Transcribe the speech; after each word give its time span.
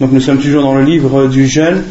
Donc 0.00 0.12
nous 0.12 0.20
sommes 0.20 0.38
toujours 0.38 0.62
dans 0.62 0.74
le 0.74 0.82
livre 0.82 1.26
du 1.26 1.46
jeûne. 1.46 1.84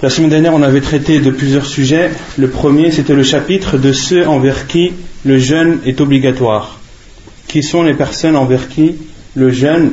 La 0.00 0.10
semaine 0.10 0.30
dernière, 0.30 0.54
on 0.54 0.62
avait 0.62 0.80
traité 0.80 1.18
de 1.18 1.30
plusieurs 1.30 1.66
sujets. 1.66 2.10
Le 2.38 2.48
premier, 2.48 2.92
c'était 2.92 3.14
le 3.14 3.24
chapitre 3.24 3.78
de 3.78 3.92
ceux 3.92 4.26
envers 4.26 4.68
qui 4.68 4.92
le 5.24 5.38
jeûne 5.38 5.78
est 5.84 6.00
obligatoire. 6.00 6.78
Qui 7.48 7.64
sont 7.64 7.82
les 7.82 7.94
personnes 7.94 8.36
envers 8.36 8.68
qui 8.68 8.94
le 9.34 9.50
jeûne, 9.50 9.92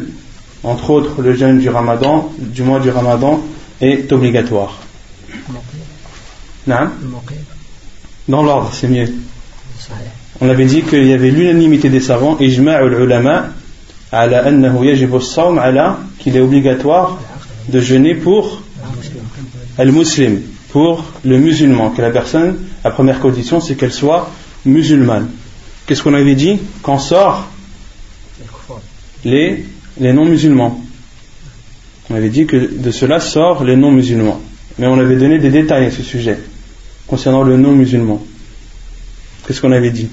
entre 0.63 0.91
autres 0.91 1.21
le 1.23 1.35
jeûne 1.35 1.59
du 1.59 1.69
ramadan, 1.69 2.31
du 2.37 2.61
mois 2.61 2.79
du 2.79 2.91
ramadan, 2.91 3.41
est 3.81 4.11
obligatoire? 4.11 4.79
Non 6.67 6.89
Dans 8.27 8.43
l'ordre, 8.43 8.69
c'est 8.73 8.87
mieux. 8.87 9.11
On 10.39 10.49
avait 10.49 10.65
dit 10.65 10.83
qu'il 10.83 11.05
y 11.05 11.13
avait 11.13 11.31
l'unanimité 11.31 11.89
des 11.89 11.99
savants, 11.99 12.37
ijma' 12.39 12.83
ulama 12.83 13.47
ala 14.11 14.45
annahu 14.45 14.85
yajibu 14.85 15.17
as-sawm 15.17 15.59
ala 15.59 15.99
qu'il 16.19 16.35
est 16.35 16.41
obligatoire 16.41 17.17
de 17.69 17.79
jeûner 17.79 18.15
pour 18.15 18.61
le 19.77 19.91
musulman, 19.91 20.39
pour 20.69 21.05
le 21.25 21.37
musulman, 21.37 21.89
que 21.91 22.01
la 22.01 22.11
personne, 22.11 22.57
la 22.83 22.91
première 22.91 23.19
condition, 23.19 23.59
c'est 23.59 23.75
qu'elle 23.75 23.91
soit 23.93 24.29
musulmane. 24.65 25.29
Qu'est-ce 25.85 26.03
qu'on 26.03 26.13
avait 26.13 26.35
dit 26.35 26.59
Qu'en 26.81 26.99
sort 26.99 27.47
les, 29.25 29.65
les 29.99 30.13
non-musulmans. 30.13 30.81
On 32.09 32.15
avait 32.15 32.29
dit 32.29 32.45
que 32.45 32.57
de 32.57 32.91
cela 32.91 33.19
sort 33.19 33.63
les 33.63 33.75
non-musulmans. 33.75 34.41
Mais 34.77 34.87
on 34.87 34.97
avait 34.97 35.15
donné 35.17 35.39
des 35.39 35.49
détails 35.49 35.85
à 35.85 35.91
ce 35.91 36.03
sujet, 36.03 36.37
concernant 37.07 37.43
le 37.43 37.57
non-musulman. 37.57 38.21
Qu'est-ce 39.45 39.61
qu'on 39.61 39.71
avait 39.71 39.91
dit 39.91 40.09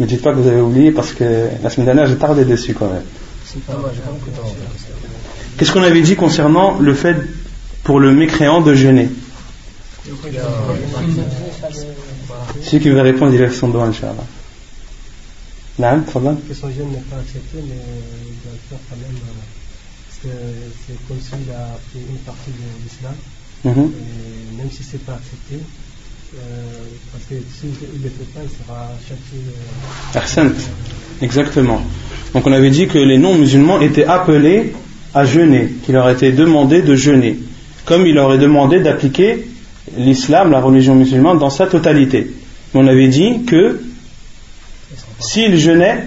Ne 0.00 0.06
dites 0.06 0.22
pas 0.22 0.32
que 0.32 0.38
vous 0.38 0.48
avez 0.48 0.60
oublié, 0.60 0.90
parce 0.90 1.12
que 1.12 1.48
la 1.62 1.70
semaine 1.70 1.86
dernière, 1.86 2.06
j'ai 2.06 2.16
tardé 2.16 2.44
dessus 2.44 2.74
quand 2.74 2.90
même. 2.92 3.04
Qu'est-ce 5.56 5.72
qu'on 5.72 5.82
avait 5.82 6.02
dit 6.02 6.16
concernant 6.16 6.78
le 6.78 6.94
fait 6.94 7.16
pour 7.84 8.00
le 8.00 8.12
mécréant 8.12 8.60
de 8.60 8.74
jeûner 8.74 9.08
Celui 12.62 12.80
qui 12.80 12.88
veut 12.88 13.00
répondre, 13.00 13.32
il 13.32 13.40
lève 13.40 13.54
son 13.54 13.68
doigt, 13.68 13.84
Inch'Allah. 13.84 14.24
Non, 15.78 16.00
Que 16.48 16.54
son 16.54 16.70
jeûne 16.70 16.90
n'est 16.90 16.98
pas 17.10 17.16
accepté, 17.16 17.58
mais 17.66 17.80
il 18.26 18.34
doit 18.42 18.52
le 18.52 18.58
faire 18.68 18.78
quand 18.88 18.96
même. 18.96 19.16
Parce 20.06 20.18
que 20.22 20.28
c'est 20.86 21.08
comme 21.08 21.20
s'il 21.20 21.50
a 21.50 21.78
pris 21.90 22.00
une 22.08 22.18
partie 22.18 22.50
de 22.50 22.84
l'islam. 22.84 23.14
Mhm. 23.64 23.92
Et 23.92 24.56
même 24.56 24.70
si 24.70 24.84
ce 24.84 24.92
n'est 24.92 25.02
pas 25.02 25.14
accepté, 25.14 25.56
euh, 26.36 26.84
parce 27.12 27.24
que 27.24 27.34
s'il 27.34 27.70
ne 27.70 28.04
le 28.04 28.10
fait 28.10 28.32
pas, 28.34 28.40
il 28.42 28.50
sera 28.50 28.90
châtié. 29.00 29.38
Euh, 29.38 30.12
Exactement. 31.22 31.80
Donc 32.34 32.46
on 32.46 32.52
avait 32.52 32.70
dit 32.70 32.86
que 32.86 32.98
les 32.98 33.18
non-musulmans 33.18 33.80
étaient 33.80 34.04
appelés 34.04 34.74
à 35.14 35.24
jeûner, 35.24 35.68
qu'il 35.84 35.94
leur 35.94 36.10
était 36.10 36.32
demandé 36.32 36.82
de 36.82 36.94
jeûner, 36.94 37.38
comme 37.84 38.06
il 38.06 38.14
leur 38.14 38.32
est 38.34 38.38
demandé 38.38 38.80
d'appliquer 38.80 39.46
l'islam, 39.96 40.50
la 40.50 40.60
religion 40.60 40.94
musulmane, 40.94 41.38
dans 41.38 41.50
sa 41.50 41.66
totalité. 41.66 42.30
On 42.74 42.86
avait 42.86 43.08
dit 43.08 43.44
que 43.44 43.80
s'il 45.20 45.56
jeûnait, 45.58 46.04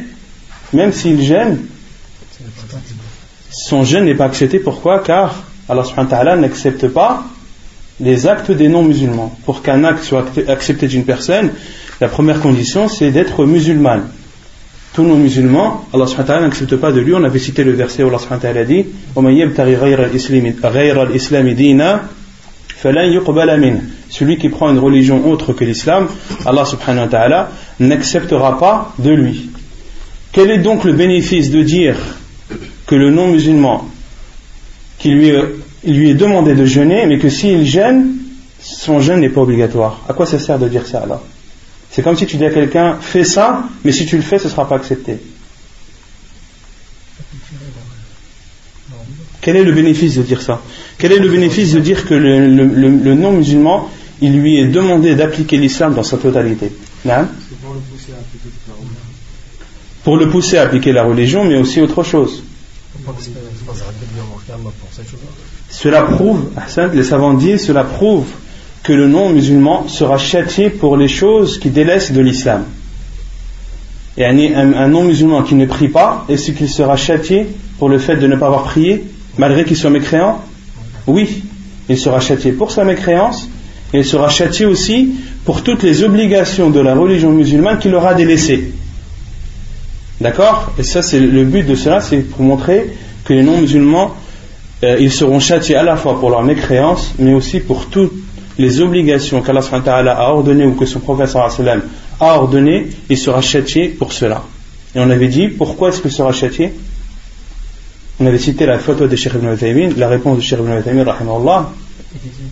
même 0.74 0.92
s'il 0.92 1.22
jeûne, 1.22 1.60
son 3.50 3.84
jeûne 3.84 4.06
n'est 4.06 4.16
pas 4.16 4.26
accepté. 4.26 4.60
Pourquoi? 4.60 5.00
Car 5.00 5.44
Allah 5.70 5.84
subhanahu 5.84 6.40
n'accepte 6.40 6.88
pas 6.88 7.26
les 8.00 8.28
actes 8.28 8.52
des 8.52 8.68
non-musulmans. 8.68 9.36
Pour 9.46 9.62
qu'un 9.62 9.84
acte 9.84 10.04
soit 10.04 10.26
accepté 10.48 10.88
d'une 10.88 11.04
personne, 11.04 11.52
la 12.00 12.08
première 12.08 12.42
condition 12.42 12.88
c'est 12.90 13.12
d'être 13.12 13.46
musulman 13.46 14.02
tous 14.98 15.06
nos 15.06 15.16
musulmans, 15.16 15.86
Allah 15.94 16.08
subhanahu 16.08 16.42
n'accepte 16.42 16.76
pas 16.78 16.92
de 16.92 17.00
lui. 17.00 17.14
On 17.14 17.24
avait 17.24 17.38
cité 17.38 17.64
le 17.64 17.74
verset 17.74 18.02
où 18.02 18.08
Allah 18.08 18.18
subhanahu 18.18 18.66
dit 21.54 21.76
Celui 24.10 24.38
qui 24.40 24.50
prend 24.50 24.72
une 24.72 24.80
religion 24.80 25.30
autre 25.30 25.54
que 25.54 25.64
l'islam, 25.64 26.08
Allah 26.48 26.66
subhanahu 26.66 27.04
wa 27.04 27.08
ta'ala 27.10 27.52
n'acceptera 27.80 28.58
pas 28.58 28.96
de 28.98 29.12
lui. 29.12 29.52
Quel 30.32 30.50
est 30.50 30.58
donc 30.58 30.84
le 30.84 30.94
bénéfice 30.94 31.52
de 31.52 31.62
dire 31.62 31.96
que 32.88 32.96
le 32.96 33.12
non-musulman, 33.12 33.88
qui 34.98 35.12
lui, 35.12 35.32
lui 35.86 36.10
est 36.10 36.16
demandé 36.16 36.56
de 36.56 36.66
jeûner, 36.66 37.06
mais 37.06 37.20
que 37.20 37.30
s'il 37.30 37.68
jeûne, 37.68 38.16
son 38.60 39.00
jeûne 39.00 39.20
n'est 39.20 39.30
pas 39.30 39.42
obligatoire? 39.42 40.02
À 40.10 40.14
quoi 40.14 40.26
ça 40.26 40.40
sert 40.40 40.58
de 40.58 40.68
dire 40.68 40.88
ça 40.88 41.02
alors? 41.02 41.22
C'est 41.92 42.02
comme 42.02 42.18
si 42.18 42.26
tu 42.26 42.38
dis 42.38 42.46
à 42.46 42.52
quelqu'un 42.52 42.98
fais 43.00 43.24
ça, 43.24 43.64
mais 43.84 43.92
si 43.92 44.06
tu 44.06 44.18
le 44.18 44.22
fais, 44.22 44.40
ce 44.40 44.46
ne 44.46 44.50
sera 44.50 44.68
pas 44.68 44.76
accepté. 44.76 45.18
Quel 49.42 49.56
est 49.56 49.64
le 49.64 49.72
bénéfice 49.72 50.16
de 50.16 50.24
dire 50.24 50.42
ça? 50.42 50.62
Quel 50.98 51.14
est 51.14 51.20
le 51.20 51.30
bénéfice 51.30 51.72
de 51.72 51.80
dire 51.80 52.06
que 52.06 52.14
le, 52.14 53.16
non-musulman, 53.16 53.90
il 54.22 54.40
lui 54.40 54.60
est 54.60 54.68
demandé 54.68 55.16
d'appliquer 55.16 55.58
l'islam 55.58 55.94
dans 55.94 56.04
sa 56.04 56.18
totalité? 56.18 56.72
Pour 60.04 60.18
le 60.18 60.30
pousser 60.30 60.58
à 60.58 60.64
appliquer 60.64 60.92
la 60.92 61.04
religion, 61.04 61.46
mais 61.46 61.58
aussi 61.58 61.80
autre 61.82 62.04
chose. 62.04 62.44
Cela 65.70 66.02
prouve, 66.04 66.50
les 66.94 67.04
savants 67.04 67.34
disent, 67.34 67.66
cela 67.66 67.84
prouve 67.84 68.26
que 68.88 68.94
le 68.94 69.10
non-musulman 69.10 69.90
sera 69.90 70.18
châtié 70.18 70.70
pour 70.70 70.96
les 70.96 71.10
choses 71.10 71.60
qui 71.60 71.70
délaissent 71.70 72.14
de 72.14 72.22
l'islam. 72.22 72.64
Et 74.16 74.24
un, 74.24 74.88
non-musulman 74.88 75.44
qui 75.44 75.56
ne 75.56 75.66
prie 75.66 75.90
pas, 75.90 76.24
est-ce 76.30 76.52
qu'il 76.52 76.70
sera 76.70 76.96
châtié 76.96 77.48
pour 77.80 77.90
le 77.90 78.00
fait 78.00 78.16
de 78.16 78.28
ne 78.28 78.38
pas 78.38 78.46
avoir 78.46 78.64
prié, 78.64 79.04
malgré 79.38 79.66
qu'il 79.66 79.76
soit 79.76 79.90
mécréant? 79.90 80.42
Oui, 81.06 81.44
il 81.90 81.98
sera 81.98 82.22
châtié 82.22 82.54
pour 82.54 82.72
sa 82.72 82.86
mécréance, 82.86 83.50
et 83.94 83.98
il 83.98 84.06
sera 84.06 84.30
châtié 84.30 84.66
aussi 84.66 85.16
pour 85.44 85.64
toutes 85.64 85.84
les 85.84 86.04
obligations 86.04 86.70
de 86.70 86.80
la 86.80 86.96
religion 86.96 87.34
musulmane 87.34 87.80
qu'il 87.80 87.94
aura 87.94 88.14
délaissées. 88.14 88.72
D'accord? 90.22 90.72
Et 90.80 90.84
ça, 90.84 91.02
c'est 91.02 91.20
le 91.20 91.44
but 91.44 91.68
de 91.68 91.76
cela, 91.76 92.00
c'est 92.00 92.20
pour 92.20 92.42
montrer 92.42 92.90
que 93.26 93.34
les 93.34 93.44
non-musulmans, 93.44 94.16
euh, 94.86 94.96
ils 94.98 95.12
seront 95.12 95.42
châtiés 95.42 95.76
à 95.76 95.84
la 95.84 95.98
fois 95.98 96.18
pour 96.18 96.30
leur 96.30 96.44
mécréance, 96.44 97.16
mais 97.20 97.34
aussi 97.34 97.60
pour 97.60 97.88
tout 97.88 98.10
les 98.58 98.82
obligations 98.82 99.42
qu'Allah 99.42 99.62
a 100.18 100.32
ordonnées 100.32 100.66
ou 100.66 100.74
que 100.74 100.86
son 100.86 101.00
prophète 101.00 101.36
a 101.36 102.36
ordonnées, 102.36 102.88
il 103.10 103.18
sera 103.18 103.42
châtié 103.42 103.90
pour 103.90 104.14
cela. 104.14 104.44
Et 104.96 105.00
on 105.00 105.10
avait 105.10 105.28
dit, 105.28 105.48
pourquoi 105.48 105.90
est-ce 105.90 106.02
qu'il 106.02 106.12
sera 106.12 106.32
châtié? 106.32 106.74
On 108.20 108.26
avait 108.26 108.40
cité 108.40 108.66
la 108.66 108.80
photo 108.80 109.08
de 109.08 109.16
Cheikh 109.16 109.34
ibn 109.36 109.94
la 109.98 110.08
réponse 110.08 110.38
de 110.38 110.42
Cheikh 110.42 110.60
ibn 110.60 110.72
al-Taymin, 110.72 111.02
Il 111.02 111.06
disait 111.06 111.22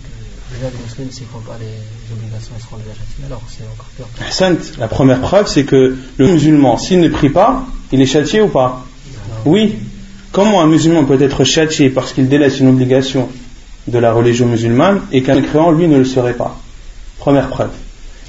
que 0.03 0.53
déjà 0.53 0.69
les 0.69 0.77
musulmans, 0.83 1.11
s'ils 1.11 1.23
ne 1.23 1.29
font 1.29 1.39
pas 1.39 1.57
les 1.59 1.95
La 4.79 4.87
première 4.87 5.21
preuve, 5.21 5.47
c'est 5.47 5.63
que 5.65 5.97
le 6.17 6.27
musulman, 6.27 6.77
s'il 6.77 6.99
ne 6.99 7.09
prie 7.09 7.29
pas, 7.29 7.65
il 7.91 8.01
est 8.01 8.05
châtié 8.05 8.41
ou 8.41 8.47
pas? 8.47 8.85
Oui. 9.45 9.75
Comment 10.31 10.61
un 10.61 10.67
musulman 10.67 11.05
peut 11.05 11.21
être 11.21 11.43
châtié 11.43 11.89
parce 11.89 12.13
qu'il 12.13 12.27
délaisse 12.27 12.59
une 12.59 12.67
obligation 12.67 13.29
de 13.86 13.98
la 13.98 14.12
religion 14.12 14.46
musulmane 14.46 15.00
et 15.12 15.22
qu'un 15.22 15.40
créant, 15.42 15.70
lui, 15.70 15.88
ne 15.88 15.98
le 15.98 16.04
serait 16.04 16.34
pas 16.34 16.56
Première 17.18 17.48
preuve. 17.48 17.70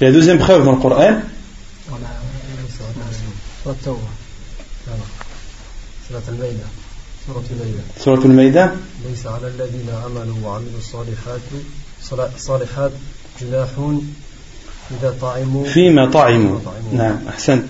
Et 0.00 0.04
la 0.04 0.12
deuxième 0.12 0.38
preuve 0.38 0.64
dans 0.64 0.72
le 0.72 0.78
Coran, 0.78 1.20
سورة 7.98 8.24
المائدة 8.24 8.72
ليس 9.08 9.26
على 9.26 9.46
الذين 9.46 9.88
آمنوا 10.06 10.36
وعملوا 10.44 10.78
الصالحات 10.78 11.40
صالحات 12.38 12.90
جناح 13.40 13.68
إذا 14.90 15.14
طعموا 15.20 15.64
فيما 15.64 16.06
طعموا 16.06 16.58
نعم 16.92 17.16
أحسنت 17.28 17.64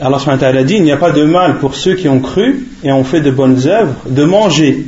Allah 0.00 0.20
subhanahu 0.20 0.64
dit 0.64 0.76
il 0.76 0.84
n'y 0.84 0.92
a 0.92 0.96
pas 0.96 1.10
de 1.10 1.24
mal 1.24 1.58
pour 1.58 1.74
ceux 1.74 1.96
qui 1.96 2.08
ont 2.08 2.20
cru 2.20 2.68
et 2.84 2.92
ont 2.92 3.02
fait 3.02 3.20
de 3.20 3.32
bonnes 3.32 3.66
œuvres 3.66 3.96
de 4.06 4.22
manger. 4.22 4.86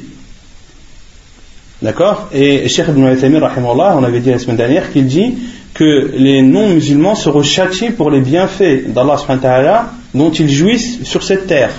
D'accord? 1.85 2.29
Et 2.33 2.67
Cheikh 2.67 2.87
Ibn 2.87 3.13
Uthaymin, 3.13 3.39
on 3.39 4.03
avait 4.03 4.19
dit 4.19 4.31
la 4.31 4.39
semaine 4.39 4.57
dernière 4.57 4.91
qu'il 4.91 5.05
dit 5.05 5.35
que 5.75 6.13
les 6.17 6.41
non-musulmans 6.41 7.13
seront 7.13 7.43
châtiés 7.43 7.91
pour 7.91 8.09
les 8.09 8.21
bienfaits 8.21 8.87
d'Allah 8.87 9.91
dont 10.15 10.31
ils 10.31 10.49
jouissent 10.49 11.03
sur 11.03 11.21
cette 11.21 11.45
terre. 11.45 11.69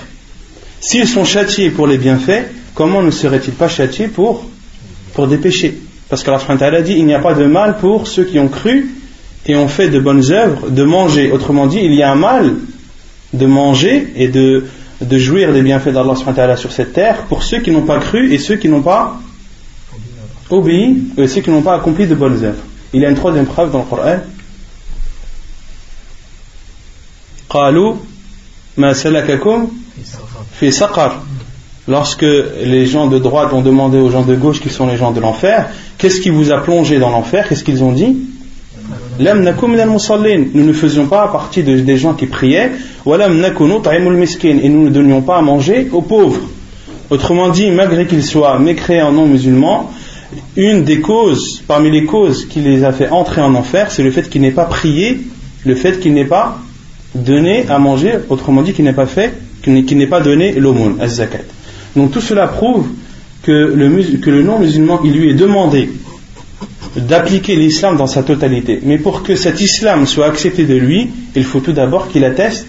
S'ils 0.79 1.09
sont 1.09 1.25
châtiés 1.25 1.71
pour 1.71 1.87
les 1.87 1.97
bienfaits, 1.97 2.45
comment 2.73 3.01
ne 3.01 3.11
seraient-ils 3.11 3.51
pas 3.51 3.67
châtiés 3.67 4.07
pour, 4.07 4.45
pour 5.13 5.27
des 5.27 5.35
péchés? 5.35 5.77
Parce 6.07 6.23
qu'Allah 6.23 6.39
a 6.47 6.81
dit 6.81 6.93
il 6.93 7.05
n'y 7.05 7.13
a 7.13 7.19
pas 7.19 7.33
de 7.33 7.43
mal 7.43 7.77
pour 7.77 8.07
ceux 8.07 8.23
qui 8.23 8.39
ont 8.39 8.47
cru 8.47 8.89
et 9.45 9.57
ont 9.57 9.67
fait 9.67 9.89
de 9.89 9.99
bonnes 9.99 10.31
œuvres 10.31 10.69
de 10.69 10.83
manger. 10.83 11.31
Autrement 11.33 11.67
dit, 11.67 11.81
il 11.83 11.93
y 11.93 12.01
a 12.01 12.13
un 12.13 12.15
mal 12.15 12.53
de 13.33 13.45
manger 13.45 14.07
et 14.15 14.29
de, 14.29 14.67
de 15.01 15.17
jouir 15.17 15.51
des 15.51 15.63
bienfaits 15.63 15.89
d'Allah 15.89 16.55
sur 16.55 16.71
cette 16.71 16.93
terre 16.93 17.23
pour 17.27 17.43
ceux 17.43 17.59
qui 17.59 17.71
n'ont 17.71 17.81
pas 17.81 17.99
cru 17.99 18.31
et 18.31 18.37
ceux 18.37 18.55
qui 18.55 18.69
n'ont 18.69 18.83
pas 18.83 19.19
obéi 20.50 21.02
et 21.16 21.26
ceux 21.26 21.40
qui 21.40 21.50
n'ont 21.50 21.62
pas 21.62 21.74
accompli 21.74 22.06
de 22.06 22.14
bonnes 22.14 22.44
œuvres. 22.44 22.62
Il 22.92 23.00
y 23.00 23.06
a 23.06 23.10
une 23.10 23.16
troisième 23.16 23.46
preuve 23.46 23.70
dans 23.70 23.80
le 23.80 23.84
Coran. 23.84 24.18
قالوا 27.50 27.96
ما 28.78 28.92
سلككم 28.92 29.68
fait 30.58 30.70
saqar. 30.70 31.22
Lorsque 31.88 32.22
les 32.22 32.86
gens 32.86 33.08
de 33.08 33.18
droite 33.18 33.52
ont 33.52 33.60
demandé 33.60 33.98
aux 33.98 34.10
gens 34.10 34.22
de 34.22 34.36
gauche 34.36 34.60
qui 34.60 34.70
sont 34.70 34.86
les 34.86 34.96
gens 34.96 35.10
de 35.10 35.20
l'enfer, 35.20 35.68
qu'est-ce 35.98 36.20
qui 36.20 36.30
vous 36.30 36.52
a 36.52 36.58
plongé 36.58 36.98
dans 36.98 37.10
l'enfer 37.10 37.48
Qu'est-ce 37.48 37.64
qu'ils 37.64 37.82
ont 37.82 37.92
dit 37.92 38.16
nous 39.18 40.64
ne 40.64 40.72
faisions 40.72 41.06
pas 41.06 41.28
partie 41.28 41.62
des 41.62 41.96
gens 41.96 42.14
qui 42.14 42.26
priaient 42.26 42.72
et 43.06 44.68
nous 44.68 44.84
ne 44.84 44.88
donnions 44.88 45.22
pas 45.22 45.38
à 45.38 45.42
manger 45.42 45.88
aux 45.92 46.02
pauvres. 46.02 46.40
Autrement 47.10 47.48
dit, 47.50 47.70
malgré 47.70 48.06
qu'ils 48.06 48.24
soient 48.24 48.58
mécréants 48.58 49.12
non 49.12 49.26
musulmans, 49.26 49.90
une 50.55 50.83
des 50.83 50.99
causes, 50.99 51.63
parmi 51.67 51.89
les 51.89 52.05
causes 52.05 52.45
qui 52.45 52.59
les 52.59 52.83
a 52.83 52.91
fait 52.91 53.09
entrer 53.09 53.41
en 53.41 53.55
enfer, 53.55 53.91
c'est 53.91 54.03
le 54.03 54.11
fait 54.11 54.29
qu'ils 54.29 54.41
n'aient 54.41 54.51
pas 54.51 54.65
prié, 54.65 55.19
le 55.65 55.75
fait 55.75 55.99
qu'ils 55.99 56.13
n'aient 56.13 56.25
pas 56.25 56.59
donné 57.15 57.65
à 57.69 57.79
manger, 57.79 58.13
autrement 58.29 58.61
dit 58.61 58.73
qu'ils 58.73 58.85
n'aient 58.85 58.93
pas 58.93 59.05
fait 59.05 59.33
pas 60.09 60.21
donné 60.21 60.53
l'aumône, 60.53 60.97
az-zakat. 60.99 61.43
Donc 61.95 62.11
tout 62.11 62.21
cela 62.21 62.47
prouve 62.47 62.87
que 63.43 63.51
le, 63.51 64.43
non-musulman, 64.43 65.01
il 65.03 65.13
lui 65.13 65.29
est 65.29 65.33
demandé 65.33 65.89
d'appliquer 66.95 67.55
l'islam 67.55 67.97
dans 67.97 68.07
sa 68.07 68.23
totalité. 68.23 68.79
Mais 68.83 68.97
pour 68.97 69.23
que 69.23 69.35
cet 69.35 69.61
islam 69.61 70.05
soit 70.05 70.27
accepté 70.27 70.63
de 70.65 70.75
lui, 70.75 71.09
il 71.35 71.43
faut 71.43 71.59
tout 71.59 71.73
d'abord 71.73 72.07
qu'il 72.07 72.23
atteste 72.23 72.67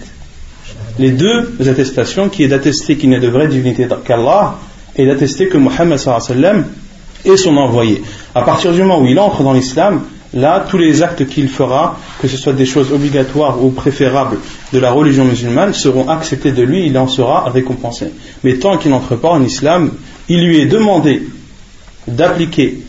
les 0.99 1.11
deux 1.11 1.55
attestations, 1.67 2.29
qui 2.29 2.43
est 2.43 2.47
d'attester 2.47 2.97
qu'il 2.97 3.09
n'est 3.09 3.19
de 3.19 3.27
vraie 3.27 3.47
divinité 3.47 3.87
qu'Allah 4.05 4.57
et 4.95 5.05
d'attester 5.05 5.47
que 5.47 5.57
Mohammed 5.57 5.97
est 7.25 7.37
son 7.37 7.57
envoyé. 7.57 8.01
À 8.35 8.41
partir 8.41 8.71
du 8.71 8.81
moment 8.81 9.01
où 9.01 9.07
il 9.07 9.19
entre 9.19 9.43
dans 9.43 9.53
l'islam, 9.53 10.03
là, 10.33 10.65
tous 10.69 10.77
les 10.77 11.01
actes 11.01 11.27
qu'il 11.27 11.49
fera, 11.49 11.99
que 12.21 12.27
ce 12.27 12.37
soit 12.37 12.53
des 12.53 12.65
choses 12.65 12.91
obligatoires 12.91 13.63
ou 13.63 13.71
préférables 13.71 14.37
de 14.73 14.79
la 14.79 14.91
religion 14.91 15.25
musulmane, 15.25 15.73
seront 15.73 16.09
acceptés 16.09 16.51
de 16.51 16.63
lui, 16.63 16.85
il 16.85 16.97
en 16.97 17.07
sera 17.07 17.49
récompensé. 17.49 18.11
Mais 18.43 18.55
tant 18.55 18.77
qu'il 18.77 18.91
n'entre 18.91 19.15
pas 19.15 19.29
en 19.29 19.43
islam, 19.43 19.91
il 20.27 20.45
lui 20.45 20.59
est 20.59 20.67
demandé 20.67 21.23
d'appliquer 22.07 22.79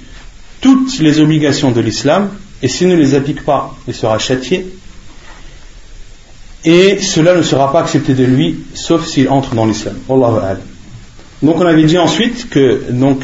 toutes 0.61 0.99
les 0.99 1.21
obligations 1.21 1.71
de 1.71 1.81
l'islam, 1.81 2.31
et 2.63 2.69
s'il 2.69 2.89
ne 2.89 2.97
les 2.97 3.15
applique 3.15 3.45
pas, 3.45 3.75
il 3.89 3.95
sera 3.95 4.19
châtié, 4.19 4.67
et 6.65 6.99
cela 7.01 7.35
ne 7.35 7.43
sera 7.43 7.73
pas 7.73 7.81
accepté 7.81 8.13
de 8.13 8.25
lui, 8.25 8.61
sauf 8.75 9.07
s'il 9.07 9.31
entre 9.31 9.55
dans 9.55 9.65
l'islam. 9.65 9.97
Donc 10.09 11.57
on 11.57 11.67
avait 11.67 11.85
dit 11.85 11.97
ensuite 11.97 12.51
que 12.51 12.83
donc, 12.91 13.23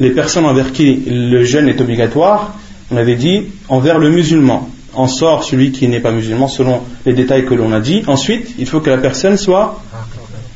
les 0.00 0.10
personnes 0.10 0.46
envers 0.46 0.72
qui 0.72 0.96
le 1.06 1.44
jeûne 1.44 1.68
est 1.68 1.80
obligatoire, 1.80 2.58
on 2.90 2.96
avait 2.96 3.16
dit 3.16 3.44
envers 3.68 3.98
le 3.98 4.10
musulman. 4.10 4.68
En 4.92 5.06
sort 5.06 5.44
celui 5.44 5.70
qui 5.70 5.86
n'est 5.86 6.00
pas 6.00 6.10
musulman 6.10 6.48
selon 6.48 6.82
les 7.06 7.12
détails 7.12 7.46
que 7.46 7.54
l'on 7.54 7.72
a 7.72 7.78
dit. 7.78 8.02
Ensuite, 8.08 8.54
il 8.58 8.66
faut 8.66 8.80
que 8.80 8.90
la 8.90 8.98
personne 8.98 9.36
soit 9.36 9.80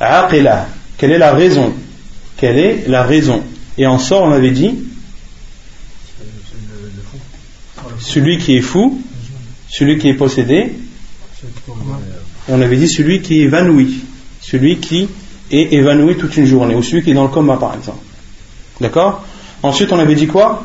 aqila. 0.01 0.67
Quelle 0.97 1.13
est 1.13 1.19
la 1.19 1.33
raison? 1.33 1.73
Quelle 2.37 2.59
est 2.59 2.89
la 2.89 3.05
raison? 3.05 3.45
Et 3.79 3.87
en 3.87 3.99
sort, 3.99 4.23
on 4.25 4.33
avait 4.33 4.51
dit 4.51 4.75
celui 8.01 8.39
qui 8.39 8.57
est 8.57 8.61
fou, 8.61 9.01
celui 9.69 9.99
qui 9.99 10.09
est 10.09 10.15
possédé, 10.15 10.73
on 12.49 12.61
avait 12.61 12.77
dit 12.77 12.89
celui 12.89 13.23
qui 13.23 13.41
est 13.41 13.45
évanoui, 13.45 14.01
celui 14.41 14.79
qui 14.79 15.09
est 15.51 15.73
évanoui 15.75 16.17
toute 16.17 16.37
une 16.37 16.47
journée, 16.47 16.75
ou 16.75 16.83
celui 16.83 17.03
qui 17.03 17.13
est 17.13 17.15
dans 17.15 17.25
le 17.25 17.29
coma 17.29 17.57
par 17.57 17.75
exemple. 17.75 18.05
D'accord? 18.81 19.25
Ensuite, 19.65 19.91
on 19.93 19.99
avait 19.99 20.15
dit 20.15 20.27
quoi 20.27 20.63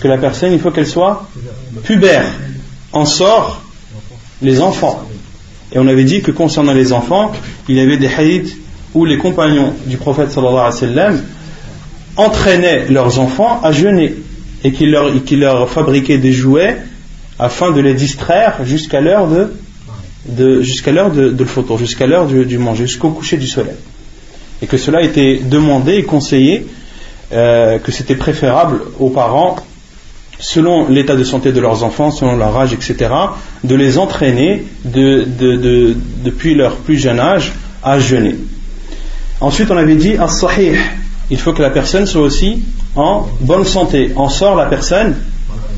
que 0.00 0.08
la 0.08 0.18
personne, 0.18 0.52
il 0.52 0.58
faut 0.58 0.72
qu'elle 0.72 0.88
soit 0.88 1.28
pubère. 1.84 2.24
En 2.92 3.04
sort 3.04 3.62
les 4.42 4.60
enfants. 4.60 5.06
Et 5.72 5.78
on 5.78 5.86
avait 5.86 6.02
dit 6.02 6.20
que 6.20 6.32
concernant 6.32 6.72
les 6.72 6.92
enfants, 6.92 7.30
il 7.68 7.76
y 7.76 7.80
avait 7.80 7.96
des 7.96 8.08
hadiths 8.08 8.56
où 8.92 9.04
les 9.04 9.18
compagnons 9.18 9.72
du 9.86 9.96
prophète 9.98 10.36
entraînaient 12.16 12.88
leurs 12.88 13.20
enfants 13.20 13.60
à 13.62 13.70
jeûner 13.70 14.16
et 14.64 14.72
qu'ils 14.72 14.90
leur, 14.90 15.70
fabriquaient 15.70 16.18
des 16.18 16.32
jouets 16.32 16.76
afin 17.38 17.70
de 17.70 17.80
les 17.80 17.94
distraire 17.94 18.64
jusqu'à 18.64 19.00
l'heure 19.00 19.28
de, 20.26 20.60
jusqu'à 20.62 20.90
de, 20.90 21.36
le 21.38 21.44
photo, 21.44 21.78
jusqu'à 21.78 22.08
l'heure 22.08 22.26
du, 22.26 22.58
manger, 22.58 22.88
jusqu'au 22.88 23.10
coucher 23.10 23.36
du 23.36 23.46
soleil. 23.46 23.76
Et 24.60 24.66
que 24.66 24.76
cela 24.76 25.02
était 25.02 25.36
demandé 25.36 25.94
et 25.94 26.02
conseillé, 26.02 26.66
euh, 27.32 27.78
que 27.78 27.92
c'était 27.92 28.16
préférable 28.16 28.80
aux 28.98 29.10
parents 29.10 29.56
selon 30.40 30.88
l'état 30.88 31.16
de 31.16 31.24
santé 31.24 31.52
de 31.52 31.60
leurs 31.60 31.84
enfants, 31.84 32.10
selon 32.10 32.34
leur 32.36 32.56
âge, 32.56 32.72
etc., 32.72 33.10
de 33.62 33.74
les 33.74 33.98
entraîner 33.98 34.64
depuis 34.84 36.54
leur 36.54 36.76
plus 36.76 36.96
jeune 36.96 37.20
âge 37.20 37.52
à 37.82 37.98
jeûner. 37.98 38.36
Ensuite, 39.40 39.70
on 39.70 39.76
avait 39.76 39.96
dit. 39.96 40.14
Il 41.30 41.38
faut 41.38 41.52
que 41.52 41.62
la 41.62 41.70
personne 41.70 42.06
soit 42.06 42.22
aussi 42.22 42.62
en 42.96 43.26
bonne 43.40 43.64
santé. 43.64 44.12
En 44.16 44.28
sort 44.28 44.56
la 44.56 44.66
personne 44.66 45.14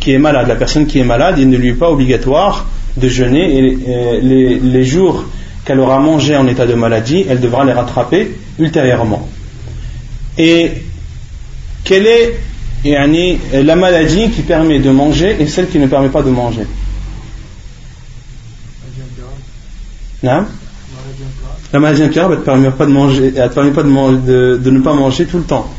qui 0.01 0.13
est 0.13 0.19
malade. 0.19 0.49
La 0.49 0.55
personne 0.55 0.87
qui 0.87 1.01
est 1.01 1.05
malade, 1.05 1.37
il 1.39 1.51
ne 1.51 1.57
lui 1.57 1.69
est 1.71 1.75
pas 1.75 1.91
obligatoire 1.91 2.67
de 2.97 3.09
jeûner 3.09 3.59
et 3.59 4.21
les 4.63 4.85
jours 4.85 5.25
qu'elle 5.65 5.81
aura 5.81 5.99
mangé 5.99 6.37
en 6.37 6.47
état 6.47 6.67
de 6.67 6.75
maladie, 6.75 7.25
elle 7.29 7.41
devra 7.41 7.65
les 7.65 7.73
rattraper 7.73 8.37
ultérieurement. 8.59 9.29
Et 10.39 10.73
quelle 11.93 12.07
est 12.07 13.63
la 13.63 13.77
maladie 13.77 14.31
qui 14.31 14.43
permet 14.43 14.79
de 14.79 14.91
manger 14.91 15.37
et 15.39 15.47
celle 15.47 15.69
qui 15.69 15.79
ne 15.79 15.87
permet 15.87 16.09
pas 16.09 16.23
de 16.23 16.31
manger. 16.31 16.67
Non 20.23 20.47
la 21.73 21.81
maladie 21.81 22.03
incurable, 22.03 22.35
elle 22.35 22.41
ne 22.41 22.45
permet 22.45 22.71
pas 22.71 22.87
de 22.87 22.91
manger, 22.91 23.33
elle 23.35 23.51
permet 23.51 23.71
pas 23.71 23.83
de, 23.83 24.61
de, 24.63 24.71
ne 24.71 24.81
pas 24.81 24.93
manger 24.93 25.25
tout 25.25 25.39
le 25.39 25.45
temps. 25.45 25.71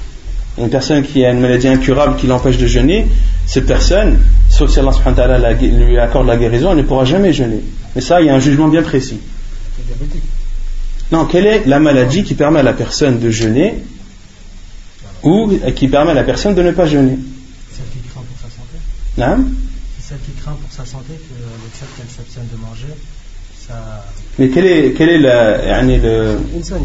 Une 0.58 0.70
personne 0.70 1.04
qui 1.04 1.24
a 1.24 1.32
une 1.32 1.40
maladie 1.40 1.68
incurable 1.68 2.16
qui 2.16 2.26
l'empêche 2.26 2.58
de 2.58 2.66
jeûner, 2.66 3.08
cette 3.46 3.68
personne, 3.68 4.18
sauf 4.50 4.72
si 4.72 4.80
Allah 4.80 4.92
lui 5.62 6.00
accorde 6.00 6.26
la 6.26 6.38
guérison, 6.38 6.72
elle 6.72 6.78
ne 6.78 6.84
pourra 6.84 7.06
jamais 7.06 7.32
jeûner. 7.32 7.62
Mais 7.94 8.02
ça, 8.02 8.22
il 8.22 8.28
y 8.28 8.30
a 8.32 8.36
un 8.36 8.40
jugement 8.40 8.70
bien 8.70 8.82
précis. 8.82 9.20
Non, 11.12 11.26
quelle 11.26 11.46
est 11.46 11.64
la 11.68 11.80
maladie 11.80 12.24
qui 12.24 12.34
permet 12.34 12.60
à 12.60 12.64
la 12.64 12.74
personne 12.74 13.20
de 13.20 13.30
jeûner 13.30 13.76
ou 15.24 15.50
qui 15.76 15.88
permet 15.88 16.12
à 16.12 16.16
la 16.16 16.24
personne 16.24 16.54
de 16.54 16.62
ne 16.62 16.72
pas 16.72 16.86
jeûner. 16.86 17.18
Celle 17.72 17.86
qui 17.86 18.00
craint 18.10 18.22
pour 18.22 18.38
sa 18.38 18.50
santé. 18.56 18.78
Non 19.18 19.38
C'est 19.98 20.10
celle 20.10 20.20
qui 20.20 20.32
craint 20.42 20.58
pour 20.62 20.72
sa 20.72 20.86
santé 20.86 21.14
que 21.14 21.34
le 21.40 21.46
fait 21.72 21.88
qu'elle 21.98 22.10
s'abstienne 22.10 22.48
de 22.52 22.58
manger, 22.58 22.94
ça. 23.68 24.06
Mais 24.38 24.50
quelle 24.50 24.66
est, 24.66 24.92
quelle 24.94 25.10
est 25.10 25.20
la, 25.20 25.82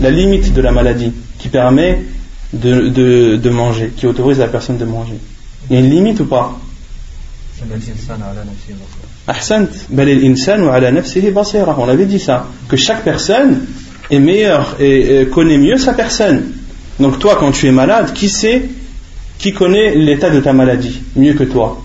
la 0.01 0.11
limite 0.11 0.53
de 0.53 0.61
la 0.61 0.71
maladie 0.71 1.13
qui 1.39 1.49
permet 1.49 2.05
de, 2.53 2.89
de, 2.89 3.37
de, 3.37 3.51
manger, 3.51 3.91
qui 3.97 4.07
autorise 4.07 4.39
la 4.39 4.47
personne 4.49 4.77
de 4.79 4.85
manger? 4.85 5.19
Il 5.69 5.75
y 5.75 5.77
a 5.77 5.81
une 5.81 5.91
limite 5.91 6.21
ou 6.21 6.27
pas? 6.27 6.57
On 7.61 7.65
avait 11.89 12.07
dit 12.07 12.21
ça, 12.21 12.47
que 12.69 12.77
chaque 12.77 13.03
personne 13.03 13.67
est 14.11 14.21
meilleure 14.21 14.77
et 14.79 15.27
connaît 15.33 15.59
mieux 15.59 15.77
sa 15.77 15.93
personne. 15.93 16.53
Donc 17.01 17.19
toi, 17.19 17.37
quand 17.39 17.53
tu 17.53 17.67
es 17.67 17.73
malade, 17.73 18.13
qui 18.13 18.29
sait, 18.29 18.63
qui 19.39 19.53
connaît 19.53 19.95
l'état 19.95 20.31
de 20.31 20.41
ta 20.41 20.53
maladie 20.53 21.01
mieux 21.17 21.35
que 21.35 21.45
toi? 21.45 21.81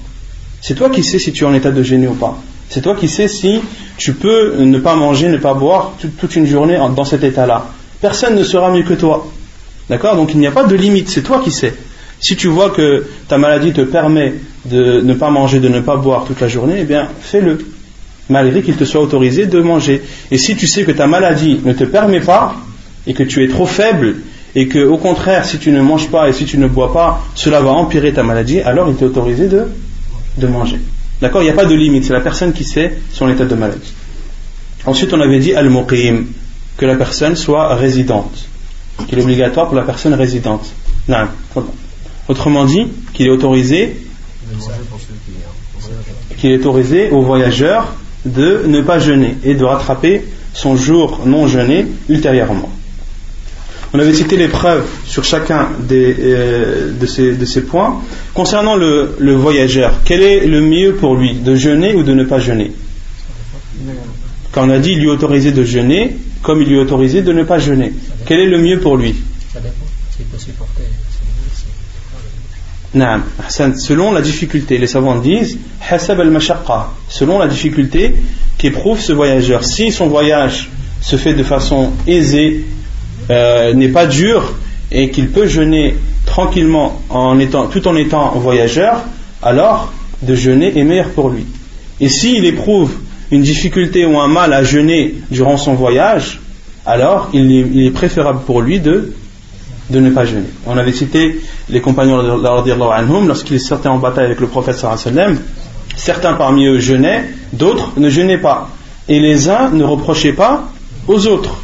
C'est 0.61 0.75
toi 0.75 0.89
qui 0.89 1.03
sais 1.03 1.19
si 1.19 1.31
tu 1.31 1.43
es 1.43 1.47
en 1.47 1.53
état 1.53 1.71
de 1.71 1.83
gêner 1.83 2.07
ou 2.07 2.13
pas. 2.13 2.41
C'est 2.69 2.81
toi 2.81 2.95
qui 2.95 3.07
sais 3.07 3.27
si 3.27 3.61
tu 3.97 4.13
peux 4.13 4.55
ne 4.57 4.79
pas 4.79 4.95
manger, 4.95 5.29
ne 5.29 5.37
pas 5.37 5.53
boire 5.53 5.93
toute 6.19 6.35
une 6.35 6.47
journée 6.47 6.79
dans 6.95 7.05
cet 7.05 7.23
état-là. 7.23 7.67
Personne 8.01 8.35
ne 8.35 8.43
sera 8.43 8.71
mieux 8.71 8.83
que 8.83 8.93
toi. 8.93 9.29
D'accord? 9.89 10.15
Donc 10.15 10.31
il 10.33 10.39
n'y 10.39 10.47
a 10.47 10.51
pas 10.51 10.63
de 10.63 10.75
limite, 10.75 11.09
c'est 11.09 11.21
toi 11.21 11.41
qui 11.43 11.51
sais. 11.51 11.73
Si 12.19 12.35
tu 12.35 12.47
vois 12.47 12.69
que 12.69 13.05
ta 13.27 13.37
maladie 13.37 13.73
te 13.73 13.81
permet 13.81 14.33
de 14.65 15.01
ne 15.01 15.13
pas 15.13 15.29
manger, 15.29 15.59
de 15.59 15.67
ne 15.67 15.81
pas 15.81 15.97
boire 15.97 16.23
toute 16.25 16.39
la 16.39 16.47
journée, 16.47 16.77
eh 16.79 16.83
bien 16.85 17.09
fais-le, 17.21 17.59
malgré 18.29 18.61
qu'il 18.61 18.75
te 18.75 18.85
soit 18.85 19.01
autorisé 19.01 19.45
de 19.45 19.59
manger. 19.59 20.01
Et 20.31 20.37
si 20.37 20.55
tu 20.55 20.65
sais 20.65 20.83
que 20.83 20.91
ta 20.91 21.05
maladie 21.05 21.59
ne 21.63 21.73
te 21.73 21.83
permet 21.83 22.21
pas, 22.21 22.55
et 23.05 23.13
que 23.13 23.23
tu 23.23 23.43
es 23.43 23.49
trop 23.49 23.65
faible, 23.65 24.15
et 24.55 24.67
que 24.67 24.79
au 24.85 24.97
contraire, 24.97 25.45
si 25.45 25.57
tu 25.57 25.71
ne 25.71 25.81
manges 25.81 26.09
pas 26.09 26.29
et 26.29 26.33
si 26.33 26.45
tu 26.45 26.57
ne 26.57 26.67
bois 26.67 26.93
pas, 26.93 27.23
cela 27.35 27.59
va 27.61 27.71
empirer 27.71 28.13
ta 28.13 28.23
maladie, 28.23 28.61
alors 28.61 28.89
il 28.89 28.95
t'est 28.95 29.05
autorisé 29.05 29.47
de, 29.47 30.47
manger. 30.47 30.79
D'accord? 31.21 31.41
Il 31.41 31.45
n'y 31.45 31.51
a 31.51 31.55
pas 31.55 31.65
de 31.65 31.73
limite, 31.73 32.05
c'est 32.05 32.13
la 32.13 32.21
personne 32.21 32.53
qui 32.53 32.63
sait 32.63 32.93
son 33.11 33.29
état 33.29 33.45
de 33.45 33.55
maladie. 33.55 33.93
Ensuite, 34.85 35.13
on 35.13 35.21
avait 35.21 35.39
dit 35.39 35.53
al-muqim, 35.53 36.25
que 36.77 36.85
la 36.85 36.95
personne 36.95 37.35
soit 37.35 37.75
résidente, 37.75 38.45
qu'il 39.07 39.17
est 39.17 39.23
obligatoire 39.23 39.67
pour 39.67 39.75
la 39.75 39.83
personne 39.83 40.13
résidente. 40.13 40.65
Non. 41.07 41.27
Autrement 42.27 42.65
dit, 42.65 42.87
qu'il 43.13 43.27
est 43.27 43.31
autorisé 43.31 43.97
qu'il 46.37 46.51
est 46.51 46.57
autorisé 46.57 47.09
aux 47.09 47.21
voyageurs 47.21 47.95
de 48.25 48.63
ne 48.67 48.81
pas 48.81 48.99
jeûner 48.99 49.37
et 49.43 49.53
de 49.53 49.63
rattraper 49.63 50.25
son 50.53 50.75
jour 50.75 51.21
non 51.25 51.47
jeûné 51.47 51.87
ultérieurement. 52.09 52.69
On 53.95 53.99
avait 53.99 54.13
cité 54.13 54.37
les 54.37 54.47
preuves 54.47 54.85
sur 55.05 55.23
chacun 55.23 55.69
euh, 55.91 56.91
de, 56.99 57.45
ces, 57.45 57.61
points. 57.61 58.01
Concernant 58.33 58.75
le, 58.75 59.15
le, 59.19 59.35
voyageur, 59.35 59.99
quel 60.03 60.23
est 60.23 60.47
le 60.47 60.61
mieux 60.61 60.95
pour 60.95 61.15
lui, 61.15 61.35
de 61.35 61.55
jeûner 61.55 61.93
ou 61.93 62.01
de 62.01 62.13
ne 62.13 62.23
pas 62.23 62.39
jeûner? 62.39 62.71
Quand 64.51 64.67
on 64.67 64.69
a 64.71 64.79
dit 64.79 64.95
lui 64.95 65.05
est 65.05 65.11
autorisé 65.11 65.51
de 65.51 65.63
jeûner, 65.63 66.15
comme 66.41 66.61
il 66.61 66.69
lui 66.69 66.79
autorisé 66.79 67.21
de 67.21 67.33
ne 67.33 67.43
pas 67.43 67.59
jeûner, 67.59 67.93
quel 68.25 68.39
est 68.39 68.47
le 68.47 68.57
mieux 68.57 68.79
pour 68.79 68.97
lui? 68.97 69.15
Selon 73.77 74.11
la 74.11 74.21
difficulté, 74.21 74.77
les 74.77 74.87
savants 74.87 75.19
disent 75.19 75.57
selon 77.09 77.39
la 77.39 77.47
difficulté 77.47 78.15
qu'éprouve 78.57 78.99
ce 78.99 79.13
voyageur. 79.13 79.63
Si 79.63 79.91
son 79.91 80.07
voyage 80.07 80.69
se 81.01 81.15
fait 81.15 81.33
de 81.33 81.43
façon 81.43 81.91
aisée, 82.07 82.63
euh, 83.29 83.73
n'est 83.73 83.89
pas 83.89 84.05
dur 84.05 84.53
et 84.91 85.09
qu'il 85.09 85.29
peut 85.29 85.47
jeûner 85.47 85.95
tranquillement 86.25 87.01
tout 87.71 87.87
en 87.87 87.95
étant 87.95 88.31
voyageur, 88.35 89.01
alors 89.41 89.91
de 90.21 90.35
jeûner 90.35 90.77
est 90.77 90.83
meilleur 90.83 91.09
pour 91.09 91.29
lui. 91.29 91.45
Et 91.99 92.09
s'il 92.09 92.45
éprouve 92.45 92.91
une 93.31 93.41
difficulté 93.41 94.05
ou 94.05 94.19
un 94.19 94.27
mal 94.27 94.53
à 94.53 94.63
jeûner 94.63 95.15
durant 95.31 95.57
son 95.57 95.73
voyage, 95.73 96.39
alors 96.85 97.29
il 97.33 97.85
est 97.85 97.91
préférable 97.91 98.41
pour 98.45 98.61
lui 98.61 98.79
de 98.79 99.13
de 99.89 99.99
ne 99.99 100.09
pas 100.09 100.25
jeûner. 100.25 100.47
On 100.65 100.77
avait 100.77 100.93
cité 100.93 101.41
les 101.69 101.81
compagnons 101.81 102.21
lorsqu'ils 103.27 103.59
sortaient 103.59 103.89
en 103.89 103.97
bataille 103.97 104.25
avec 104.25 104.39
le 104.39 104.47
prophète 104.47 104.77
certains 105.95 106.33
parmi 106.33 106.65
eux 106.65 106.79
jeûnaient, 106.79 107.25
d'autres 107.51 107.91
ne 107.97 108.09
jeûnaient 108.09 108.37
pas. 108.37 108.69
Et 109.07 109.19
les 109.19 109.49
uns 109.49 109.69
ne 109.71 109.83
reprochaient 109.83 110.33
pas 110.33 110.71
aux 111.07 111.27
autres. 111.27 111.57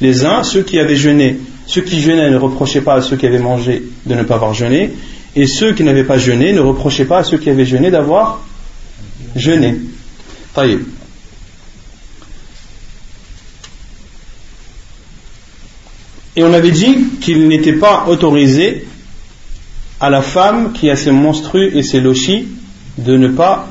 Les 0.00 0.24
uns, 0.24 0.42
ceux 0.42 0.62
qui 0.62 0.78
avaient 0.78 0.96
jeûné, 0.96 1.38
ceux 1.66 1.82
qui 1.82 2.00
jeûnaient 2.00 2.30
ne 2.30 2.36
reprochaient 2.36 2.80
pas 2.80 2.94
à 2.94 3.02
ceux 3.02 3.16
qui 3.16 3.26
avaient 3.26 3.38
mangé 3.38 3.82
de 4.06 4.14
ne 4.14 4.22
pas 4.22 4.36
avoir 4.36 4.54
jeûné, 4.54 4.92
et 5.34 5.46
ceux 5.46 5.72
qui 5.72 5.84
n'avaient 5.84 6.04
pas 6.04 6.18
jeûné 6.18 6.52
ne 6.52 6.60
reprochaient 6.60 7.04
pas 7.04 7.18
à 7.18 7.24
ceux 7.24 7.38
qui 7.38 7.50
avaient 7.50 7.66
jeûné 7.66 7.90
d'avoir 7.90 8.40
jeûné. 9.36 9.76
Et 16.36 16.44
on 16.44 16.52
avait 16.52 16.70
dit 16.70 16.96
qu'il 17.20 17.46
n'était 17.48 17.74
pas 17.74 18.06
autorisé 18.08 18.86
à 20.00 20.10
la 20.10 20.22
femme 20.22 20.72
qui 20.72 20.90
a 20.90 20.96
ses 20.96 21.10
monstrues 21.10 21.76
et 21.76 21.82
ses 21.82 22.00
lochis 22.00 22.48
de 22.98 23.16
ne 23.16 23.28
pas 23.28 23.68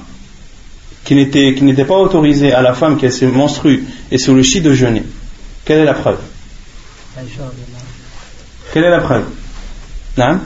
qui 1.03 1.15
n'était, 1.15 1.55
n'était 1.61 1.85
pas 1.85 1.97
autorisé 1.97 2.51
à 2.51 2.61
la 2.61 2.73
femme 2.73 2.97
qui 2.97 3.05
a 3.05 3.11
ses 3.11 3.27
monstrues 3.27 3.85
et 4.11 4.17
ses 4.17 4.33
lochis 4.33 4.59
de 4.59 4.73
jeûner. 4.73 5.03
Quelle 5.67 5.81
est 5.81 5.85
la 5.85 5.95
preuve 5.95 6.17
Quelle 8.71 8.85
est 8.85 8.89
la 8.89 8.99
preuve 9.01 9.25
non 10.17 10.39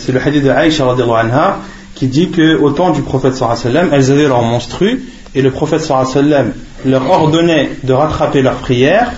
c'est 0.00 0.12
le 0.12 0.20
hadith 0.20 0.42
de 0.42 0.48
Aïcha 0.48 0.90
anha 0.90 1.58
qui 1.94 2.06
dit 2.08 2.30
qu'au 2.30 2.70
temps 2.70 2.90
du 2.90 3.02
prophète 3.02 3.34
sallam, 3.34 3.90
elles 3.92 4.10
avaient 4.10 4.26
leur 4.26 4.40
monstru 4.40 5.04
et 5.34 5.42
le 5.42 5.50
prophète 5.50 5.82
sallam 5.82 6.54
leur 6.86 7.08
ordonnait 7.10 7.72
de 7.82 7.92
rattraper 7.92 8.40
leur 8.40 8.56
prière 8.56 9.12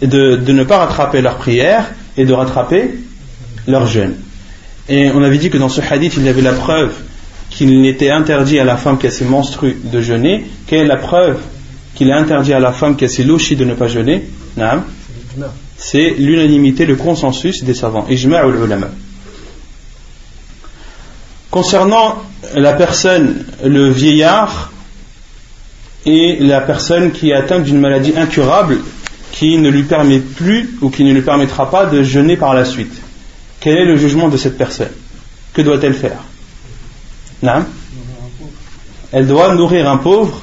de, 0.00 0.36
de, 0.36 0.52
ne 0.52 0.64
pas 0.64 0.78
rattraper 0.78 1.20
leur 1.20 1.36
prière 1.36 1.84
et 2.16 2.24
de 2.24 2.32
rattraper 2.32 2.94
leur 3.66 3.86
jeûne. 3.86 4.14
Et 4.88 5.10
on 5.10 5.22
avait 5.22 5.38
dit 5.38 5.50
que 5.50 5.58
dans 5.58 5.68
ce 5.68 5.80
hadith, 5.80 6.14
il 6.16 6.24
y 6.24 6.28
avait 6.28 6.42
la 6.42 6.52
preuve 6.52 6.92
qu'il 7.50 7.80
n'était 7.80 8.10
interdit 8.10 8.58
à 8.58 8.64
la 8.64 8.76
femme 8.76 8.98
qui 8.98 9.06
a 9.06 9.10
ses 9.10 9.24
menstrues 9.24 9.76
de 9.84 10.00
jeûner. 10.00 10.46
Quelle 10.66 10.80
est 10.80 10.86
la 10.86 10.96
preuve 10.96 11.38
qu'il 11.94 12.08
est 12.08 12.14
interdit 12.14 12.52
à 12.52 12.60
la 12.60 12.72
femme 12.72 12.96
qui 12.96 13.04
a 13.04 13.08
ses 13.08 13.24
lochis 13.24 13.56
de 13.56 13.64
ne 13.64 13.74
pas 13.74 13.88
jeûner 13.88 14.24
C'est 15.76 16.14
l'unanimité, 16.18 16.86
le 16.86 16.96
consensus 16.96 17.64
des 17.64 17.74
savants. 17.74 18.06
Concernant 21.50 22.22
la 22.54 22.72
personne, 22.74 23.44
le 23.64 23.90
vieillard 23.90 24.72
et 26.06 26.36
la 26.40 26.60
personne 26.60 27.12
qui 27.12 27.30
est 27.30 27.34
atteinte 27.34 27.64
d'une 27.64 27.80
maladie 27.80 28.14
incurable 28.16 28.78
qui 29.32 29.58
ne 29.58 29.68
lui 29.68 29.82
permet 29.82 30.18
plus 30.18 30.78
ou 30.80 30.90
qui 30.90 31.04
ne 31.04 31.12
lui 31.12 31.22
permettra 31.22 31.70
pas 31.70 31.86
de 31.86 32.02
jeûner 32.02 32.36
par 32.36 32.54
la 32.54 32.64
suite. 32.64 32.94
Quel 33.60 33.76
est 33.76 33.84
le 33.84 33.96
jugement 33.96 34.28
de 34.28 34.36
cette 34.36 34.56
personne? 34.56 34.92
Que 35.52 35.62
doit-elle 35.62 35.94
faire? 35.94 36.22
Non 37.42 37.64
Elle 39.12 39.26
doit 39.26 39.54
nourrir 39.54 39.90
un 39.90 39.96
pauvre 39.98 40.42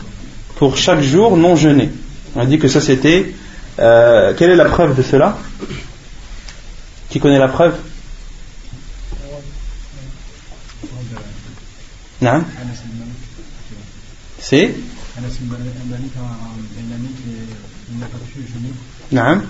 pour 0.56 0.78
chaque 0.78 1.02
jour 1.02 1.38
non 1.38 1.56
jeûné. 1.56 1.92
On 2.36 2.42
a 2.42 2.46
dit 2.46 2.60
que 2.60 2.68
ça 2.68 2.82
c'était. 2.82 3.34
Euh, 3.80 4.34
quelle 4.38 4.52
est 4.52 4.56
la 4.56 4.66
preuve 4.66 4.96
de 4.96 5.02
cela? 5.02 5.38
Qui 7.10 7.20
connaît 7.20 7.40
la 7.40 7.48
preuve? 7.48 7.76
Non 12.22 12.44
C'est? 14.40 14.74
Non 19.12 19.42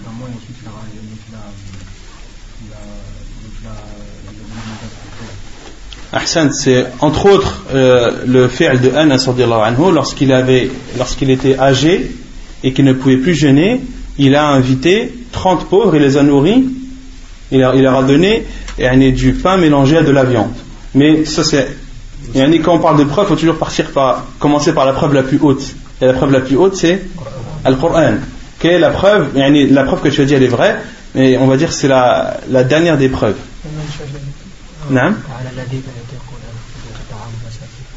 Ahsan, 6.16 6.54
c'est 6.54 6.86
entre 7.02 7.26
autres 7.26 7.66
euh, 7.74 8.10
le 8.26 8.48
fait 8.48 8.78
de 8.78 8.90
Anas 8.96 9.30
lorsqu'il 9.94 10.32
avait, 10.32 10.72
lorsqu'il 10.98 11.30
était 11.30 11.60
âgé 11.60 12.10
et 12.64 12.72
qu'il 12.72 12.86
ne 12.86 12.94
pouvait 12.94 13.18
plus 13.18 13.36
jeûner, 13.36 13.82
il 14.18 14.34
a 14.34 14.48
invité 14.48 15.14
30 15.34 15.68
pauvres 15.68 15.94
et 15.94 16.00
les 16.00 16.16
a 16.16 16.24
nourris. 16.24 16.64
Il, 17.52 17.70
il 17.76 17.82
leur 17.82 17.98
a 17.98 18.04
donné 18.04 18.46
du 19.12 19.34
pain 19.34 19.58
mélangé 19.58 19.98
à 19.98 20.04
de 20.04 20.12
la 20.12 20.24
viande. 20.24 20.54
Mais 20.94 21.26
ça 21.26 21.44
c'est 21.44 21.68
et 22.34 22.60
quand 22.60 22.76
on 22.76 22.80
parle 22.80 22.98
de 22.98 23.04
preuve, 23.04 23.26
il 23.26 23.30
faut 23.30 23.36
toujours 23.36 23.58
partir 23.58 23.92
par, 23.92 24.26
commencer 24.40 24.74
par 24.74 24.86
la 24.86 24.94
preuve 24.94 25.14
la 25.14 25.24
plus 25.24 25.38
haute. 25.42 25.76
Et 26.02 26.06
la 26.06 26.14
preuve 26.14 26.32
la 26.32 26.40
plus 26.40 26.56
haute, 26.56 26.76
c'est 26.76 27.02
Al-Qur'an. 27.66 28.16
Quelle 28.58 28.74
est 28.74 28.80
la 28.80 28.90
preuve? 28.90 29.38
La 29.38 29.84
preuve 29.84 30.02
que 30.02 30.08
tu 30.08 30.22
as 30.22 30.26
dit, 30.26 30.34
elle 30.34 30.44
est 30.44 30.48
vraie, 30.48 30.78
mais 31.14 31.38
on 31.38 31.46
va 31.46 31.58
dire 31.58 31.68
que 31.70 31.76
c'est 31.76 31.90
la 31.90 32.64
dernière 32.64 32.98
des 32.98 33.10
preuves. 33.10 33.36
Non 34.91 35.15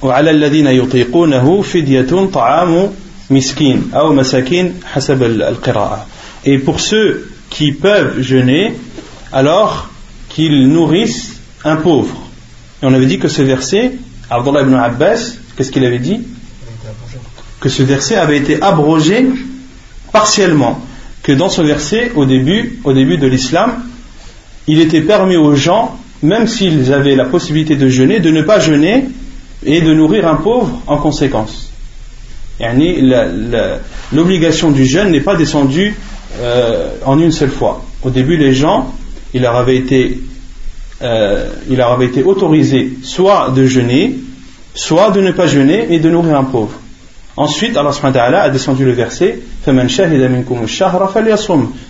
وعلى 0.04 0.32
الذين 0.32 0.68
يطيقونه 0.68 1.62
فدية 1.62 2.30
طعام 2.34 2.92
مسكين 3.30 3.92
أو 3.96 4.14
مساكين 4.14 4.80
حسب 4.94 5.24
القراءة 5.24 6.08
et 6.46 6.58
pour 6.58 6.82
ceux 6.82 7.32
qui 7.50 7.72
peuvent 7.72 8.20
jeûner 8.20 8.74
alors 9.32 9.90
qu'ils 10.28 10.68
nourrissent 10.68 11.40
un 11.64 11.78
pauvre 11.78 12.24
et 12.82 12.86
on 12.86 12.94
avait 12.94 13.06
dit 13.06 13.18
que 13.18 13.30
ce 13.30 13.42
verset 13.42 13.94
Abdullah 14.30 14.64
ibn 14.64 14.74
Abbas, 14.74 15.36
qu'est-ce 15.56 15.72
qu'il 15.72 15.86
avait 15.86 16.00
dit 16.00 16.22
Que 17.60 17.70
ce 17.70 17.84
verset 17.84 18.16
avait 18.16 18.38
été 18.38 18.62
abrogé 18.62 19.28
partiellement. 20.12 20.82
Que 21.22 21.32
dans 21.32 21.50
ce 21.50 21.62
verset, 21.62 22.12
au 22.16 22.26
début, 22.26 22.80
au 22.84 22.94
début 22.94 23.18
de 23.18 23.28
l'islam, 23.28 23.86
il 24.68 24.82
était 24.82 25.02
permis 25.02 25.38
aux 25.38 25.56
gens, 25.56 25.98
même 26.23 26.47
s'ils 26.47 26.93
avaient 26.93 27.17
la 27.17 27.25
possibilité 27.25 27.77
de 27.77 27.89
jeûner, 27.89 28.21
de 28.21 28.31
ne 28.31 28.43
pas 28.43 28.61
jeûner 28.61 29.05
et 29.65 29.81
de 29.81 29.93
nourrir 29.93 30.27
un 30.27 30.37
pauvre 30.37 30.81
en 30.87 30.99
conséquence. 30.99 31.73
L'obligation 34.13 34.71
du 34.71 34.85
jeûne 34.85 35.13
n'est 35.13 35.21
pas 35.21 35.37
descendue 35.37 35.95
euh, 36.41 36.91
en 37.05 37.19
une 37.19 37.33
seule 37.33 37.51
fois. 37.51 37.85
Au 38.03 38.11
début, 38.11 38.37
les 38.37 38.55
gens, 38.55 38.93
il 39.33 39.43
leur 39.43 39.57
avait 39.57 39.77
été, 39.77 40.21
euh, 41.03 41.49
il 41.71 41.77
leur 41.77 41.93
avait 41.93 42.07
été 42.07 42.23
autorisé 42.23 42.93
soit 43.03 43.53
de 43.55 43.67
jeûner, 43.67 44.17
soit 44.75 45.11
de 45.11 45.21
ne 45.21 45.31
pas 45.31 45.47
jeûner 45.47 45.87
et 45.91 45.99
de 45.99 46.11
nourrir 46.11 46.37
un 46.37 46.45
pauvre. 46.45 46.75
Ensuite, 47.37 47.77
Allah 47.77 48.43
a 48.43 48.51
descendu 48.51 48.85
le 48.85 48.91
verset 48.91 49.39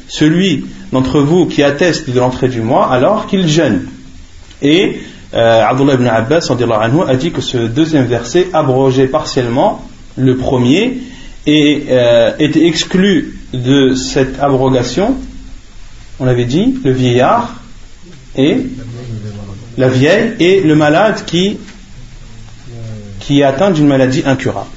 Celui 0.08 0.66
d'entre 0.92 1.20
vous 1.20 1.46
qui 1.46 1.62
atteste 1.62 2.10
de 2.10 2.18
l'entrée 2.18 2.48
du 2.48 2.60
mois, 2.60 2.92
alors 2.92 3.26
qu'il 3.26 3.48
jeûne. 3.48 3.86
Et 4.62 5.00
euh, 5.34 5.62
Abdullah 5.62 5.94
ibn 5.94 6.06
Abbas 6.06 6.48
a 7.06 7.16
dit 7.16 7.30
que 7.30 7.40
ce 7.40 7.58
deuxième 7.58 8.06
verset 8.06 8.48
abrogeait 8.52 9.08
partiellement 9.08 9.84
le 10.16 10.36
premier 10.36 10.98
et 11.46 11.86
euh, 11.90 12.32
était 12.38 12.66
exclu 12.66 13.38
de 13.52 13.94
cette 13.94 14.40
abrogation, 14.40 15.16
on 16.20 16.26
avait 16.26 16.44
dit, 16.44 16.78
le 16.84 16.92
vieillard 16.92 17.54
et 18.36 18.58
la 19.76 19.88
vieille 19.88 20.34
et 20.40 20.60
le 20.60 20.74
malade 20.74 21.24
qui, 21.24 21.58
qui 23.20 23.40
est 23.40 23.44
atteint 23.44 23.70
d'une 23.70 23.86
maladie 23.86 24.22
incurable. 24.26 24.70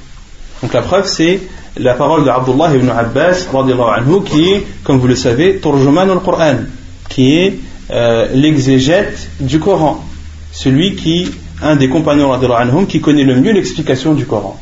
Donc 0.62 0.72
la 0.72 0.82
preuve 0.82 1.06
c'est 1.06 1.40
la 1.76 1.94
parole 1.94 2.24
de 2.24 2.30
Abdullah 2.30 2.74
ibn 2.74 2.88
Abbas 2.90 3.48
anhu, 3.52 4.22
qui 4.24 4.50
est, 4.50 4.66
comme 4.84 4.98
vous 4.98 5.08
le 5.08 5.16
savez, 5.16 5.58
Turjuman 5.60 6.10
al-Qur'an, 6.10 6.58
qui 7.08 7.36
est 7.36 7.58
euh, 7.90 8.28
l'exégète 8.32 9.28
du 9.40 9.58
Coran, 9.58 10.02
celui 10.52 10.96
qui, 10.96 11.30
un 11.62 11.76
des 11.76 11.88
compagnons 11.88 12.32
anhum, 12.32 12.86
qui 12.86 13.00
connaît 13.00 13.24
le 13.24 13.40
mieux 13.40 13.52
l'explication 13.52 14.14
du 14.14 14.26
Coran. 14.26 14.58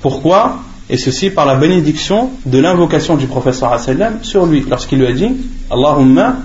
Pourquoi? 0.00 0.60
Et 0.90 0.96
ceci 0.96 1.30
par 1.30 1.44
la 1.44 1.56
bénédiction 1.56 2.30
de 2.46 2.58
l'invocation 2.58 3.16
du 3.16 3.26
professeur 3.26 3.78
sallam 3.78 4.18
sur 4.22 4.46
lui, 4.46 4.64
lorsqu'il 4.68 4.98
lui 4.98 5.06
a 5.06 5.12
dit 5.12 5.30
Allahumma 5.70 6.36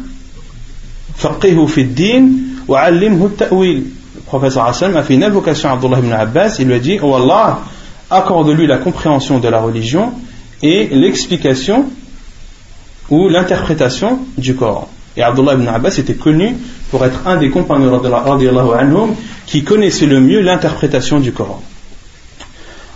faqihu 1.15 1.67
fi 1.67 1.85
din 1.85 2.27
wa 2.67 2.81
allimhu 2.81 3.29
ta'wil. 3.29 3.83
Le 4.15 4.21
professeur 4.25 4.73
sallam 4.75 4.97
a 4.97 5.03
fait 5.03 5.13
une 5.13 5.23
invocation 5.23 5.69
à 5.69 5.73
Abdullah 5.73 5.99
ibn 5.99 6.11
Abbas, 6.11 6.57
il 6.59 6.67
lui 6.67 6.73
a 6.73 6.79
dit 6.79 6.99
Oh 7.01 7.15
Allah, 7.15 7.61
accorde-lui 8.09 8.67
la 8.67 8.77
compréhension 8.79 9.39
de 9.39 9.47
la 9.47 9.61
religion 9.61 10.11
et 10.61 10.87
l'explication 10.91 11.85
ou 13.09 13.29
l'interprétation 13.29 14.19
du 14.37 14.55
Coran. 14.55 14.89
Et 15.15 15.21
Abdullah 15.21 15.53
ibn 15.53 15.67
Abbas 15.67 15.97
était 15.99 16.15
connu 16.15 16.55
pour 16.89 17.05
être 17.05 17.27
un 17.27 17.37
des 17.37 17.49
compagnons 17.49 18.01
anhum, 18.73 19.15
qui 19.45 19.63
connaissait 19.63 20.05
le 20.05 20.19
mieux 20.19 20.41
l'interprétation 20.41 21.19
du 21.19 21.31
Coran. 21.31 21.61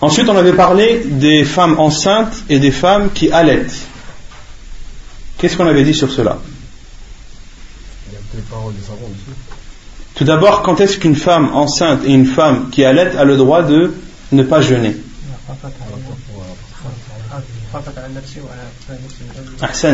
Ensuite, 0.01 0.29
on 0.29 0.37
avait 0.37 0.53
parlé 0.53 1.03
des 1.05 1.43
femmes 1.43 1.79
enceintes 1.79 2.43
et 2.49 2.59
des 2.59 2.71
femmes 2.71 3.09
qui 3.11 3.31
allaitent. 3.31 3.77
Qu'est-ce 5.37 5.57
qu'on 5.57 5.67
avait 5.67 5.83
dit 5.83 5.93
sur 5.93 6.11
cela? 6.11 6.39
Tout 10.15 10.23
d'abord, 10.23 10.61
quand 10.63 10.81
est-ce 10.81 10.97
qu'une 10.97 11.15
femme 11.15 11.49
enceinte 11.53 12.01
et 12.05 12.11
une 12.11 12.25
femme 12.25 12.69
qui 12.71 12.83
allait 12.83 13.15
a 13.15 13.23
le 13.23 13.37
droit 13.37 13.61
de 13.63 13.93
ne 14.31 14.43
pas 14.43 14.61
jeûner? 14.61 14.95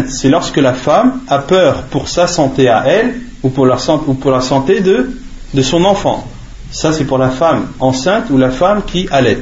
C'est 0.08 0.30
lorsque 0.30 0.58
la 0.58 0.74
femme 0.74 1.22
a 1.28 1.40
peur 1.40 1.84
pour 1.84 2.08
sa 2.08 2.28
santé 2.28 2.70
à 2.70 2.84
elle 2.88 3.16
ou 3.44 3.50
pour 3.50 3.66
la, 3.66 3.78
santé 3.78 4.82
de, 4.82 5.12
de 5.54 5.62
son 5.62 5.84
enfant. 5.86 6.28
Ça, 6.72 6.92
c'est 6.92 7.06
pour 7.06 7.18
la 7.18 7.30
femme 7.30 7.68
enceinte 7.80 8.30
ou 8.32 8.38
la 8.38 8.50
femme 8.50 8.84
qui 8.86 9.08
allait. 9.12 9.40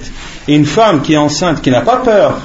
Et 0.48 0.56
une 0.56 0.66
femme 0.66 1.02
qui 1.02 1.14
est 1.14 1.18
enceinte, 1.18 1.62
qui 1.62 1.72
n'a 1.72 1.82
pas 1.82 1.98
peur 1.98 2.42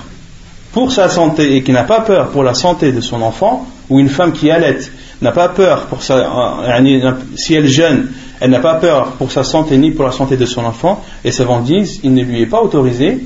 pour 0.72 0.92
sa 0.92 1.08
santé 1.08 1.56
et 1.56 1.62
qui 1.62 1.72
n'a 1.72 1.84
pas 1.84 2.00
peur 2.00 2.28
pour 2.28 2.44
la 2.44 2.54
santé 2.54 2.92
de 2.92 3.00
son 3.00 3.22
enfant, 3.22 3.66
ou 3.88 3.98
une 3.98 4.08
femme 4.08 4.32
qui 4.32 4.50
allait 4.50 4.78
n'a 5.22 5.32
pas 5.32 5.48
peur 5.48 5.86
pour 5.86 6.02
sa, 6.02 6.16
euh, 6.18 7.12
si 7.36 7.54
elle 7.54 7.66
jeûne, 7.66 8.08
elle 8.40 8.50
n'a 8.50 8.60
pas 8.60 8.74
peur 8.74 9.12
pour 9.12 9.32
sa 9.32 9.44
santé 9.44 9.78
ni 9.78 9.90
pour 9.90 10.04
la 10.04 10.12
santé 10.12 10.36
de 10.36 10.44
son 10.44 10.64
enfant, 10.64 11.02
et 11.24 11.32
savants 11.32 11.60
disent, 11.60 12.00
il 12.02 12.12
ne 12.12 12.22
lui 12.22 12.42
est 12.42 12.46
pas 12.46 12.60
autorisé 12.60 13.24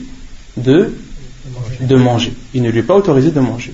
de, 0.56 0.94
de 1.80 1.96
manger. 1.96 2.32
Il 2.54 2.62
ne 2.62 2.70
lui 2.70 2.80
est 2.80 2.84
pas 2.84 2.94
autorisé 2.94 3.30
de 3.30 3.40
manger. 3.40 3.72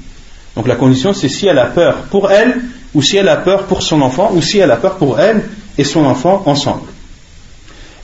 Donc 0.54 0.66
la 0.66 0.76
condition, 0.76 1.12
c'est 1.12 1.28
si 1.28 1.46
elle 1.46 1.58
a 1.58 1.66
peur 1.66 1.96
pour 2.10 2.30
elle, 2.30 2.56
ou 2.94 3.02
si 3.02 3.16
elle 3.16 3.28
a 3.28 3.36
peur 3.36 3.64
pour 3.64 3.82
son 3.82 4.00
enfant, 4.00 4.32
ou 4.34 4.40
si 4.40 4.58
elle 4.58 4.70
a 4.70 4.76
peur 4.76 4.96
pour 4.96 5.20
elle 5.20 5.42
et 5.76 5.84
son 5.84 6.04
enfant 6.04 6.42
ensemble. 6.46 6.86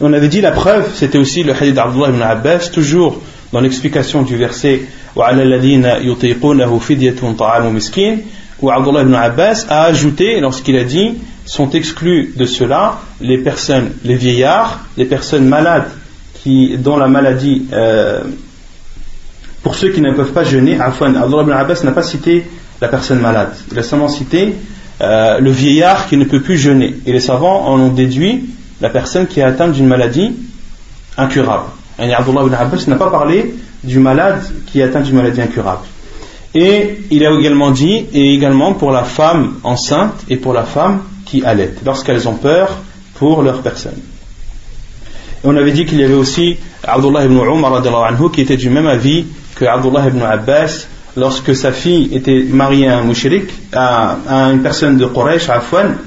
On 0.00 0.12
avait 0.12 0.28
dit 0.28 0.40
la 0.40 0.50
preuve, 0.50 0.90
c'était 0.94 1.18
aussi 1.18 1.42
le 1.42 1.54
hadith 1.54 1.74
d'Abdullah 1.74 2.08
ibn 2.08 2.22
Abbas, 2.22 2.70
toujours 2.72 3.20
dans 3.52 3.60
l'explication 3.60 4.22
du 4.22 4.36
verset 4.36 4.82
où 8.62 8.70
Abdullah 8.70 9.02
ibn 9.02 9.14
Abbas 9.14 9.66
a 9.68 9.84
ajouté, 9.84 10.40
lorsqu'il 10.40 10.76
a 10.76 10.84
dit, 10.84 11.14
sont 11.44 11.70
exclus 11.70 12.32
de 12.36 12.46
cela 12.46 13.00
les 13.20 13.38
personnes, 13.38 13.92
les 14.04 14.14
vieillards, 14.14 14.86
les 14.96 15.04
personnes 15.04 15.46
malades 15.46 15.90
qui, 16.42 16.76
dont 16.78 16.96
la 16.96 17.08
maladie 17.08 17.66
euh, 17.72 18.22
pour 19.62 19.76
ceux 19.76 19.90
qui 19.90 20.00
ne 20.00 20.12
peuvent 20.12 20.32
pas 20.32 20.44
jeûner, 20.44 20.78
Abdullah 20.80 21.42
ibn 21.42 21.52
Abbas 21.52 21.82
n'a 21.84 21.92
pas 21.92 22.02
cité 22.02 22.44
la 22.80 22.88
personne 22.88 23.20
malade. 23.20 23.54
Il 23.70 23.78
a 23.78 23.82
seulement 23.82 24.08
cité 24.08 24.54
euh, 25.00 25.38
le 25.38 25.50
vieillard 25.50 26.08
qui 26.08 26.16
ne 26.16 26.24
peut 26.24 26.40
plus 26.40 26.58
jeûner. 26.58 26.96
Et 27.06 27.12
les 27.12 27.20
savants 27.20 27.66
en 27.68 27.78
ont 27.78 27.92
déduit 27.92 28.44
la 28.80 28.90
personne 28.90 29.26
qui 29.26 29.40
est 29.40 29.44
atteinte 29.44 29.72
d'une 29.72 29.86
maladie 29.86 30.32
incurable. 31.16 31.66
Et 31.98 32.12
Abdullah 32.12 32.42
ibn 32.42 32.54
Abbas 32.54 32.84
n'a 32.88 32.96
pas 32.96 33.10
parlé 33.10 33.54
du 33.84 34.00
malade 34.00 34.42
qui 34.66 34.80
est 34.80 34.84
atteint 34.84 35.00
d'une 35.00 35.16
maladie 35.16 35.40
incurable. 35.40 35.82
Et 36.54 36.98
il 37.10 37.24
a 37.24 37.30
également 37.30 37.70
dit, 37.70 38.06
et 38.12 38.34
également 38.34 38.74
pour 38.74 38.90
la 38.90 39.04
femme 39.04 39.54
enceinte 39.62 40.24
et 40.28 40.36
pour 40.36 40.52
la 40.52 40.64
femme 40.64 41.02
qui 41.24 41.44
allait, 41.44 41.72
lorsqu'elles 41.84 42.28
ont 42.28 42.34
peur 42.34 42.78
pour 43.14 43.42
leur 43.42 43.62
personne. 43.62 43.98
Et 45.42 45.46
on 45.46 45.56
avait 45.56 45.72
dit 45.72 45.86
qu'il 45.86 46.00
y 46.00 46.04
avait 46.04 46.14
aussi 46.14 46.56
Abdullah 46.82 47.24
ibn 47.24 47.36
Umar 47.36 47.80
qui 48.32 48.40
était 48.40 48.56
du 48.56 48.68
même 48.68 48.86
avis 48.86 49.26
que 49.54 49.64
Abdullah 49.64 50.08
ibn 50.08 50.22
Abbas, 50.22 50.86
lorsque 51.16 51.54
sa 51.54 51.72
fille 51.72 52.14
était 52.14 52.42
mariée 52.42 52.88
à 52.88 52.98
un 52.98 53.04
mushrik, 53.04 53.50
à, 53.72 54.16
une 54.52 54.62
personne 54.62 54.96
de 54.96 55.06
Quraysh, 55.06 55.48
à 55.48 55.56
Afwan, 55.56 55.98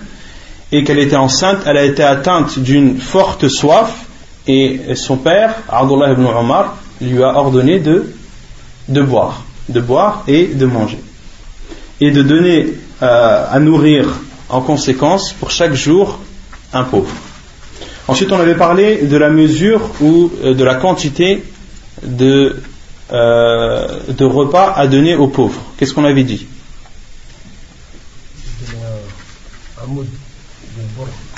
et 0.72 0.84
qu'elle 0.84 1.00
était 1.00 1.16
enceinte, 1.16 1.60
elle 1.66 1.78
a 1.78 1.84
été 1.84 2.04
atteinte 2.04 2.60
d'une 2.60 2.98
forte 2.98 3.48
soif, 3.48 4.06
et 4.48 4.82
son 4.96 5.18
père, 5.18 5.56
Abdullah 5.70 6.12
ibn 6.12 6.26
Omar, 6.26 6.78
lui 7.02 7.24
a 7.24 7.38
ordonné 7.38 7.80
de, 7.80 8.14
de 8.88 9.02
boire, 9.02 9.44
de 9.70 9.80
boire 9.80 10.24
et 10.28 10.48
de 10.48 10.66
manger, 10.66 11.00
et 12.02 12.12
de 12.12 12.22
donner 12.22 12.74
euh, 13.02 13.46
à 13.52 13.60
nourrir 13.60 14.08
en 14.50 14.62
conséquence 14.62 15.34
pour 15.34 15.52
chaque 15.52 15.74
jour 15.74 16.20
un 16.74 16.84
pauvre. 16.84 17.12
Ensuite, 18.08 18.32
on 18.32 18.40
avait 18.40 18.56
parlé 18.56 18.98
de 19.04 19.18
la 19.18 19.30
mesure 19.30 19.82
ou 20.02 20.32
euh, 20.44 20.54
de 20.54 20.64
la 20.64 20.76
quantité 20.76 21.44
de 22.04 22.58
euh, 23.12 24.00
de 24.08 24.26
repas 24.26 24.74
à 24.74 24.88
donner 24.88 25.16
aux 25.16 25.28
pauvres. 25.28 25.62
Qu'est-ce 25.78 25.94
qu'on 25.94 26.06
avait 26.06 26.24
dit 26.24 26.48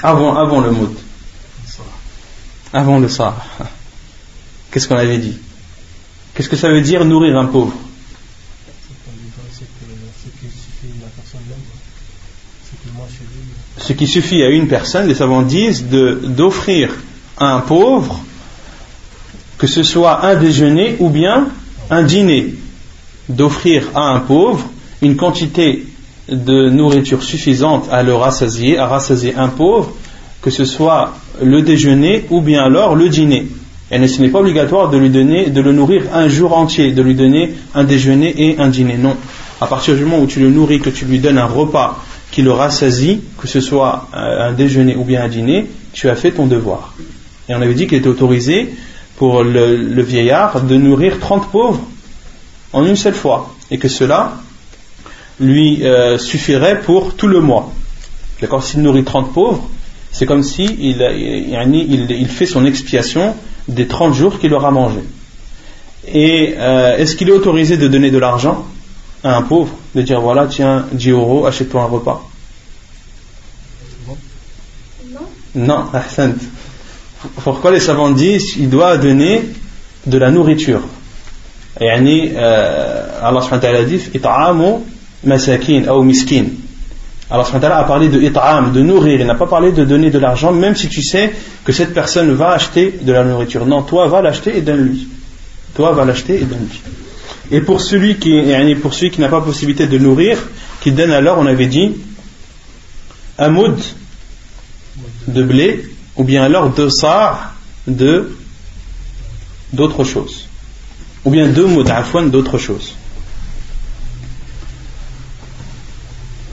avant, 0.01 0.36
avant 0.38 0.62
le 0.62 0.71
moud. 0.71 0.95
Avant 2.73 2.99
le 2.99 3.10
sa. 3.10 3.36
Qu'est-ce 4.71 4.88
qu'on 4.88 4.97
avait 4.97 5.17
dit 5.17 5.38
Qu'est-ce 6.34 6.49
que 6.49 6.56
ça 6.56 6.69
veut 6.69 6.82
dire 6.82 7.03
nourrir 7.06 7.38
un 7.38 7.45
pauvre 7.45 7.73
Ce 13.80 13.93
qui 13.93 14.08
suffit 14.08 14.43
à 14.43 14.49
une 14.49 14.67
personne, 14.67 15.08
les 15.08 15.15
savants 15.15 15.41
disent, 15.41 15.86
d'offrir 15.86 16.91
à 17.38 17.53
un 17.53 17.60
pauvre 17.62 18.21
que 19.58 19.67
ce 19.67 19.84
soit 19.84 20.25
un 20.25 20.36
déjeuner 20.36 20.97
ou 20.99 21.10
bien 21.10 21.49
un 21.89 22.04
dîner, 22.04 22.54
d'offrir 23.30 23.84
à 23.95 24.13
un 24.13 24.19
pauvre 24.19 24.65
une 25.02 25.15
quantité 25.15 25.86
de 26.30 26.69
nourriture 26.69 27.23
suffisante 27.23 27.88
à 27.91 28.04
le 28.04 28.13
rassasier, 28.13 28.78
à 28.78 28.88
rassasier 28.88 29.36
un 29.36 29.47
pauvre, 29.47 29.91
que 30.41 30.50
ce 30.50 30.65
soit 30.65 31.13
le 31.41 31.62
déjeuner 31.62 32.26
ou 32.30 32.41
bien 32.41 32.63
alors 32.63 32.95
le 32.95 33.10
dîner. 33.10 33.47
Et 33.89 34.08
ce 34.08 34.21
n'est 34.21 34.28
pas 34.28 34.39
obligatoire 34.39 34.89
de 34.89 34.97
lui 34.97 35.10
donner, 35.10 35.50
de 35.50 35.62
le 35.62 35.71
nourrir 35.71 36.04
un 36.13 36.28
jour 36.28 36.58
entier, 36.58 36.91
de 36.91 37.02
lui 37.02 37.15
donner 37.15 37.54
un 37.73 37.86
déjeuner 37.86 38.34
et 38.38 38.60
un 38.60 38.67
dîner. 38.67 38.97
Non. 38.97 39.15
À 39.62 39.67
partir 39.67 39.95
du 39.95 40.04
moment 40.04 40.19
où 40.19 40.28
tu 40.28 40.39
le 40.39 40.50
nourris, 40.50 40.82
que 40.82 40.89
tu 40.89 41.06
lui 41.06 41.19
donnes 41.19 41.38
un 41.38 41.45
repas 41.45 42.04
qui 42.32 42.41
le 42.41 42.52
rassasie, 42.52 43.21
que 43.38 43.47
ce 43.47 43.62
soit 43.62 44.10
un 44.13 44.52
déjeuner 44.52 44.95
ou 44.97 45.06
bien 45.06 45.23
un 45.23 45.30
dîner, 45.30 45.67
tu 45.93 46.10
as 46.10 46.15
fait 46.15 46.32
ton 46.32 46.47
devoir. 46.47 46.93
Et 47.47 47.56
on 47.56 47.62
avait 47.62 47.73
dit 47.73 47.88
qu'il 47.88 47.97
était 47.97 48.10
autorisé 48.10 48.73
pour 49.17 49.43
le, 49.43 50.01
vieillard 50.01 50.62
de 50.62 50.77
nourrir 50.77 51.19
30 51.19 51.51
pauvres 51.51 51.82
en 52.71 52.86
une 52.86 52.95
seule 52.95 53.15
fois 53.15 53.53
et 53.69 53.77
que 53.80 53.88
cela 53.88 54.38
lui 55.39 55.84
euh, 55.84 56.17
suffirait 56.17 56.82
pour 56.82 57.15
tout 57.15 57.27
le 57.27 57.41
mois. 57.41 57.73
D'accord 58.41 58.63
S'il 58.63 58.82
nourrit 58.82 59.03
30 59.03 59.34
pauvres, 59.34 59.67
c'est 60.12 60.25
comme 60.25 60.43
si 60.43 60.65
il, 60.65 61.01
il, 61.01 62.12
il, 62.12 62.27
fait 62.27 62.45
son 62.45 62.65
expiation 62.65 63.36
des 63.67 63.88
30 63.88 64.13
jours 64.13 64.39
qu'il 64.39 64.53
aura 64.53 64.71
mangé. 64.71 64.99
Et 66.08 66.56
euh, 66.58 66.97
est-ce 66.97 67.15
qu'il 67.15 67.30
est 67.30 67.34
autorisé 67.34 67.77
de 67.77 67.88
donner 67.88 68.12
de 68.12 68.17
l'argent 68.17 68.65
à 69.23 69.36
un 69.36 69.41
pauvre, 69.41 69.73
de 69.95 70.01
dire 70.01 70.21
voilà, 70.21 70.47
tiens, 70.47 70.86
10 70.93 71.10
euros, 71.10 71.45
achète-toi 71.45 71.82
un 71.82 71.86
repas? 71.86 72.30
Non, 75.08 75.17
Non, 75.56 75.86
Pourquoi 77.44 77.70
les 77.70 77.80
savants 77.80 78.11
disent 78.11 78.52
qu'il 78.54 78.68
doit 78.68 78.96
donner 78.96 79.42
de 80.06 80.18
la 80.18 80.30
nourriture 80.30 80.80
يعني 81.80 82.37
Allah 82.37 83.40
subhanahu 83.40 83.50
wa 83.50 83.58
ta'ala 83.58 83.85
dit 83.85 84.11
it'amu 84.14 84.85
masakin 85.24 85.88
ou 85.88 86.02
miskin 86.02 86.46
Allah 87.30 87.44
subhanahu 87.44 87.62
wa 87.62 87.68
ta'ala 87.68 87.78
a 87.78 87.85
parlé 87.85 88.08
de 88.08 88.20
it'am 88.20 88.72
de 88.72 88.82
nourrir 88.82 89.20
il 89.20 89.26
n'a 89.26 89.35
pas 89.35 89.46
parlé 89.46 89.72
de 89.72 89.85
donner 89.85 90.11
de 90.11 90.18
l'argent 90.18 90.52
même 90.52 90.76
si 90.76 90.88
tu 90.88 91.02
sais 91.02 91.32
que 91.64 91.72
cette 91.72 91.94
personne 91.94 92.32
va 92.32 92.50
acheter 92.50 92.98
de 93.00 93.12
la 93.12 93.24
nourriture 93.24 93.64
non 93.64 93.82
toi 93.82 94.06
va 94.08 94.20
l'acheter 94.20 94.56
et 94.58 94.61
donne-lui 94.61 95.08
toi 95.74 95.92
va 95.92 96.04
l'acheter 96.04 96.42
et 96.42 96.44
donne-lui 96.44 96.82
et 97.50 97.61
pour 97.61 97.80
celui 97.80 98.16
qui 98.16 98.42
pour 98.82 98.92
celui 98.92 99.11
qui 99.11 99.20
n'a 99.20 99.28
pas 99.28 99.40
possibilité 99.40 99.87
de 99.87 99.98
nourrir 99.98 100.38
qui 100.82 100.92
donne 100.92 101.12
alors 101.12 101.38
on 101.38 101.46
avait 101.46 101.66
dit 101.66 101.92
un 103.38 103.48
moud 103.48 103.78
de 105.26 105.42
blé 105.42 105.85
ou 106.17 106.23
bien 106.23 106.43
alors 106.43 106.69
deux 106.69 106.89
sa 106.89 107.53
de 107.88 108.36
d'autres 109.73 110.03
choses 110.03 110.47
ou 111.27 111.30
bien 111.30 111.47
deux 111.47 111.67
mots 111.67 111.84
d'afouane 111.84 112.30
d'autre 112.30 112.58
chose. 112.58 112.93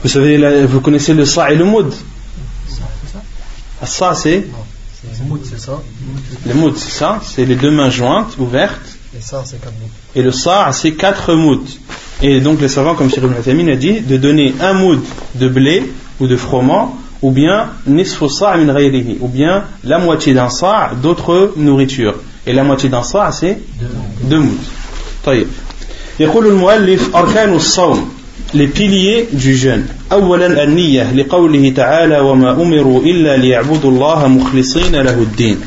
Vous 0.03 0.09
savez, 0.09 0.65
vous 0.65 0.81
connaissez 0.81 1.13
le 1.13 1.25
sa 1.25 1.51
et 1.51 1.55
le 1.55 1.63
moud 1.63 1.93
Ça, 3.85 4.13
c'est 4.13 4.45
Le 6.45 6.53
moud, 6.53 6.75
c'est 6.75 6.91
ça. 6.91 7.21
C'est 7.23 7.45
les 7.45 7.55
deux 7.55 7.71
mains 7.71 7.89
jointes, 7.89 8.37
ouvertes. 8.37 8.97
Et 10.13 10.21
le 10.21 10.31
sa, 10.31 10.71
c'est 10.73 10.91
quatre 10.91 11.33
mouds. 11.35 11.63
Et 12.21 12.41
donc, 12.41 12.59
les 12.59 12.67
savants, 12.67 12.95
comme 12.95 13.09
Cheikh 13.09 13.23
Ibn 13.23 13.69
a 13.69 13.75
dit, 13.77 14.01
de 14.01 14.17
donner 14.17 14.53
un 14.59 14.73
moud 14.73 15.01
de 15.35 15.47
blé 15.47 15.93
ou 16.19 16.27
de 16.27 16.35
froment, 16.35 16.99
ou 17.22 17.30
bien 17.30 17.68
ou 17.86 19.28
bien 19.28 19.64
la 19.84 19.98
moitié 19.98 20.34
d'un 20.34 20.48
sa 20.48 20.90
d'autres 21.02 21.52
nourritures. 21.56 22.14
Et 22.46 22.52
la 22.52 22.64
moitié 22.64 22.88
d'un 22.88 23.02
sa, 23.02 23.30
c'est 23.32 23.58
deux 24.22 24.38
mouds. 24.38 24.64
طيب 25.24 25.46
يقول 26.20 26.46
المؤلف 26.46 27.16
أركان 27.16 27.54
الصوم 27.54 28.08
les 28.54 28.66
piliers 28.66 29.28
du 29.32 29.54
jeûne 29.54 29.84
أولا 30.12 30.64
النية 30.64 31.12
لقوله 31.12 31.72
تعالى 31.76 32.20
وما 32.20 32.52
أمروا 32.62 33.02
إلا 33.02 33.36
ليعبدوا 33.36 33.90
الله 33.90 34.28
مخلصين 34.28 34.96
له 34.96 35.14
الدين 35.14 35.60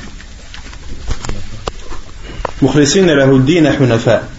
مخلصين 2.61 3.05
له 3.09 3.35
الدين 3.35 3.71
حنفاء 3.71 4.29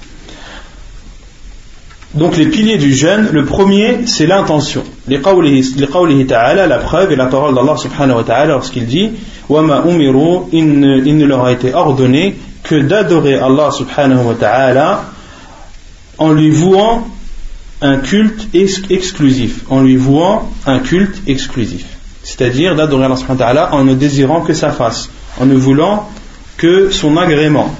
Donc 2.15 2.37
les 2.37 2.47
piliers 2.47 2.79
du 2.79 2.95
jeûne, 2.95 3.29
le 3.33 3.45
premier 3.45 4.07
c'est 4.07 4.27
l'intention. 4.27 4.85
لقوله 5.09 6.27
تعالى, 6.29 6.67
la 6.69 6.79
preuve 6.79 7.13
et 7.13 7.17
la 7.17 7.27
parole 7.27 7.55
d'Allah 7.55 7.77
subhanahu 7.77 8.17
wa 8.17 8.25
ta'ala 8.25 8.55
lorsqu'il 8.55 8.87
dit 8.87 9.11
وما 9.49 9.85
أمروا 9.85 10.49
il 10.53 11.17
ne 11.17 11.25
leur 11.27 11.45
a 11.45 11.53
été 11.53 11.75
ordonné 11.75 12.37
que 12.63 12.77
d'adorer 12.77 13.35
Allah 13.35 13.71
subhanahu 13.71 14.25
wa 14.27 14.35
ta'ala 14.35 15.05
en 16.19 16.33
lui 16.33 16.51
vouant 16.51 17.07
un 17.83 17.99
culte 17.99 18.49
exclusif, 18.55 19.65
en 19.69 19.83
lui 19.83 19.97
vouant 19.97 20.51
un 20.67 20.79
culte 20.79 21.21
exclusif. 21.27 21.85
C'est-à-dire 22.23 22.75
d'adorer 22.75 23.05
Allah 23.05 23.17
subhanahu 23.17 23.41
wa 23.41 23.47
ta'ala 23.47 23.75
en 23.75 23.85
ne 23.85 23.95
désirant 23.95 24.41
que 24.41 24.55
sa 24.55 24.71
face, 24.71 25.11
en 25.39 25.47
ne 25.47 25.55
voulant 25.55 26.09
que 26.57 26.91
son 26.91 27.17
agrément. 27.17 27.75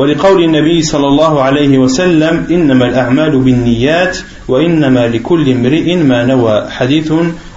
ولقول 0.00 0.44
النبي 0.44 0.82
صلى 0.82 1.06
الله 1.06 1.42
عليه 1.42 1.78
وسلم 1.78 2.46
إنما 2.50 2.84
الأعمال 2.88 3.38
بالنيات 3.38 4.18
وإنما 4.48 5.08
لكل 5.08 5.50
امرئ 5.50 5.96
ما 5.96 6.24
نوى 6.24 6.70
حديث 6.70 7.12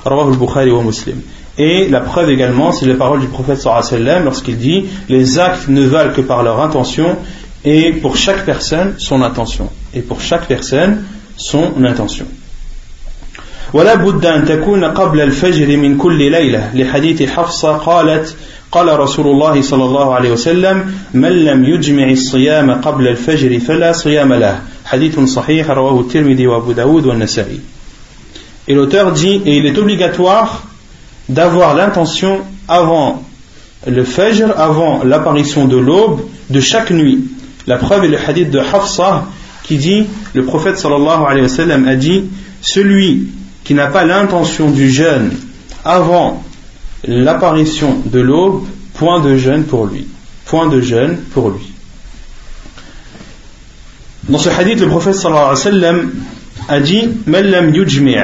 رواه 0.08 0.29
البخاري 0.29 0.71
ومسلم 0.71 1.21
et 1.58 1.88
la 1.88 2.01
preuve 2.01 2.32
également, 2.32 2.71
c'est 2.71 2.88
les 2.88 2.95
paroles 2.95 3.21
du 3.21 3.27
prophète 3.27 3.62
sallam 3.62 4.25
lorsqu'il 4.25 4.58
dit 4.58 4.86
Les 5.08 5.39
actes 5.39 5.67
ne 5.67 5.86
valent 5.86 6.12
que 6.12 6.21
par 6.21 6.41
leur 6.43 6.60
intention, 6.60 7.15
et 7.63 7.91
pour 7.91 8.17
chaque 8.17 8.43
personne, 8.43 8.95
son 8.97 9.21
intention. 9.21 9.69
Et 9.93 10.01
pour 10.01 10.19
chaque 10.19 10.47
personne, 10.47 11.03
son 11.38 11.86
intention. 11.86 12.25
ولا 13.73 13.95
بد 13.95 14.25
أن 14.25 14.45
تكون 14.45 14.84
قبل 14.86 15.21
الفجر 15.21 15.77
من 15.77 15.97
كل 15.97 16.32
ليلة 16.32 16.71
لحديث 16.75 17.29
حفصة 17.29 17.77
قالت 17.77 18.36
قال 18.72 19.01
رسول 19.01 19.27
الله 19.27 19.62
صلى 19.62 19.85
الله 19.85 20.14
عليه 20.14 20.31
وسلم 20.31 20.94
من 21.14 21.33
لم 21.44 21.64
يجمع 21.64 22.11
الصيام 22.11 22.70
قبل 22.70 23.09
الفجر 23.09 23.59
فلا 23.59 23.92
صيام 23.92 24.33
له 24.33 24.61
حديث 24.85 25.20
صحيح 25.20 25.70
رواه 25.70 26.01
الترمذي 26.01 26.46
وابو 26.46 26.72
داود 26.72 27.07
والنسائي 27.07 27.61
Et 28.68 28.74
l'auteur 28.74 29.12
dit, 29.12 29.40
et 29.46 29.57
il 29.57 29.64
est 29.64 29.79
obligatoire 29.79 30.64
d'avoir 31.31 31.74
l'intention 31.74 32.40
avant 32.68 33.22
le 33.87 34.05
fajr, 34.05 34.53
avant 34.59 35.03
l'apparition 35.05 35.66
de 35.66 35.79
l'aube, 35.79 36.20
de 36.51 36.61
chaque 36.61 36.90
nuit. 36.90 37.24
La 37.66 37.79
preuve 37.79 38.05
est 38.05 38.09
le 38.09 38.18
hadith 38.18 38.51
de 38.51 38.59
Hafsa 38.59 39.24
qui 39.62 39.79
dit, 39.79 40.07
le 40.35 40.44
prophète 40.44 40.77
sallallahu 40.77 41.24
alayhi 41.27 41.42
wa 41.42 41.48
sallam 41.48 41.88
a 41.88 41.96
dit, 41.96 42.24
celui 42.61 43.29
qui 43.64 43.72
n'a 43.72 43.87
pas 43.87 44.05
l'intention 44.05 44.70
du 44.70 44.90
jeûne 44.90 45.31
avant 45.85 46.42
l'apparition 47.06 48.02
de 48.06 48.20
l'aube, 48.20 48.66
point 48.94 49.22
de 49.22 49.38
jeûne 49.38 49.63
pour 49.63 49.86
lui. 49.86 50.08
Point 50.46 50.68
de 50.68 50.82
jeûne 50.82 51.18
pour 51.34 51.50
lui. 51.50 51.72
Dans 54.30 54.38
ce 54.38 54.50
hadith, 54.50 54.80
le 54.80 54.88
prophète 54.88 55.16
sallallahu 55.16 55.44
alayhi 55.44 55.58
wa 55.58 55.72
sallam 55.72 56.12
a 56.70 56.80
dit, 56.80 57.10
Man 57.26 57.46
lam 57.46 57.74
yujmi' 57.74 58.16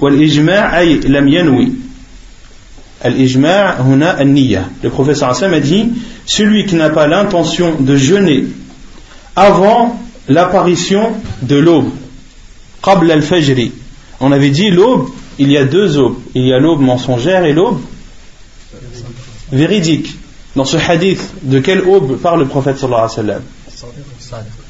wal 0.00 0.20
ijma' 0.20 0.70
ay 0.72 1.00
lam 1.08 1.28
yanwi. 1.28 1.72
Al-Ijma' 3.02 3.78
huna 3.84 4.10
al-Niyya. 4.10 4.68
Le 4.82 4.90
professeur 4.90 5.30
Hassan 5.30 5.52
a 5.52 5.60
dit 5.60 5.88
celui 6.24 6.66
qui 6.66 6.76
n'a 6.76 6.88
pas 6.88 7.08
l'intention 7.08 7.74
de 7.80 7.96
jeûner 7.96 8.44
avant 9.34 10.00
l'apparition 10.28 11.12
de 11.42 11.56
l'aube, 11.56 11.90
qabl 12.82 13.10
al-fajri. 13.10 13.72
On 14.20 14.30
avait 14.30 14.50
dit 14.50 14.70
l'aube, 14.70 15.08
il 15.40 15.50
y 15.50 15.56
a 15.56 15.64
deux 15.64 15.98
aubes. 15.98 16.18
Il 16.36 16.46
y 16.46 16.52
a 16.52 16.60
l'aube 16.60 16.80
mensongère 16.80 17.44
et 17.44 17.52
l'aube 17.52 17.80
véridique. 19.52 20.18
Dans 20.56 20.64
ce 20.64 20.76
hadith, 20.76 21.32
de 21.42 21.60
quelle 21.60 21.80
aube 21.82 22.18
parle 22.18 22.40
le 22.40 22.46
prophète 22.46 22.78
sallallahu 22.78 23.04
alayhi 23.04 23.16
wa 23.16 23.24
sallam 23.24 23.42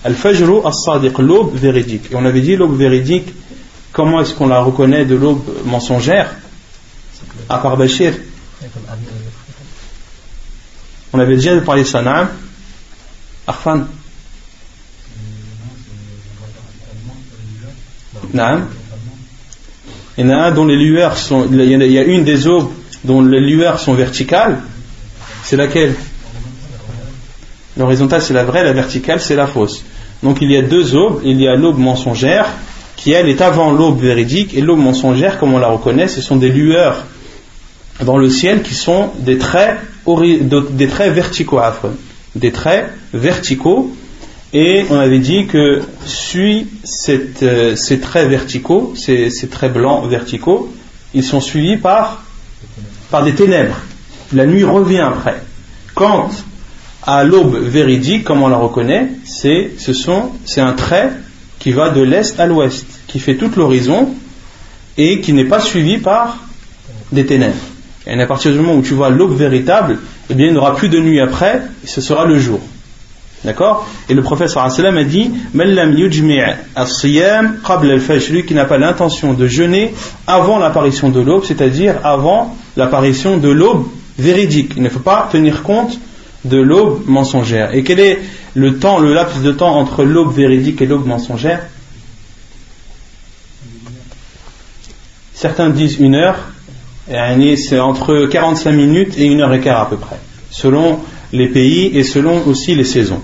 Al-Fajru 0.05 0.61
as-Sadiq, 0.64 1.18
l'aube 1.18 1.57
véridique. 1.57 2.11
Et 2.11 2.16
on 2.16 2.25
avait 2.25 2.40
dit 2.40 2.57
l'aube 2.57 2.77
véridique, 2.77 3.33
comment 3.92 4.21
est-ce 4.21 4.35
qu'on 4.35 4.49
la 4.49 4.61
reconnaît 4.61 5.05
de 5.05 5.14
l'aube 5.16 5.42
mensongère 5.64 6.35
à 7.49 7.59
part 7.59 7.77
Bachir? 7.77 8.14
On 11.12 11.18
avait 11.18 11.35
déjà 11.35 11.61
parlé 11.61 11.83
de 11.83 11.99
non 12.03 12.29
Arfan 13.47 13.85
Non 18.33 18.62
Il 20.16 20.27
y 20.27 20.29
en 20.29 20.31
a 20.31 20.37
un 20.47 20.51
dont 20.53 20.64
les 20.64 20.77
lueurs 20.77 21.16
sont. 21.18 21.49
Il 21.51 21.61
y 21.61 21.99
a 21.99 22.03
une 22.03 22.25
des 22.25 22.47
aubes 22.47 22.71
dont 23.05 23.23
les 23.23 23.40
lueurs 23.40 23.79
sont 23.79 23.95
verticales. 23.95 24.62
C'est 25.45 25.57
laquelle 25.57 25.95
L'horizontale 27.77 28.21
c'est 28.21 28.35
la 28.35 28.45
vraie, 28.45 28.65
la 28.65 28.73
verticale 28.73 29.21
c'est 29.21 29.37
la 29.37 29.47
fausse. 29.47 29.85
Donc 30.23 30.39
il 30.41 30.51
y 30.51 30.57
a 30.57 30.63
deux 30.63 30.95
aubes. 30.95 31.21
Il 31.25 31.41
y 31.41 31.49
a 31.49 31.57
l'aube 31.57 31.79
mensongère 31.79 32.47
qui 32.97 33.13
elle 33.13 33.29
est 33.29 33.41
avant 33.41 33.73
l'aube 33.73 34.01
véridique 34.01 34.55
et 34.55 34.61
l'aube 34.61 34.79
mensongère 34.79 35.39
comme 35.39 35.55
on 35.55 35.59
la 35.59 35.69
reconnaît 35.69 36.07
ce 36.07 36.21
sont 36.21 36.37
des 36.37 36.51
lueurs 36.51 37.07
dans 38.05 38.19
le 38.19 38.29
ciel 38.31 38.63
qui 38.63 38.75
sont 38.75 39.11
des 39.19 39.39
traits, 39.39 39.79
des 40.07 40.87
verticaux, 40.87 41.61
des 42.35 42.53
traits 42.53 42.91
verticaux. 43.13 43.95
Et 44.55 44.85
on 44.91 44.97
avait 44.97 45.19
dit 45.19 45.47
que 45.47 45.81
suit 46.05 46.67
euh, 47.09 47.75
ces 47.75 48.01
traits 48.01 48.29
verticaux, 48.29 48.93
ces, 48.97 49.31
traits 49.51 49.73
blancs 49.73 50.07
verticaux, 50.09 50.71
ils 51.15 51.25
sont 51.25 51.41
suivis 51.41 51.79
par 51.79 52.23
des 53.25 53.35
ténèbres. 53.35 53.81
La 54.33 54.47
nuit 54.47 54.64
revient 54.64 55.01
après. 55.01 55.42
Quant 55.95 56.31
à 57.03 57.25
l'aube 57.25 57.57
véridique, 57.57 58.25
comme 58.25 58.42
on 58.42 58.49
la 58.49 58.57
reconnaît, 58.57 59.09
c'est 59.25 59.73
c'est 60.45 60.61
un 60.61 60.73
trait 60.73 61.11
qui 61.59 61.73
va 61.73 61.90
de 61.90 62.01
l'est 62.01 62.38
à 62.40 62.47
l'ouest, 62.47 62.87
qui 63.07 63.18
fait 63.18 63.37
tout 63.37 63.51
l'horizon 63.57 64.09
et 64.97 65.21
qui 65.21 65.33
n'est 65.33 65.45
pas 65.45 65.61
suivi 65.61 65.99
par 65.99 66.38
des 67.12 67.27
ténèbres. 67.27 67.55
Et 68.07 68.21
à 68.21 68.27
partir 68.27 68.53
du 68.53 68.59
moment 68.59 68.75
où 68.75 68.83
tu 68.83 68.95
vois 68.95 69.11
l'aube 69.11 69.37
véritable, 69.37 69.99
eh 70.31 70.35
bien, 70.35 70.47
il 70.47 70.53
n'y 70.53 70.59
aura 70.59 70.75
plus 70.75 70.88
de 70.88 70.99
nuit 70.99 71.21
après, 71.21 71.62
ce 71.85 72.01
sera 72.01 72.25
le 72.25 72.38
jour. 72.38 72.61
D'accord? 73.45 73.88
Et 74.09 74.14
le 74.14 74.23
sallam 74.47 74.97
a 74.97 75.05
dit 75.05 75.31
qui 78.47 78.55
n'a 78.55 78.64
pas 78.64 78.79
l'intention 78.79 79.33
de 79.35 79.47
jeûner 79.47 79.95
avant 80.27 80.59
l'apparition 80.59 81.11
de 81.11 81.21
l'aube, 81.21 81.45
c'est-à-dire 81.45 81.97
avant 82.05 82.57
l'apparition 82.77 83.38
de 83.38 83.49
l'aube 83.49 83.87
véridique. 84.18 84.75
Il 84.77 84.83
ne 84.83 84.88
faut 84.88 85.01
pas 85.01 85.29
tenir 85.31 85.62
compte 85.62 85.98
de 86.44 86.59
l'aube 86.59 87.03
mensongère. 87.07 87.75
Et 87.75 87.83
quel 87.83 88.01
est 88.01 88.18
le 88.55 88.79
temps, 88.79 88.98
le 88.98 89.14
laps 89.14 89.42
de 89.42 89.53
temps 89.53 89.77
entre 89.79 90.05
l'aube 90.05 90.35
véridique 90.35 90.83
et 90.83 90.87
l'aube 90.87 91.07
mensongère? 91.07 91.66
Certains 95.35 95.70
disent 95.70 95.98
une 95.98 96.14
heure, 96.14 96.38
et 97.11 97.57
c'est 97.57 97.81
entre 97.81 98.27
45 98.27 98.72
minutes 98.72 99.18
et 99.18 99.25
une 99.25 99.40
heure 99.40 99.53
et 99.53 99.61
quart 99.61 99.81
à 99.81 99.88
peu 99.88 99.96
près, 99.96 100.18
selon 100.51 101.01
les 101.33 101.48
pays 101.48 101.96
et 101.96 102.05
selon 102.05 102.46
aussi 102.46 102.75
les 102.75 102.85
saisons. 102.85 103.20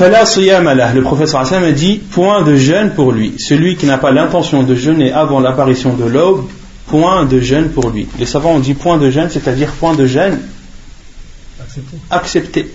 Le 0.00 1.00
professeur 1.00 1.40
Hassan 1.40 1.62
a 1.62 1.72
dit 1.72 1.98
point 1.98 2.42
de 2.42 2.56
jeûne 2.56 2.92
pour 2.94 3.12
lui. 3.12 3.34
Celui 3.38 3.76
qui 3.76 3.84
n'a 3.84 3.98
pas 3.98 4.10
l'intention 4.10 4.62
de 4.62 4.74
jeûner 4.74 5.12
avant 5.12 5.40
l'apparition 5.40 5.92
de 5.94 6.04
l'aube, 6.04 6.46
point 6.90 7.24
de 7.24 7.40
jeûne 7.40 7.70
pour 7.70 7.90
lui. 7.90 8.08
Les 8.18 8.26
savants 8.26 8.54
ont 8.54 8.58
dit 8.58 8.74
point 8.74 8.98
de 8.98 9.10
jeûne, 9.10 9.30
c'est-à-dire 9.30 9.70
point 9.72 9.94
de 9.94 10.06
jeûne 10.06 10.40
accepté. 12.10 12.68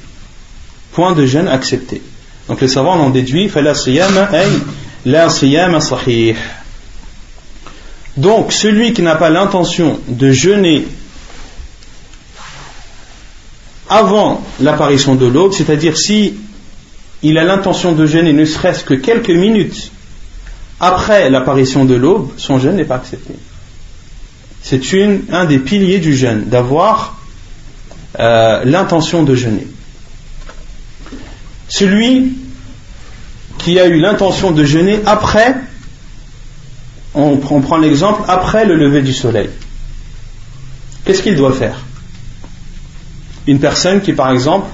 Point 0.94 1.12
de 1.12 1.26
jeûne 1.26 1.50
accepté. 1.50 2.02
Donc 2.48 2.62
les 2.62 2.70
savants 2.70 2.98
ont 2.98 3.10
déduit 3.10 3.52
Donc 8.16 8.54
celui 8.54 8.94
qui 8.94 9.02
n'a 9.02 9.16
pas 9.16 9.30
l'intention 9.30 10.00
de 10.08 10.32
jeûner 10.32 10.88
avant 13.90 14.42
l'apparition 14.62 15.16
de 15.16 15.26
l'aube, 15.26 15.52
c'est-à-dire 15.52 15.98
si 15.98 16.36
il 17.22 17.38
a 17.38 17.44
l'intention 17.44 17.92
de 17.92 18.06
jeûner 18.06 18.32
ne 18.32 18.46
serait-ce 18.46 18.86
que 18.86 18.94
quelques 18.94 19.30
minutes 19.30 19.92
après 20.80 21.30
l'apparition 21.30 21.84
de 21.84 21.96
l'aube, 21.96 22.32
son 22.38 22.60
jeûne 22.60 22.78
n'est 22.78 22.86
pas 22.86 22.96
accepté. 22.96 23.34
C'est 24.68 24.82
un 25.32 25.46
des 25.46 25.60
piliers 25.60 26.00
du 26.00 26.16
jeûne, 26.16 26.46
d'avoir 26.46 27.20
euh, 28.20 28.64
l'intention 28.66 29.22
de 29.22 29.36
jeûner. 29.36 29.68
Celui 31.70 32.34
qui 33.60 33.80
a 33.80 33.86
eu 33.86 34.00
l'intention 34.00 34.50
de 34.50 34.64
jeûner 34.64 35.02
après, 35.06 35.54
on 37.14 37.38
prend 37.38 37.78
l'exemple, 37.78 38.24
après 38.28 38.66
le 38.66 38.76
lever 38.76 39.04
du 39.04 39.14
soleil, 39.14 39.52
qu'est-ce 41.06 41.22
qu'il 41.22 41.36
doit 41.36 41.54
faire? 41.54 41.78
Une 43.46 43.60
personne 43.60 44.02
qui, 44.02 44.14
par 44.14 44.32
exemple, 44.32 44.66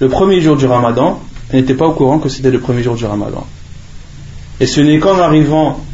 le 0.00 0.08
premier 0.08 0.40
jour 0.40 0.56
du 0.56 0.64
ramadan, 0.64 1.20
n'était 1.52 1.74
pas 1.74 1.86
au 1.86 1.92
courant 1.92 2.18
que 2.18 2.30
c'était 2.30 2.50
le 2.50 2.60
premier 2.60 2.82
jour 2.82 2.94
du 2.94 3.04
ramadan. 3.04 3.46
Et 4.58 4.66
ce 4.66 4.80
n'est 4.80 5.00
qu'en 5.00 5.18
arrivant 5.18 5.84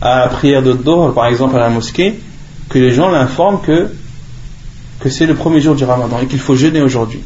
à 0.00 0.18
la 0.18 0.26
prière 0.26 0.64
de 0.64 0.72
par 1.12 1.26
exemple 1.26 1.54
à 1.54 1.60
la 1.60 1.68
mosquée, 1.68 2.18
que 2.68 2.78
les 2.78 2.92
gens 2.92 3.10
l'informent 3.10 3.60
que, 3.60 3.92
que 5.00 5.08
c'est 5.08 5.26
le 5.26 5.34
premier 5.34 5.60
jour 5.60 5.74
du 5.74 5.84
ramadan 5.84 6.20
et 6.20 6.26
qu'il 6.26 6.40
faut 6.40 6.56
jeûner 6.56 6.82
aujourd'hui. 6.82 7.22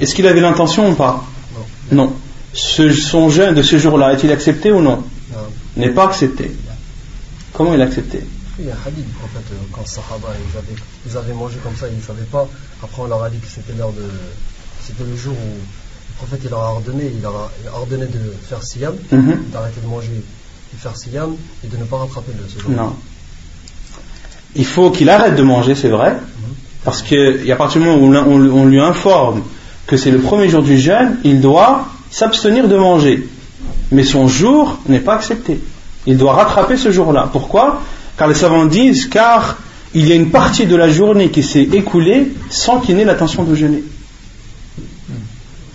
Est-ce 0.00 0.14
qu'il 0.14 0.26
avait 0.26 0.40
l'intention 0.40 0.90
ou 0.90 0.94
pas? 0.94 1.24
Non. 1.90 2.12
son 2.54 3.30
jeûne 3.30 3.54
de 3.54 3.62
ce 3.62 3.78
jour-là 3.78 4.12
est-il 4.12 4.30
accepté 4.30 4.70
ou 4.72 4.80
non? 4.80 5.02
N'est 5.76 5.90
pas 5.90 6.06
accepté. 6.06 6.52
Comment 7.52 7.74
il 7.74 7.80
est 7.80 7.84
accepté? 7.84 8.24
Il 8.58 8.66
y 8.66 8.70
a 8.70 8.74
un 8.74 8.78
hadith 8.86 9.06
en 9.24 9.28
fait, 9.28 9.54
euh, 9.54 9.58
quand 9.72 9.86
Sahaba 9.86 10.28
ils 10.34 10.58
avaient, 10.58 10.80
ils 11.06 11.16
avaient 11.16 11.32
mangé 11.32 11.56
comme 11.62 11.74
ça, 11.76 11.88
ils 11.88 11.96
ne 11.96 12.02
savaient 12.02 12.28
pas. 12.30 12.46
Après, 12.82 13.02
on 13.02 13.06
leur 13.06 13.22
a 13.22 13.30
dit 13.30 13.38
que 13.38 13.46
c'était 13.46 13.72
l'heure 13.72 13.92
de. 13.92 14.04
C'était 14.82 15.04
le 15.04 15.16
jour 15.16 15.32
où 15.32 15.54
le 15.54 16.16
prophète 16.16 16.40
il 16.44 16.50
leur 16.50 16.60
a 16.60 16.72
ordonné, 16.72 17.10
il 17.14 17.22
leur 17.22 17.34
a 17.36 17.50
ordonné 17.78 18.06
de 18.06 18.34
faire 18.46 18.62
siyam, 18.62 18.94
mhm. 19.10 19.50
d'arrêter 19.50 19.80
de 19.80 19.86
manger, 19.86 20.22
de 20.72 20.78
faire 20.78 20.96
siyam 20.96 21.36
et 21.64 21.68
de 21.68 21.76
ne 21.78 21.84
pas 21.84 21.98
rattraper 21.98 22.32
le 22.38 22.48
ce 22.48 22.60
jour. 22.60 22.70
Non. 22.70 22.96
Il 24.56 24.64
faut 24.64 24.90
qu'il 24.90 25.08
arrête 25.08 25.36
de 25.36 25.42
manger, 25.42 25.74
c'est 25.74 25.88
vrai, 25.88 26.16
parce 26.84 27.02
qu'à 27.02 27.56
partir 27.56 27.80
du 27.80 27.86
moment 27.86 28.02
où 28.02 28.14
on, 28.14 28.62
on 28.62 28.66
lui 28.66 28.80
informe 28.80 29.42
que 29.86 29.96
c'est 29.96 30.10
le 30.10 30.18
premier 30.18 30.48
jour 30.48 30.62
du 30.62 30.78
jeûne, 30.78 31.18
il 31.24 31.40
doit 31.40 31.86
s'abstenir 32.10 32.68
de 32.68 32.76
manger. 32.76 33.28
Mais 33.92 34.04
son 34.04 34.28
jour 34.28 34.78
n'est 34.88 35.00
pas 35.00 35.14
accepté. 35.14 35.58
Il 36.06 36.16
doit 36.16 36.32
rattraper 36.34 36.76
ce 36.76 36.90
jour-là. 36.90 37.28
Pourquoi? 37.32 37.82
Car 38.16 38.28
les 38.28 38.34
savants 38.34 38.66
disent, 38.66 39.06
car 39.06 39.58
il 39.94 40.06
y 40.06 40.12
a 40.12 40.14
une 40.14 40.30
partie 40.30 40.66
de 40.66 40.76
la 40.76 40.88
journée 40.88 41.30
qui 41.30 41.42
s'est 41.42 41.68
écoulée 41.72 42.32
sans 42.48 42.80
qu'il 42.80 42.96
n'ait 42.96 43.04
l'intention 43.04 43.42
de 43.42 43.54
jeûner. 43.54 43.82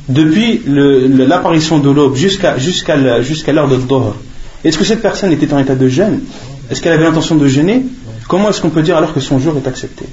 Depuis 0.08 0.62
l'apparition 0.66 1.80
de 1.80 1.90
l'aube 1.90 2.16
jusqu'à 2.16 2.56
l'heure 2.96 3.68
de 3.68 3.76
Dohr. 3.78 4.16
Est-ce 4.64 4.78
que 4.78 4.86
cette 4.86 5.02
personne 5.02 5.32
était 5.32 5.52
en 5.54 5.60
état 5.60 5.76
de 5.76 5.88
jeûne? 5.90 6.22
Est-ce 6.70 6.82
qu'elle 6.82 6.94
avait 6.94 7.04
l'intention 7.04 7.36
de 7.36 7.48
jeûner? 7.48 7.86
Comment 8.28 8.50
est-ce 8.50 8.62
qu'on 8.62 8.70
peut 8.70 8.82
dire 8.82 8.98
alors 8.98 9.14
que 9.14 9.20
son 9.20 9.40
jour 9.40 9.56
est 9.58 9.68
accepté? 9.68 10.06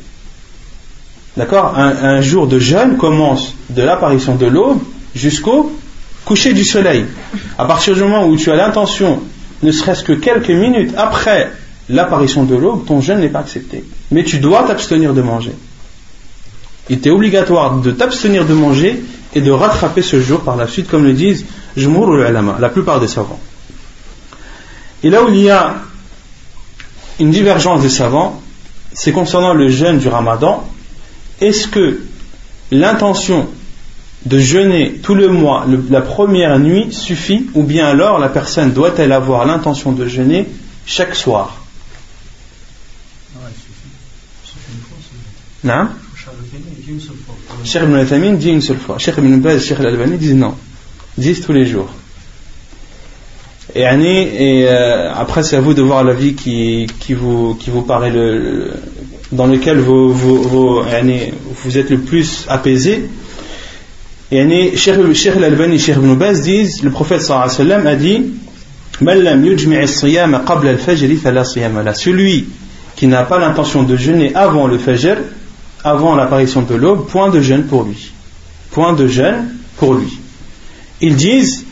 D'accord? 1.37 1.75
Un, 1.77 2.21
jour 2.21 2.47
de 2.47 2.59
jeûne 2.59 2.99
commence 2.99 3.55
de 3.71 3.83
l'apparition 3.83 4.35
de 4.35 4.47
l'aube 4.47 4.81
jusqu'au 5.15 5.73
coucher 6.25 6.53
du 6.53 6.65
soleil. 6.65 7.07
À 7.59 7.65
partir 7.65 7.95
du 7.95 8.01
moment 8.01 8.27
où 8.27 8.37
tu 8.37 8.51
as 8.51 8.57
l'intention, 8.57 9.21
ne 9.63 9.73
serait-ce 9.73 10.03
que 10.03 10.13
quelques 10.13 10.51
minutes 10.51 10.93
après 10.97 11.51
l'apparition 11.89 12.45
de 12.45 12.55
l'aube, 12.55 12.85
ton 12.85 13.01
jeûne 13.01 13.21
n'est 13.21 13.29
pas 13.29 13.41
accepté. 13.41 13.85
Mais 14.11 14.25
tu 14.25 14.39
dois 14.39 14.65
t'abstenir 14.65 15.15
de 15.15 15.23
manger. 15.23 15.53
Il 16.91 16.99
est 16.99 17.11
obligatoire 17.11 17.77
de 17.77 17.91
t'abstenir 17.93 18.45
de 18.45 18.53
manger 18.53 19.03
et 19.35 19.41
de 19.41 19.51
rattraper 19.51 20.03
ce 20.03 20.21
jour 20.21 20.41
par 20.43 20.57
la 20.57 20.67
suite, 20.67 20.89
comme 20.89 21.05
le 21.05 21.15
disent 21.15 21.47
Jumur 21.77 22.15
la 22.15 22.69
plupart 22.69 23.01
des 23.01 23.09
savants. 23.09 23.41
Et 25.03 25.09
là 25.09 25.25
où 25.25 25.29
il 25.29 25.39
y 25.39 25.51
a 25.51 25.77
une 27.19 27.31
divergence 27.31 27.83
des 27.83 27.89
savants, 27.89 28.41
c'est 28.93 29.13
concernant 29.13 29.55
le 29.55 29.69
jeûne 29.69 29.99
du 29.99 30.09
ramadan. 30.09 30.67
Est-ce 31.41 31.69
que 31.69 32.03
l'intention 32.71 33.49
de 34.27 34.39
jeûner 34.39 34.95
tout 35.03 35.15
le 35.15 35.29
mois, 35.29 35.67
la 35.91 36.01
première 36.01 36.59
nuit, 36.59 36.93
suffit, 36.93 37.47
ou 37.55 37.63
bien 37.63 37.87
alors 37.87 38.19
la 38.19 38.29
personne 38.29 38.73
doit-elle 38.73 39.13
avoir 39.13 39.45
l'intention 39.45 39.93
de 39.93 40.07
jeûner 40.07 40.47
chaque 40.87 41.15
soir? 41.15 41.59
Non 45.65 45.89
Cheikh 47.65 47.83
Ibn 47.83 47.95
al 47.95 48.39
dit 48.39 48.51
une 48.51 48.61
seule 48.61 48.79
fois. 48.79 48.99
Cheikh 48.99 49.17
Ibn 49.17 49.37
Baz 49.41 49.65
Cheikh 49.65 49.79
Al-Albani 49.79 50.19
disent 50.19 50.35
non. 50.35 50.55
Disent 51.17 51.41
tous 51.41 51.53
les 51.53 51.67
jours. 51.67 51.89
Et, 53.75 53.87
euh, 54.69 55.13
après, 55.15 55.43
c'est 55.43 55.57
à 55.57 55.61
vous 55.61 55.75
de 55.75 55.83
voir 55.83 56.05
la 56.05 56.13
vie 56.13 56.35
qui, 56.35 56.87
qui, 57.01 57.15
vous, 57.15 57.55
qui 57.55 57.71
vous 57.71 57.83
paraît 57.83 58.11
le, 58.11 58.73
dans 59.33 59.47
lequel 59.47 59.79
vous, 59.79 60.13
vous, 60.13 60.43
vous, 60.43 60.83
vous, 61.65 61.79
êtes 61.79 61.91
le 61.91 61.99
plus 61.99 62.45
apaisé. 62.49 63.09
Et 64.31 64.77
Cheikh 64.77 65.37
Al-Albani 65.37 65.77
et 65.77 65.79
Cheikh 65.79 65.97
Ibn 65.97 66.15
Baz 66.15 66.43
disent 66.43 66.83
le 66.83 66.91
prophète 66.91 67.23
sallallahu 67.23 67.51
alayhi 67.51 67.59
wa 67.59 67.65
sallam 67.65 67.87
a 67.87 67.97
dit 67.97 68.25
celui 71.95 72.47
qui 72.97 73.07
n'a 73.07 73.23
pas 73.25 73.39
l'intention 73.39 73.83
de 73.83 73.97
jeûner 73.97 74.35
avant 74.35 74.67
le 74.67 74.79
fajr 74.79 75.17
avant 75.85 76.15
l'apparition 76.15 76.63
de 76.63 76.75
l'aube, 76.75 77.07
point 77.07 77.29
de 77.31 77.41
jeûne 77.41 77.65
pour 77.65 77.85
lui. 77.85 78.13
Point 78.71 78.93
de 78.93 79.07
jeûne 79.07 79.49
pour 79.77 79.95
lui. 79.95 80.19
Ils 81.01 81.17
disent, 81.17 81.65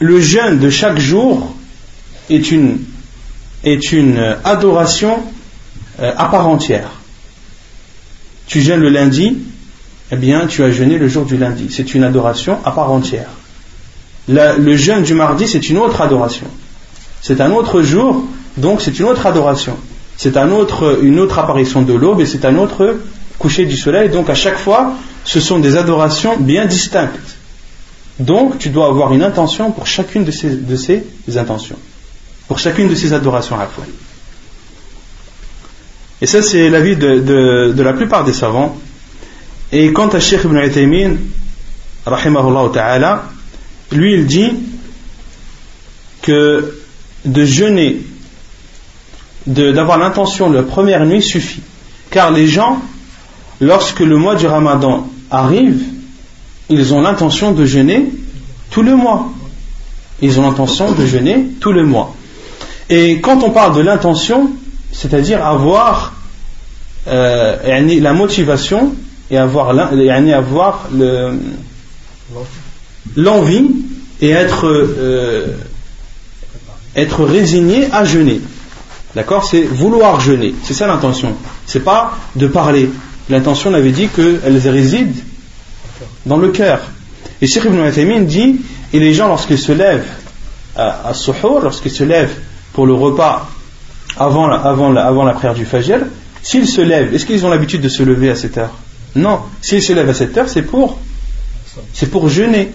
le 0.00 0.20
jeûne 0.20 0.58
de 0.58 0.70
chaque 0.70 0.98
jour 0.98 1.54
est 2.28 2.50
une, 2.50 2.78
est 3.62 3.92
une 3.92 4.36
adoration 4.44 5.22
euh, 6.00 6.12
à 6.16 6.26
part 6.26 6.48
entière. 6.48 6.90
Tu 8.46 8.60
jeûnes 8.60 8.80
le 8.80 8.88
lundi, 8.88 9.38
eh 10.10 10.16
bien 10.16 10.46
tu 10.48 10.64
as 10.64 10.72
jeûné 10.72 10.98
le 10.98 11.06
jour 11.08 11.24
du 11.24 11.36
lundi. 11.36 11.68
C'est 11.70 11.94
une 11.94 12.02
adoration 12.02 12.58
à 12.64 12.72
part 12.72 12.90
entière. 12.90 13.28
le 14.26 14.76
jeûne 14.76 15.04
du 15.04 15.14
mardi, 15.14 15.46
c'est 15.46 15.70
une 15.70 15.78
autre 15.78 16.00
adoration. 16.00 16.46
C'est 17.20 17.40
un 17.40 17.52
autre 17.52 17.82
jour, 17.82 18.26
donc 18.56 18.80
c'est 18.80 18.98
une 18.98 19.06
autre 19.06 19.26
adoration 19.26 19.76
c'est 20.22 20.36
un 20.36 20.50
autre, 20.50 20.98
une 21.00 21.18
autre 21.18 21.38
apparition 21.38 21.80
de 21.80 21.94
l'aube 21.94 22.20
et 22.20 22.26
c'est 22.26 22.44
un 22.44 22.58
autre 22.58 22.98
coucher 23.38 23.64
du 23.64 23.74
soleil. 23.74 24.10
Donc 24.10 24.28
à 24.28 24.34
chaque 24.34 24.58
fois, 24.58 24.92
ce 25.24 25.40
sont 25.40 25.58
des 25.58 25.78
adorations 25.78 26.36
bien 26.36 26.66
distinctes. 26.66 27.38
Donc 28.20 28.58
tu 28.58 28.68
dois 28.68 28.86
avoir 28.86 29.14
une 29.14 29.22
intention 29.22 29.72
pour 29.72 29.86
chacune 29.86 30.24
de 30.24 30.30
ces, 30.30 31.02
intentions, 31.38 31.78
pour 32.46 32.58
chacune 32.58 32.88
de 32.88 32.94
ces 32.94 33.14
adorations 33.14 33.56
à 33.56 33.60
la 33.60 33.66
fois. 33.66 33.84
Et 36.20 36.26
ça, 36.26 36.42
c'est 36.42 36.68
l'avis 36.68 36.96
de, 36.96 37.74
la 37.82 37.94
plupart 37.94 38.24
des 38.24 38.34
savants. 38.34 38.76
Et 39.72 39.90
quant 39.94 40.08
à 40.08 40.20
Sheikh 40.20 40.44
ibn 40.44 40.58
Utaymin, 40.58 41.16
ta'ala, 42.04 43.24
lui 43.90 44.14
il 44.14 44.26
dit 44.26 44.52
que 46.20 46.74
de 47.24 47.44
jeûner 47.46 48.02
d'avoir 49.46 49.96
l'intention 49.96 50.50
la 50.50 50.62
première 50.62 51.06
nuit 51.06 51.22
suffit. 51.22 51.62
Car 52.10 52.30
les 52.32 52.46
gens, 52.46 52.82
lorsque 53.62 54.00
le 54.00 54.18
mois 54.18 54.34
du 54.34 54.46
ramadan 54.46 55.08
arrive, 55.30 55.82
ils 56.70 56.94
ont 56.94 57.00
l'intention 57.00 57.52
de 57.52 57.66
jeûner 57.66 58.06
tout 58.70 58.82
le 58.82 58.96
mois. 58.96 59.30
Ils 60.22 60.38
ont 60.38 60.42
l'intention 60.42 60.92
de 60.92 61.04
jeûner 61.04 61.46
tout 61.60 61.72
le 61.72 61.84
mois. 61.84 62.14
Et 62.88 63.20
quand 63.20 63.42
on 63.42 63.50
parle 63.50 63.76
de 63.76 63.80
l'intention, 63.80 64.50
c'est-à-dire 64.92 65.44
avoir 65.44 66.14
euh, 67.08 67.56
la 68.00 68.12
motivation 68.12 68.94
et 69.30 69.36
avoir, 69.36 69.72
l'envie 73.16 73.70
et 74.20 74.30
être, 74.30 74.66
euh, 74.66 75.46
être 76.94 77.24
résigné 77.24 77.88
à 77.92 78.04
jeûner. 78.04 78.40
D'accord? 79.16 79.44
C'est 79.44 79.62
vouloir 79.62 80.20
jeûner. 80.20 80.54
C'est 80.62 80.74
ça 80.74 80.86
l'intention. 80.86 81.34
C'est 81.66 81.84
pas 81.84 82.16
de 82.36 82.46
parler. 82.46 82.90
L'intention, 83.28 83.70
on 83.70 83.74
avait 83.74 83.92
dit 83.92 84.08
qu'elle 84.08 84.58
réside 84.68 85.14
dans 86.26 86.36
le 86.36 86.48
cœur. 86.48 86.80
Et 87.40 87.46
Cheikh 87.46 87.64
Ibn 87.64 87.86
Uthaymin 87.86 88.20
dit 88.20 88.60
et 88.92 88.98
les 88.98 89.14
gens, 89.14 89.28
lorsqu'ils 89.28 89.58
se 89.58 89.72
lèvent 89.72 90.06
à, 90.76 91.10
à 91.10 91.12
lorsqu'ils 91.62 91.92
se 91.92 92.04
lèvent 92.04 92.34
pour 92.72 92.86
le 92.86 92.94
repas 92.94 93.48
avant 94.16 94.48
la, 94.48 94.56
avant 94.56 94.94
avant 94.96 95.24
la 95.24 95.32
prière 95.32 95.54
du 95.54 95.64
Fajr, 95.64 96.00
s'ils 96.42 96.68
se 96.68 96.80
lèvent, 96.80 97.14
est-ce 97.14 97.26
qu'ils 97.26 97.44
ont 97.46 97.50
l'habitude 97.50 97.80
de 97.80 97.88
se 97.88 98.02
lever 98.02 98.30
à 98.30 98.36
cette 98.36 98.58
heure? 98.58 98.72
Non. 99.14 99.40
S'ils 99.60 99.82
se 99.82 99.92
lèvent 99.92 100.08
à 100.08 100.14
cette 100.14 100.36
heure, 100.36 100.48
c'est 100.48 100.62
pour, 100.62 100.98
c'est 101.92 102.10
pour 102.10 102.28
jeûner. 102.28 102.70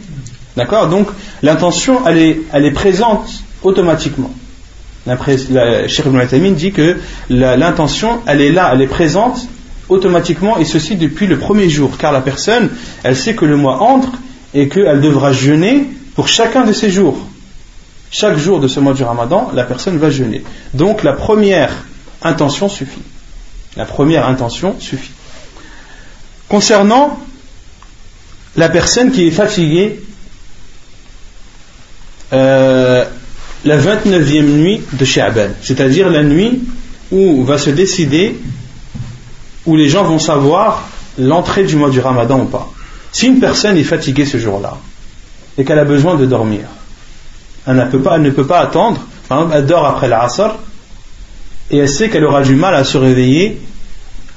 D'accord? 0.56 0.88
Donc, 0.88 1.08
l'intention, 1.44 2.08
elle 2.08 2.18
est, 2.18 2.42
elle 2.54 2.66
est 2.66 2.72
présente 2.72 3.28
automatiquement. 3.64 4.32
Cheikh 5.08 6.06
Ibn 6.06 6.54
dit 6.54 6.72
que 6.72 6.98
l'intention, 7.30 8.22
elle 8.26 8.42
est 8.42 8.52
là, 8.52 8.72
elle 8.74 8.82
est 8.82 8.88
présente 8.88 9.48
automatiquement, 9.90 10.58
et 10.58 10.66
ceci 10.66 10.96
depuis 10.96 11.28
le 11.28 11.38
premier 11.38 11.70
jour, 11.70 11.98
car 11.98 12.12
la 12.12 12.22
personne, 12.22 12.70
elle 13.04 13.16
sait 13.16 13.36
que 13.36 13.46
le 13.46 13.58
mois 13.58 13.82
entre 13.82 14.12
et 14.54 14.70
qu'elle 14.70 15.02
devra 15.02 15.32
jeûner 15.34 15.88
pour 16.16 16.28
chacun 16.28 16.66
de 16.66 16.74
ces 16.74 16.90
jours. 16.90 17.18
Chaque 18.12 18.38
jour 18.38 18.60
de 18.60 18.68
ce 18.68 18.80
mois 18.80 18.94
du 18.94 19.04
ramadan, 19.04 19.52
la 19.54 19.64
personne 19.64 19.98
va 19.98 20.10
jeûner. 20.10 20.44
Donc 20.74 21.04
la 21.04 21.14
première 21.14 21.72
intention 22.22 22.70
suffit. 22.70 23.02
La 23.76 23.86
première 23.86 24.28
intention 24.28 24.76
suffit. 24.80 25.12
Concernant 26.48 27.20
la 28.56 28.70
personne 28.70 29.12
qui 29.12 29.28
est 29.28 29.32
fatiguée, 29.32 30.00
euh, 32.32 33.04
la 33.66 33.78
29e 33.78 34.44
nuit 34.44 34.82
de 34.94 35.06
Sha'ban, 35.06 35.50
c'est-à-dire 35.62 36.10
la 36.10 36.24
nuit 36.24 36.64
où 37.12 37.44
va 37.44 37.58
se 37.58 37.70
décider, 37.70 38.40
où 39.66 39.76
les 39.76 39.90
gens 39.90 40.04
vont 40.04 40.20
savoir 40.20 40.84
l'entrée 41.18 41.64
du 41.64 41.76
mois 41.76 41.90
du 41.90 42.00
ramadan 42.00 42.40
ou 42.40 42.46
pas. 42.46 42.70
Si 43.12 43.28
une 43.28 43.40
personne 43.40 43.78
est 43.78 43.84
fatiguée 43.84 44.26
ce 44.26 44.38
jour-là 44.38 44.78
et 45.58 45.64
qu'elle 45.64 45.80
a 45.80 45.86
besoin 45.86 46.16
de 46.16 46.26
dormir, 46.26 46.68
elle 47.66 47.78
ne 47.78 47.86
peut 47.86 48.02
pas, 48.02 48.16
elle 48.16 48.22
ne 48.22 48.30
peut 48.30 48.46
pas 48.46 48.60
attendre, 48.60 49.02
par 49.28 49.40
exemple, 49.40 49.56
elle 49.58 49.66
dort 49.66 49.86
après 49.86 50.08
l'Asr 50.08 50.56
et 51.72 51.78
elle 51.78 51.90
sait 51.90 52.10
qu'elle 52.10 52.26
aura 52.26 52.44
du 52.44 52.56
mal 52.56 52.76
à 52.76 52.84
se 52.84 52.98
réveiller 52.98 53.62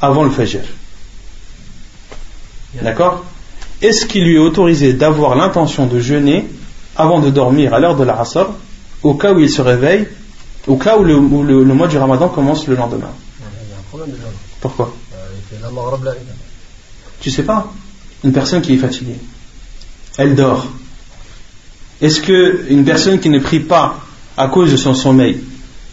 avant 0.01 0.25
le 0.25 0.31
Fajr. 0.31 0.61
D'accord? 2.83 3.25
Est-ce 3.83 4.07
qu'il 4.07 4.25
lui 4.25 4.37
est 4.37 4.39
autorisé 4.39 4.93
d'avoir 4.93 5.35
l'intention 5.35 5.87
de 5.87 6.01
jeûner 6.01 6.49
avant 6.97 7.21
de 7.21 7.31
dormir 7.31 7.75
à 7.75 7.81
l'heure 7.81 7.97
de 7.97 8.05
l'Asr 8.05 8.47
au 9.03 9.15
cas 9.15 9.33
où 9.33 9.39
il 9.39 9.51
se 9.51 9.63
réveille, 9.63 10.09
au 10.67 10.77
cas 10.77 10.99
où 10.99 11.05
le, 11.05 11.17
mois 11.19 11.87
du 11.87 11.99
Ramadan 11.99 12.29
commence 12.29 12.67
le 12.67 12.75
lendemain? 12.75 13.11
Il 13.39 13.71
y 13.71 13.75
a 13.75 13.79
un 13.79 13.83
problème 13.89 14.11
déjà. 14.11 14.29
Pourquoi? 14.61 14.93
Tu 17.21 17.31
sais 17.31 17.43
pas 17.43 17.73
Une 18.25 18.33
personne 18.33 18.63
qui 18.63 18.75
est 18.75 18.79
fatiguée, 18.79 19.19
elle 20.17 20.35
dort. 20.35 20.67
Est-ce 22.01 22.21
qu'une 22.21 22.85
personne 22.85 23.19
qui 23.19 23.29
ne 23.29 23.39
prie 23.39 23.61
pas 23.61 23.99
à 24.37 24.49
cause 24.49 24.71
de 24.71 24.77
son 24.77 24.95
sommeil, 24.95 25.41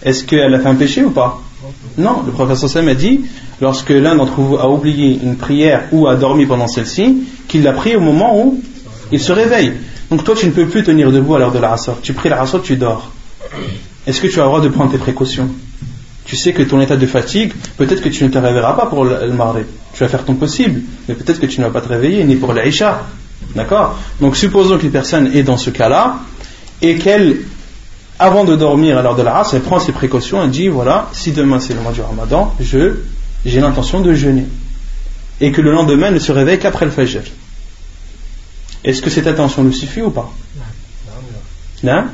est-ce 0.04 0.23
qu'elle 0.23 0.54
a 0.54 0.60
fait 0.60 0.67
un 0.67 0.75
péché 0.75 1.04
ou 1.04 1.10
pas? 1.10 1.41
Non, 1.97 2.21
le 2.25 2.32
professeur 2.32 2.69
Sam 2.69 2.88
a 2.89 2.93
dit 2.93 3.21
lorsque 3.60 3.89
l'un 3.89 4.15
d'entre 4.15 4.39
vous 4.39 4.58
a 4.58 4.69
oublié 4.69 5.19
une 5.23 5.36
prière 5.36 5.88
ou 5.91 6.08
a 6.08 6.15
dormi 6.15 6.45
pendant 6.45 6.67
celle-ci, 6.67 7.23
qu'il 7.47 7.63
l'a 7.63 7.73
pris 7.73 7.95
au 7.95 8.01
moment 8.01 8.39
où 8.39 8.62
il 9.12 9.19
se 9.19 9.32
réveille. 9.32 9.73
Donc 10.12 10.23
toi, 10.23 10.36
tu 10.36 10.45
ne 10.45 10.51
peux 10.51 10.67
plus 10.67 10.84
tenir 10.84 11.12
debout 11.12 11.36
à 11.36 11.39
l'heure 11.39 11.51
de 11.51 11.60
la 11.60 11.69
rassor. 11.69 11.99
Tu 12.01 12.13
pries 12.13 12.30
la 12.30 12.36
rassor, 12.36 12.62
tu 12.62 12.75
dors. 12.75 13.12
Est-ce 14.06 14.21
que 14.21 14.28
tu 14.28 14.39
as 14.39 14.43
le 14.43 14.49
droit 14.49 14.62
de 14.62 14.69
prendre 14.69 14.91
tes 14.91 14.97
précautions? 14.97 15.49
Tu 16.25 16.35
sais 16.35 16.53
que 16.53 16.63
ton 16.63 16.81
état 16.81 16.97
de 16.97 17.05
fatigue, 17.05 17.53
peut-être 17.77 18.01
que 18.01 18.09
tu 18.09 18.23
ne 18.23 18.29
te 18.29 18.38
réveilleras 18.38 18.73
pas 18.73 18.88
pour 18.88 19.05
le. 19.05 19.15
Tu 19.93 19.99
vas 19.99 20.09
faire 20.09 20.25
ton 20.25 20.33
possible, 20.35 20.81
mais 21.07 21.13
peut-être 21.13 21.39
que 21.39 21.45
tu 21.45 21.61
ne 21.61 21.65
vas 21.65 21.71
pas 21.71 21.81
te 21.81 21.88
réveiller, 21.88 22.23
ni 22.23 22.35
pour 22.35 22.51
l'Aïcha. 22.51 23.03
D'accord? 23.55 23.97
Donc 24.19 24.35
supposons 24.35 24.77
qu'une 24.77 24.91
personne 24.91 25.35
est 25.35 25.43
dans 25.43 25.57
ce 25.57 25.69
cas-là, 25.69 26.19
et 26.81 26.97
qu'elle, 26.97 27.38
avant 28.19 28.43
de 28.43 28.55
dormir 28.55 28.97
à 28.97 29.01
l'heure 29.01 29.15
de 29.15 29.21
la 29.21 29.33
race, 29.33 29.53
elle 29.53 29.61
prend 29.61 29.79
ses 29.79 29.91
précautions, 29.91 30.43
elle 30.43 30.49
dit, 30.49 30.67
voilà, 30.67 31.09
si 31.13 31.31
demain 31.31 31.59
c'est 31.59 31.73
le 31.73 31.81
mois 31.81 31.91
du 31.91 32.01
ramadan, 32.01 32.53
je, 32.59 32.95
j'ai 33.45 33.61
l'intention 33.61 34.01
de 34.01 34.13
jeûner. 34.13 34.45
Et 35.41 35.51
que 35.51 35.61
le 35.61 35.71
lendemain, 35.71 36.07
elle 36.07 36.15
ne 36.15 36.19
se 36.19 36.31
réveille 36.31 36.59
qu'après 36.59 36.85
le 36.85 36.91
fajr. 36.91 37.21
Est-ce 38.83 39.01
que 39.01 39.09
cette 39.09 39.27
attention 39.27 39.63
lui 39.63 39.73
suffit 39.73 40.01
ou 40.01 40.11
pas? 40.11 40.31
Non? 41.83 42.05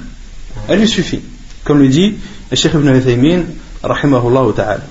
Elle 0.67 0.79
lui 0.79 0.87
suffit. 0.87 1.21
Comme 1.63 1.79
le 1.79 1.87
dit 1.87 2.15
le 2.49 2.57
Cheikh 2.57 2.73
Ibn 2.73 2.89
Uthaymin, 2.95 3.43
rahimahullah 3.83 4.53
ta'ala. 4.55 4.81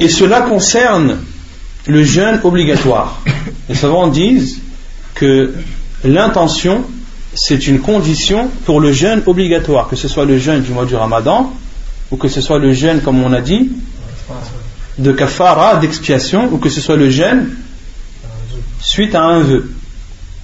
Et 0.00 0.08
cela 0.08 0.42
concerne 0.42 1.18
le 1.86 2.04
jeûne 2.04 2.40
obligatoire. 2.44 3.20
Les 3.68 3.74
savants 3.74 4.06
disent 4.06 4.60
que 5.14 5.54
l'intention, 6.04 6.84
c'est 7.34 7.66
une 7.66 7.80
condition 7.80 8.48
pour 8.64 8.80
le 8.80 8.92
jeûne 8.92 9.22
obligatoire, 9.26 9.88
que 9.88 9.96
ce 9.96 10.06
soit 10.06 10.24
le 10.24 10.38
jeûne 10.38 10.62
du 10.62 10.70
mois 10.70 10.86
du 10.86 10.94
ramadan, 10.94 11.52
ou 12.10 12.16
que 12.16 12.28
ce 12.28 12.40
soit 12.40 12.58
le 12.58 12.72
jeûne, 12.72 13.00
comme 13.00 13.22
on 13.24 13.32
a 13.32 13.40
dit, 13.40 13.72
de 14.98 15.12
kafara, 15.12 15.76
d'expiation, 15.76 16.48
ou 16.52 16.58
que 16.58 16.68
ce 16.68 16.80
soit 16.80 16.96
le 16.96 17.10
jeûne 17.10 17.50
suite 18.80 19.14
à 19.14 19.22
un 19.22 19.40
vœu. 19.40 19.72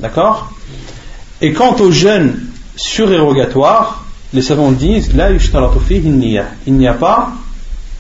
D'accord? 0.01 0.53
Et 1.41 1.53
quant 1.53 1.77
au 1.77 1.93
jeûne 1.93 2.50
surérogatoire, 2.81 4.05
les 4.33 4.43
savants 4.43 4.73
disent 4.73 5.15
là 5.15 5.29
il 5.31 6.73
n'y 6.75 6.89
a 6.89 6.95
pas 6.95 7.33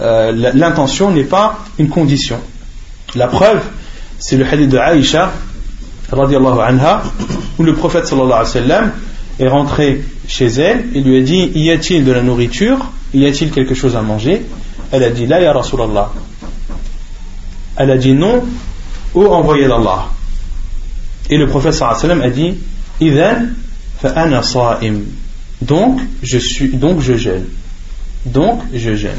euh, 0.00 0.32
l'intention 0.54 1.10
n'est 1.10 1.24
pas 1.24 1.58
une 1.78 1.88
condition. 1.88 2.38
La 3.14 3.26
preuve 3.26 3.60
c'est 4.18 4.36
le 4.36 4.46
hadith 4.46 4.70
de 4.70 4.78
Aïcha 4.78 5.32
anha 6.12 7.02
où 7.58 7.62
le 7.62 7.74
prophète 7.74 8.06
sallallahu 8.06 8.32
alayhi 8.32 8.44
wa 8.44 8.46
sallam 8.46 8.92
est 9.38 9.48
rentré 9.48 10.02
chez 10.26 10.46
elle 10.46 10.86
et 10.94 11.00
lui 11.00 11.18
a 11.18 11.22
dit 11.22 11.50
y 11.54 11.70
a-t-il 11.70 12.04
de 12.04 12.12
la 12.12 12.22
nourriture? 12.22 12.78
Y 13.12 13.26
a-t-il 13.26 13.50
quelque 13.50 13.74
chose 13.74 13.96
à 13.96 14.02
manger? 14.02 14.42
Elle 14.92 15.02
a 15.02 15.10
dit 15.10 15.26
la 15.26 15.40
ya 15.40 15.52
Rasulallah. 15.52 16.10
Elle 17.76 17.90
a 17.90 17.98
dit 17.98 18.12
non, 18.12 18.44
ô 19.14 19.26
envoyé 19.26 19.68
d'Allah. 19.68 20.06
Et 21.28 21.36
le 21.36 21.46
prophète 21.46 21.74
sallam 21.74 22.22
a 22.22 22.30
dit 22.30 22.54
Donc 25.62 26.00
je 26.22 26.38
suis 26.38 26.68
donc 26.68 27.00
je 27.00 27.14
gêne. 27.14 27.44
Donc 28.26 28.60
je 28.72 28.94
gêne. 28.94 29.18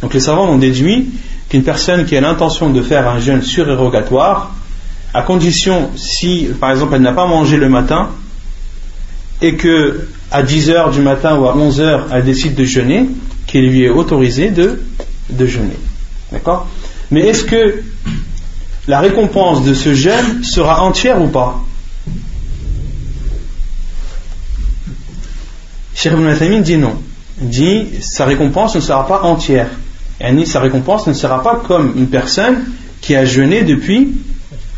Donc 0.00 0.14
les 0.14 0.20
savants 0.20 0.48
ont 0.48 0.58
déduit 0.58 1.10
qu'une 1.48 1.62
personne 1.62 2.04
qui 2.06 2.16
a 2.16 2.20
l'intention 2.20 2.70
de 2.70 2.82
faire 2.82 3.08
un 3.08 3.20
jeûne 3.20 3.42
surérogatoire, 3.42 4.54
à 5.12 5.22
condition 5.22 5.90
si 5.96 6.48
par 6.58 6.70
exemple 6.70 6.94
elle 6.94 7.02
n'a 7.02 7.12
pas 7.12 7.26
mangé 7.26 7.56
le 7.56 7.68
matin 7.68 8.10
et 9.42 9.56
que 9.56 10.08
à 10.30 10.42
10h 10.42 10.92
du 10.92 11.00
matin 11.00 11.36
ou 11.36 11.46
à 11.46 11.56
11h 11.56 12.04
elle 12.12 12.24
décide 12.24 12.54
de 12.54 12.64
jeûner, 12.64 13.06
qu'il 13.46 13.68
lui 13.68 13.84
est 13.84 13.90
autorisé 13.90 14.50
de, 14.50 14.80
de 15.30 15.46
jeûner. 15.46 15.78
D'accord? 16.32 16.66
Mais 17.10 17.20
est-ce 17.20 17.44
que 17.44 17.82
la 18.88 19.00
récompense 19.00 19.64
de 19.64 19.74
ce 19.74 19.94
jeûne 19.94 20.42
sera 20.42 20.82
entière 20.82 21.22
ou 21.22 21.28
pas? 21.28 21.62
Cheikh 25.94 26.12
Ibn 26.12 26.60
dit 26.62 26.76
non. 26.76 26.96
Il 27.40 27.48
dit 27.48 27.86
sa 28.00 28.24
récompense 28.24 28.74
ne 28.74 28.80
sera 28.80 29.06
pas 29.06 29.22
entière. 29.22 29.70
Et 30.20 30.46
sa 30.46 30.60
récompense 30.60 31.06
ne 31.06 31.12
sera 31.12 31.42
pas 31.42 31.56
comme 31.66 31.92
une 31.96 32.08
personne 32.08 32.64
qui 33.00 33.16
a 33.16 33.24
jeûné 33.24 33.62
depuis 33.62 34.12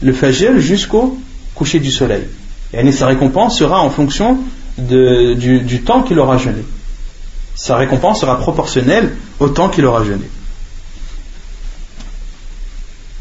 le 0.02 0.12
fajr 0.12 0.58
jusqu'au 0.58 1.18
coucher 1.54 1.80
du 1.80 1.90
soleil. 1.90 2.24
Et 2.72 2.92
sa 2.92 3.06
récompense 3.06 3.58
sera 3.58 3.80
en 3.80 3.90
fonction 3.90 4.38
du 4.78 5.82
temps 5.84 6.02
qu'il 6.02 6.18
aura 6.18 6.38
jeûné. 6.38 6.62
Sa 7.54 7.76
récompense 7.76 8.20
sera 8.20 8.38
proportionnelle 8.38 9.14
au 9.40 9.48
temps 9.48 9.68
qu'il 9.68 9.84
aura 9.86 10.04
jeûné. 10.04 10.24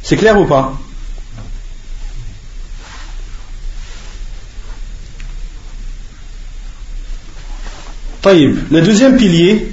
C'est 0.03 0.17
clair 0.17 0.39
ou 0.39 0.45
pas? 0.45 0.77
Le 8.25 8.81
deuxième 8.81 9.17
pilier. 9.17 9.67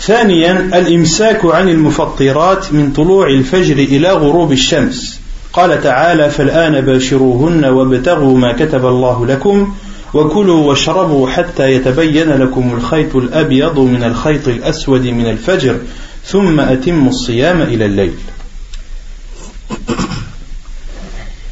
ثانيا 0.00 0.70
الإمساك 0.78 1.44
عن 1.44 1.68
المفطرات 1.68 2.72
من 2.72 2.92
طلوع 2.92 3.28
الفجر 3.28 3.78
إلى 3.78 4.12
غروب 4.12 4.52
الشمس. 4.52 5.20
قال 5.52 5.82
تعالى 5.82 6.30
فالآن 6.30 6.80
باشروهن 6.80 7.64
وابتغوا 7.64 8.38
ما 8.38 8.52
كتب 8.52 8.86
الله 8.86 9.26
لكم 9.26 9.74
وكلوا 10.14 10.64
واشربوا 10.64 11.28
حتى 11.28 11.72
يتبين 11.72 12.30
لكم 12.30 12.74
الخيط 12.74 13.16
الأبيض 13.16 13.78
من 13.78 14.04
الخيط 14.04 14.48
الأسود 14.48 15.06
من 15.06 15.26
الفجر 15.26 15.78
ثم 16.26 16.60
أتموا 16.60 17.08
الصيام 17.08 17.62
إلى 17.62 17.86
الليل. 17.86 18.12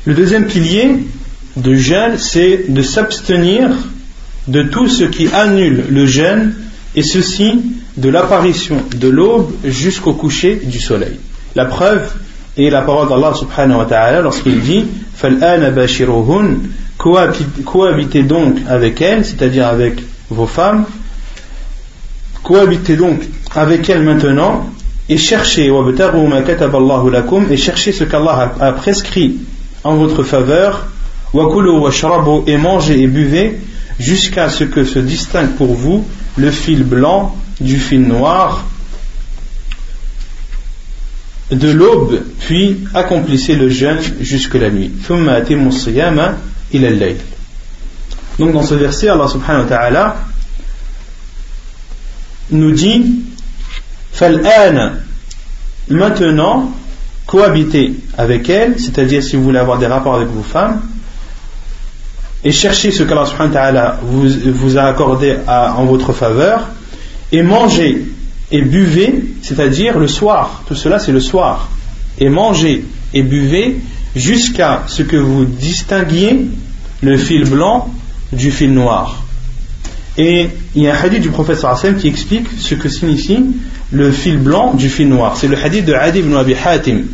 Le 0.07 0.14
deuxième 0.14 0.47
pilier 0.47 1.07
de 1.57 1.74
jeûne, 1.76 2.18
c'est 2.18 2.64
de 2.68 2.82
s'abstenir 2.82 3.70
de 4.49 4.62
tout 4.62 4.88
ce 4.88 5.05
qui 5.05 5.28
annule 5.28 5.84
le 5.90 6.07
jeûne, 6.07 6.55
et 6.95 7.03
ceci 7.03 7.62
de 7.97 8.09
l'apparition 8.09 8.76
de 8.97 9.09
l'aube 9.09 9.51
jusqu'au 9.64 10.12
coucher 10.14 10.61
du 10.64 10.80
soleil. 10.80 11.18
La 11.55 11.64
preuve 11.64 12.11
est 12.57 12.70
la 12.70 12.82
parole 12.82 13.09
d'Allah 13.09 13.34
subhanahu 13.34 13.78
wa 13.78 13.84
ta'ala 13.86 14.20
lorsqu'il 14.20 14.61
dit 14.61 14.84
cohabitez 17.64 18.22
donc 18.22 18.59
avec 18.68 19.01
elles, 19.01 19.24
c'est-à-dire 19.24 19.66
avec 19.66 20.03
vos 20.30 20.47
femmes, 20.47 20.84
cohabitez 22.43 22.97
donc 22.97 23.22
avec 23.55 23.88
elles 23.88 24.03
maintenant 24.03 24.66
et 25.09 25.16
cherchez 25.16 25.70
et 27.51 27.57
cherchez 27.57 27.93
ce 27.93 28.05
qu'Allah 28.05 28.55
a 28.61 28.72
prescrit 28.72 29.36
en 29.84 29.97
votre 29.97 30.22
faveur 30.22 30.86
et 31.34 32.57
mangez 32.57 33.01
et 33.01 33.07
buvez 33.07 33.59
jusqu'à 33.99 34.49
ce 34.49 34.64
que 34.64 34.84
se 34.84 34.99
distingue 34.99 35.55
pour 35.57 35.74
vous 35.74 36.07
le 36.36 36.51
fil 36.51 36.84
blanc 36.84 37.36
du 37.61 37.78
fil 37.78 38.03
noir 38.03 38.66
de 41.51 41.70
l'aube, 41.70 42.22
puis 42.40 42.80
accomplissez 42.95 43.55
le 43.55 43.68
jeûne 43.68 43.99
jusque 44.20 44.55
la 44.55 44.70
nuit. 44.70 44.90
Donc 48.38 48.53
dans 48.53 48.62
ce 48.62 48.74
verset, 48.74 49.09
Allah 49.09 49.28
subhanahu 49.28 49.64
wa 49.64 49.68
ta'ala 49.68 50.16
nous 52.51 52.72
dit 52.72 53.05
maintenant 55.88 56.72
cohabitez 57.26 57.95
avec 58.16 58.49
elle, 58.49 58.78
c'est-à-dire 58.78 59.22
si 59.22 59.36
vous 59.36 59.43
voulez 59.43 59.59
avoir 59.59 59.78
des 59.78 59.86
rapports 59.86 60.16
avec 60.16 60.28
vos 60.28 60.43
femmes, 60.43 60.82
et 62.45 62.53
cherchez 62.53 62.90
ce 62.90 63.03
qu'Allah 63.03 63.26
subhanahu 63.26 63.99
vous, 64.03 64.28
vous 64.53 64.78
a 64.78 64.82
accordé 64.82 65.36
en 65.47 65.84
votre 65.84 66.12
faveur, 66.12 66.68
et 67.30 67.43
mangez 67.43 68.05
et 68.51 68.62
buvez, 68.62 69.24
c'est-à-dire 69.43 69.99
le 69.99 70.09
soir, 70.09 70.62
tout 70.66 70.74
cela 70.74 70.99
c'est 70.99 71.12
le 71.12 71.20
soir, 71.20 71.68
et 72.18 72.28
mangez 72.28 72.84
et 73.14 73.22
buvez 73.22 73.78
jusqu'à 74.14 74.82
ce 74.86 75.03
que 75.03 75.16
vous 75.16 75.45
distinguiez 75.45 76.47
le 77.03 77.16
fil 77.16 77.49
blanc 77.49 77.88
du 78.32 78.51
fil 78.51 78.72
noir. 78.72 79.22
Et 80.18 80.49
il 80.74 80.82
y 80.82 80.88
a 80.88 80.95
un 80.95 81.03
hadith 81.03 81.22
du 81.22 81.30
prophète 81.30 81.59
sallam 81.59 81.97
qui 81.97 82.09
explique 82.09 82.47
ce 82.59 82.74
que 82.74 82.88
signifie 82.88 83.45
le 83.90 84.12
fil 84.12 84.38
blanc 84.38 84.74
du 84.74 84.90
fil 84.90 85.09
noir. 85.09 85.36
C'est 85.36 85.49
le 85.49 85.57
hadith 85.57 85.86
de 85.86 85.95
Adi 85.95 86.18
ibn 86.18 86.34
Abi 86.36 86.55
Hatim, 86.55 87.05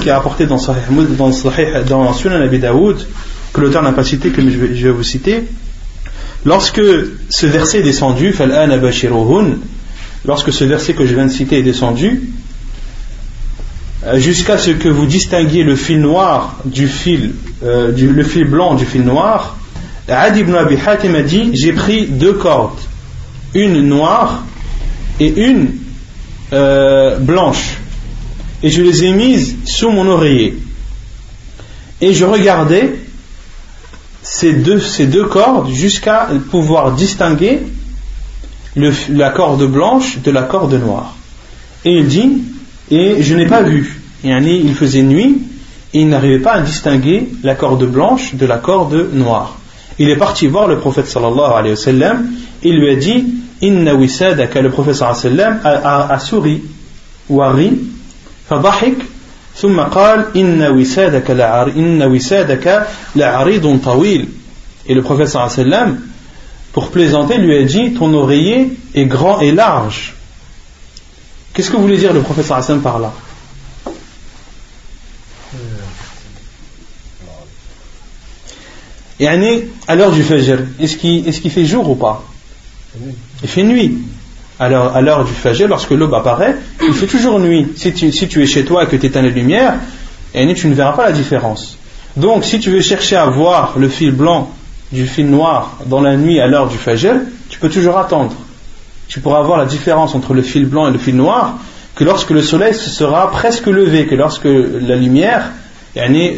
qui 0.00 0.10
a 0.10 0.16
apporté 0.16 0.46
dans, 0.46 0.58
Sahih, 0.58 0.80
dans, 1.16 1.32
Sahih, 1.32 1.84
dans 1.88 2.12
Sunan 2.12 2.42
Abi 2.42 2.58
Daoud, 2.58 3.06
que 3.54 3.60
l'auteur 3.60 3.82
n'a 3.82 3.92
pas 3.92 4.04
cité, 4.04 4.30
que 4.30 4.42
je 4.42 4.58
vais, 4.58 4.90
vous 4.90 5.04
citer. 5.04 5.44
Lorsque 6.44 6.82
ce 7.30 7.46
verset 7.46 7.78
est 7.78 7.82
descendu, 7.82 8.34
lorsque 10.26 10.52
ce 10.52 10.64
verset 10.64 10.92
que 10.92 11.06
je 11.06 11.14
viens 11.14 11.26
de 11.26 11.32
citer 11.32 11.60
est 11.60 11.62
descendu, 11.62 12.30
euh, 14.04 14.18
jusqu'à 14.18 14.58
ce 14.58 14.72
que 14.72 14.88
vous 14.88 15.06
distinguiez 15.06 15.62
le 15.62 15.76
fil 15.76 16.00
noir 16.00 16.56
du 16.64 16.88
fil, 16.88 17.32
euh, 17.62 17.92
le 17.96 18.24
fil 18.24 18.44
blanc 18.44 18.74
du 18.74 18.84
fil 18.84 19.02
noir, 19.02 19.56
Adi 20.08 20.40
ibn 20.40 20.54
Abi 20.54 20.76
Hatim 20.84 21.14
a 21.14 21.22
dit 21.22 21.52
J'ai 21.54 21.72
pris 21.72 22.06
deux 22.06 22.34
cordes, 22.34 22.80
une 23.54 23.80
noire 23.82 24.44
et 25.20 25.46
une 25.46 25.76
euh, 26.52 27.18
blanche, 27.18 27.78
et 28.64 28.68
je 28.68 28.82
les 28.82 29.04
ai 29.04 29.12
mises 29.12 29.56
sous 29.64 29.90
mon 29.90 30.08
oreiller. 30.08 30.58
Et 32.00 32.12
je 32.12 32.24
regardais 32.24 33.03
ces 34.24 34.54
deux, 34.54 34.80
ces 34.80 35.06
deux 35.06 35.26
cordes 35.26 35.70
jusqu'à 35.70 36.28
pouvoir 36.50 36.92
distinguer 36.92 37.60
le, 38.74 38.90
la 39.10 39.30
corde 39.30 39.64
blanche 39.66 40.18
de 40.24 40.30
la 40.30 40.42
corde 40.42 40.72
noire. 40.74 41.14
Et 41.84 41.98
il 41.98 42.08
dit, 42.08 42.42
et 42.90 43.22
je 43.22 43.34
n'ai 43.34 43.46
pas 43.46 43.62
vu. 43.62 44.00
Et 44.24 44.30
il 44.30 44.74
faisait 44.74 45.02
nuit, 45.02 45.42
et 45.92 46.00
il 46.00 46.08
n'arrivait 46.08 46.40
pas 46.40 46.52
à 46.52 46.60
distinguer 46.60 47.28
la 47.42 47.54
corde 47.54 47.84
blanche 47.84 48.34
de 48.34 48.46
la 48.46 48.56
corde 48.56 49.10
noire. 49.12 49.58
Il 49.98 50.08
est 50.08 50.16
parti 50.16 50.46
voir 50.46 50.66
le 50.68 50.78
prophète 50.78 51.06
sallallahu 51.06 51.52
alayhi 51.54 51.74
wa 51.74 51.76
sallam, 51.76 52.26
et 52.62 52.72
lui 52.72 52.90
a 52.90 52.96
dit, 52.96 53.26
Inna 53.60 53.94
wisadaka, 53.94 54.62
le 54.62 54.70
prophète 54.70 54.94
sallallahu 54.94 55.26
alayhi 55.26 55.38
wa 55.38 55.44
sallam 55.44 55.84
a, 55.84 55.88
a, 55.88 56.14
a 56.14 56.18
souri, 56.18 56.62
ou 57.28 57.42
a 57.42 57.52
ri, 57.52 57.72
fadahik, 58.48 58.96
ثم 59.55 59.79
قال 59.79 60.37
إن 60.37 60.61
وسادك 60.61 61.31
إن 61.77 62.03
وسادك 62.03 62.87
لعريض 63.15 63.79
طويل 63.83 64.27
et 64.87 64.93
le 64.93 65.01
prophète 65.01 65.27
sallallahu 65.27 65.53
alayhi 65.53 65.69
wa 65.69 65.77
sallam 65.77 65.99
pour 66.71 66.89
plaisanter 66.89 67.37
lui 67.37 67.55
a 67.57 67.63
dit 67.63 67.93
ton 67.93 68.13
oreiller 68.13 68.71
est 68.95 69.05
grand 69.05 69.39
et 69.41 69.51
large 69.51 70.15
qu'est-ce 71.53 71.69
que 71.69 71.77
voulait 71.77 71.97
dire 71.97 72.13
le 72.13 72.21
prophète 72.21 72.45
sallallahu 72.45 72.71
alayhi 72.71 72.83
wa 72.83 72.91
sallam 72.91 72.93
par 72.93 72.99
là 72.99 73.13
Et 79.19 79.27
à 79.27 79.95
l'heure 79.95 80.11
du 80.11 80.23
Fajr, 80.23 80.59
est-ce 80.79 80.95
qu'il 80.97 81.51
fait 81.51 81.65
jour 81.65 81.89
ou 81.89 81.95
pas 81.95 82.23
Il 83.43 83.49
fait 83.49 83.63
nuit. 83.63 83.97
À 84.58 84.68
l'heure 84.68 85.24
du 85.24 85.32
Fajr, 85.32 85.66
lorsque 85.66 85.90
l'aube 85.90 86.14
apparaît, 86.14 86.56
il 86.86 86.94
fait 86.94 87.06
toujours 87.06 87.40
nuit. 87.40 87.66
Si 87.76 87.92
tu, 87.92 88.42
es 88.42 88.46
chez 88.46 88.64
toi 88.64 88.84
et 88.84 88.86
que 88.86 88.96
tu 88.96 89.06
éteins 89.06 89.22
les 89.22 89.30
lumières, 89.30 89.74
tu 90.32 90.68
ne 90.68 90.74
verras 90.74 90.92
pas 90.92 91.06
la 91.06 91.12
différence. 91.12 91.76
Donc, 92.16 92.44
si 92.44 92.60
tu 92.60 92.70
veux 92.70 92.80
chercher 92.80 93.16
à 93.16 93.26
voir 93.26 93.74
le 93.76 93.88
fil 93.88 94.12
blanc 94.12 94.50
du 94.92 95.06
fil 95.06 95.28
noir 95.28 95.78
dans 95.86 96.00
la 96.00 96.16
nuit 96.16 96.40
à 96.40 96.46
l'heure 96.46 96.68
du 96.68 96.78
Fajr, 96.78 97.14
tu 97.50 97.58
peux 97.58 97.68
toujours 97.68 97.98
attendre. 97.98 98.32
Tu 99.08 99.20
pourras 99.20 99.42
voir 99.42 99.58
la 99.58 99.66
différence 99.66 100.14
entre 100.14 100.34
le 100.34 100.42
fil 100.42 100.66
blanc 100.66 100.88
et 100.88 100.92
le 100.92 100.98
fil 100.98 101.16
noir 101.16 101.58
que 101.94 102.04
lorsque 102.04 102.30
le 102.30 102.42
soleil 102.42 102.74
sera 102.74 103.30
presque 103.30 103.66
levé, 103.66 104.06
que 104.06 104.14
lorsque 104.14 104.44
la 104.44 104.96
lumière 104.96 105.50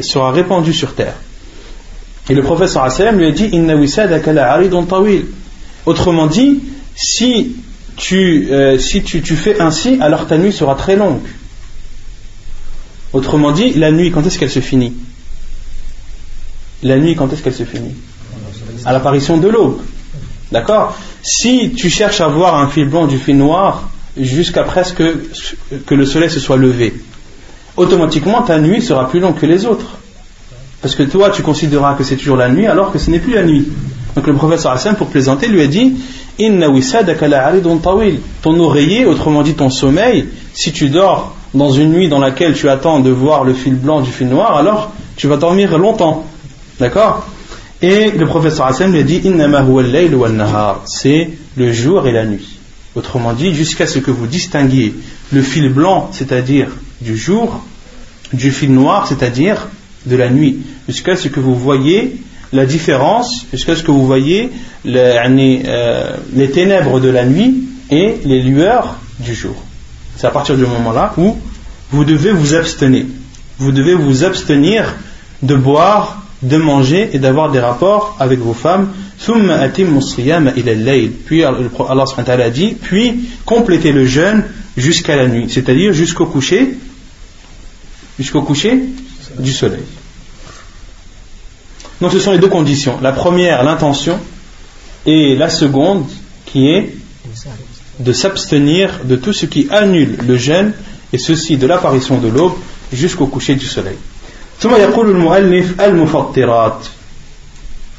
sera 0.03 0.31
répandue 0.31 0.73
sur 0.73 0.95
terre. 0.95 1.15
Et 2.29 2.35
le 2.35 2.43
prophète 2.43 2.69
sallam 2.69 3.19
lui 3.19 3.27
a 3.27 3.31
dit 3.31 3.49
Inna. 3.53 3.75
Autrement 5.87 6.27
dit, 6.27 6.61
si 6.97 7.57
euh, 8.13 8.79
si 8.79 9.03
tu, 9.03 9.37
fais 9.37 9.61
ainsi, 9.61 9.99
alors 10.01 10.27
ta 10.27 10.39
nuit 10.39 10.53
sera 10.53 10.75
très 10.75 10.97
longue. 10.97 11.21
Autrement 13.13 13.53
dit, 13.53 13.73
la 13.75 13.91
nuit, 13.91 14.11
quand 14.11 14.27
est-ce 14.27 14.39
qu'elle 14.39 14.51
se 14.51 14.61
finit? 14.61 14.93
La 16.83 16.99
nuit, 16.99 17.15
quand 17.15 17.33
est-ce 17.33 17.43
qu'elle 17.43 17.55
se 17.55 17.65
finit? 17.65 17.95
À 18.85 18.93
l'apparition 18.93 19.39
de 19.39 19.49
l'aube. 19.49 19.81
D'accord? 20.53 20.97
Si 21.23 21.73
tu 21.73 21.91
cherches 21.91 22.21
à 22.21 22.29
voir 22.29 22.57
un 22.57 22.69
fil 22.69 22.89
blanc 22.89 23.07
du 23.07 23.19
fil 23.19 23.37
noir 23.37 23.91
jusqu'à 24.17 24.63
presque 24.63 25.03
que 25.87 25.95
le 25.95 26.07
soleil 26.07 26.31
se 26.31 26.41
soit 26.41 26.57
levé, 26.57 26.95
automatiquement 27.77 28.43
ta 28.43 28.59
nuit 28.59 28.83
sera 28.83 29.09
plus 29.09 29.21
longue 29.21 29.39
que 29.39 29.47
les 29.47 29.65
autres. 29.65 29.99
Parce 30.83 30.95
que 30.95 31.03
toi, 31.03 31.31
tu 31.31 31.43
considéreras 31.43 31.95
que 31.95 32.05
c'est 32.05 32.17
toujours 32.17 32.37
la 32.37 32.49
nuit 32.49 32.67
alors 32.67 32.93
que 32.93 32.99
ce 32.99 33.11
n'est 33.11 33.19
plus 33.19 33.35
la 33.35 33.43
nuit. 33.43 33.67
Donc 34.15 34.27
le 34.27 34.35
prophète 34.35 34.61
sallam 34.61 34.97
pour 34.97 35.09
plaisanter 35.09 35.49
lui 35.49 35.61
a 35.63 35.67
dit 35.67 35.95
Ton 38.43 38.61
oreiller, 38.61 39.07
autrement 39.07 39.43
dit 39.43 39.55
ton 39.55 39.71
sommeil, 39.71 40.27
si 40.55 40.73
tu 40.73 40.89
dors 40.91 41.35
dans 41.55 41.71
une 41.71 41.93
nuit 41.93 42.09
dans 42.09 42.19
laquelle 42.19 42.55
tu 42.55 42.69
attends 42.69 43.01
de 43.01 43.11
voir 43.11 43.45
le 43.45 43.55
fil 43.55 43.75
blanc 43.75 44.01
du 44.01 44.11
fil 44.11 44.29
noir, 44.29 44.57
alors 44.57 44.93
tu 45.17 45.27
vas 45.27 45.37
dormir 45.37 45.79
longtemps. 45.79 46.27
D'accord? 46.79 47.27
Et 47.83 48.11
le 48.11 48.27
prophète 48.27 48.53
sallam 48.53 48.93
lui 48.93 49.01
a 49.01 49.03
dit 49.03 49.23
C'est 50.87 51.31
le 51.57 51.73
jour 51.73 52.07
et 52.07 52.13
la 52.13 52.25
nuit. 52.25 52.59
Autrement 52.95 53.33
dit, 53.35 53.53
jusqu'à 53.55 53.87
ce 53.87 53.99
que 53.99 54.11
vous 54.11 54.27
distinguiez 54.27 54.95
le 55.33 55.43
fil 55.43 55.69
blanc, 55.69 56.09
c'est-à-dire 56.13 56.69
du 57.01 57.17
jour, 57.17 57.63
du 58.33 58.51
fil 58.51 58.73
noir, 58.73 59.07
c'est-à-dire 59.07 59.69
de 60.07 60.17
la 60.17 60.31
nuit 60.31 60.59
jusqu'à 60.89 61.17
ce 61.17 61.29
que 61.29 61.41
vous 61.41 61.55
voyez 61.55 62.23
la 62.53 62.67
différence, 62.67 63.47
jusqu'à 63.53 63.77
ce 63.77 63.83
que 63.83 63.91
vous 63.91 64.07
voyez 64.07 64.51
euh, 64.87 66.17
les, 66.35 66.51
ténèbres 66.51 67.01
de 67.01 67.09
la 67.09 67.25
nuit 67.25 67.65
et 67.91 68.17
les 68.25 68.43
lueurs 68.43 68.99
du 69.19 69.35
jour. 69.35 69.57
C'est 70.17 70.27
à 70.27 70.31
partir 70.31 70.57
du 70.57 70.65
moment-là 70.65 71.13
où 71.17 71.37
vous 71.91 72.05
devez 72.05 72.33
vous 72.33 72.55
abstenir. 72.55 73.05
Vous 73.59 73.73
devez 73.73 73.95
vous 73.95 74.25
abstenir 74.25 74.95
de 75.43 75.55
boire, 75.55 76.23
de 76.43 76.57
manger 76.57 77.11
et 77.13 77.19
d'avoir 77.19 77.51
des 77.51 77.61
rapports 77.61 78.17
avec 78.21 78.39
vos 78.39 78.55
femmes. 78.55 78.91
Puis 81.27 81.45
Allah 81.45 82.05
a 82.27 82.51
dit, 82.51 82.77
puis 82.81 83.29
complétez 83.45 83.93
le 83.93 84.05
jeûne 84.07 84.45
jusqu'à 84.77 85.17
la 85.17 85.27
nuit, 85.27 85.47
c'est-à-dire 85.49 85.93
jusqu'au 85.93 86.27
coucher, 86.27 86.77
jusqu'au 88.19 88.43
coucher 88.43 88.79
du 89.39 89.53
soleil. 89.53 89.85
Donc 92.01 92.13
ce 92.13 92.19
sont 92.19 92.33
les 92.33 92.39
deux 92.39 92.49
conditions. 92.49 92.99
La 93.03 93.13
première, 93.13 93.63
l'intention, 93.63 94.19
et 95.07 95.37
la 95.37 95.49
seconde, 95.49 96.05
qui 96.45 96.69
est 96.69 96.95
de 97.99 98.13
s'abstenir 98.13 99.01
de 99.05 99.17
tout 99.17 99.33
ce 99.33 99.47
qui 99.47 99.69
annule 99.71 100.19
le 100.27 100.37
jeûne, 100.37 100.73
et 101.13 101.19
ceci 101.19 101.57
de 101.57 101.67
l'apparition 101.67 102.19
de 102.19 102.29
l'aube 102.29 102.55
jusqu'au 102.93 103.27
coucher 103.27 103.55
du 103.55 103.67
soleil. 103.67 103.97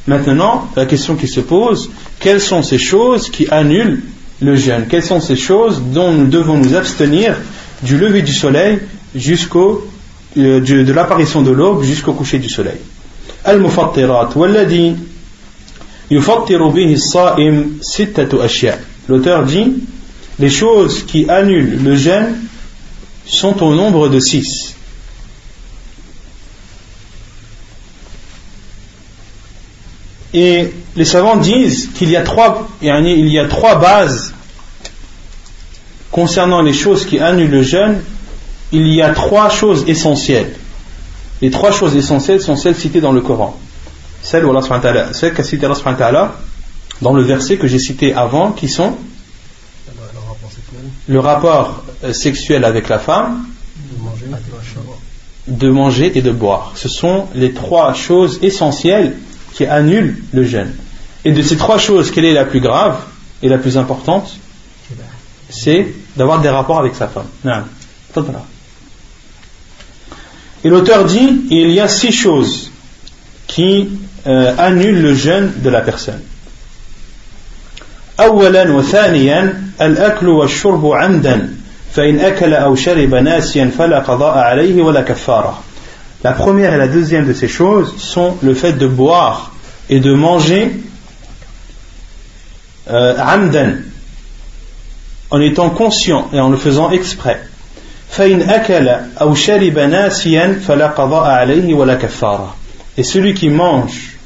Maintenant, 0.08 0.70
la 0.76 0.86
question 0.86 1.16
qui 1.16 1.28
se 1.28 1.40
pose, 1.40 1.90
quelles 2.20 2.42
sont 2.42 2.64
ces 2.64 2.78
choses 2.78 3.30
qui 3.30 3.48
annulent 3.50 4.04
le 4.42 4.56
jeûne 4.56 4.86
Quelles 4.90 5.04
sont 5.04 5.20
ces 5.20 5.36
choses 5.36 5.82
dont 5.82 6.12
nous 6.12 6.28
devons 6.28 6.58
nous 6.58 6.76
abstenir 6.76 7.36
du 7.84 7.98
lever 7.98 8.22
du 8.22 8.34
soleil 8.34 8.80
jusqu'au 9.16 9.88
euh, 10.38 10.60
de 10.62 10.94
l'apparition 10.94 11.42
de 11.42 11.52
l'aube 11.52 11.84
jusqu'au 11.84 12.14
coucher 12.14 12.40
du 12.40 12.50
soleil? 12.50 12.78
Al-Mufattirat 13.45 14.37
والذي 14.37 14.97
يفطر 16.11 16.69
به 16.69 16.93
الصائم 16.93 17.79
ستة 17.83 18.45
أشياء 18.45 18.85
L'auteur 19.09 19.45
dit 19.45 19.73
les 20.39 20.51
choses 20.51 21.05
qui 21.05 21.29
annulent 21.29 21.83
le 21.83 21.97
jeûne 21.97 22.37
sont 23.27 23.63
au 23.63 23.75
nombre 23.75 24.09
de 24.09 24.21
six. 24.21 24.75
Et 30.35 30.73
les 30.97 31.05
savants 31.05 31.37
disent 31.37 31.91
qu'il 31.95 32.11
y 32.11 32.17
a 32.17 32.23
trois, 32.23 32.69
il 32.81 33.29
y 33.29 33.39
a 33.39 33.49
trois 33.49 33.77
bases 33.77 34.33
concernant 36.11 36.63
les 36.63 36.73
choses 36.73 37.05
qui 37.05 37.19
annulent 37.19 37.51
le 37.51 37.63
jeûne. 37.63 38.03
Il 38.73 38.87
y 38.95 39.03
a 39.03 39.11
trois 39.11 39.51
choses 39.51 39.85
essentielles. 39.87 40.55
Les 41.42 41.52
trois 41.52 41.72
choses 41.72 41.96
essentielles 41.96 42.42
sont 42.42 42.56
celles 42.56 42.76
citées 42.76 43.02
dans 43.02 43.12
le 43.12 43.22
Coran. 43.22 43.58
Celles, 44.22 44.46
celles 45.14 45.34
qu'a 45.34 45.44
cité 45.44 45.66
Allah 45.66 46.36
dans 47.02 47.14
le 47.14 47.22
verset 47.22 47.58
que 47.58 47.68
j'ai 47.68 47.80
cité 47.80 48.14
avant, 48.14 48.52
qui 48.52 48.68
sont 48.68 48.96
le 51.08 51.20
rapport 51.20 51.84
euh, 52.04 52.14
sexuel 52.14 52.66
avec 52.66 52.90
la 52.90 53.00
femme, 53.00 53.46
de 55.48 55.70
manger 55.70 56.18
et 56.18 56.22
de 56.22 56.32
boire. 56.32 56.74
Ce 56.76 56.90
sont 56.90 57.28
les 57.34 57.54
trois 57.54 57.94
choses 57.94 58.40
essentielles 58.42 59.16
qui 59.54 59.66
annulent 59.66 60.22
le 60.34 60.44
jeûne. 60.44 60.74
Et 61.24 61.32
de 61.32 61.42
ces 61.42 61.56
trois 61.56 61.78
choses, 61.78 62.12
quelle 62.12 62.26
est 62.26 62.34
la 62.34 62.46
plus 62.46 62.60
grave 62.60 62.98
et 63.42 63.50
la 63.50 63.58
plus 63.58 63.78
importante? 63.78 64.38
C'est 65.50 65.94
d'avoir 66.18 66.42
des 66.42 66.50
rapports 66.50 66.80
avec 66.80 66.96
sa 66.96 67.08
femme. 67.08 67.28
Et 70.65 70.69
l'auteur 70.69 71.05
dit 71.05 71.43
il 71.51 71.71
y 71.71 71.81
a 71.81 71.89
six 71.89 72.13
choses 72.13 72.71
qui 73.47 73.89
euh, 74.27 74.55
annulent 74.59 75.03
le 75.03 75.15
jeûne 75.15 75.53
de 75.57 75.71
la 75.71 75.81
personne. 75.81 76.21
أولا 78.21 78.71
وثانيا 78.71 79.63
الأكل 79.81 80.29
والشرب 80.29 80.87
عمدا 80.87 81.55
فإن 81.95 82.21
أكل 82.21 82.55
أو 82.55 82.75
شرب 82.75 83.15
ناسيا 83.15 83.71
فلا 83.79 83.99
قضاء 83.99 84.39
عليه 84.39 84.83
ولا 84.83 85.01
كفارة 85.01 85.63
La 86.25 86.33
première 86.33 86.73
et 86.73 86.79
la 86.79 86.87
deuxième 86.87 87.27
de 87.27 87.33
ces 87.33 87.49
choses 87.49 87.97
sont 87.99 88.37
le 88.43 88.55
fait 88.55 88.75
de 88.75 88.87
boire 88.87 89.53
et 89.89 89.99
de 89.99 90.15
manger 90.15 90.77
euh, 92.89 93.19
amdan 93.19 93.79
en 95.31 95.41
étant 95.41 95.71
conscient 95.71 96.29
et 96.33 96.39
en 96.39 96.49
le 96.49 96.57
faisant 96.57 96.93
exprès. 96.93 97.43
فإن 98.10 98.42
أكل 98.42 98.90
أو 99.22 99.36
شرب 99.36 99.80
ناسيا 99.80 100.60
فلا 100.68 100.88
قضاء 100.88 101.24
عليه 101.24 101.74
ولا 101.74 101.96
كفارة 101.96 102.56
Et 102.98 103.04
celui 103.04 103.36
qui 103.36 103.50
mange 103.50 104.18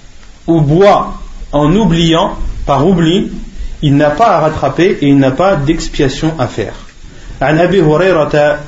ou 0.47 0.61
boit 0.61 1.15
en 1.51 1.75
oubliant, 1.75 2.35
par 2.65 2.87
oubli, 2.87 3.29
il 3.81 3.97
n'a 3.97 4.11
pas 4.11 4.37
à 4.37 4.39
rattraper 4.39 4.97
et 5.01 5.07
il 5.09 5.17
n'a 5.17 5.31
pas 5.31 5.55
d'expiation 5.57 6.33
à 6.39 6.47
faire. 6.47 6.73
عن 7.41 7.59
أبي 7.59 7.81
هريرة 7.81 8.59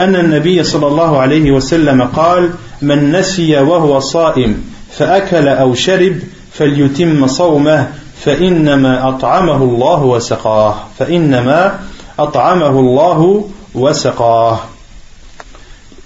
أن 0.00 0.16
النبي 0.16 0.64
صلى 0.64 0.86
الله 0.86 1.18
عليه 1.18 1.50
وسلم 1.50 2.02
قال 2.02 2.50
من 2.82 3.12
نسي 3.12 3.56
وهو 3.56 4.00
صائم 4.00 4.64
فأكل 4.90 5.48
أو 5.48 5.74
شرب 5.74 6.20
فليتم 6.52 7.26
صومه 7.26 7.88
فإنما 8.24 9.08
أطعمه 9.08 9.56
الله 9.56 10.02
وسقاه 10.02 10.74
فإنما 10.98 11.78
أطعمه 12.18 12.80
الله 12.80 13.18
وسقاه 13.20 13.57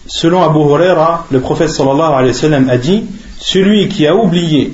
Selon 0.06 0.42
Abu 0.42 0.58
Huraira, 0.58 1.26
le 1.30 1.40
prophète 1.40 1.70
sallallahu 1.70 2.12
alayhi 2.12 2.66
wa 2.66 2.72
a 2.72 2.76
dit 2.76 3.04
Celui 3.38 3.88
qui 3.88 4.06
a 4.06 4.14
oublié 4.14 4.72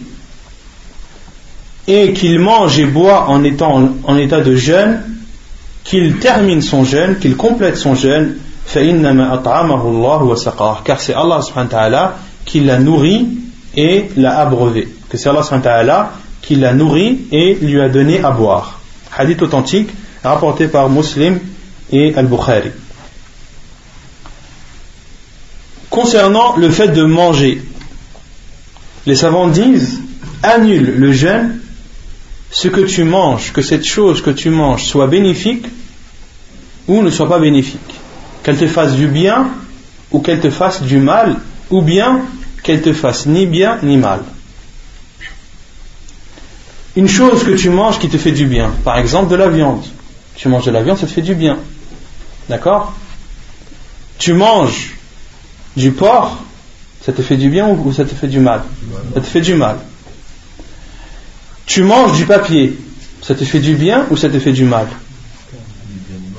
et 1.87 2.13
qu'il 2.13 2.39
mange 2.39 2.79
et 2.79 2.85
boit 2.85 3.29
en 3.29 3.43
étant 3.45 3.89
en 4.05 4.17
état 4.19 4.43
de 4.43 4.55
jeûne, 4.55 5.03
qu'il 5.85 6.19
termine 6.19 6.61
son 6.61 6.85
jeûne, 6.85 7.19
qu'il 7.19 7.35
complète 7.35 7.79
son 7.79 7.95
jeûne, 7.95 8.37
car 10.85 11.01
c'est 11.01 11.15
Allah 11.15 11.41
qui 12.45 12.61
l'a 12.61 12.79
nourri 12.79 13.29
et 13.75 14.11
l'a 14.17 14.39
abreuvé. 14.41 14.89
Que 15.09 15.17
c'est 15.17 15.31
Allah 15.31 16.13
qui 16.43 16.57
l'a 16.57 16.75
nourri 16.75 17.21
et 17.33 17.55
lui 17.55 17.81
a 17.81 17.89
donné 17.89 18.23
à 18.23 18.31
boire. 18.33 18.81
Hadith 19.17 19.41
authentique 19.41 19.89
rapporté 20.23 20.69
par 20.69 20.91
Muslim 20.91 21.39
et 21.93 22.15
Al-Bukhari. 22.15 22.71
Concernant 25.91 26.57
le 26.57 26.71
fait 26.71 26.89
de 26.89 27.03
manger, 27.03 27.63
les 29.07 29.17
savants 29.17 29.49
disent 29.49 30.01
annule 30.43 30.95
le 30.97 31.13
jeûne 31.13 31.61
ce 32.51 32.69
que 32.69 32.81
tu 32.81 33.05
manges, 33.05 33.53
que 33.53 33.63
cette 33.63 33.85
chose 33.85 34.23
que 34.23 34.31
tu 34.31 34.51
manges 34.51 34.85
soit 34.85 35.07
bénéfique 35.07 35.67
ou 36.87 37.03
ne 37.03 37.11
soit 37.11 37.29
pas 37.29 37.39
bénéfique. 37.39 37.81
Qu'elle 38.43 38.57
te 38.57 38.67
fasse 38.67 38.95
du 38.95 39.07
bien 39.07 39.49
ou 40.11 40.21
qu'elle 40.21 40.41
te 40.41 40.51
fasse 40.51 40.83
du 40.83 40.99
mal, 40.99 41.37
ou 41.71 41.83
bien 41.83 42.23
qu'elle 42.63 42.81
te 42.81 42.93
fasse 42.93 43.27
ni 43.27 43.47
bien 43.47 43.79
ni 43.83 43.97
mal. 43.97 44.21
Une 46.97 47.09
chose 47.09 47.45
que 47.45 47.53
tu 47.53 47.71
manges 47.71 47.99
qui 47.99 48.09
te 48.09 48.17
fait 48.17 48.33
du 48.33 48.47
bien, 48.47 48.71
par 48.85 48.99
exemple 48.99 49.31
de 49.31 49.37
la 49.37 49.49
viande. 49.49 49.85
Tu 50.35 50.49
manges 50.49 50.65
de 50.65 50.71
la 50.71 50.83
viande, 50.83 50.99
ça 50.99 51.07
te 51.07 51.13
fait 51.13 51.23
du 51.23 51.35
bien. 51.35 51.59
D'accord 52.49 52.95
Tu 54.19 54.33
manges 54.33 54.97
du 55.77 55.93
porc, 55.93 56.39
ça 57.05 57.13
te 57.13 57.23
fait 57.23 57.37
du 57.37 57.51
bien 57.51 57.69
ou 57.69 57.93
ça 57.93 58.05
te 58.05 58.15
fait 58.15 58.29
du 58.29 58.41
mal 58.41 58.63
Ça 59.15 59.21
te 59.21 59.27
fait 59.27 59.41
du 59.41 59.55
mal 59.55 59.79
tu 61.69 61.83
manges 61.83 62.17
du 62.17 62.25
papier, 62.25 62.79
ça 63.23 63.35
te 63.35 63.45
fait 63.45 63.61
du 63.61 63.75
bien 63.75 64.07
ou 64.11 64.17
ça 64.17 64.31
te 64.31 64.39
fait 64.39 64.53
du 64.53 64.65
mal 64.65 64.87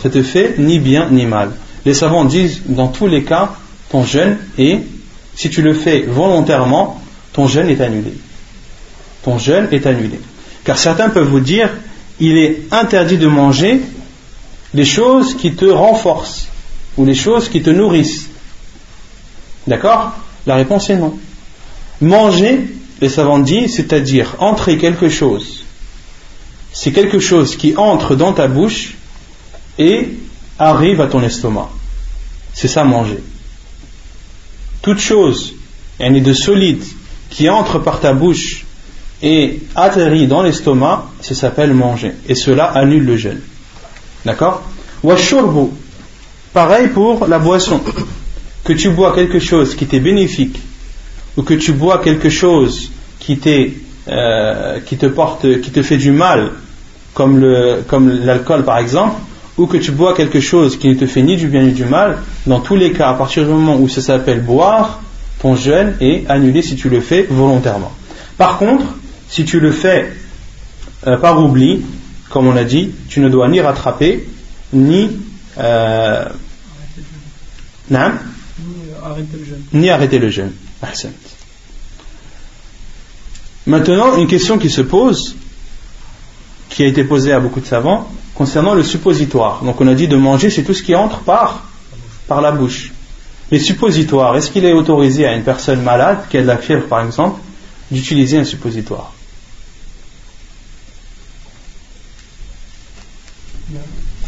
Ça 0.02 0.10
te 0.10 0.24
fait 0.24 0.56
ni 0.58 0.80
bien 0.80 1.08
ni 1.12 1.28
mal. 1.28 1.52
Les 1.86 1.94
savants 1.94 2.26
disent, 2.26 2.62
dans 2.66 2.88
tous 2.88 3.06
les 3.06 3.24
cas, 3.24 3.52
ton 3.92 4.04
jeûne 4.04 4.38
est, 4.58 4.80
si 5.36 5.52
tu 5.52 5.62
le 5.62 5.76
fais 5.76 6.02
volontairement, 6.02 7.00
ton 7.32 7.48
jeûne 7.48 7.70
est 7.70 7.80
annulé. 7.80 8.12
Ton 9.22 9.38
jeûne 9.38 9.68
est 9.72 9.86
annulé. 9.86 10.20
Car 10.64 10.80
certains 10.80 11.10
peuvent 11.10 11.30
vous 11.30 11.40
dire, 11.40 11.70
il 12.20 12.36
est 12.36 12.64
interdit 12.72 13.18
de 13.18 13.28
manger 13.28 13.82
les 14.74 14.86
choses 14.86 15.36
qui 15.36 15.56
te 15.56 15.66
renforcent 15.66 16.48
ou 16.98 17.06
les 17.06 17.16
choses 17.16 17.50
qui 17.50 17.62
te 17.62 17.70
nourrissent. 17.70 18.30
D'accord? 19.68 20.14
La 20.46 20.56
réponse 20.56 20.90
est 20.90 20.98
non. 20.98 21.18
Manger 22.02 22.68
les 23.02 23.10
savants 23.10 23.40
disent, 23.40 23.76
c'est-à-dire 23.76 24.36
entrer 24.40 24.78
quelque 24.78 25.10
chose. 25.10 25.64
C'est 26.72 26.92
quelque 26.92 27.20
chose 27.20 27.56
qui 27.56 27.76
entre 27.78 28.16
dans 28.16 28.34
ta 28.34 28.48
bouche 28.48 28.96
et 29.78 30.18
arrive 30.58 31.02
à 31.02 31.08
ton 31.08 31.24
estomac. 31.24 31.70
C'est 32.54 32.68
ça 32.68 32.84
manger. 32.84 33.20
Toute 34.82 35.00
chose, 35.00 35.56
elle 35.98 36.16
est 36.18 36.22
de 36.22 36.34
solide, 36.34 36.84
qui 37.30 37.50
entre 37.50 37.80
par 37.80 38.00
ta 38.00 38.14
bouche 38.14 38.66
et 39.22 39.60
atterrit 39.76 40.28
dans 40.28 40.42
l'estomac, 40.42 41.06
ça 41.22 41.36
s'appelle 41.36 41.74
manger. 41.74 42.14
Et 42.28 42.36
cela 42.36 42.66
annule 42.66 43.06
le 43.06 43.18
jeûne. 43.18 43.42
D'accord 44.26 44.64
Washurbu, 45.04 45.72
pareil 46.54 46.88
pour 46.90 47.28
la 47.28 47.40
boisson. 47.40 47.80
Que 48.64 48.74
tu 48.74 48.90
bois 48.90 49.16
quelque 49.16 49.40
chose 49.40 49.76
qui 49.76 49.86
t'est 49.86 50.00
bénéfique 50.00 50.60
ou 51.38 51.44
que 51.44 51.54
tu 51.54 51.72
bois 51.72 52.00
quelque 52.00 52.30
chose 52.30 52.92
qui, 53.20 53.40
euh, 54.08 54.80
qui 54.86 54.98
te 54.98 55.06
porte, 55.06 55.62
qui 55.62 55.72
te 55.72 55.82
fait 55.82 55.98
du 55.98 56.12
mal, 56.12 56.52
comme 57.14 57.40
l'alcool 58.24 58.64
par 58.64 58.78
exemple, 58.78 59.16
ou 59.58 59.68
que 59.68 59.78
tu 59.78 59.92
bois 59.92 60.14
quelque 60.14 60.40
chose 60.40 60.78
qui 60.78 60.90
ne 60.90 60.94
te 60.94 61.06
fait 61.06 61.22
ni 61.22 61.38
du 61.38 61.48
bien 61.48 61.64
ni 61.64 61.72
du 61.72 61.86
mal, 61.86 62.18
dans 62.46 62.60
tous 62.60 62.76
les 62.76 62.92
cas, 62.92 63.10
à 63.10 63.14
partir 63.14 63.44
du 63.44 63.52
moment 63.52 63.78
où 63.78 63.88
ça 63.88 64.02
s'appelle 64.02 64.42
boire, 64.42 65.02
ton 65.42 65.56
jeûne 65.56 65.96
est 66.00 66.30
annulé 66.30 66.62
si 66.62 66.76
tu 66.76 66.90
le 66.90 67.02
fais 67.02 67.28
volontairement. 67.30 67.92
Par 68.38 68.58
contre, 68.58 68.86
si 69.30 69.46
tu 69.46 69.60
le 69.60 69.72
fais 69.72 70.14
euh, 71.08 71.18
par 71.18 71.44
oubli, 71.44 71.82
comme 72.30 72.48
on 72.48 72.56
a 72.56 72.64
dit, 72.64 72.92
tu 73.10 73.20
ne 73.20 73.30
dois 73.30 73.48
ni 73.48 73.60
rattraper, 73.60 74.28
ni, 74.74 75.10
euh, 75.58 76.26
ni 79.74 79.90
arrêter 79.90 80.20
le 80.20 80.30
jeûne. 80.30 80.52
Maintenant, 83.66 84.18
une 84.18 84.28
question 84.28 84.58
qui 84.58 84.70
se 84.70 84.82
pose, 84.82 85.36
qui 86.70 86.84
a 86.84 86.88
été 86.88 87.04
posée 87.04 87.34
à 87.34 87.40
beaucoup 87.40 87.60
de 87.60 87.66
savants, 87.66 88.10
concernant 88.36 88.74
le 88.74 88.84
suppositoire. 88.84 89.64
Donc 89.64 89.82
on 89.82 89.88
a 89.88 89.94
dit 89.94 90.08
de 90.08 90.16
manger, 90.16 90.50
c'est 90.50 90.64
tout 90.64 90.74
ce 90.74 90.84
qui 90.84 90.96
entre 90.96 91.20
par, 91.20 91.68
par 92.28 92.42
la 92.42 92.52
bouche. 92.52 92.92
Les 93.52 93.60
suppositoires, 93.60 94.38
est-ce 94.38 94.52
qu'il 94.52 94.66
est 94.66 94.74
autorisé 94.74 95.26
à 95.26 95.36
une 95.36 95.44
personne 95.44 95.82
malade, 95.82 96.20
qui 96.30 96.38
a 96.38 96.42
de 96.42 96.48
la 96.48 96.58
fièvre 96.58 96.88
par 96.88 97.04
exemple, 97.04 97.42
d'utiliser 97.92 98.38
un 98.38 98.44
suppositoire? 98.44 99.14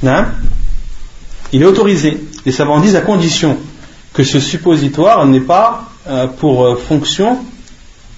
Non 0.03 0.25
Il 1.51 1.61
est 1.61 1.65
autorisé. 1.65 2.17
Les 2.45 2.51
savants 2.51 2.79
disent 2.79 2.95
à 2.95 3.01
condition 3.01 3.57
que 4.13 4.23
ce 4.23 4.39
suppositoire 4.39 5.25
n'est 5.25 5.39
pas 5.39 5.89
euh, 6.07 6.27
pour 6.27 6.65
euh, 6.65 6.75
fonction 6.75 7.39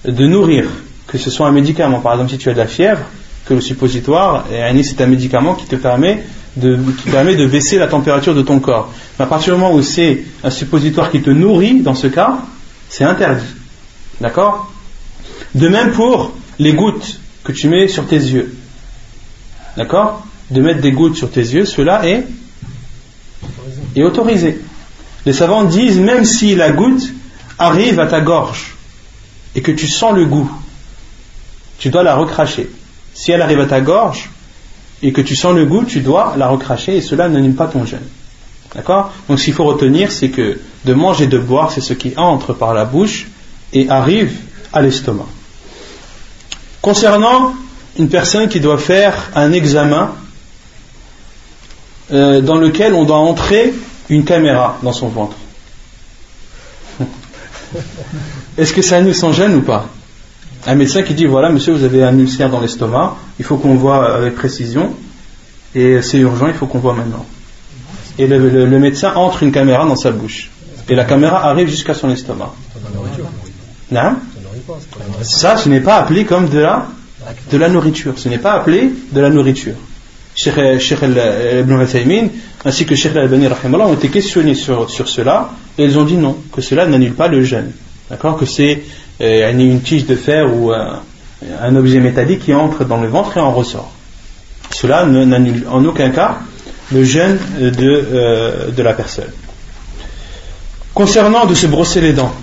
de 0.04 0.26
nourrir, 0.26 0.66
que 1.06 1.18
ce 1.18 1.30
soit 1.30 1.46
un 1.46 1.52
médicament. 1.52 2.00
Par 2.00 2.12
exemple, 2.12 2.30
si 2.30 2.38
tu 2.38 2.48
as 2.48 2.52
de 2.52 2.58
la 2.58 2.66
fièvre, 2.66 3.02
que 3.46 3.54
le 3.54 3.60
suppositoire, 3.60 4.46
c'est 4.48 5.00
un 5.02 5.06
médicament 5.06 5.54
qui 5.54 5.66
te 5.66 5.76
permet 5.76 6.24
de, 6.56 6.78
permet 7.10 7.36
de 7.36 7.46
baisser 7.46 7.78
la 7.78 7.88
température 7.88 8.34
de 8.34 8.42
ton 8.42 8.60
corps. 8.60 8.92
Mais 9.18 9.24
à 9.24 9.28
partir 9.28 9.54
du 9.54 9.60
moment 9.60 9.74
où 9.74 9.82
c'est 9.82 10.24
un 10.42 10.50
suppositoire 10.50 11.10
qui 11.10 11.20
te 11.20 11.30
nourrit, 11.30 11.80
dans 11.80 11.94
ce 11.94 12.06
cas, 12.06 12.38
c'est 12.88 13.04
interdit. 13.04 13.44
D'accord? 14.20 14.72
De 15.54 15.68
même 15.68 15.92
pour 15.92 16.32
les 16.58 16.72
gouttes 16.72 17.20
que 17.42 17.52
tu 17.52 17.68
mets 17.68 17.88
sur 17.88 18.06
tes 18.06 18.16
yeux. 18.16 18.54
D'accord? 19.76 20.26
De 20.50 20.60
mettre 20.60 20.80
des 20.80 20.92
gouttes 20.92 21.16
sur 21.16 21.30
tes 21.30 21.40
yeux, 21.40 21.64
cela 21.64 22.06
est, 22.06 22.26
est 23.96 24.02
autorisé. 24.02 24.60
Les 25.24 25.32
savants 25.32 25.64
disent, 25.64 25.98
même 25.98 26.24
si 26.24 26.54
la 26.54 26.70
goutte 26.70 27.12
arrive 27.58 27.98
à 27.98 28.06
ta 28.06 28.20
gorge 28.20 28.74
et 29.54 29.62
que 29.62 29.72
tu 29.72 29.88
sens 29.88 30.14
le 30.14 30.26
goût, 30.26 30.50
tu 31.78 31.88
dois 31.90 32.02
la 32.02 32.14
recracher. 32.14 32.68
Si 33.14 33.32
elle 33.32 33.42
arrive 33.42 33.60
à 33.60 33.66
ta 33.66 33.80
gorge, 33.80 34.28
et 35.04 35.12
que 35.12 35.20
tu 35.20 35.36
sens 35.36 35.54
le 35.54 35.66
goût, 35.66 35.84
tu 35.84 36.00
dois 36.00 36.34
la 36.38 36.48
recracher 36.48 36.96
et 36.96 37.00
cela 37.02 37.28
n'anime 37.28 37.54
pas 37.54 37.66
ton 37.66 37.84
jeûne. 37.84 38.06
D'accord? 38.74 39.12
Donc 39.28 39.38
ce 39.38 39.44
qu'il 39.44 39.52
faut 39.52 39.64
retenir, 39.64 40.10
c'est 40.10 40.30
que 40.30 40.58
de 40.84 40.94
manger 40.94 41.24
et 41.24 41.26
de 41.26 41.38
boire, 41.38 41.70
c'est 41.70 41.82
ce 41.82 41.92
qui 41.92 42.14
entre 42.16 42.54
par 42.54 42.72
la 42.72 42.86
bouche 42.86 43.28
et 43.74 43.88
arrive 43.90 44.32
à 44.72 44.80
l'estomac. 44.80 45.26
Concernant 46.80 47.54
une 47.98 48.08
personne 48.08 48.48
qui 48.48 48.60
doit 48.60 48.78
faire 48.78 49.30
un 49.34 49.52
examen 49.52 50.14
euh, 52.12 52.40
dans 52.40 52.56
lequel 52.56 52.92
on 52.94 53.04
doit 53.04 53.16
entrer 53.16 53.72
une 54.08 54.24
caméra 54.24 54.78
dans 54.82 54.92
son 54.92 55.08
ventre. 55.08 55.36
Est-ce 58.58 58.72
que 58.72 58.82
ça 58.82 58.98
annule 58.98 59.14
son 59.14 59.32
gêne 59.32 59.54
ou 59.54 59.62
pas? 59.62 59.86
Un 60.66 60.74
médecin 60.74 61.02
qui 61.02 61.14
dit 61.14 61.26
voilà 61.26 61.50
monsieur 61.50 61.72
vous 61.72 61.84
avez 61.84 62.02
un 62.02 62.18
ulcère 62.18 62.50
dans 62.50 62.60
l'estomac, 62.60 63.16
il 63.38 63.44
faut 63.44 63.56
qu'on 63.56 63.74
voit 63.74 64.16
avec 64.16 64.34
précision 64.34 64.94
et 65.74 66.00
c'est 66.02 66.18
urgent, 66.18 66.46
il 66.46 66.54
faut 66.54 66.66
qu'on 66.66 66.78
voit 66.78 66.94
maintenant. 66.94 67.24
Et 68.18 68.26
le, 68.26 68.78
médecin 68.78 69.12
entre 69.14 69.42
une 69.42 69.50
caméra 69.50 69.84
dans 69.86 69.96
sa 69.96 70.10
bouche 70.10 70.50
et 70.88 70.94
la 70.94 71.04
caméra 71.04 71.48
arrive 71.48 71.68
jusqu'à 71.68 71.94
son 71.94 72.10
estomac. 72.10 72.52
Non 73.90 74.16
Ça, 75.22 75.56
ce 75.56 75.68
n'est 75.68 75.80
pas 75.80 75.96
appelé 75.96 76.24
comme 76.24 76.48
de 76.48 76.58
la 76.60 77.68
nourriture. 77.68 78.14
Ce 78.16 78.28
n'est 78.28 78.38
pas 78.38 78.52
appelé 78.52 78.92
de 79.12 79.20
la 79.20 79.30
nourriture. 79.30 79.74
Cheikh, 80.34 81.02
Ibn 81.02 81.82
Uthaymin 81.82 82.28
ainsi 82.64 82.84
que 82.86 82.94
Cheikh 82.94 83.16
Al-Bani 83.16 83.46
ont 83.46 83.94
été 83.94 84.08
questionnés 84.08 84.54
sur, 84.54 84.88
cela 84.90 85.50
et 85.78 85.84
ils 85.84 85.98
ont 85.98 86.04
dit 86.04 86.16
non, 86.16 86.36
que 86.52 86.60
cela 86.60 86.86
n'annule 86.86 87.14
pas 87.14 87.28
le 87.28 87.42
jeûne. 87.42 87.72
D'accord? 88.10 88.36
Que 88.36 88.46
c'est 88.46 88.82
euh, 89.20 89.50
une 89.52 89.80
tige 89.80 90.06
de 90.06 90.16
fer 90.16 90.46
ou 90.52 90.72
un, 90.72 91.76
objet 91.76 92.00
métallique 92.00 92.44
qui 92.44 92.54
entre 92.54 92.84
dans 92.84 93.00
le 93.00 93.08
ventre 93.08 93.36
et 93.36 93.40
en 93.40 93.52
ressort. 93.52 93.92
Cela 94.70 95.04
n'annule 95.04 95.64
en 95.70 95.84
aucun 95.84 96.10
cas 96.10 96.38
le 96.92 97.04
jeûne 97.04 97.38
de, 97.58 97.72
euh, 97.80 98.70
de 98.70 98.82
la 98.82 98.94
personne. 98.94 99.30
Concernant 100.94 101.46
de 101.46 101.54
se 101.54 101.66
brosser 101.66 102.00
les 102.00 102.12
dents, 102.12 102.34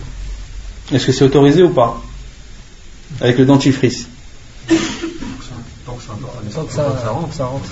est-ce 0.94 1.08
que 1.08 1.12
c'est 1.12 1.26
autorisé 1.26 1.64
ou 1.64 1.70
pas? 1.70 2.02
Avec 3.20 3.38
le 3.38 3.46
dentifrice 3.46 4.08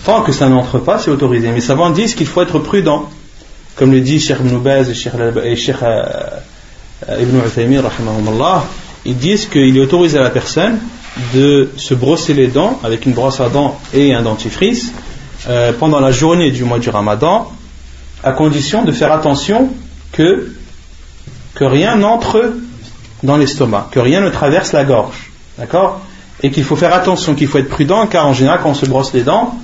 Tant 0.06 0.22
que 0.22 0.32
ça 0.32 0.50
n'entre 0.50 0.80
pas, 0.80 1.00
c'est 1.00 1.12
autorisé. 1.12 1.52
Mais 1.52 1.62
savants 1.62 1.90
disent 1.90 2.16
qu'il 2.16 2.28
faut 2.28 2.42
être 2.42 2.60
prudent. 2.60 3.10
Comme 3.76 3.92
le 3.92 4.02
dit 4.02 4.20
Cheikh 4.20 4.38
Ibn 4.40 4.68
et 5.44 5.56
Cheikh, 5.56 5.76
euh, 5.82 6.12
Ibn 7.08 7.38
Uthaymin, 7.46 7.82
ils 9.06 9.18
disent 9.18 9.46
qu'il 9.48 9.78
est 9.78 9.80
autorisé 9.80 10.18
à 10.18 10.22
la 10.22 10.30
personne 10.30 10.80
de 11.34 11.70
se 11.78 11.94
brosser 11.94 12.34
les 12.34 12.48
dents 12.48 12.80
avec 12.84 13.06
une 13.06 13.14
brosse 13.14 13.40
à 13.40 13.50
dents 13.50 13.80
et 13.94 14.14
un 14.14 14.22
dentifrice 14.22 14.92
euh, 15.48 15.72
pendant 15.72 16.00
la 16.00 16.12
journée 16.12 16.52
du 16.52 16.66
mois 16.66 16.80
du 16.80 16.90
ramadan, 16.90 17.50
à 18.24 18.34
condition 18.34 18.84
de 18.84 18.92
faire 18.92 19.12
attention 19.14 19.70
que, 20.12 20.52
que 21.56 21.64
rien 21.64 21.96
n'entre 21.96 22.54
dans 23.24 23.38
l'estomac, 23.38 23.88
que 23.92 24.00
rien 24.00 24.22
ne 24.22 24.30
traverse 24.30 24.74
la 24.74 24.84
gorge. 24.84 25.32
D'accord? 25.58 26.02
Et 26.42 26.52
qu'il 26.52 26.64
faut 26.64 26.76
faire 26.76 26.94
attention, 26.94 27.36
qu'il 27.36 27.48
faut 27.48 27.58
être 27.58 27.70
prudent, 27.70 28.08
car 28.08 28.28
en 28.28 28.34
général, 28.34 28.60
quand 28.64 28.70
on 28.70 28.74
se 28.74 28.86
brosse 28.86 29.14
les 29.14 29.24
dents, 29.24 29.60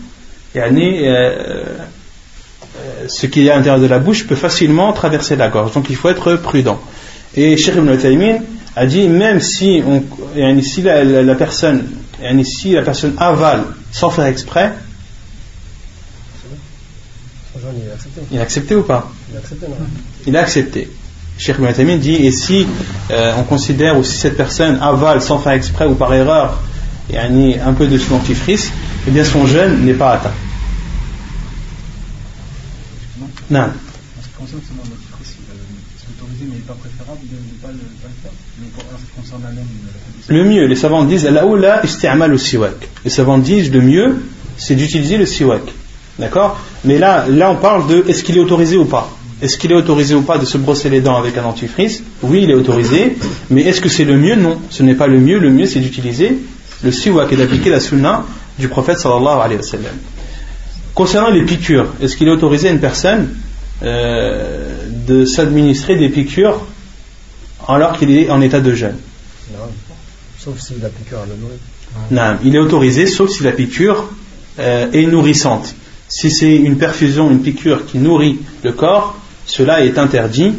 euh, 0.55 0.61
euh, 1.07 1.63
ce 3.07 3.25
qui 3.27 3.47
est 3.47 3.49
à 3.49 3.55
l'intérieur 3.55 3.81
de 3.81 3.87
la 3.87 3.99
bouche 3.99 4.27
peut 4.27 4.35
facilement 4.35 4.91
traverser 4.93 5.35
la 5.35 5.47
gorge. 5.49 5.73
Donc 5.73 5.89
il 5.89 5.95
faut 5.95 6.09
être 6.09 6.35
prudent. 6.35 6.79
Et 7.35 7.57
Cheikh 7.57 7.75
Ibn 7.75 7.97
Taymin 7.97 8.37
a 8.75 8.85
dit 8.85 9.07
même 9.07 9.39
si, 9.39 9.81
on, 9.85 10.03
si 10.61 10.81
la, 10.81 11.35
personne 11.35 11.87
si 12.43 12.71
la 12.73 12.81
personne 12.81 13.15
avale 13.17 13.63
sans 13.91 14.09
faire 14.09 14.25
exprès 14.25 14.73
il 18.31 18.39
a 18.39 18.41
accepté 18.41 18.75
ou 18.75 18.83
pas? 18.83 19.11
Il 19.29 19.35
a 19.37 19.39
accepté, 19.39 19.67
non? 19.67 19.75
il 20.27 20.37
a 20.37 20.41
accepté. 20.41 20.89
Cheikh 21.37 21.57
Ibn 21.59 21.97
dit 21.97 22.15
et 22.15 22.31
si 22.31 22.65
euh, 23.11 23.33
on 23.37 23.43
considère 23.43 23.97
ou 23.97 24.03
si 24.03 24.17
cette 24.17 24.37
personne 24.37 24.79
avale 24.81 25.21
sans 25.21 25.39
faire 25.39 25.53
exprès 25.53 25.85
ou 25.85 25.95
par 25.95 26.13
erreur 26.13 26.61
et 27.11 27.17
un 27.17 27.73
peu 27.73 27.87
de 27.87 27.97
dentifrice 27.97 28.71
eh 29.07 29.11
bien 29.11 29.23
son 29.23 29.45
jeûne 29.45 29.85
n'est 29.85 29.93
pas 29.93 30.13
atteint. 30.13 30.33
Non. 33.49 33.67
Le 40.27 40.43
mieux, 40.43 40.65
les 40.65 40.75
savants 40.75 41.03
disent 41.03 41.27
Les 43.03 43.09
savants 43.09 43.37
disent 43.37 43.71
le 43.71 43.81
mieux, 43.81 44.23
c'est 44.57 44.75
d'utiliser 44.75 45.17
le 45.17 45.25
siwak. 45.25 45.61
D'accord? 46.17 46.59
Mais 46.83 46.97
là, 46.97 47.25
là, 47.27 47.51
on 47.51 47.57
parle 47.57 47.87
de 47.87 48.05
est-ce 48.07 48.23
qu'il 48.23 48.37
est 48.37 48.39
autorisé 48.39 48.77
ou 48.77 48.85
pas? 48.85 49.14
Est-ce 49.41 49.57
qu'il 49.57 49.71
est 49.71 49.75
autorisé 49.75 50.15
ou 50.15 50.21
pas 50.21 50.37
de 50.37 50.45
se 50.45 50.57
brosser 50.57 50.89
les 50.89 51.01
dents 51.01 51.17
avec 51.17 51.37
un 51.37 51.43
dentifrice? 51.43 52.03
Oui, 52.23 52.41
il 52.43 52.51
est 52.51 52.53
autorisé. 52.53 53.17
Mais 53.49 53.63
est-ce 53.63 53.81
que 53.81 53.89
c'est 53.89 54.05
le 54.05 54.17
mieux? 54.17 54.35
Non, 54.35 54.59
ce 54.69 54.81
n'est 54.81 54.95
pas 54.95 55.07
le 55.07 55.19
mieux. 55.19 55.39
Le 55.39 55.49
mieux, 55.49 55.65
c'est 55.65 55.79
d'utiliser 55.79 56.37
le 56.83 56.91
siwak 56.91 57.31
et 57.33 57.35
d'appliquer 57.35 57.69
la 57.69 57.79
sunna 57.79 58.25
du 58.57 58.67
prophète 58.67 58.99
sallallahu 58.99 59.39
alayhi 59.41 59.57
wa 59.57 59.63
sallam. 59.63 59.95
Concernant 60.93 61.29
les 61.29 61.43
piqûres, 61.43 61.87
est-ce 62.01 62.15
qu'il 62.15 62.27
est 62.27 62.31
autorisé 62.31 62.69
à 62.69 62.71
une 62.71 62.79
personne 62.79 63.35
euh, 63.83 64.87
de 65.05 65.25
s'administrer 65.25 65.97
des 65.97 66.09
piqûres 66.09 66.65
alors 67.67 67.97
qu'il 67.97 68.11
est 68.11 68.29
en 68.29 68.39
état 68.41 68.61
de 68.61 68.73
jeûne? 68.73 68.95
Sauf 70.39 70.59
si 70.59 70.75
la 70.81 70.89
piqûre 70.89 71.25
le 71.27 71.35
nourrit. 71.35 71.59
Non, 72.11 72.37
il 72.45 72.55
est 72.55 72.59
autorisé 72.59 73.07
sauf 73.07 73.29
si 73.29 73.43
la 73.43 73.51
piqûre 73.51 74.09
euh, 74.59 74.91
est 74.91 75.05
nourrissante. 75.05 75.75
Si 76.07 76.31
c'est 76.31 76.55
une 76.55 76.77
perfusion, 76.77 77.31
une 77.31 77.41
piqûre 77.41 77.85
qui 77.85 77.97
nourrit 77.97 78.39
le 78.63 78.71
corps, 78.71 79.17
cela 79.45 79.83
est 79.83 79.97
interdit 79.97 80.53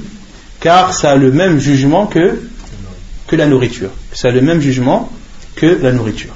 car 0.61 0.95
ça 0.95 1.13
a 1.13 1.17
le 1.17 1.33
même 1.33 1.59
jugement 1.59 2.07
que, 2.07 2.41
la 3.33 3.47
nourriture. 3.47 3.91
Ça 4.13 4.29
a 4.29 4.31
le 4.31 4.41
même 4.41 4.61
jugement 4.61 5.11
que 5.57 5.67
la 5.67 5.93
nourriture. 5.93 6.35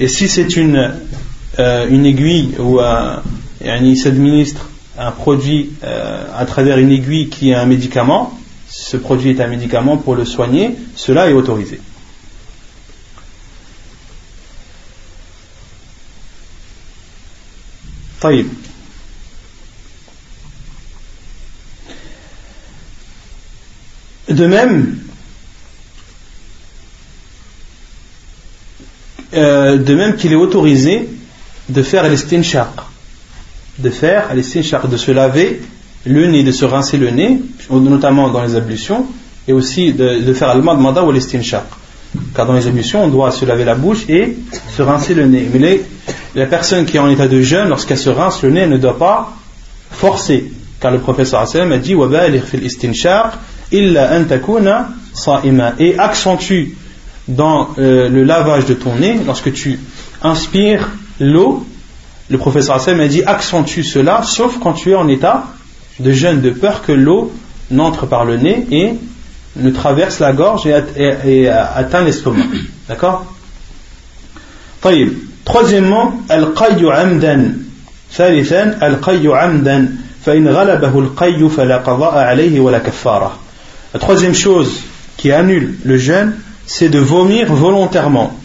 Et 0.00 0.08
si 0.08 0.28
c'est 0.28 0.56
une, 0.56 0.92
euh, 1.58 2.04
aiguille 2.04 2.50
ou 2.58 2.80
un, 2.80 3.22
il 3.62 3.96
s'administre 3.96 4.68
un 4.98 5.12
produit 5.12 5.70
euh, 5.82 6.24
à 6.36 6.44
travers 6.46 6.78
une 6.78 6.90
aiguille 6.90 7.28
qui 7.28 7.50
est 7.50 7.54
un 7.54 7.66
médicament, 7.66 8.38
ce 8.68 8.96
produit 8.96 9.30
est 9.30 9.40
un 9.40 9.46
médicament 9.46 9.96
pour 9.96 10.16
le 10.16 10.24
soigner, 10.24 10.74
cela 10.96 11.30
est 11.30 11.32
autorisé. 11.32 11.80
De 24.28 24.46
même, 24.46 24.98
euh, 29.34 29.76
de 29.76 29.94
même 29.94 30.16
qu'il 30.16 30.32
est 30.32 30.36
autorisé 30.36 31.08
de 31.68 31.82
faire 31.82 32.08
l'estinchaq, 32.08 32.68
de 33.78 33.90
faire 33.90 34.34
l'estinchaq, 34.34 34.88
de 34.88 34.96
se 34.96 35.10
laver 35.10 35.60
le 36.06 36.26
nez, 36.26 36.42
de 36.42 36.52
se 36.52 36.64
rincer 36.64 36.96
le 36.96 37.10
nez, 37.10 37.40
notamment 37.70 38.28
dans 38.30 38.42
les 38.42 38.56
ablutions, 38.56 39.06
et 39.46 39.52
aussi 39.52 39.92
de, 39.92 40.20
de 40.20 40.32
faire 40.32 40.48
al-madmada 40.48 41.02
ou 41.04 41.12
l'estinchaq. 41.12 41.64
Car 42.34 42.46
dans 42.46 42.52
les 42.54 42.66
ablutions, 42.66 43.04
on 43.04 43.08
doit 43.08 43.30
se 43.30 43.44
laver 43.44 43.64
la 43.64 43.74
bouche 43.74 44.08
et 44.08 44.36
se 44.74 44.82
rincer 44.82 45.14
le 45.14 45.26
nez. 45.26 45.48
Mais 45.52 45.82
la 46.34 46.46
personne 46.46 46.86
qui 46.86 46.96
est 46.96 47.00
en 47.00 47.10
état 47.10 47.28
de 47.28 47.40
jeûne, 47.42 47.68
lorsqu'elle 47.68 47.98
se 47.98 48.10
rince 48.10 48.42
le 48.42 48.50
nez, 48.50 48.66
ne 48.66 48.78
doit 48.78 48.98
pas 48.98 49.34
forcer. 49.90 50.50
Car 50.80 50.92
le 50.92 50.98
professeur 50.98 51.40
a 51.40 51.78
dit, 51.78 51.94
«Wa 51.96 52.08
fil 52.40 52.64
istinshaq» 52.64 53.32
Et 53.71 53.95
accentue 55.99 56.75
dans 57.27 57.69
euh, 57.77 58.09
le 58.09 58.23
lavage 58.23 58.65
de 58.65 58.73
ton 58.73 58.95
nez, 58.95 59.19
lorsque 59.25 59.53
tu 59.53 59.79
inspires 60.23 60.89
l'eau, 61.19 61.65
le 62.29 62.37
professeur 62.37 62.75
Hassan 62.75 62.99
a 62.99 63.07
dit 63.07 63.23
accentue 63.23 63.83
cela, 63.83 64.23
sauf 64.23 64.59
quand 64.59 64.73
tu 64.73 64.91
es 64.91 64.95
en 64.95 65.07
état 65.07 65.45
de 65.99 66.11
jeûne, 66.11 66.41
de 66.41 66.49
peur 66.49 66.81
que 66.81 66.91
l'eau 66.91 67.31
n'entre 67.69 68.05
par 68.07 68.25
le 68.25 68.37
nez 68.37 68.65
et 68.71 68.93
ne 69.55 69.69
traverse 69.71 70.19
la 70.19 70.33
gorge 70.33 70.67
et, 70.67 71.47
atteint 71.49 72.01
l'estomac. 72.01 72.45
D'accord 72.87 73.25
Troisièmement, 75.45 76.13
al-qayyu 76.29 76.91
amdan. 76.91 77.53
ثالثا 78.13 78.87
القي 78.87 79.27
عمدا 79.27 79.95
فإن 80.25 80.47
غلبه 80.47 80.99
القي 80.99 81.49
فلا 81.49 81.77
قضاء 81.77 82.17
عليه 82.17 82.59
ولا 82.59 82.79
كفارة. 82.79 83.37
La 83.93 83.99
troisième 83.99 84.35
chose 84.35 84.81
qui 85.17 85.31
annule 85.31 85.77
le 85.83 85.97
jeûne, 85.97 86.35
c'est 86.65 86.89
de 86.89 86.99
vomir 86.99 87.53
volontairement. 87.53 88.37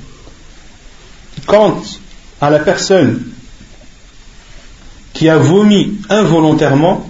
Quant 1.46 1.82
à 2.40 2.50
la 2.50 2.58
personne 2.58 3.22
qui 5.12 5.28
a 5.28 5.36
vomi 5.36 5.98
involontairement, 6.08 7.08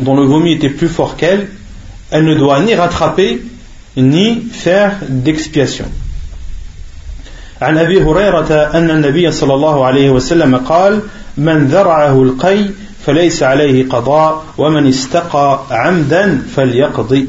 dont 0.00 0.16
le 0.16 0.24
vomi 0.24 0.52
était 0.52 0.70
plus 0.70 0.88
fort 0.88 1.16
qu'elle, 1.16 1.48
elle 2.10 2.24
ne 2.24 2.34
doit 2.34 2.60
ni 2.60 2.74
rattraper 2.74 3.42
ni 3.96 4.42
faire 4.52 4.98
d'expiation. 5.08 5.86
عن 7.62 7.78
ابي 7.78 8.02
هريره 8.02 8.50
ان 8.74 8.90
النبي 8.90 9.30
صلى 9.30 9.54
الله 9.54 9.86
عليه 9.86 10.10
وسلم 10.10 10.56
قال 10.56 11.00
من 11.36 11.66
ذرعه 11.66 12.22
القي 12.22 12.70
فليس 13.06 13.42
عليه 13.42 13.88
قضاء 13.88 14.44
ومن 14.58 14.86
استقى 14.86 15.60
عمدا 15.70 16.42
فليقضي 16.56 17.28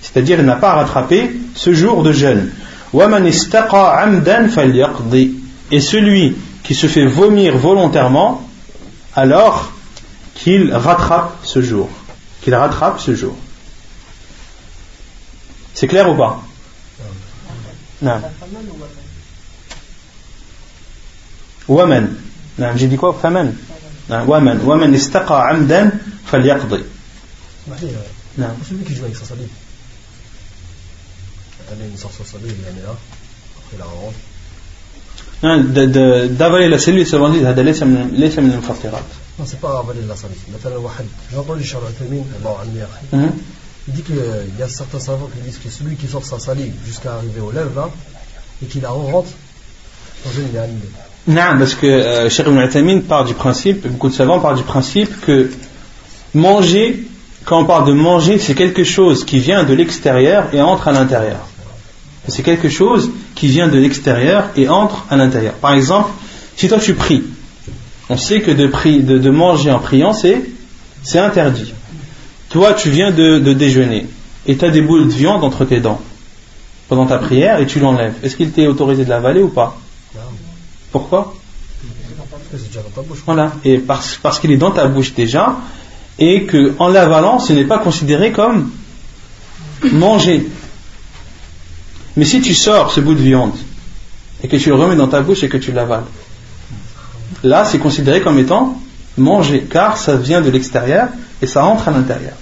C'est-à-dire, 0.00 0.40
il 0.40 0.46
n'a 0.46 0.56
pas 0.56 0.74
rattrapé 0.74 1.30
ce 1.54 1.72
jour 1.72 2.02
de 2.02 2.12
jeûne. 2.12 2.50
Et 5.70 5.80
celui 5.80 6.36
qui 6.62 6.74
se 6.74 6.86
fait 6.86 7.06
vomir 7.06 7.56
volontairement, 7.58 8.48
alors 9.14 9.72
qu'il 10.34 10.72
rattrape 10.72 11.38
ce 11.42 11.60
jour. 11.60 11.88
Qu'il 12.42 12.54
rattrape 12.54 13.00
ce 13.00 13.14
jour. 13.14 13.36
C'est 15.74 15.88
clair 15.88 16.10
ou 16.10 16.14
pas? 16.14 16.42
Non. 18.00 18.20
Waman. 21.68 22.14
Non, 22.58 22.68
j'ai 22.76 22.86
dit 22.86 22.96
quoi? 22.96 23.16
Faman. 23.20 23.52
Waman. 24.08 24.60
Waman 24.64 24.94
istaqa 24.94 25.50
amdan 25.52 25.90
falyaqdi. 26.24 26.84
Non. 28.38 28.46
Celui 28.68 28.84
qui 28.84 28.94
joue 28.94 29.04
avec 29.04 29.16
Il 31.91 31.97
sort 31.97 32.11
sa 32.11 32.23
salive, 32.23 32.53
il 32.57 32.65
la 32.65 32.71
met 32.71 32.81
là. 32.81 32.95
Après, 33.57 33.75
il 33.75 33.79
la 33.79 33.85
rentre. 33.85 34.19
d'avaler 36.37 36.69
la 36.69 36.79
cellule 36.79 37.05
selon 37.05 37.29
dit 37.29 37.43
هذا 37.45 37.61
ليس 37.61 37.83
من 37.83 38.09
ليس 38.17 38.39
من 38.39 38.51
المفطرات. 38.51 39.03
Non, 39.39 39.45
c'est 39.45 39.59
pas 39.59 39.79
avaler 39.79 40.01
la 40.07 40.15
salive. 40.15 40.37
مثلا 40.59 40.77
واحد 40.77 41.05
j'ai 41.31 41.37
entendu 41.37 41.63
Charles 41.63 41.87
Al-Thamin, 41.87 42.23
Allah 42.43 42.57
il 43.87 43.93
dit 43.93 44.01
qu'il 44.01 44.15
y 44.57 44.61
a 44.61 44.69
certains 44.69 44.99
savants 44.99 45.29
qui 45.33 45.41
disent 45.41 45.57
que 45.57 45.69
celui 45.69 45.95
qui 45.95 46.07
sort 46.07 46.23
sa 46.23 46.39
salive 46.39 46.73
jusqu'à 46.85 47.15
arriver 47.15 47.41
aux 47.41 47.51
lèvres 47.51 47.75
là 47.75 47.89
et 48.61 48.65
qui 48.65 48.79
la 48.79 48.89
rentre 48.89 49.29
son 50.23 50.31
jeûne 50.31 50.47
il 50.51 50.55
est 50.55 50.59
annulé. 50.59 50.89
Non, 51.27 51.57
parce 51.59 51.75
que 51.75 51.87
euh, 51.87 52.29
Cheikh 52.29 52.47
Ibn 52.47 52.57
Al-Thamin 52.57 52.99
part 53.01 53.25
du 53.25 53.33
principe, 53.33 53.85
beaucoup 53.87 54.09
de 54.09 54.13
savants 54.13 54.39
partent 54.39 54.57
du 54.57 54.63
principe 54.63 55.19
que 55.21 55.49
manger, 56.33 57.05
quand 57.45 57.61
on 57.61 57.65
parle 57.65 57.87
de 57.87 57.93
manger, 57.93 58.39
c'est 58.39 58.55
quelque 58.55 58.83
chose 58.83 59.25
qui 59.25 59.39
vient 59.39 59.63
de 59.63 59.73
l'extérieur 59.73 60.47
et 60.53 60.61
entre 60.61 60.87
à 60.87 60.91
l'intérieur 60.91 61.47
c'est 62.28 62.42
quelque 62.42 62.68
chose 62.68 63.10
qui 63.34 63.48
vient 63.48 63.68
de 63.68 63.78
l'extérieur 63.78 64.50
et 64.56 64.68
entre 64.68 65.04
à 65.10 65.16
l'intérieur. 65.16 65.54
Par 65.54 65.74
exemple, 65.74 66.10
si 66.56 66.68
toi 66.68 66.78
tu 66.78 66.94
pries, 66.94 67.24
on 68.10 68.16
sait 68.16 68.40
que 68.40 68.50
de, 68.50 69.30
manger 69.30 69.70
en 69.70 69.78
priant, 69.78 70.12
c'est, 70.12 70.42
interdit. 71.18 71.72
Toi, 72.50 72.72
tu 72.72 72.90
viens 72.90 73.10
de, 73.10 73.52
déjeuner 73.52 74.06
et 74.46 74.56
tu 74.56 74.64
as 74.64 74.70
des 74.70 74.80
boules 74.80 75.06
de 75.06 75.12
viande 75.12 75.44
entre 75.44 75.64
tes 75.64 75.80
dents 75.80 76.00
pendant 76.88 77.06
ta 77.06 77.18
prière 77.18 77.60
et 77.60 77.66
tu 77.66 77.80
l'enlèves. 77.80 78.14
Est-ce 78.22 78.36
qu'il 78.36 78.50
t'est 78.50 78.66
autorisé 78.66 79.04
de 79.04 79.10
l'avaler 79.10 79.42
ou 79.42 79.48
pas? 79.48 79.78
Pourquoi? 80.90 81.34
Voilà, 83.26 83.52
et 83.64 83.76
parce, 83.76 84.18
parce 84.22 84.38
qu'il 84.38 84.50
est 84.50 84.56
dans 84.56 84.70
ta 84.70 84.86
bouche 84.86 85.12
déjà 85.12 85.56
et 86.18 86.46
qu'en 86.46 86.88
l'avalant, 86.88 87.38
ce 87.38 87.52
n'est 87.52 87.64
pas 87.64 87.78
considéré 87.78 88.32
comme 88.32 88.70
manger. 89.92 90.48
Mais 92.18 92.24
si 92.24 92.40
tu 92.40 92.52
sors 92.52 92.90
ce 92.90 93.00
bout 93.00 93.14
de 93.14 93.22
viande 93.22 93.54
et 94.42 94.48
que 94.48 94.56
tu 94.56 94.70
le 94.70 94.74
remets 94.74 94.96
dans 94.96 95.06
ta 95.06 95.20
bouche 95.20 95.44
et 95.44 95.48
que 95.48 95.56
tu 95.56 95.70
l'avales, 95.70 96.02
là 97.44 97.64
c'est 97.64 97.78
considéré 97.78 98.20
comme 98.20 98.40
étant 98.40 98.82
manger, 99.16 99.68
car 99.70 99.96
ça 99.96 100.16
vient 100.16 100.40
de 100.40 100.50
l'extérieur 100.50 101.10
et 101.40 101.46
ça 101.46 101.64
entre 101.64 101.86
à 101.86 101.90
l'intérieur. 101.92 102.34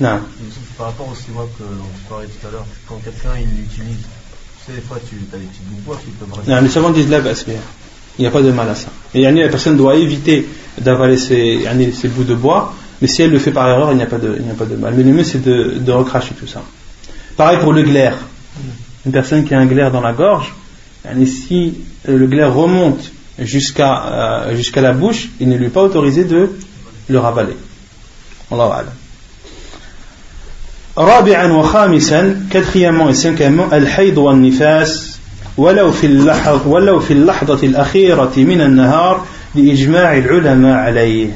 Non. 0.00 0.18
Par 0.76 0.88
rapport 0.88 1.08
au 1.08 1.14
sirop 1.14 1.48
qu'on 1.56 2.12
parlait 2.12 2.26
tout 2.26 2.48
à 2.48 2.50
l'heure, 2.50 2.66
quand 2.88 2.96
quelqu'un 3.04 3.38
il 3.40 3.56
l'utilise, 3.56 3.98
tu 3.98 4.66
sais, 4.66 4.72
des 4.72 4.80
fois 4.80 4.98
tu 5.08 5.14
as 5.32 5.36
des 5.36 5.44
petites 5.44 5.84
bouts 5.84 5.94
qui 6.04 6.10
peuvent 6.10 6.48
Non, 6.48 6.60
les 6.60 6.68
savants 6.68 6.90
disent 6.90 7.08
la 7.08 7.20
basse, 7.20 7.44
il 7.46 8.22
n'y 8.22 8.26
a 8.26 8.32
pas 8.32 8.42
de 8.42 8.50
mal 8.50 8.68
à 8.68 8.74
ça. 8.74 8.88
Et 9.14 9.22
la 9.22 9.48
personne 9.48 9.76
doit 9.76 9.94
éviter 9.94 10.44
d'avaler 10.80 11.18
ces, 11.18 11.64
ces 11.94 12.08
bouts 12.08 12.24
de 12.24 12.34
bois, 12.34 12.74
mais 13.00 13.06
si 13.06 13.22
elle 13.22 13.30
le 13.30 13.38
fait 13.38 13.52
par 13.52 13.68
erreur, 13.68 13.92
il 13.92 13.96
n'y 13.96 14.02
a, 14.02 14.06
pas 14.06 14.18
de, 14.18 14.30
a 14.32 14.54
pas 14.54 14.66
de 14.66 14.74
mal. 14.74 14.94
Mais 14.96 15.04
le 15.04 15.12
mieux 15.12 15.24
c'est 15.24 15.40
de, 15.40 15.78
de 15.78 15.92
recracher 15.92 16.34
tout 16.34 16.48
ça. 16.48 16.64
Pareil 17.37 17.59
pour 17.59 17.73
le 17.73 17.83
glaire. 17.83 18.17
Une 19.05 19.11
personne 19.11 19.43
qui 19.43 19.53
a 19.53 19.59
un 19.59 19.65
glaire 19.65 19.91
dans 19.91 20.01
la 20.01 20.13
gorge, 20.13 20.53
si 21.25 21.75
le 22.07 22.27
glaire 22.27 22.53
remonte 22.53 23.11
jusqu'à 23.39 24.05
euh, 24.05 24.55
jusqu'à 24.55 24.81
la 24.81 24.93
bouche, 24.93 25.29
il 25.39 25.49
ne 25.49 25.57
lui 25.57 25.65
est 25.65 25.69
pas 25.69 25.83
autorisé 25.83 26.23
de 26.23 26.49
le 27.09 27.19
ravaler. 27.19 27.57
Allah 28.51 28.85
رابعا 30.97 31.47
وخامسا 31.47 32.35
quatrièmement 32.51 33.09
et 33.09 33.15
cinquièmement 33.15 33.73
الحيض 33.73 34.17
والنفاس 34.17 35.17
ولو 35.57 35.91
في 35.91 36.07
اللحظة 36.07 36.67
ولو 36.67 36.99
في 36.99 37.13
اللحظة 37.13 37.59
الأخيرة 37.63 38.33
من 38.37 38.61
النهار 38.61 39.25
لإجماع 39.55 40.17
العلماء 40.17 40.77
عليه 40.77 41.29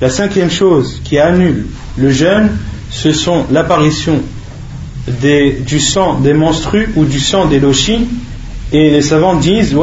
La 0.00 0.08
cinquième 0.08 0.50
chose 0.50 1.02
qui 1.04 1.18
annule 1.18 1.66
le 1.98 2.10
jeûne, 2.10 2.56
ce 2.90 3.12
sont 3.12 3.44
l'apparition 3.50 4.22
du 5.07 5.79
sang 5.79 6.19
des 6.19 6.33
menstrues 6.33 6.89
ou 6.95 7.05
du 7.05 7.19
sang 7.19 7.45
des 7.45 7.59
lochis. 7.59 8.07
Et 8.71 8.89
les 8.89 9.01
savants 9.01 9.35
disent 9.35 9.75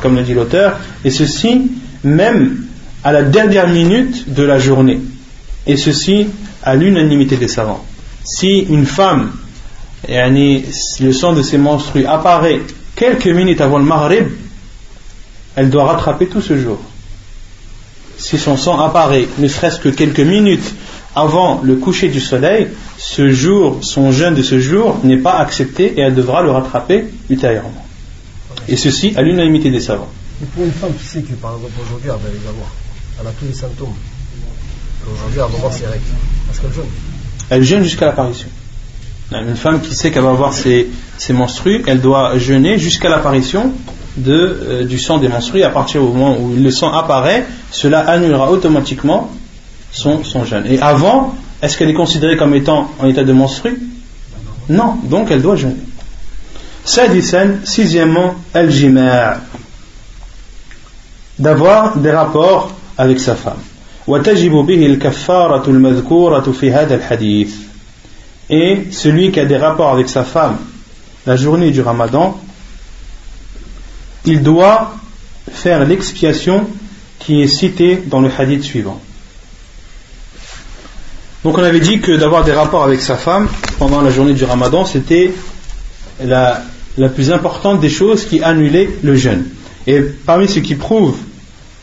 comme 0.00 0.16
le 0.16 0.22
dit 0.22 0.34
l'auteur. 0.34 0.78
Et 1.04 1.10
ceci 1.10 1.70
même 2.04 2.64
à 3.04 3.12
la 3.12 3.22
dernière 3.22 3.68
minute 3.68 4.32
de 4.32 4.42
la 4.42 4.58
journée. 4.58 5.00
Et 5.66 5.76
ceci 5.76 6.28
à 6.62 6.74
l'unanimité 6.74 7.36
des 7.36 7.48
savants. 7.48 7.84
Si 8.24 8.60
une 8.60 8.86
femme 8.86 9.32
le 10.08 11.12
sang 11.12 11.32
de 11.32 11.42
ses 11.42 11.58
menstrues 11.58 12.06
apparaît 12.06 12.60
quelques 12.94 13.26
minutes 13.26 13.60
avant 13.60 13.78
le 13.78 13.84
maghrib 13.84 14.26
elle 15.56 15.70
doit 15.70 15.86
rattraper 15.86 16.26
tout 16.26 16.42
ce 16.42 16.58
jour. 16.58 16.78
Si 18.18 18.38
son 18.38 18.56
sang 18.56 18.78
apparaît 18.78 19.26
ne 19.38 19.48
serait-ce 19.48 19.78
que 19.78 19.88
quelques 19.88 20.20
minutes 20.20 20.74
avant 21.16 21.62
le 21.62 21.76
coucher 21.76 22.08
du 22.08 22.20
soleil, 22.20 22.68
ce 22.98 23.30
jour, 23.30 23.78
son 23.80 24.12
jeûne 24.12 24.34
de 24.34 24.42
ce 24.42 24.60
jour 24.60 24.98
n'est 25.02 25.16
pas 25.16 25.38
accepté 25.38 25.94
et 25.96 26.00
elle 26.00 26.14
devra 26.14 26.42
le 26.42 26.50
rattraper 26.50 27.06
ultérieurement. 27.30 27.84
Et 28.68 28.76
ceci 28.76 29.14
à 29.16 29.22
l'unanimité 29.22 29.70
des 29.70 29.80
savants. 29.80 30.10
Et 30.42 30.46
pour 30.46 30.64
une 30.64 30.72
femme 30.72 30.92
qui 30.94 31.06
sait 31.06 31.22
que 31.22 31.32
par 31.32 31.56
exemple 31.56 31.72
aujourd'hui 31.82 32.10
elle 32.10 32.22
va 32.22 32.30
les 32.30 32.48
avoir, 32.48 32.70
elle 33.18 33.26
a 33.26 33.30
tous 33.30 33.46
les 33.46 33.54
symptômes, 33.54 33.94
aujourd'hui 35.10 35.40
elle 35.42 35.50
va 35.50 35.56
avoir 35.56 35.72
ses 35.72 35.86
règles, 35.86 36.04
est-ce 36.52 36.60
qu'elle 36.60 36.72
jeûne 36.72 36.84
Elle 37.48 37.62
jeûne 37.62 37.82
jusqu'à 37.82 38.06
l'apparition. 38.06 38.48
Une 39.32 39.56
femme 39.56 39.80
qui 39.80 39.94
sait 39.94 40.10
qu'elle 40.10 40.22
va 40.22 40.30
avoir 40.30 40.52
ses, 40.52 40.88
ses 41.16 41.32
menstrues, 41.32 41.82
elle 41.86 42.00
doit 42.00 42.38
jeûner 42.38 42.78
jusqu'à 42.78 43.08
l'apparition 43.08 43.72
de, 44.16 44.32
euh, 44.32 44.84
du 44.84 44.98
sang 44.98 45.18
des 45.18 45.28
menstrues. 45.28 45.62
À 45.62 45.70
partir 45.70 46.00
du 46.00 46.08
moment 46.08 46.38
où 46.38 46.54
le 46.54 46.70
sang 46.70 46.92
apparaît, 46.92 47.44
cela 47.72 48.00
annulera 48.08 48.50
automatiquement 48.52 49.32
son. 49.96 50.22
Et 50.66 50.80
avant, 50.80 51.34
est-ce 51.62 51.76
qu'elle 51.76 51.90
est 51.90 51.94
considérée 51.94 52.36
comme 52.36 52.54
étant 52.54 52.90
en 52.98 53.06
état 53.06 53.24
de 53.24 53.32
menstrue? 53.32 53.78
Non, 54.68 54.96
donc 55.04 55.30
elle 55.30 55.42
doit 55.42 55.56
jeûner. 55.56 55.76
Sadisan, 56.84 57.64
sixièmement, 57.64 58.34
al 58.54 58.70
d'avoir 61.38 61.96
des 61.96 62.10
rapports 62.10 62.72
avec 62.96 63.20
sa 63.20 63.34
femme. 63.34 63.58
Et 68.48 68.86
celui 68.90 69.32
qui 69.32 69.40
a 69.40 69.44
des 69.44 69.56
rapports 69.56 69.92
avec 69.92 70.08
sa 70.08 70.24
femme 70.24 70.58
la 71.26 71.36
journée 71.36 71.72
du 71.72 71.80
ramadan, 71.80 72.38
il 74.24 74.42
doit 74.42 74.94
faire 75.50 75.84
l'expiation 75.84 76.68
qui 77.18 77.42
est 77.42 77.48
citée 77.48 78.02
dans 78.06 78.20
le 78.20 78.30
hadith 78.36 78.62
suivant. 78.62 79.00
Donc 81.46 81.58
on 81.58 81.62
avait 81.62 81.78
dit 81.78 82.00
que 82.00 82.10
d'avoir 82.10 82.42
des 82.42 82.50
rapports 82.50 82.82
avec 82.82 83.00
sa 83.00 83.14
femme 83.14 83.46
pendant 83.78 84.00
la 84.00 84.10
journée 84.10 84.34
du 84.34 84.42
ramadan, 84.42 84.84
c'était 84.84 85.32
la, 86.20 86.60
plus 87.14 87.30
importante 87.30 87.78
des 87.78 87.88
choses 87.88 88.24
qui 88.24 88.42
annulait 88.42 88.90
le 89.04 89.14
jeûne. 89.14 89.44
Et 89.86 90.00
parmi 90.00 90.48
ce 90.48 90.58
qui 90.58 90.74
prouve 90.74 91.16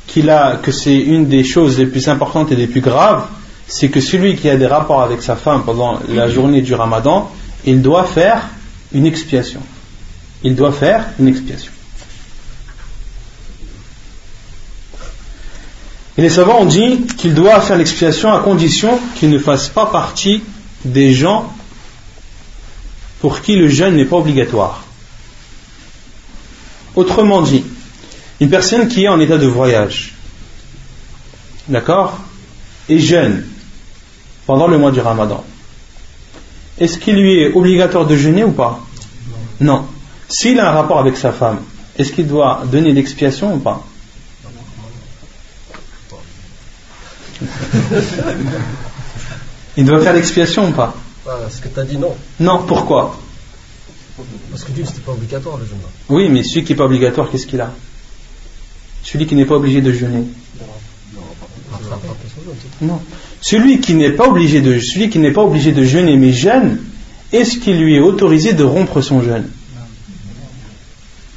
qu'il 0.05 0.29
a, 0.29 0.57
que 0.57 0.73
c'est 0.73 0.97
une 0.97 1.27
des 1.27 1.45
choses 1.45 1.79
les 1.79 1.85
plus 1.85 2.09
importantes 2.09 2.51
et 2.51 2.57
les 2.57 2.67
plus 2.67 2.81
graves, 2.81 3.23
c'est 3.65 3.87
que 3.87 4.01
celui 4.01 4.35
qui 4.35 4.49
a 4.49 4.57
des 4.57 4.67
rapports 4.67 5.01
avec 5.01 5.21
sa 5.21 5.37
femme 5.37 5.63
pendant 5.63 5.97
la 6.09 6.27
journée 6.27 6.61
du 6.61 6.73
ramadan, 6.73 7.31
il 7.65 7.81
doit 7.81 8.03
faire 8.03 8.49
une 8.93 9.05
expiation. 9.05 9.61
Il 10.43 10.55
doit 10.55 10.73
faire 10.73 11.05
une 11.21 11.29
expiation. 11.29 11.71
Et 16.17 16.21
les 16.21 16.29
savants 16.29 16.61
ont 16.61 16.65
dit 16.65 17.01
qu'il 17.17 17.33
doit 17.33 17.59
faire 17.61 17.77
l'expiation 17.77 18.31
à 18.31 18.39
condition 18.39 18.99
qu'il 19.15 19.31
ne 19.31 19.39
fasse 19.39 19.69
pas 19.69 19.87
partie 19.87 20.43
des 20.85 21.13
gens 21.13 21.51
pour 23.19 23.41
qui 23.41 23.55
le 23.55 23.67
jeûne 23.67 23.95
n'est 23.95 24.05
pas 24.05 24.17
obligatoire. 24.17 24.83
Autrement 26.95 27.41
dit, 27.41 27.63
une 28.39 28.49
personne 28.49 28.87
qui 28.87 29.05
est 29.05 29.07
en 29.07 29.19
état 29.19 29.37
de 29.37 29.47
voyage, 29.47 30.13
d'accord, 31.67 32.19
et 32.89 32.99
jeûne 32.99 33.45
pendant 34.45 34.67
le 34.67 34.77
mois 34.77 34.91
du 34.91 34.99
ramadan, 34.99 35.43
est-ce 36.79 36.99
qu'il 36.99 37.15
lui 37.15 37.41
est 37.41 37.53
obligatoire 37.53 38.05
de 38.05 38.15
jeûner 38.15 38.43
ou 38.43 38.51
pas? 38.51 38.79
Non. 39.61 39.85
S'il 40.27 40.59
a 40.59 40.69
un 40.69 40.73
rapport 40.73 40.99
avec 40.99 41.17
sa 41.17 41.31
femme, 41.31 41.61
est-ce 41.97 42.11
qu'il 42.11 42.27
doit 42.27 42.63
donner 42.71 42.91
l'expiation 42.91 43.55
ou 43.55 43.59
pas? 43.59 43.83
Il 49.77 49.85
doit 49.85 50.01
faire 50.01 50.13
l'expiation 50.13 50.69
ou 50.69 50.71
pas 50.71 50.95
ah, 51.27 51.37
Ce 51.49 51.61
que 51.61 51.67
tu 51.67 51.79
as 51.79 51.83
dit 51.83 51.97
non. 51.97 52.15
Non, 52.39 52.63
pourquoi 52.67 53.19
Parce 54.51 54.63
que 54.63 54.71
Dieu, 54.71 54.83
c'était 54.85 55.01
pas 55.01 55.13
obligatoire 55.13 55.57
le 55.57 55.65
jeûne. 55.65 55.77
Oui, 56.09 56.29
mais 56.29 56.43
celui 56.43 56.63
qui 56.63 56.73
n'est 56.73 56.77
pas 56.77 56.85
obligatoire, 56.85 57.29
qu'est-ce 57.31 57.47
qu'il 57.47 57.61
a? 57.61 57.71
Celui 59.03 59.25
qui 59.25 59.35
n'est 59.35 59.45
pas 59.45 59.55
obligé 59.55 59.81
de 59.81 59.91
jeûner. 59.91 60.23
Non. 62.81 62.99
Celui 63.41 63.79
qui 63.79 63.95
n'est 63.95 64.11
pas 64.11 64.27
obligé 64.27 64.61
de 64.61 64.79
celui 64.79 65.09
qui 65.09 65.19
n'est 65.19 65.31
pas 65.31 65.43
obligé 65.43 65.71
de 65.71 65.83
jeûner 65.83 66.17
mais 66.17 66.31
jeûne, 66.31 66.79
est-ce 67.31 67.57
qu'il 67.57 67.79
lui 67.79 67.95
est 67.95 67.99
autorisé 67.99 68.53
de 68.53 68.63
rompre 68.63 69.01
son 69.01 69.21
jeûne? 69.21 69.49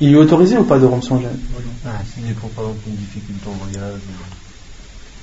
Il 0.01 0.13
est 0.13 0.17
autorisé 0.17 0.59
ou 0.59 0.65
pas 0.65 0.79
de 0.79 0.85
rompre 0.85 1.05
son 1.05 1.21
jeûne? 1.21 1.39
Ah, 1.87 2.03
S'il 2.13 2.35
par 2.35 2.65
exemple 2.65 2.81
une 2.87 2.97
difficulté 2.97 3.49
en 3.49 3.53
voyage. 3.53 4.01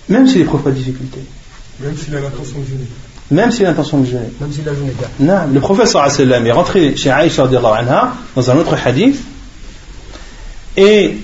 Même 0.09 0.27
s'il 0.27 0.39
n'éprouve 0.39 0.61
pas 0.61 0.71
de 0.71 0.75
difficulté. 0.75 1.19
Même 1.79 1.95
s'il 1.97 2.15
a 2.15 2.21
l'intention 2.21 2.59
de 2.59 2.65
jeûner. 2.65 2.87
Même 3.31 3.51
s'il 3.51 3.65
a 3.65 3.69
l'intention 3.69 3.99
de 3.99 4.05
jeûner. 4.05 4.29
Même 4.39 4.51
s'il 4.51 4.67
a 4.67 4.73
jeûné 4.73 4.93
Non, 5.19 5.53
le 5.53 5.59
professeur 5.59 6.05
est 6.05 6.51
rentré 6.51 6.95
chez 6.95 7.09
Aïcha 7.09 7.45
anha, 7.45 8.13
dans 8.35 8.51
un 8.51 8.57
autre 8.57 8.75
hadith 8.85 9.19
et 10.75 11.17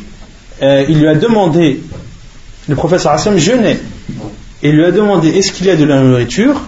euh, 0.62 0.86
il 0.88 1.00
lui 1.00 1.08
a 1.08 1.16
demandé, 1.16 1.82
le 2.68 2.76
professeur 2.76 3.14
Hassan 3.14 3.38
jeûnait 3.38 3.80
et 4.62 4.72
lui 4.72 4.86
a 4.86 4.92
demandé 4.92 5.30
est-ce 5.30 5.52
qu'il 5.52 5.66
y 5.66 5.70
a 5.70 5.76
de 5.76 5.86
la 5.86 6.02
nourriture? 6.02 6.62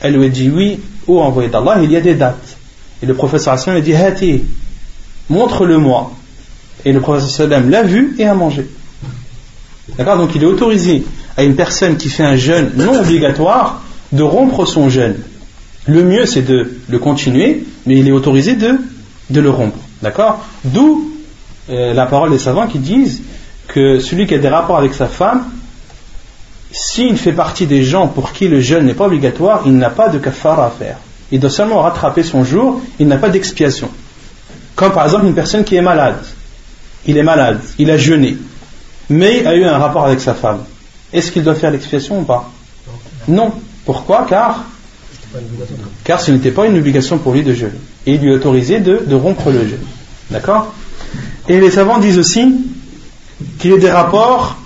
Elle 0.00 0.14
lui 0.14 0.26
a 0.26 0.28
dit 0.28 0.50
oui, 0.50 0.80
ou 1.06 1.20
envoyé 1.20 1.48
d'Allah, 1.48 1.78
il 1.82 1.90
y 1.90 1.96
a 1.96 2.00
des 2.00 2.14
dates. 2.14 2.56
Et 3.02 3.06
le 3.06 3.14
professeur 3.14 3.56
lui 3.66 3.78
a 3.78 3.80
dit 3.80 3.94
Hati, 3.94 4.44
montre-le-moi. 5.30 6.12
Et 6.84 6.92
le 6.92 7.00
professeur 7.00 7.30
Sallam 7.30 7.70
l'a 7.70 7.82
vu 7.82 8.16
et 8.18 8.26
a 8.26 8.34
mangé. 8.34 8.66
D'accord? 9.96 10.18
Donc 10.18 10.34
il 10.34 10.42
est 10.42 10.46
autorisé 10.46 11.04
à 11.36 11.42
une 11.42 11.56
personne 11.56 11.96
qui 11.96 12.08
fait 12.08 12.24
un 12.24 12.36
jeûne 12.36 12.72
non 12.76 13.00
obligatoire 13.00 13.82
de 14.12 14.22
rompre 14.22 14.66
son 14.66 14.88
jeûne. 14.88 15.16
Le 15.86 16.02
mieux 16.02 16.26
c'est 16.26 16.42
de 16.42 16.78
le 16.88 16.98
continuer, 16.98 17.64
mais 17.86 17.98
il 17.98 18.08
est 18.08 18.12
autorisé 18.12 18.54
de, 18.54 18.78
le 19.30 19.50
rompre. 19.50 19.78
D'accord? 20.02 20.44
D'où 20.64 21.10
euh, 21.70 21.92
la 21.94 22.06
parole 22.06 22.30
des 22.30 22.38
savants 22.38 22.66
qui 22.66 22.78
disent 22.78 23.22
que 23.68 23.98
celui 23.98 24.26
qui 24.26 24.34
a 24.34 24.38
des 24.38 24.48
rapports 24.48 24.78
avec 24.78 24.94
sa 24.94 25.06
femme, 25.06 25.44
s'il 26.70 27.16
fait 27.16 27.32
partie 27.32 27.66
des 27.66 27.84
gens 27.84 28.08
pour 28.08 28.32
qui 28.32 28.48
le 28.48 28.60
jeûne 28.60 28.86
n'est 28.86 28.94
pas 28.94 29.06
obligatoire, 29.06 29.62
il 29.66 29.76
n'a 29.76 29.90
pas 29.90 30.08
de 30.08 30.18
kafara 30.18 30.66
à 30.66 30.70
faire. 30.70 30.98
Il 31.30 31.40
doit 31.40 31.50
seulement 31.50 31.80
rattraper 31.80 32.22
son 32.22 32.44
jour, 32.44 32.80
il 32.98 33.08
n'a 33.08 33.16
pas 33.16 33.28
d'expiation. 33.28 33.88
Comme 34.74 34.92
par 34.92 35.04
exemple 35.04 35.26
une 35.26 35.34
personne 35.34 35.64
qui 35.64 35.76
est 35.76 35.82
malade. 35.82 36.22
Il 37.06 37.18
est 37.18 37.22
malade, 37.22 37.60
il 37.78 37.90
a 37.90 37.96
jeûné, 37.96 38.36
mais 39.10 39.44
a 39.46 39.54
eu 39.54 39.64
un 39.64 39.76
rapport 39.76 40.06
avec 40.06 40.20
sa 40.20 40.34
femme. 40.34 40.64
Est-ce 41.14 41.32
qu'il 41.32 41.44
doit 41.44 41.54
faire 41.54 41.70
l'expiation 41.70 42.20
ou 42.20 42.24
pas? 42.24 42.50
Non. 43.28 43.52
Pourquoi? 43.86 44.26
Car 44.28 44.64
car 46.04 46.20
ce 46.20 46.30
n'était 46.30 46.50
pas 46.50 46.66
une 46.66 46.78
obligation 46.78 47.18
pour 47.18 47.32
lui 47.32 47.42
de 47.42 47.54
jeûner. 47.54 47.72
Et 48.06 48.14
il 48.14 48.20
lui 48.20 48.32
a 48.32 48.34
autorisé 48.36 48.80
de, 48.80 49.14
rompre 49.14 49.50
le 49.50 49.66
jeûne. 49.66 49.84
D'accord? 50.30 50.72
Et 51.48 51.60
les 51.60 51.70
savants 51.70 51.98
disent 51.98 52.18
aussi 52.18 52.54
qu'il 53.58 53.72
y 53.72 53.78
des 53.78 53.90
rapports 53.90 54.56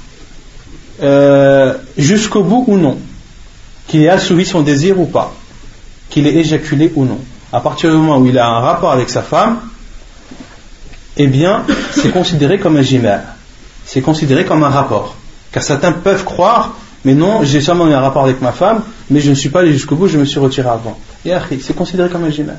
euh, 1.02 1.74
jusqu'au 1.96 2.42
bout 2.42 2.64
ou 2.66 2.76
non, 2.76 2.98
qu'il 3.86 4.02
ait 4.02 4.08
assouvi 4.08 4.44
son 4.44 4.60
désir 4.60 5.00
ou 5.00 5.06
pas, 5.06 5.32
qu'il 6.10 6.26
ait 6.26 6.34
éjaculé 6.34 6.92
ou 6.96 7.04
non. 7.04 7.18
À 7.52 7.60
partir 7.60 7.90
du 7.90 7.96
moment 7.96 8.18
où 8.18 8.26
il 8.26 8.38
a 8.38 8.46
un 8.46 8.60
rapport 8.60 8.92
avec 8.92 9.08
sa 9.08 9.22
femme, 9.22 9.60
eh 11.16 11.26
bien, 11.26 11.64
c'est 11.92 12.10
considéré 12.10 12.58
comme 12.58 12.76
un 12.76 12.82
gimère. 12.82 13.22
C'est 13.86 14.02
considéré 14.02 14.44
comme 14.44 14.62
un 14.62 14.68
rapport. 14.68 15.16
Car 15.52 15.62
certains 15.62 15.92
peuvent 15.92 16.24
croire, 16.24 16.76
mais 17.04 17.14
non, 17.14 17.42
j'ai 17.42 17.60
seulement 17.60 17.88
eu 17.88 17.92
un 17.92 18.00
rapport 18.00 18.24
avec 18.24 18.40
ma 18.40 18.52
femme, 18.52 18.82
mais 19.10 19.20
je 19.20 19.30
ne 19.30 19.34
suis 19.34 19.48
pas 19.48 19.60
allé 19.60 19.72
jusqu'au 19.72 19.94
bout, 19.96 20.08
je 20.08 20.18
me 20.18 20.24
suis 20.24 20.40
retiré 20.40 20.68
avant. 20.68 20.98
Et 21.24 21.32
c'est 21.60 21.74
considéré 21.74 22.08
comme 22.08 22.24
un 22.24 22.30
gimère. 22.30 22.56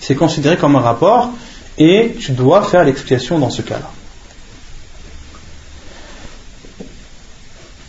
C'est 0.00 0.14
considéré 0.14 0.56
comme 0.56 0.76
un 0.76 0.80
rapport, 0.80 1.30
et 1.78 2.14
tu 2.18 2.32
dois 2.32 2.62
faire 2.62 2.84
l'expiation 2.84 3.38
dans 3.38 3.50
ce 3.50 3.62
cas-là. 3.62 3.90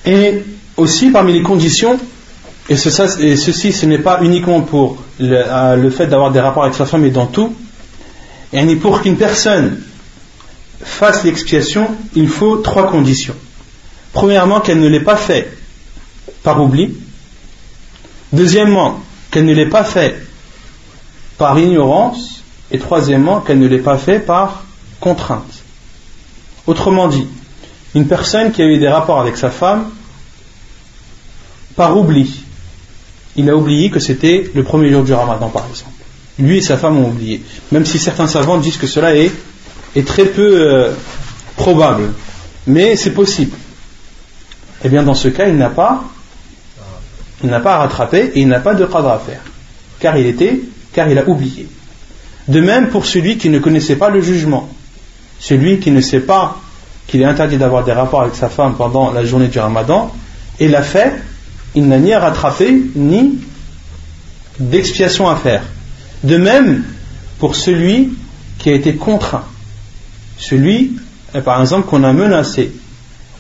Et 0.06 0.44
aussi 0.76 1.10
parmi 1.10 1.34
les 1.34 1.41
conditions, 1.41 1.98
et, 2.70 2.76
ceci 2.76 3.72
ce 3.72 3.86
n'est 3.86 4.00
pas 4.00 4.20
uniquement 4.22 4.62
pour 4.62 4.98
euh, 5.22 5.76
le, 5.76 5.89
fait 5.89 6.08
d'avoir 6.08 6.32
des 6.32 6.39
rapports 6.39 6.64
avec 6.64 6.76
sa 6.76 6.86
femme, 6.86 7.02
mais 7.02 7.10
dans 7.10 7.28
tout, 7.28 7.54
et 8.52 8.76
pour 8.76 9.02
qu'une 9.02 9.18
personne 9.18 9.80
fasse 10.82 11.24
l'expiation, 11.24 11.88
il 12.16 12.28
faut 12.28 12.58
trois 12.58 12.88
conditions. 12.88 13.36
Premièrement, 14.14 14.61
qu'elle 14.61 14.80
ne 14.80 14.88
l'ait 14.88 14.99
pas 14.99 15.18
fait 15.18 15.51
par 16.43 16.61
oubli. 16.61 16.95
Deuxièmement, 18.32 18.99
qu'elle 19.32 19.45
ne 19.45 19.53
l'ait 19.53 19.70
pas 19.70 19.84
fait 19.84 20.16
par 21.38 21.57
ignorance. 21.59 22.43
Et 22.72 22.80
troisièmement, 22.80 23.41
qu'elle 23.41 23.59
ne 23.59 23.68
l'ait 23.68 23.80
pas 23.80 23.97
fait 23.97 24.20
par 24.20 24.64
contrainte. 24.99 25.64
Autrement 26.66 27.07
dit, 27.07 27.28
une 27.93 28.07
personne 28.07 28.51
qui 28.51 28.61
a 28.61 28.66
eu 28.66 28.78
des 28.78 28.88
rapports 28.88 29.20
avec 29.20 29.38
sa 29.38 29.49
femme 29.49 29.89
par 31.76 31.97
oubli. 31.97 32.41
Il 33.36 33.49
a 33.49 33.55
oublié 33.55 33.89
que 33.89 33.99
c'était 33.99 34.49
le 34.53 34.64
premier 34.64 34.89
jour 34.89 35.03
du 35.03 35.14
ramadan, 35.14 35.49
par 35.49 35.66
exemple. 35.68 35.91
Lui 36.39 36.57
et 36.57 36.61
sa 36.61 36.78
femme 36.78 36.97
ont 36.97 37.09
oublié. 37.09 37.43
Même 37.72 37.86
si 37.86 37.99
certains 37.99 38.28
savants 38.28 38.57
disent 38.57 38.78
que 38.78 38.88
cela 38.88 39.16
est, 39.16 39.32
très 40.05 40.26
peu 40.26 40.61
euh, 40.61 40.93
probable. 41.55 42.14
Mais 42.66 42.95
c'est 42.95 43.14
possible. 43.14 43.55
Eh 44.84 44.89
bien, 44.89 45.03
dans 45.03 45.13
ce 45.13 45.27
cas, 45.29 45.47
il 45.47 45.55
n'a 45.55 45.69
pas 45.69 46.03
Il 47.43 47.53
à 47.53 47.59
rattraper 47.59 48.31
et 48.36 48.41
il 48.41 48.47
n'a 48.47 48.59
pas 48.59 48.73
de 48.73 48.86
qadra 48.86 49.15
à 49.15 49.19
faire. 49.19 49.41
Car 49.99 50.17
il 50.17 50.25
était, 50.25 50.61
car 50.93 51.09
il 51.09 51.17
a 51.17 51.27
oublié. 51.27 51.67
De 52.47 52.59
même 52.59 52.89
pour 52.89 53.05
celui 53.05 53.38
qui 53.38 53.49
ne 53.49 53.59
connaissait 53.59 53.95
pas 53.95 54.09
le 54.09 54.21
jugement. 54.21 54.69
Celui 55.39 55.79
qui 55.79 55.91
ne 55.91 56.01
sait 56.01 56.19
pas 56.19 56.57
qu'il 57.07 57.21
est 57.21 57.25
interdit 57.25 57.57
d'avoir 57.57 57.84
des 57.84 57.91
rapports 57.91 58.21
avec 58.21 58.36
sa 58.36 58.49
femme 58.49 58.75
pendant 58.75 59.11
la 59.11 59.25
journée 59.25 59.47
du 59.47 59.59
ramadan, 59.59 60.13
et 60.59 60.67
l'a 60.67 60.81
fait, 60.81 61.13
il 61.75 61.88
n'a 61.88 61.97
ni 61.97 62.13
à 62.13 62.19
rattraper, 62.19 62.81
ni 62.95 63.39
d'expiation 64.59 65.29
à 65.29 65.36
faire. 65.36 65.63
De 66.23 66.38
même 66.38 66.84
pour 67.39 67.55
celui 67.55 68.13
qui 68.59 68.69
a 68.69 68.73
été 68.73 68.95
contraint. 68.95 69.43
Celui, 70.38 70.95
euh, 71.36 71.41
par 71.41 71.59
exemple, 71.59 71.88
qu'on 71.88 72.03
a 72.03 72.13
menacé 72.13 72.71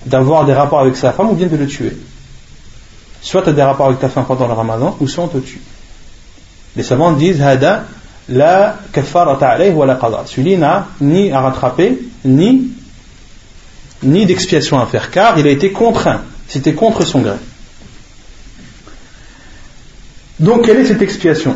d'avoir 0.05 0.45
des 0.45 0.53
rapports 0.53 0.79
avec 0.79 0.95
sa 0.95 1.11
femme 1.11 1.29
ou 1.29 1.33
bien 1.33 1.47
de 1.47 1.55
le 1.55 1.67
tuer. 1.67 1.95
Soit 3.21 3.43
tu 3.43 3.49
as 3.49 3.53
des 3.53 3.61
rapports 3.61 3.87
avec 3.87 3.99
ta 3.99 4.09
femme 4.09 4.25
pendant 4.25 4.47
le 4.47 4.53
ramadan, 4.53 4.97
ou 4.99 5.07
soit 5.07 5.23
on 5.23 5.27
te 5.27 5.37
tue. 5.37 5.61
Les 6.75 6.83
savants 6.83 7.13
disent 7.13 7.41
Hada 7.41 7.85
la 8.29 8.79
wa 8.95 9.85
la 9.85 9.95
qada. 9.95 10.23
Celui 10.25 10.57
n'a 10.57 10.87
ni 11.01 11.31
à 11.31 11.41
rattraper, 11.41 11.99
ni, 12.25 12.69
ni 14.03 14.25
d'expiation 14.25 14.79
à 14.79 14.85
faire, 14.85 15.11
car 15.11 15.37
il 15.39 15.47
a 15.47 15.51
été 15.51 15.71
contraint. 15.71 16.21
C'était 16.47 16.73
contre 16.73 17.05
son 17.05 17.21
gré. 17.21 17.35
Donc, 20.39 20.65
quelle 20.65 20.77
est 20.77 20.85
cette 20.85 21.01
expiation? 21.01 21.55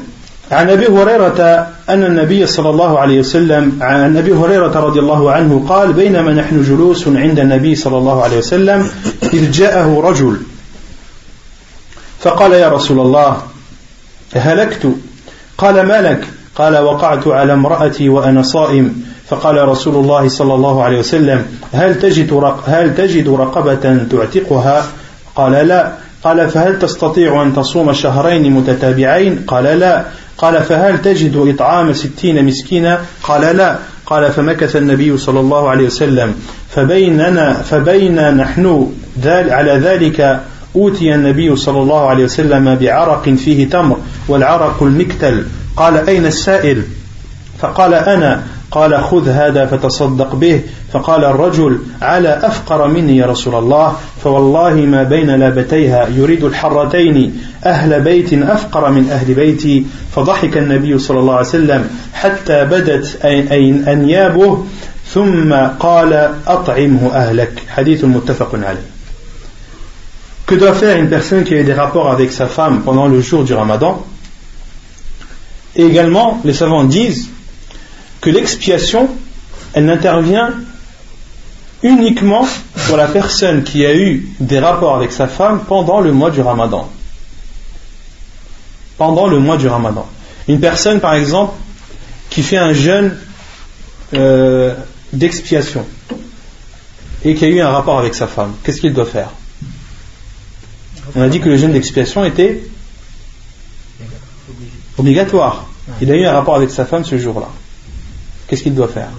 عن 0.51 0.69
أبي 0.69 0.87
هريرة 0.87 1.67
أن 1.89 2.03
النبي 2.03 2.45
صلى 2.45 2.69
الله 2.69 2.99
عليه 2.99 3.19
وسلم 3.19 3.77
عن 3.81 4.17
أبي 4.17 4.33
هريرة 4.33 4.79
رضي 4.79 4.99
الله 4.99 5.31
عنه 5.31 5.65
قال 5.69 5.93
بينما 5.93 6.33
نحن 6.33 6.61
جلوس 6.61 7.07
عند 7.07 7.39
النبي 7.39 7.75
صلى 7.75 7.97
الله 7.97 8.23
عليه 8.23 8.37
وسلم 8.37 8.89
إذ 9.23 9.51
جاءه 9.51 10.01
رجل 10.03 10.37
فقال 12.19 12.51
يا 12.53 12.69
رسول 12.69 12.99
الله 12.99 13.37
هلكت؟ 14.35 14.91
قال 15.57 15.81
ما 15.87 16.01
لك؟ 16.01 16.27
قال 16.55 16.77
وقعت 16.77 17.27
على 17.27 17.53
امرأتي 17.53 18.09
وأنا 18.09 18.41
صائم. 18.41 19.03
فقال 19.29 19.67
رسول 19.67 19.95
الله 19.95 20.29
صلى 20.29 20.53
الله 20.55 20.83
عليه 20.83 20.99
وسلم 20.99 21.45
هل 21.73 21.99
تجد 21.99 22.53
هل 22.65 22.95
تجد 22.95 23.29
رقبة 23.29 23.97
تعتقها؟ 24.11 24.85
قال 25.35 25.51
لا. 25.51 25.93
قال 26.23 26.49
فهل 26.49 26.79
تستطيع 26.79 27.43
أن 27.43 27.55
تصوم 27.55 27.93
شهرين 27.93 28.51
متتابعين؟ 28.51 29.39
قال 29.47 29.63
لا. 29.63 30.05
قال 30.37 30.63
فهل 30.63 31.01
تجد 31.01 31.53
إطعام 31.55 31.93
ستين 31.93 32.45
مسكينا؟ 32.45 33.01
قال 33.23 33.57
لا. 33.57 33.75
قال 34.05 34.31
فمكث 34.31 34.75
النبي 34.75 35.17
صلى 35.17 35.39
الله 35.39 35.69
عليه 35.69 35.85
وسلم. 35.85 36.35
فبيننا 36.69 37.53
فبين 37.53 38.37
نحن 38.37 38.91
على 39.25 39.71
ذلك 39.71 40.39
أوتي 40.75 41.15
النبي 41.15 41.55
صلى 41.55 41.81
الله 41.81 42.09
عليه 42.09 42.23
وسلم 42.23 42.75
بعرق 42.75 43.29
فيه 43.29 43.69
تمر 43.69 43.97
والعرق 44.27 44.83
المكتل. 44.83 45.45
قال 45.77 46.09
أين 46.09 46.25
السائل؟ 46.25 46.83
فقال 47.59 47.93
أنا. 47.93 48.43
قال 48.71 49.03
خذ 49.03 49.29
هذا 49.29 49.65
فتصدق 49.65 50.35
به. 50.35 50.61
فقال 50.93 51.25
الرجل 51.25 51.79
على 52.01 52.39
أفقر 52.43 52.87
مني 52.87 53.17
يا 53.17 53.25
رسول 53.25 53.55
الله. 53.55 53.95
فوالله 54.23 54.73
ما 54.73 55.03
بين 55.03 55.29
لابتيها 55.29 56.07
يريد 56.07 56.43
الحرتين. 56.43 57.41
أهل 57.65 58.01
بيت 58.01 58.33
أفقر 58.33 58.91
من 58.91 59.09
أهل 59.09 59.33
بيتي. 59.33 59.85
فضحك 60.15 60.57
النبي 60.57 60.99
صلى 60.99 61.19
الله 61.19 61.35
عليه 61.35 61.47
وسلم 61.47 61.89
حتى 62.13 62.65
بدت 62.65 63.25
أنيابه. 63.87 64.65
ثم 65.13 65.53
قال 65.79 66.33
أطعمه 66.47 67.11
أهلك. 67.13 67.63
حديث 67.69 68.03
متفق 68.03 68.55
عليه. 68.55 68.87
Que 70.45 70.55
doit 70.55 70.73
faire 70.73 70.97
une 70.97 71.09
personne 71.09 71.43
qui 71.43 71.55
a 71.55 71.59
eu 71.59 71.63
des 71.63 71.73
rapports 71.73 72.09
avec 72.09 72.31
sa 72.31 72.47
femme 72.47 72.81
pendant 72.81 73.07
le 73.07 73.19
jour 73.21 73.43
du 73.43 73.53
ramadan? 73.53 74.01
Et 75.75 75.83
également, 75.83 76.39
les 76.45 76.53
savants 76.53 76.85
disent 76.85 77.29
que 78.21 78.29
l'expiation, 78.29 79.09
elle 79.73 79.85
n'intervient 79.85 80.53
uniquement 81.83 82.47
pour 82.87 82.97
la 82.97 83.07
personne 83.07 83.63
qui 83.63 83.85
a 83.85 83.95
eu 83.95 84.27
des 84.39 84.59
rapports 84.59 84.95
avec 84.95 85.11
sa 85.11 85.27
femme 85.27 85.63
pendant 85.67 85.99
le 85.99 86.11
mois 86.11 86.31
du 86.31 86.41
ramadan. 86.41 86.89
Pendant 88.97 89.27
le 89.27 89.39
mois 89.39 89.57
du 89.57 89.67
ramadan. 89.67 90.07
Une 90.47 90.59
personne, 90.59 90.99
par 90.99 91.13
exemple, 91.13 91.53
qui 92.29 92.41
fait 92.41 92.57
un 92.57 92.73
jeûne 92.73 93.15
euh, 94.13 94.73
d'expiation 95.13 95.85
et 97.23 97.35
qui 97.35 97.45
a 97.45 97.47
eu 97.47 97.59
un 97.59 97.69
rapport 97.69 97.99
avec 97.99 98.15
sa 98.15 98.27
femme, 98.27 98.53
qu'est-ce 98.63 98.81
qu'il 98.81 98.93
doit 98.93 99.05
faire? 99.05 99.29
On 101.15 101.21
a 101.21 101.29
dit 101.29 101.39
que 101.39 101.49
le 101.49 101.57
jeûne 101.57 101.73
d'expiation 101.73 102.25
était 102.25 102.63
obligatoire. 104.97 105.67
Il 106.01 106.11
a 106.11 106.15
eu 106.15 106.25
un 106.25 106.33
rapport 106.33 106.55
avec 106.55 106.69
sa 106.69 106.85
femme 106.85 107.05
ce 107.05 107.17
jour-là. 107.17 107.49
Qu'est-ce 108.47 108.63
qu'il 108.63 108.75
doit 108.75 108.87
faire 108.87 109.09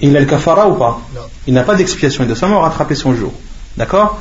Il 0.00 0.16
a 0.16 0.20
le 0.20 0.26
kafara 0.26 0.68
ou 0.68 0.74
pas 0.74 1.00
Il 1.46 1.54
n'a 1.54 1.64
pas 1.64 1.74
d'expiation, 1.74 2.22
il 2.22 2.28
doit 2.28 2.36
seulement 2.36 2.60
rattraper 2.60 2.94
son 2.94 3.14
jour. 3.14 3.32
D'accord 3.76 4.20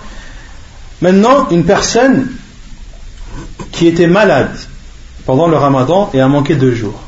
Maintenant, 1.01 1.47
une 1.51 1.63
personne 1.63 2.31
qui 3.71 3.87
était 3.87 4.07
malade 4.07 4.57
pendant 5.25 5.47
le 5.47 5.57
ramadan 5.57 6.09
et 6.13 6.21
a 6.21 6.27
manqué 6.27 6.55
deux 6.55 6.73
jours. 6.73 6.99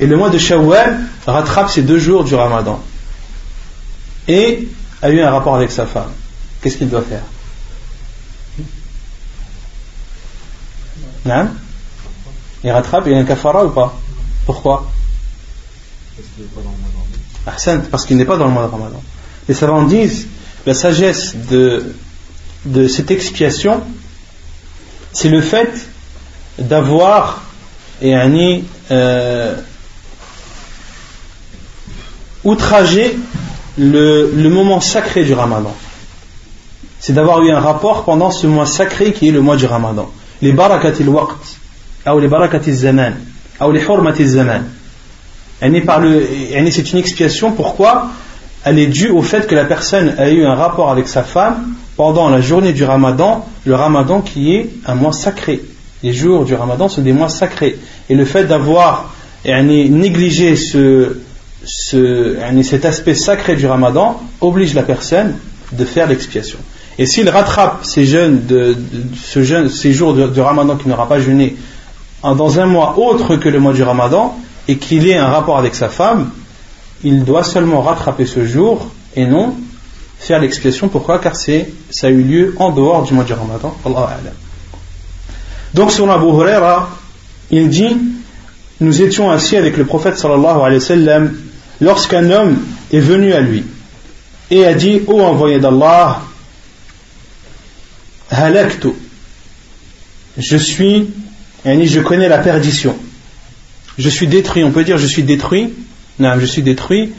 Et 0.00 0.06
le 0.06 0.16
mois 0.16 0.30
de 0.30 0.38
Shawwal 0.38 0.98
rattrape 1.24 1.70
ces 1.70 1.82
deux 1.82 2.00
jours 2.00 2.24
du 2.24 2.34
ramadan. 2.34 2.82
Et 4.26 4.68
a 5.02 5.10
eu 5.10 5.20
un 5.20 5.30
rapport 5.30 5.54
avec 5.54 5.70
sa 5.70 5.86
femme. 5.86 6.10
Qu'est-ce 6.60 6.78
qu'il 6.78 6.90
doit 6.90 7.02
faire 7.02 7.22
Non 11.24 11.48
Il 12.64 12.70
rattrape, 12.72 13.04
il 13.06 13.14
a 13.14 13.18
un 13.18 13.24
kafara 13.24 13.64
ou 13.64 13.70
pas 13.70 14.00
Pourquoi 14.46 14.90
Parce 17.44 18.06
qu'il 18.06 18.16
n'est 18.16 18.24
pas 18.24 18.36
dans 18.36 18.46
le 18.46 18.52
mois 18.52 18.66
de 18.66 18.70
Ramadan. 18.70 19.02
Les 19.48 19.54
savants 19.54 19.82
disent 19.84 20.26
la 20.66 20.74
sagesse 20.74 21.34
de, 21.50 21.94
de 22.64 22.88
cette 22.88 23.10
expiation, 23.10 23.82
c'est 25.12 25.28
le 25.28 25.40
fait 25.40 25.88
d'avoir 26.58 27.42
euh, 28.02 29.56
outragé 32.44 33.16
le, 33.76 34.30
le 34.34 34.48
moment 34.48 34.80
sacré 34.80 35.24
du 35.24 35.34
Ramadan. 35.34 35.74
C'est 37.00 37.12
d'avoir 37.12 37.42
eu 37.42 37.50
un 37.50 37.60
rapport 37.60 38.04
pendant 38.04 38.30
ce 38.30 38.46
mois 38.46 38.66
sacré 38.66 39.12
qui 39.12 39.28
est 39.28 39.32
le 39.32 39.42
mois 39.42 39.56
du 39.56 39.66
Ramadan 39.66 40.10
les 40.44 40.52
barakatil 40.52 41.08
waqt 41.08 41.56
ou 42.06 42.18
les 42.18 42.28
barakatil 42.28 42.74
zaman 42.74 43.14
c'est 46.70 46.92
une 46.92 46.98
expiation 46.98 47.52
pourquoi 47.52 48.10
elle 48.64 48.78
est 48.78 48.86
due 48.86 49.10
au 49.10 49.22
fait 49.22 49.46
que 49.46 49.54
la 49.54 49.64
personne 49.64 50.14
a 50.18 50.30
eu 50.30 50.44
un 50.44 50.54
rapport 50.54 50.90
avec 50.90 51.06
sa 51.06 51.22
femme 51.22 51.74
pendant 51.96 52.30
la 52.30 52.40
journée 52.40 52.72
du 52.72 52.84
ramadan 52.84 53.46
le 53.64 53.74
ramadan 53.74 54.20
qui 54.20 54.54
est 54.54 54.70
un 54.86 54.94
mois 54.94 55.12
sacré. 55.12 55.60
Les 56.02 56.12
jours 56.12 56.44
du 56.44 56.54
ramadan 56.54 56.88
sont 56.88 57.02
des 57.02 57.12
mois 57.12 57.28
sacrés. 57.28 57.78
Et 58.10 58.14
le 58.14 58.24
fait 58.24 58.44
d'avoir 58.44 59.14
négligé 59.44 60.56
ce, 60.56 61.18
ce, 61.64 62.36
cet 62.62 62.84
aspect 62.84 63.14
sacré 63.14 63.56
du 63.56 63.66
ramadan 63.66 64.20
oblige 64.40 64.74
la 64.74 64.82
personne 64.82 65.34
de 65.72 65.84
faire 65.84 66.08
l'expiation. 66.08 66.58
Et 66.98 67.06
s'il 67.06 67.28
rattrape 67.28 67.84
ces, 67.84 68.04
de, 68.06 68.76
ce 69.16 69.42
jeûne, 69.42 69.68
ces 69.68 69.92
jours 69.92 70.14
de, 70.14 70.40
ramadan 70.40 70.76
qu'il 70.76 70.88
n'aura 70.88 71.08
pas 71.08 71.18
jeûné 71.18 71.56
dans 72.32 72.58
un 72.58 72.66
mois 72.66 72.98
autre 72.98 73.36
que 73.36 73.48
le 73.48 73.60
mois 73.60 73.74
du 73.74 73.82
ramadan 73.82 74.36
et 74.66 74.78
qu'il 74.78 75.06
ait 75.08 75.16
un 75.16 75.28
rapport 75.28 75.58
avec 75.58 75.74
sa 75.74 75.90
femme, 75.90 76.30
il 77.02 77.24
doit 77.24 77.44
seulement 77.44 77.82
rattraper 77.82 78.24
ce 78.24 78.46
jour 78.46 78.90
et 79.14 79.26
non 79.26 79.54
faire 80.18 80.40
l'expiation. 80.40 80.88
Pourquoi? 80.88 81.18
Car 81.18 81.36
ça 81.36 81.52
a 82.06 82.08
eu 82.08 82.22
lieu 82.22 82.54
en 82.58 82.70
dehors 82.70 83.02
du 83.02 83.12
mois 83.12 83.24
du 83.24 83.34
ramadan. 83.34 83.76
Donc 85.74 85.90
sur 85.90 86.10
Abu 86.10 86.26
Huraira, 86.26 86.88
il 87.50 87.68
dit 87.68 87.96
Nous 88.80 89.02
étions 89.02 89.30
assis 89.30 89.56
avec 89.56 89.76
le 89.76 89.84
prophète 89.84 90.16
sallallahu 90.16 90.60
alayhi 90.62 91.06
wa 91.06 91.20
lorsqu'un 91.80 92.30
homme 92.30 92.58
est 92.90 93.00
venu 93.00 93.34
à 93.34 93.40
lui 93.40 93.64
et 94.50 94.64
a 94.64 94.72
dit 94.72 95.02
Ô 95.06 95.20
envoyé 95.20 95.58
d'Allah, 95.58 96.22
halaktu. 98.30 98.88
Je 100.36 100.56
suis, 100.56 101.10
je 101.64 102.00
connais 102.00 102.28
la 102.28 102.38
perdition. 102.38 102.96
Je 103.98 104.08
suis 104.08 104.26
détruit. 104.26 104.64
On 104.64 104.70
peut 104.70 104.84
dire 104.84 104.98
je 104.98 105.06
suis 105.06 105.22
détruit. 105.22 105.72
Non, 106.18 106.38
je 106.38 106.46
suis 106.46 106.62
détruit. 106.62 107.12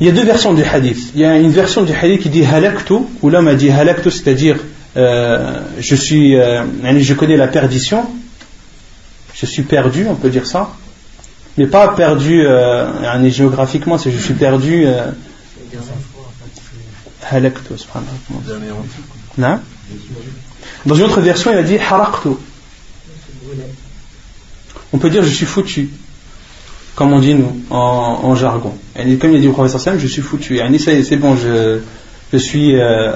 Il 0.00 0.06
y 0.06 0.10
a 0.10 0.12
deux 0.12 0.24
versions 0.24 0.52
du 0.52 0.64
hadith. 0.64 1.12
Il 1.14 1.20
y 1.20 1.24
a 1.24 1.38
une 1.38 1.52
version 1.52 1.82
du 1.82 1.92
hadith 1.92 2.22
qui 2.22 2.28
dit 2.28 2.44
halaktu, 2.44 2.94
où 3.20 3.30
l'homme 3.30 3.46
a 3.46 3.54
dit 3.54 3.70
halaktu, 3.70 4.10
c'est-à-dire 4.10 4.56
euh, 4.96 5.60
je 5.78 5.94
suis, 5.94 6.36
euh, 6.36 6.64
je 6.98 7.14
connais 7.14 7.36
la 7.36 7.46
perdition. 7.46 8.04
Je 9.34 9.46
suis 9.46 9.62
perdu, 9.62 10.06
on 10.08 10.16
peut 10.16 10.30
dire 10.30 10.46
ça. 10.46 10.74
Mais 11.56 11.66
pas 11.66 11.88
perdu 11.88 12.44
euh, 12.44 13.30
géographiquement, 13.30 13.98
c'est 13.98 14.10
je 14.10 14.18
suis 14.18 14.34
perdu 14.34 14.86
Dans 19.38 20.94
une 20.94 21.04
autre 21.04 21.20
version, 21.20 21.52
il 21.52 21.58
a 21.58 21.62
dit 21.62 21.78
haraktu. 21.78 22.30
On 24.92 24.98
peut 24.98 25.10
dire 25.10 25.22
je 25.22 25.30
suis 25.30 25.46
foutu, 25.46 25.88
comme 26.94 27.12
on 27.12 27.18
dit 27.18 27.34
nous 27.34 27.62
en, 27.70 28.34
jargon. 28.34 28.74
Et 28.96 29.16
comme 29.16 29.30
il 29.30 29.36
a 29.36 29.40
dit 29.40 29.48
au 29.48 29.52
professeur 29.52 29.80
Sam, 29.80 29.98
je 29.98 30.06
suis 30.06 30.22
foutu. 30.22 30.60
C'est 30.80 31.16
bon, 31.16 31.36
je, 31.36 31.80
je 32.32 32.38
suis, 32.38 32.78
euh, 32.78 33.12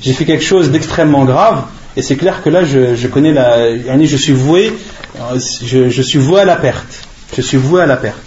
j'ai 0.00 0.12
fait 0.12 0.24
quelque 0.24 0.44
chose 0.44 0.70
d'extrêmement 0.70 1.24
grave. 1.24 1.64
Et 1.96 2.02
c'est 2.02 2.16
clair 2.16 2.42
que 2.42 2.48
là, 2.48 2.64
je, 2.64 2.94
je 2.94 3.08
connais 3.08 3.32
la, 3.32 3.76
je 3.76 4.16
suis 4.16 4.32
voué, 4.32 4.72
euh, 5.18 5.38
je, 5.64 5.90
je 5.90 6.02
suis 6.02 6.18
voué 6.18 6.40
à 6.40 6.44
la 6.44 6.56
perte. 6.56 7.06
Je 7.36 7.42
suis 7.42 7.58
voué 7.58 7.82
à 7.82 7.86
la 7.86 7.96
perte. 7.96 8.20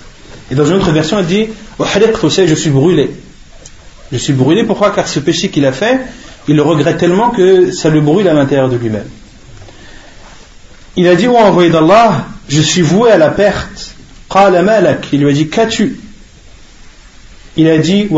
Et 0.51 0.55
dans 0.55 0.65
une 0.65 0.73
autre 0.73 0.91
version, 0.91 1.19
il 1.19 1.25
dit 1.25 1.47
Je 1.79 2.55
suis 2.55 2.69
brûlé. 2.69 3.11
Je 4.11 4.17
suis 4.17 4.33
brûlé, 4.33 4.63
pourquoi? 4.63 4.91
Car 4.91 5.07
ce 5.07 5.19
péché 5.19 5.49
qu'il 5.49 5.65
a 5.65 5.71
fait, 5.71 5.99
il 6.47 6.55
le 6.55 6.61
regrette 6.61 6.97
tellement 6.97 7.29
que 7.29 7.71
ça 7.71 7.89
le 7.89 8.01
brûle 8.01 8.27
à 8.27 8.33
l'intérieur 8.33 8.69
de 8.69 8.75
lui-même. 8.75 9.07
Il 10.95 11.07
a 11.07 11.15
dit 11.15 11.27
Oh 11.27 11.37
envoyé 11.37 11.69
d'Allah, 11.69 12.25
je 12.47 12.61
suis 12.61 12.81
voué 12.81 13.11
à 13.11 13.17
la 13.17 13.29
perte. 13.29 13.95
Il 15.11 15.19
lui 15.19 15.29
a 15.29 15.33
dit 15.33 15.47
Qu'as-tu? 15.47 15.99
Il 17.55 17.67
a 17.67 17.77
dit 17.77 18.09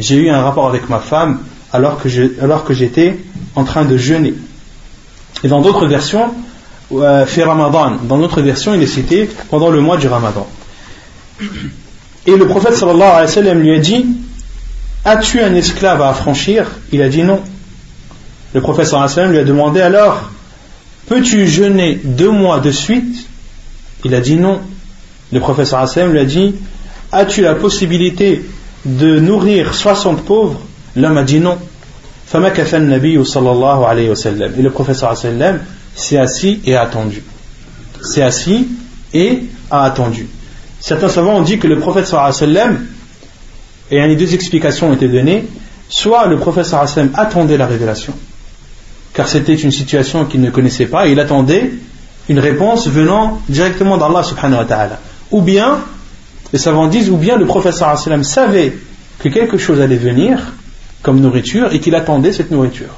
J'ai 0.00 0.16
eu 0.16 0.30
un 0.30 0.42
rapport 0.42 0.66
avec 0.68 0.88
ma 0.88 0.98
femme 0.98 1.40
alors 1.72 2.00
que 2.00 2.74
j'étais 2.74 3.18
en 3.54 3.64
train 3.64 3.84
de 3.84 3.96
jeûner. 3.96 4.34
Et 5.42 5.48
dans 5.48 5.60
d'autres 5.60 5.86
versions, 5.86 6.32
euh, 6.92 7.26
Ramadan. 7.44 7.96
Dans 8.04 8.18
notre 8.18 8.40
version, 8.42 8.74
il 8.74 8.82
est 8.82 8.86
cité 8.86 9.28
pendant 9.50 9.70
le 9.70 9.80
mois 9.80 9.96
du 9.96 10.08
Ramadan. 10.08 10.46
Et 12.26 12.36
le 12.36 12.46
prophète 12.46 12.74
sallallahu 12.74 13.26
alayhi 13.26 13.54
lui 13.60 13.74
a 13.74 13.78
dit 13.78 14.06
As-tu 15.04 15.40
un 15.42 15.54
esclave 15.54 16.00
à 16.00 16.10
affranchir? 16.10 16.66
Il 16.90 17.02
a 17.02 17.08
dit 17.08 17.22
non. 17.22 17.40
Le 18.54 18.60
wa 18.60 19.08
sallam 19.08 19.32
lui 19.32 19.38
a 19.38 19.44
demandé 19.44 19.80
alors 19.80 20.30
Peux-tu 21.06 21.46
jeûner 21.46 22.00
deux 22.02 22.30
mois 22.30 22.60
de 22.60 22.70
suite? 22.70 23.26
Il 24.04 24.14
a 24.14 24.20
dit 24.20 24.36
non. 24.36 24.60
Le 25.32 25.40
wa 25.40 25.64
sallam 25.64 26.12
lui 26.12 26.20
a 26.20 26.24
dit 26.24 26.54
As-tu 27.12 27.42
la 27.42 27.54
possibilité 27.54 28.44
de 28.86 29.18
nourrir 29.20 29.74
60 29.74 30.24
pauvres? 30.24 30.60
L'homme 30.96 31.18
a 31.18 31.24
dit 31.24 31.40
non. 31.40 31.58
Et 32.32 32.38
le 32.38 32.42
wa 34.70 34.94
sallam 35.14 35.60
s'est 35.94 36.18
assis 36.18 36.60
et 36.64 36.76
a 36.76 36.82
attendu. 36.82 37.22
S'est 38.02 38.22
assis 38.22 38.68
et 39.12 39.44
a 39.70 39.84
attendu. 39.84 40.28
Certains 40.80 41.08
savants 41.10 41.36
ont 41.36 41.42
dit 41.42 41.58
que 41.58 41.66
le 41.66 41.78
prophète 41.78 42.06
sallam, 42.06 42.86
et 43.94 44.00
a 44.00 44.14
deux 44.14 44.34
explications 44.34 44.90
ont 44.90 44.94
été 44.94 45.08
données, 45.08 45.44
soit 45.88 46.26
le 46.26 46.36
prophète 46.38 46.66
sallam 46.66 47.10
attendait 47.14 47.56
la 47.56 47.66
révélation, 47.66 48.12
car 49.12 49.28
c'était 49.28 49.54
une 49.54 49.70
situation 49.70 50.24
qu'il 50.24 50.40
ne 50.40 50.50
connaissait 50.50 50.86
pas, 50.86 51.06
et 51.06 51.12
il 51.12 51.20
attendait 51.20 51.70
une 52.28 52.40
réponse 52.40 52.88
venant 52.88 53.40
directement 53.48 53.96
d'Allah 53.96 54.22
subhanahu 54.22 54.58
wa 54.58 54.64
ta'ala. 54.64 55.00
Ou 55.30 55.42
bien, 55.42 55.78
les 56.52 56.58
savants 56.58 56.88
disent, 56.88 57.08
ou 57.10 57.16
bien 57.16 57.36
le 57.36 57.46
prophète 57.46 57.74
sallam 57.74 58.24
savait 58.24 58.72
que 59.20 59.28
quelque 59.28 59.58
chose 59.58 59.80
allait 59.80 59.96
venir 59.96 60.40
comme 61.02 61.20
nourriture 61.20 61.72
et 61.72 61.78
qu'il 61.78 61.94
attendait 61.94 62.32
cette 62.32 62.50
nourriture. 62.50 62.94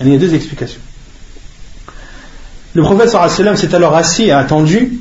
Il 0.00 0.08
y 0.08 0.14
a 0.14 0.18
deux 0.18 0.34
explications. 0.34 0.80
Le 2.74 2.82
sallam 3.08 3.56
s'est 3.56 3.74
alors 3.74 3.94
assis 3.94 4.24
et 4.24 4.32
attendu 4.32 5.00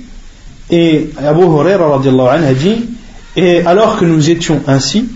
et 0.71 1.09
Abu 1.21 1.41
Huraira 1.41 1.95
a 1.95 2.53
dit 2.53 2.85
et 3.35 3.65
alors 3.65 3.97
que 3.97 4.05
nous 4.05 4.29
étions 4.29 4.61
ainsi 4.67 5.07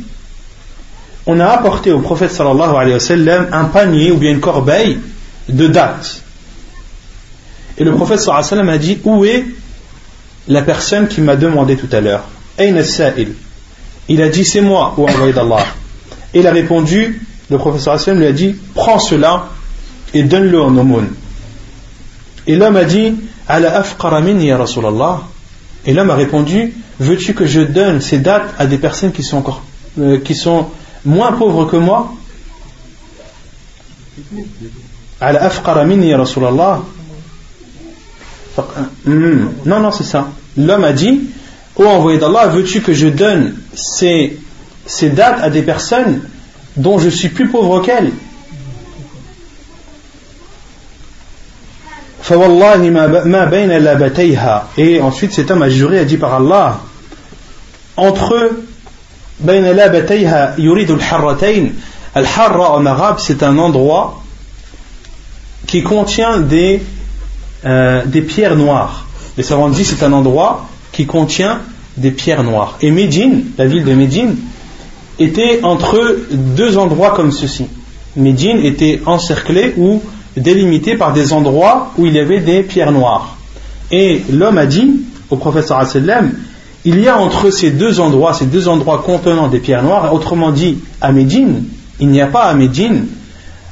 on 1.27 1.39
a 1.39 1.47
apporté 1.47 1.91
au 1.91 1.99
prophète 1.99 2.31
sallallahu 2.31 2.75
alayhi 2.75 2.97
wa 2.97 3.47
un 3.51 3.65
panier 3.65 4.11
ou 4.11 4.17
bien 4.17 4.31
une 4.31 4.39
corbeille 4.39 4.99
de 5.49 5.67
dates 5.67 6.21
et 7.77 7.83
le 7.83 7.91
prophète 7.93 8.19
sallallahu 8.19 8.45
alayhi 8.51 8.67
wa 8.67 8.73
a 8.73 8.77
dit 8.77 8.99
où 9.03 9.25
est 9.25 9.45
la 10.47 10.61
personne 10.61 11.07
qui 11.07 11.21
m'a 11.21 11.35
demandé 11.35 11.75
tout 11.75 11.89
à 11.91 11.99
l'heure? 11.99 12.23
Il 12.59 14.21
a 14.21 14.29
dit 14.29 14.45
c'est 14.45 14.61
moi 14.61 14.93
ou 14.97 15.07
envoyé 15.07 15.33
d'Allah 15.33 15.65
et 16.33 16.39
il 16.39 16.47
a 16.47 16.51
répondu 16.51 17.21
le 17.49 17.57
prophète 17.57 17.81
sallallahu 17.81 18.03
alayhi 18.03 18.19
wa 18.19 18.25
lui 18.25 18.27
a 18.27 18.31
dit 18.33 18.55
prends 18.73 18.99
cela 18.99 19.49
et 20.13 20.23
donne-le 20.23 20.61
en 20.61 20.77
aumône. 20.77 21.09
Et 22.47 22.55
l'homme 22.55 22.77
a 22.77 22.83
dit 22.85 23.15
Ala 23.47 23.83
ya 24.03 24.57
Rasulallah? 24.57 25.21
Et 25.85 25.93
l'homme 25.93 26.09
a 26.09 26.15
répondu 26.15 26.73
Veux-tu 26.99 27.33
que 27.33 27.45
je 27.45 27.61
donne 27.61 27.99
ces 27.99 28.19
dates 28.19 28.53
à 28.57 28.65
des 28.65 28.77
personnes 28.77 29.11
qui 29.11 29.23
sont 29.23 29.37
encore 29.37 29.63
euh, 29.99 30.19
qui 30.19 30.35
sont 30.35 30.67
moins 31.03 31.33
pauvres 31.33 31.65
que 31.65 31.75
moi? 31.75 32.13
Hmm. 39.05 39.47
Non, 39.65 39.79
non, 39.79 39.91
c'est 39.91 40.03
ça. 40.03 40.29
L'homme 40.57 40.83
a 40.85 40.93
dit 40.93 41.21
Ô 41.75 41.85
envoyé 41.85 42.17
d'Allah, 42.17 42.47
veux-tu 42.47 42.81
que 42.81 42.93
je 42.93 43.07
donne 43.07 43.55
ces, 43.73 44.39
ces 44.85 45.09
dates 45.09 45.41
à 45.41 45.49
des 45.49 45.61
personnes 45.61 46.21
dont 46.77 46.97
je 46.99 47.09
suis 47.09 47.29
plus 47.29 47.49
pauvre 47.49 47.81
qu'elles? 47.81 48.11
Et 54.77 55.01
ensuite 55.01 55.33
cet 55.33 55.51
homme 55.51 55.61
a 55.61 55.69
juré, 55.69 55.99
a 55.99 56.05
dit 56.05 56.17
par 56.17 56.33
Allah, 56.33 56.79
entre 57.97 58.51
Al-Harra 62.15 62.71
en 62.71 62.85
arabe, 62.85 63.17
c'est 63.19 63.43
un 63.43 63.57
endroit 63.57 64.23
qui 65.67 65.83
contient 65.83 66.39
des, 66.39 66.81
euh, 67.65 68.03
des 68.05 68.21
pierres 68.21 68.55
noires. 68.55 69.05
Les 69.37 69.43
savants 69.43 69.69
disent 69.69 69.95
c'est 69.95 70.03
un 70.05 70.13
endroit 70.13 70.67
qui 70.91 71.05
contient 71.05 71.59
des 71.97 72.11
pierres 72.11 72.43
noires. 72.43 72.77
Et 72.81 72.89
Médine, 72.89 73.45
la 73.57 73.67
ville 73.67 73.83
de 73.83 73.93
Médine, 73.93 74.35
était 75.19 75.59
entre 75.63 76.17
deux 76.31 76.77
endroits 76.77 77.11
comme 77.11 77.31
ceci. 77.31 77.67
Médine 78.15 78.59
était 78.59 79.01
encerclée 79.05 79.73
ou 79.77 80.01
délimité 80.37 80.95
par 80.95 81.13
des 81.13 81.33
endroits 81.33 81.91
où 81.97 82.05
il 82.05 82.13
y 82.13 82.19
avait 82.19 82.39
des 82.39 82.63
pierres 82.63 82.91
noires. 82.91 83.37
Et 83.91 84.23
l'homme 84.31 84.57
a 84.57 84.65
dit 84.65 85.01
au 85.29 85.37
professeur 85.37 85.85
sallam 85.85 86.31
il 86.85 86.99
y 86.99 87.07
a 87.07 87.17
entre 87.17 87.49
ces 87.49 87.71
deux 87.71 87.99
endroits, 87.99 88.33
ces 88.33 88.45
deux 88.45 88.67
endroits 88.67 89.01
contenant 89.03 89.47
des 89.47 89.57
pierres 89.57 89.81
noires, 89.81 90.13
autrement 90.13 90.51
dit 90.51 90.77
à 91.01 91.11
Médine, 91.11 91.63
il 91.99 92.09
n'y 92.09 92.21
a 92.21 92.27
pas 92.27 92.43
à 92.43 92.53
Médine 92.53 93.07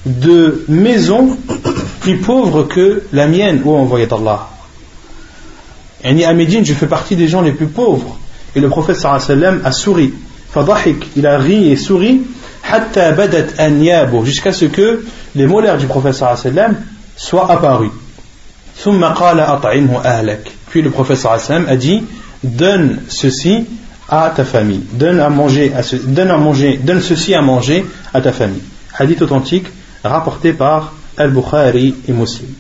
de 0.06 0.66
maison 0.68 1.38
plus 2.00 2.18
pauvre 2.18 2.64
que 2.64 3.04
la 3.14 3.28
mienne, 3.28 3.62
ô 3.66 3.76
envoyé 3.76 4.08
d'Allah. 4.08 4.50
Et 6.04 6.26
à 6.26 6.34
Médine, 6.34 6.66
je 6.66 6.74
fais 6.74 6.88
partie 6.88 7.16
des 7.16 7.28
gens 7.28 7.42
les 7.42 7.52
plus 7.52 7.68
pauvres. 7.68 8.18
Et 8.56 8.60
le 8.60 8.68
prophète 8.68 8.98
sallam 8.98 9.62
a 9.64 9.72
souri. 9.72 10.12
Il 11.16 11.28
a 11.28 11.38
ri 11.38 11.72
et 11.72 11.76
souri 11.76 12.22
jusqu'à 14.26 14.54
ce 14.54 14.66
que 14.66 15.06
les 15.36 15.46
molaires 15.46 15.78
du 15.78 15.88
professeur 15.88 16.38
soient 17.16 17.52
apparus. 17.52 17.92
Puis 20.70 20.82
le 20.82 20.90
professeur 20.90 21.38
a 21.68 21.76
dit 21.76 22.04
donne 22.44 23.02
ceci 23.08 23.66
à 24.10 24.32
ta 24.36 24.44
famille, 24.44 24.84
donne 24.94 25.20
à 25.20 25.30
manger, 25.30 25.72
donne 26.06 26.32
à 26.32 26.38
manger, 26.38 26.80
donne 26.84 27.02
ceci 27.02 27.34
à 27.34 27.42
manger 27.42 27.86
à 28.14 28.22
ta 28.22 28.32
famille. 28.32 28.62
Hadith 28.98 29.22
authentique 29.22 29.68
rapporté 30.04 30.54
par 30.54 30.94
Al-Bukhari 31.18 31.96
et 32.08 32.12
Muslim. 32.12 32.54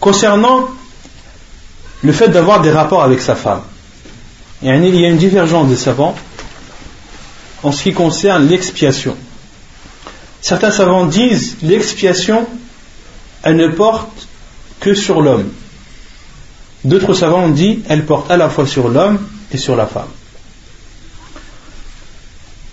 Concernant 0.00 0.68
le 2.02 2.12
fait 2.12 2.28
d'avoir 2.28 2.62
des 2.62 2.70
rapports 2.70 3.02
avec 3.02 3.20
sa 3.20 3.34
femme, 3.34 3.60
il 4.62 4.68
y 4.68 5.04
a 5.04 5.08
une 5.08 5.16
divergence 5.16 5.68
des 5.68 5.76
savants 5.76 6.14
en 7.62 7.72
ce 7.72 7.82
qui 7.82 7.92
concerne 7.92 8.46
l'expiation. 8.48 9.16
Certains 10.40 10.70
savants 10.70 11.06
disent 11.06 11.56
l'expiation, 11.62 12.46
elle 13.42 13.56
ne 13.56 13.68
porte 13.68 14.28
que 14.80 14.94
sur 14.94 15.20
l'homme. 15.20 15.50
D'autres 16.84 17.14
savants 17.14 17.44
ont 17.44 17.50
dit 17.50 17.82
elle 17.88 18.06
porte 18.06 18.30
à 18.30 18.36
la 18.36 18.48
fois 18.48 18.66
sur 18.66 18.88
l'homme 18.88 19.18
et 19.52 19.56
sur 19.56 19.76
la 19.76 19.86
femme. 19.86 20.08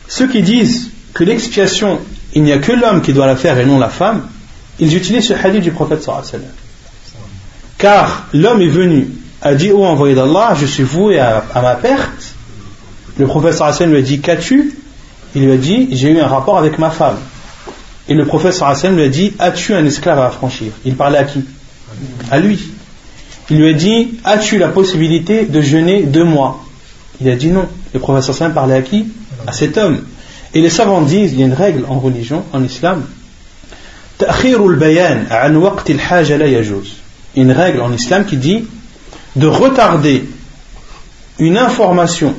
Ceux 0.07 0.27
qui 0.27 0.43
disent 0.43 0.91
que 1.13 1.23
l'expiation, 1.23 1.99
il 2.33 2.43
n'y 2.43 2.51
a 2.51 2.59
que 2.59 2.71
l'homme 2.71 3.01
qui 3.01 3.13
doit 3.13 3.25
la 3.25 3.35
faire 3.35 3.57
et 3.57 3.65
non 3.65 3.79
la 3.79 3.89
femme, 3.89 4.27
ils 4.79 4.95
utilisent 4.95 5.27
ce 5.27 5.33
hadith 5.33 5.63
du 5.63 5.71
prophète 5.71 6.03
sallallahu 6.03 6.43
Car 7.77 8.27
l'homme 8.33 8.61
est 8.61 8.67
venu 8.67 9.07
a 9.43 9.53
dit 9.55 9.71
Oh 9.71 9.85
envoyé 9.85 10.15
d'Allah, 10.15 10.55
je 10.59 10.65
suis 10.65 10.83
voué 10.83 11.19
à, 11.19 11.43
ma 11.55 11.75
perte. 11.75 12.33
Le 13.17 13.27
professeur 13.27 13.67
Hassan 13.67 13.91
lui 13.91 13.99
a 13.99 14.01
dit 14.01 14.19
Qu'as-tu? 14.19 14.75
Il 15.35 15.45
lui 15.45 15.51
a 15.51 15.57
dit 15.57 15.89
J'ai 15.91 16.09
eu 16.09 16.19
un 16.19 16.27
rapport 16.27 16.57
avec 16.57 16.79
ma 16.79 16.89
femme. 16.89 17.17
Et 18.07 18.15
le 18.15 18.25
professeur 18.25 18.69
Hassan 18.69 18.95
lui 18.95 19.03
a 19.03 19.09
dit 19.09 19.33
As-tu 19.37 19.75
un 19.75 19.85
esclave 19.85 20.19
à 20.19 20.27
affranchir 20.27 20.71
Il 20.85 20.95
parlait 20.95 21.19
à 21.19 21.25
qui? 21.25 21.43
À 22.31 22.39
lui. 22.39 22.59
Il 23.49 23.57
lui 23.57 23.69
a 23.69 23.73
dit 23.73 24.17
As-tu 24.23 24.57
la 24.57 24.69
possibilité 24.69 25.45
de 25.45 25.61
jeûner 25.61 26.03
deux 26.03 26.23
mois? 26.23 26.63
Il 27.21 27.29
a 27.29 27.35
dit 27.35 27.49
non. 27.49 27.67
Le 27.93 27.99
prophète 27.99 28.33
sallam 28.33 28.53
parlait 28.53 28.75
à 28.75 28.81
qui? 28.81 29.07
À 29.45 29.51
cet 29.51 29.77
homme. 29.77 30.01
Et 30.53 30.61
les 30.61 30.69
savants 30.69 31.01
disent, 31.01 31.33
il 31.33 31.39
y 31.39 31.43
a 31.43 31.47
une 31.47 31.53
règle 31.53 31.85
en 31.89 31.97
religion, 31.99 32.43
en 32.53 32.63
islam, 32.63 33.03
une 37.35 37.51
règle 37.51 37.81
en 37.81 37.91
islam 37.91 38.25
qui 38.25 38.37
dit 38.37 38.65
de 39.35 39.47
retarder 39.47 40.25
une 41.39 41.57
information 41.57 42.35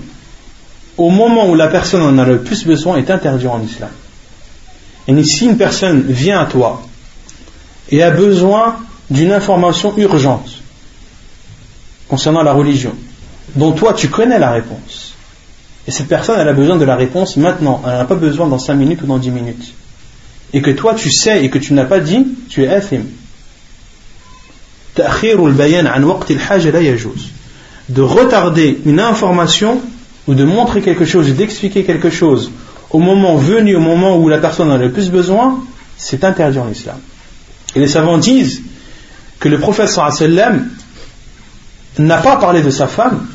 au 0.97 1.11
moment 1.11 1.49
où 1.49 1.55
la 1.55 1.69
personne 1.69 2.03
en 2.03 2.19
a 2.19 2.25
le 2.25 2.41
plus 2.41 2.65
besoin 2.65 2.97
est 2.97 3.11
interdit 3.11 3.49
en 3.49 3.61
islam. 3.61 3.91
Et 5.09 5.25
si 5.25 5.47
une 5.47 5.57
personne 5.57 6.03
vient 6.03 6.41
à 6.41 6.47
toi 6.47 6.87
et 7.91 8.03
a 8.03 8.11
besoin 8.11 8.77
d'une 9.11 9.33
information 9.33 9.97
urgente 9.99 10.63
concernant 12.09 12.43
la 12.43 12.53
religion, 12.53 12.95
dont 13.57 13.73
toi 13.73 13.93
tu 13.93 14.09
connais 14.09 14.39
la 14.39 14.53
réponse, 14.53 15.15
et 15.87 15.91
cette 15.91 16.09
personne 16.09 16.39
elle 16.39 16.49
a 16.49 16.53
besoin 16.53 16.77
de 16.77 16.85
la 16.85 16.97
réponse 16.97 17.37
maintenant, 17.37 17.83
elle 17.85 17.93
n'a 17.93 18.05
pas 18.05 18.15
besoin 18.15 18.47
dans 18.47 18.59
5 18.59 18.75
minutes 18.75 19.03
ou 19.03 19.07
dans 19.07 19.19
10 19.19 19.31
minutes, 19.31 19.75
et 20.53 20.63
que 20.63 20.71
toi 20.71 20.95
tu 20.95 21.11
sais 21.11 21.45
et 21.45 21.51
que 21.51 21.59
tu 21.59 21.75
n'as 21.75 21.85
pas 21.85 22.01
dit, 22.01 22.27
tu 22.49 22.63
es 22.63 22.69
athim. 22.69 23.03
De 27.89 28.01
retarder 28.01 28.81
une 28.87 29.01
information 29.01 29.81
ou 30.27 30.35
de 30.35 30.45
montrer 30.45 30.81
quelque 30.81 31.05
chose, 31.05 31.33
d'expliquer 31.33 31.85
quelque 31.85 32.11
chose 32.11 32.51
au 32.91 32.99
moment 32.99 33.37
venu, 33.37 33.75
au 33.77 33.81
moment 33.81 34.17
où 34.17 34.29
la 34.29 34.39
personne 34.39 34.71
en 34.71 34.75
a 34.75 34.79
le 34.79 34.93
plus 34.93 35.11
besoin, 35.11 35.65
c'est 35.97 36.23
interdit 36.25 36.59
en 36.59 36.71
islam. 36.71 36.97
Et 37.75 37.81
les 37.81 37.89
savants 37.89 38.19
disent 38.19 38.63
que 39.41 39.49
le 39.49 39.59
prophète 39.59 39.89
sallam 39.89 40.69
n'a 41.99 42.19
pas 42.19 42.37
parlé 42.37 42.63
de 42.63 42.71
sa 42.71 42.87
femme. 42.87 43.27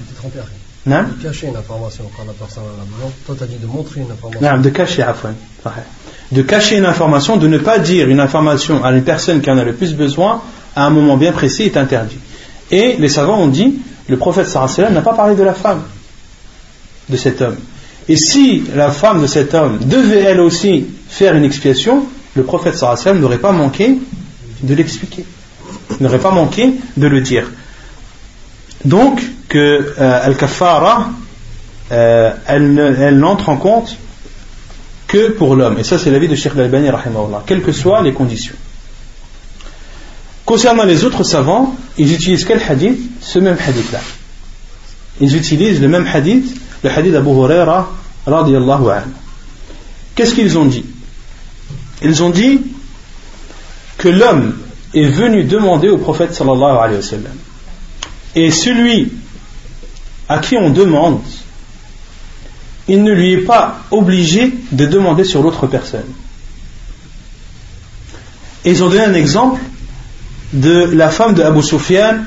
Non 0.86 1.04
de 1.04 1.24
cacher 1.24 1.48
une 1.48 1.58
information 1.58 2.10
quand 2.16 2.24
la 2.26 2.34
personne 2.34 2.64
en 2.64 2.82
a 2.82 2.86
besoin. 2.86 3.12
Toi, 3.26 3.36
tu 3.38 3.44
as 3.44 3.48
dit 3.48 3.58
de 3.58 3.68
montrer 3.68 4.00
une 4.02 4.12
information. 4.12 4.50
Non, 4.50 4.62
de 4.62 4.70
cacher, 4.70 5.06
De 6.32 6.42
cacher 6.42 6.78
une 6.78 6.86
information, 6.86 7.38
de 7.38 7.48
ne 7.48 7.58
pas 7.58 7.80
dire 7.80 8.08
une 8.08 8.22
information 8.22 8.84
à 8.84 8.92
une 8.92 9.04
personne 9.04 9.42
qui 9.42 9.52
en 9.52 9.58
a 9.58 9.64
le 9.66 9.74
plus 9.74 9.94
besoin 9.94 10.42
à 10.80 10.86
un 10.86 10.90
moment 10.90 11.18
bien 11.18 11.34
précis 11.34 11.64
est 11.64 11.78
interdit. 11.78 12.18
Et 12.72 12.96
les 12.98 13.10
savants 13.10 13.40
ont 13.40 13.48
dit, 13.48 13.80
le 14.08 14.18
prophète 14.18 14.48
sallam 14.48 14.94
n'a 14.94 15.02
pas 15.02 15.14
parlé 15.14 15.36
de 15.36 15.44
la 15.44 15.54
femme 15.54 15.84
de 17.10 17.18
cet 17.18 17.42
homme. 17.42 17.58
Et 18.08 18.16
si 18.16 18.64
la 18.76 18.90
femme 18.90 19.22
de 19.22 19.28
cet 19.28 19.54
homme 19.54 19.80
devait 19.80 20.22
elle 20.22 20.40
aussi 20.40 20.86
faire 21.10 21.36
une 21.36 21.44
expiation, 21.44 22.06
le 22.36 22.44
prophète 22.44 22.78
sallam 22.78 23.20
n'aurait 23.20 23.40
pas 23.40 23.52
manqué 23.52 23.98
de 24.62 24.74
l'expliquer. 24.74 25.26
N'aurait 26.00 26.20
pas 26.20 26.32
manqué 26.32 26.74
de 26.96 27.08
le 27.08 27.20
dire. 27.20 27.52
Donc, 28.86 29.22
que 29.50 29.94
euh, 30.00 30.20
Al-Kafara, 30.24 31.10
euh, 31.92 32.32
elle, 32.46 33.18
n'entre 33.18 33.50
en 33.50 33.58
compte 33.58 33.98
que 35.08 35.32
pour 35.32 35.56
l'homme. 35.56 35.80
Et 35.80 35.84
ça, 35.84 35.98
c'est 35.98 36.12
l'avis 36.12 36.30
de 36.30 36.36
Sheikh 36.36 36.54
Al-Bani, 36.56 36.90
quelles 37.46 37.64
que 37.64 37.74
soient 37.74 38.02
les 38.02 38.14
conditions. 38.14 38.56
Concernant 40.50 40.84
les 40.86 41.04
autres 41.04 41.24
savants, 41.24 41.76
ils 42.00 42.12
utilisent 42.12 42.44
quel 42.44 42.60
hadith? 42.60 42.98
Ce 43.22 43.38
même 43.38 43.56
hadith-là. 43.64 44.00
Ils 45.22 45.36
utilisent 45.36 45.80
le 45.80 45.88
même 45.88 46.08
hadith, 46.12 46.60
le 46.84 46.90
hadith 46.90 47.12
d'Abu 47.12 47.30
Huraira, 47.30 47.92
radiallahu 48.26 48.90
anhu. 48.90 49.12
Qu'est-ce 50.16 50.34
qu'ils 50.34 50.58
ont 50.58 50.66
dit? 50.66 50.86
Ils 52.02 52.24
ont 52.24 52.32
dit 52.32 52.62
que 54.00 54.10
l'homme 54.10 54.56
est 54.96 55.06
venu 55.06 55.44
demander 55.44 55.88
au 55.88 56.00
prophète 56.00 56.34
sallallahu 56.34 56.78
alayhi 56.80 56.96
wa 56.96 57.04
sallam. 57.04 57.38
Et 58.34 58.50
celui 58.50 59.12
à 60.28 60.40
qui 60.40 60.58
on 60.58 60.72
demande, 60.72 61.22
il 62.88 63.04
ne 63.04 63.14
lui 63.14 63.34
est 63.34 63.46
pas 63.46 63.82
obligé 63.92 64.52
de 64.72 64.88
demander 64.88 65.26
sur 65.26 65.44
l'autre 65.44 65.68
personne. 65.68 66.12
Et 68.66 68.72
ils 68.72 68.84
ont 68.84 68.90
donné 68.90 69.04
un 69.04 69.14
exemple 69.14 69.62
de 70.54 70.90
la 70.94 71.10
femme 71.10 71.34
de 71.34 71.44
Abu 71.44 71.62
Sufyan, 71.62 72.20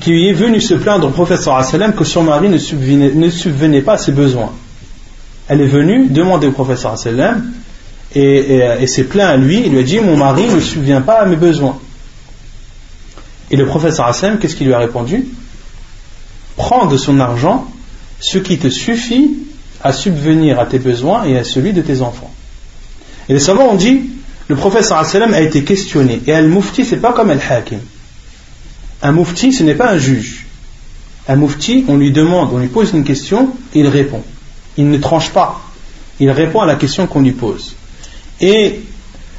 qui 0.00 0.28
est 0.28 0.32
venue 0.32 0.60
se 0.60 0.74
plaindre 0.74 1.06
au 1.06 1.10
prophète 1.10 1.40
sallam 1.40 1.92
que 1.94 2.04
son 2.04 2.22
mari 2.22 2.48
ne 2.48 2.58
subvenait, 2.58 3.82
pas 3.82 3.94
à 3.94 3.98
ses 3.98 4.12
besoins. 4.12 4.52
Elle 5.48 5.60
est 5.60 5.66
venue 5.66 6.06
demander 6.08 6.46
au 6.46 6.52
prophète 6.52 6.78
sallam 6.78 7.52
et, 8.14 8.60
et, 8.80 8.86
s'est 8.86 9.04
plaint 9.04 9.28
à 9.28 9.36
lui, 9.36 9.62
il 9.64 9.72
lui 9.72 9.80
a 9.80 9.82
dit 9.82 10.00
Mon 10.00 10.16
mari 10.16 10.46
ne 10.46 10.60
subvient 10.60 11.02
pas 11.04 11.20
à 11.20 11.26
mes 11.26 11.36
besoins. 11.36 11.78
Et 13.50 13.56
le 13.56 13.66
prophète 13.66 13.94
sallam, 13.94 14.38
qu'est-ce 14.38 14.56
qu'il 14.56 14.66
lui 14.66 14.74
a 14.74 14.78
répondu? 14.78 15.26
Prends 16.56 16.86
de 16.86 16.96
son 16.96 17.20
argent 17.20 17.66
ce 18.20 18.38
qui 18.38 18.58
te 18.58 18.68
suffit 18.68 19.36
à 19.82 19.92
subvenir 19.92 20.58
à 20.58 20.66
tes 20.66 20.78
besoins 20.78 21.24
et 21.24 21.36
à 21.36 21.44
celui 21.44 21.72
de 21.72 21.82
tes 21.82 22.00
enfants. 22.00 22.32
Et 23.28 23.34
les 23.34 23.40
savants 23.40 23.68
ont 23.70 23.76
dit 23.76 24.02
le 24.48 24.56
prophète 24.56 24.84
sallam 24.84 25.32
a 25.34 25.40
été 25.40 25.64
questionné. 25.64 26.20
Et 26.26 26.32
al-mufti, 26.32 26.84
c'est 26.84 26.98
pas 26.98 27.12
comme 27.12 27.30
al-hakim. 27.30 27.80
Un 29.02 29.12
mufti, 29.12 29.52
ce 29.52 29.62
n'est 29.62 29.74
pas 29.74 29.90
un 29.90 29.98
juge. 29.98 30.46
Un 31.28 31.36
mufti, 31.36 31.84
on 31.88 31.96
lui 31.96 32.12
demande, 32.12 32.50
on 32.52 32.58
lui 32.58 32.68
pose 32.68 32.92
une 32.92 33.04
question, 33.04 33.50
et 33.74 33.80
il 33.80 33.88
répond. 33.88 34.22
Il 34.76 34.90
ne 34.90 34.98
tranche 34.98 35.30
pas. 35.30 35.60
Il 36.20 36.30
répond 36.30 36.60
à 36.60 36.66
la 36.66 36.76
question 36.76 37.06
qu'on 37.06 37.22
lui 37.22 37.32
pose. 37.32 37.74
Et 38.40 38.80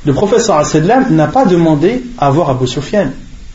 le 0.05 0.13
prophète 0.13 0.41
sallam 0.41 1.15
n'a 1.15 1.27
pas 1.27 1.45
demandé 1.45 2.03
à 2.17 2.29
voir 2.29 2.49
Abu 2.49 2.67
Sufyan 2.67 3.11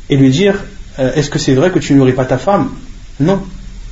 et 0.09 0.17
lui 0.17 0.31
dire 0.31 0.55
euh, 0.99 1.15
Est-ce 1.15 1.31
que 1.31 1.39
c'est 1.39 1.55
vrai 1.55 1.71
que 1.71 1.79
tu 1.79 1.95
nourris 1.95 2.13
pas 2.13 2.25
ta 2.25 2.39
femme? 2.39 2.71
Non. 3.19 3.41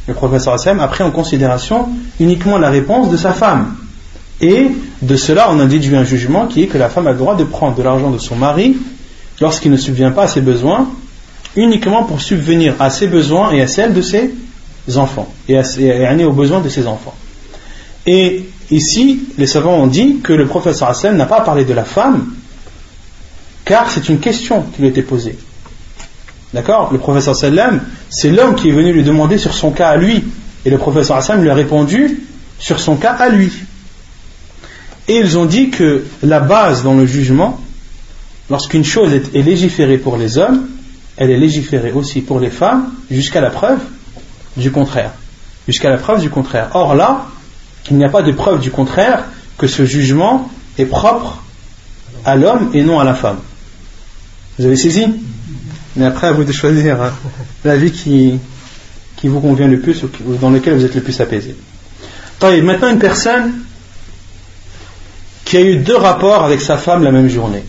Le 0.08 0.14
professeur 0.14 0.54
Hassan 0.54 0.80
a 0.80 0.88
pris 0.88 1.04
en 1.04 1.10
considération 1.10 1.88
uniquement 2.18 2.56
la 2.56 2.70
réponse 2.70 3.10
de 3.10 3.18
sa 3.18 3.32
femme. 3.32 3.76
Et 4.40 4.68
de 5.02 5.16
cela, 5.16 5.50
on 5.50 5.60
a 5.60 5.66
déduit 5.66 5.96
un 5.96 6.04
jugement 6.04 6.46
qui 6.46 6.62
est 6.62 6.66
que 6.66 6.78
la 6.78 6.88
femme 6.88 7.06
a 7.06 7.12
le 7.12 7.18
droit 7.18 7.36
de 7.36 7.44
prendre 7.44 7.76
de 7.76 7.82
l'argent 7.82 8.10
de 8.10 8.18
son 8.18 8.36
mari 8.36 8.76
lorsqu'il 9.40 9.70
ne 9.70 9.76
subvient 9.76 10.12
pas 10.14 10.24
à 10.24 10.28
ses 10.28 10.40
besoins, 10.40 10.88
uniquement 11.56 12.04
pour 12.04 12.20
subvenir 12.20 12.74
à 12.80 12.90
ses 12.90 13.06
besoins 13.06 13.52
et 13.52 13.60
à 13.62 13.68
celles 13.68 13.94
de 13.94 14.02
ses 14.02 14.32
enfants, 14.96 15.32
et 15.48 15.56
à, 15.56 15.62
aux 16.26 16.32
besoins 16.32 16.60
de 16.60 16.68
ses 16.68 16.86
enfants. 16.86 17.14
Et 18.06 18.48
ici, 18.70 19.20
les 19.36 19.46
savants 19.46 19.74
ont 19.74 19.86
dit 19.86 20.18
que 20.22 20.32
le 20.32 20.46
professeur 20.46 20.88
Hassan 20.88 21.16
n'a 21.16 21.26
pas 21.26 21.42
parlé 21.42 21.64
de 21.64 21.74
la 21.74 21.84
femme, 21.84 22.32
car 23.64 23.90
c'est 23.90 24.08
une 24.08 24.18
question 24.18 24.64
qui 24.74 24.82
lui 24.82 24.88
été 24.88 25.02
posée. 25.02 25.38
D'accord? 26.54 26.90
Le 26.92 26.98
professeur 26.98 27.36
sallam, 27.36 27.82
c'est 28.08 28.30
l'homme 28.30 28.54
qui 28.54 28.70
est 28.70 28.72
venu 28.72 28.92
lui 28.92 29.04
demander 29.04 29.36
sur 29.36 29.52
son 29.52 29.70
cas 29.70 29.90
à 29.90 29.96
lui. 29.96 30.24
Et 30.64 30.70
le 30.70 30.78
professeur 30.78 31.22
sallam 31.22 31.42
lui 31.42 31.50
a 31.50 31.54
répondu 31.54 32.20
sur 32.58 32.80
son 32.80 32.96
cas 32.96 33.12
à 33.12 33.28
lui. 33.28 33.52
Et 35.08 35.16
ils 35.16 35.38
ont 35.38 35.46
dit 35.46 35.70
que 35.70 36.04
la 36.22 36.40
base 36.40 36.82
dans 36.82 36.94
le 36.94 37.06
jugement, 37.06 37.58
lorsqu'une 38.50 38.84
chose 38.84 39.12
est, 39.12 39.42
légiférée 39.42 39.96
pour 39.96 40.18
les 40.18 40.36
hommes, 40.36 40.68
elle 41.16 41.30
est 41.30 41.38
légiférée 41.38 41.92
aussi 41.92 42.20
pour 42.20 42.38
les 42.38 42.50
femmes 42.50 42.92
jusqu'à 43.10 43.40
la 43.40 43.50
preuve 43.50 43.80
du 44.56 44.70
contraire. 44.70 45.12
Jusqu'à 45.66 45.90
la 45.90 45.96
preuve 45.96 46.20
du 46.20 46.30
contraire. 46.30 46.70
Or 46.74 46.94
là, 46.94 47.26
il 47.90 47.96
n'y 47.96 48.04
a 48.04 48.10
pas 48.10 48.22
de 48.22 48.32
preuve 48.32 48.60
du 48.60 48.70
contraire 48.70 49.24
que 49.56 49.66
ce 49.66 49.86
jugement 49.86 50.50
est 50.78 50.84
propre 50.84 51.42
à 52.24 52.36
l'homme 52.36 52.70
et 52.74 52.82
non 52.82 53.00
à 53.00 53.04
la 53.04 53.14
femme. 53.14 53.38
Vous 54.58 54.66
avez 54.66 54.76
saisi? 54.76 55.06
Mais 55.96 56.04
après, 56.04 56.28
à 56.28 56.32
vous 56.32 56.44
de 56.44 56.52
choisir 56.52 57.02
hein, 57.02 57.12
la 57.64 57.76
vie 57.76 57.90
qui, 57.90 58.38
qui 59.16 59.28
vous 59.28 59.40
convient 59.40 59.68
le 59.68 59.80
plus 59.80 60.02
ou 60.02 60.34
dans 60.40 60.50
lequel 60.50 60.74
vous 60.74 60.84
êtes 60.84 60.94
le 60.94 61.00
plus 61.00 61.20
apaisé. 61.20 61.56
Maintenant, 62.40 62.90
une 62.90 62.98
personne 62.98 63.52
qui 65.48 65.56
a 65.56 65.62
eu 65.62 65.76
deux 65.76 65.96
rapports 65.96 66.44
avec 66.44 66.60
sa 66.60 66.76
femme 66.76 67.02
la 67.02 67.10
même 67.10 67.28
journée. 67.28 67.62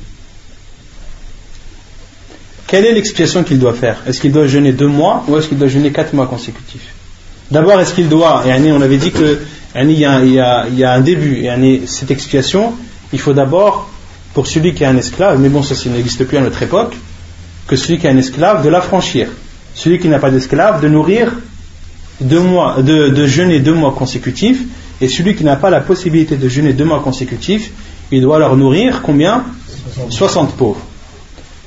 Quelle 2.68 2.86
est 2.86 2.92
l'expiation 2.92 3.46
qu'il 3.46 3.58
doit 3.58 3.74
faire? 3.74 4.04
Est-ce 4.06 4.20
qu'il 4.20 4.34
doit 4.34 4.48
jeûner 4.48 4.74
deux 4.74 4.88
mois 4.88 5.24
ou 5.30 5.38
est-ce 5.38 5.48
qu'il 5.48 5.58
doit 5.58 5.70
jeûner 5.70 5.94
quatre 5.94 6.14
mois 6.14 6.28
consécutifs? 6.28 6.94
D'abord, 7.50 7.80
est-ce 7.80 7.94
qu'il 7.94 8.10
doit, 8.10 8.44
et 8.46 8.72
on 8.74 8.82
avait 8.82 8.98
dit 8.98 9.12
que 9.12 9.40
il 9.76 9.92
y, 9.92 10.06
a, 10.06 10.22
il, 10.22 10.34
y 10.78 10.84
a, 10.84 10.92
un 10.92 11.00
début, 11.00 11.46
et 11.46 11.82
cette 11.86 12.12
expiation, 12.12 12.74
il 13.14 13.20
faut 13.20 13.34
d'abord, 13.34 13.90
pour 14.34 14.46
celui 14.46 14.74
qui 14.74 14.84
est 14.84 14.88
un 14.88 14.98
esclave, 14.98 15.40
mais 15.40 15.48
bon, 15.48 15.64
ça, 15.64 15.74
ça 15.74 15.90
n'existe 15.90 16.26
plus 16.26 16.38
à 16.38 16.42
notre 16.42 16.62
époque, 16.62 16.96
que 17.66 17.78
celui 17.78 17.98
qui 17.98 18.08
a 18.08 18.10
un 18.10 18.18
esclave 18.18 18.62
de 18.62 18.68
l'affranchir. 18.68 19.30
Celui 19.74 20.00
qui 20.00 20.10
n'a 20.10 20.20
pas 20.20 20.32
d'esclave 20.32 20.82
de 20.82 20.90
nourrir 20.90 21.32
deux 22.20 22.42
mois, 22.42 22.82
de, 22.82 23.26
jeûner 23.26 23.60
deux 23.60 23.74
mois 23.74 23.94
consécutifs. 23.94 24.60
Et 25.02 25.08
celui 25.08 25.36
qui 25.36 25.44
n'a 25.44 25.56
pas 25.56 25.70
la 25.70 25.80
possibilité 25.80 26.38
de 26.38 26.50
jeûner 26.50 26.74
deux 26.74 26.86
mois 26.86 27.02
consécutifs, 27.02 27.72
il 28.12 28.22
doit 28.22 28.40
leur 28.40 28.56
nourrir 28.58 29.02
combien? 29.02 29.46
60 30.10 30.56
pauvres. 30.56 30.82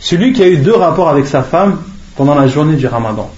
Celui 0.01 0.33
qui 0.33 0.43
a 0.43 0.49
eu 0.49 0.59
deux 0.59 0.75
rapports 0.75 1.09
avec 1.09 1.27
sa 1.27 1.43
femme 1.43 1.83
pendant 2.17 2.35
la 2.35 2.49
journée 2.49 2.77
du 2.77 2.87
ramadan. 2.87 3.31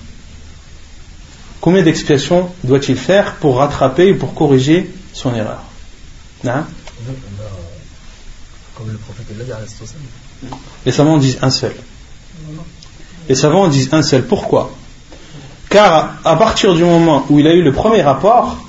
Combien 1.60 1.82
d'expiations 1.82 2.48
doit-il 2.64 2.96
faire 2.96 3.36
pour 3.36 3.58
rattraper 3.58 4.12
ou 4.12 4.16
pour 4.16 4.34
corriger 4.34 4.90
son 5.12 5.34
erreur? 5.34 5.62
Hein? 6.46 6.66
Les 10.84 10.92
savants 10.92 11.18
disent 11.18 11.38
un 11.40 11.50
seul. 11.50 11.74
Les 13.28 13.34
savants 13.34 13.68
disent 13.68 13.88
un 13.92 14.02
seul. 14.02 14.24
Pourquoi? 14.24 14.72
Car 15.70 16.16
à 16.24 16.36
partir 16.36 16.74
du 16.74 16.84
moment 16.84 17.24
où 17.30 17.38
il 17.38 17.46
a 17.46 17.54
eu 17.54 17.62
le 17.62 17.72
premier 17.72 18.02
rapport, 18.02 18.63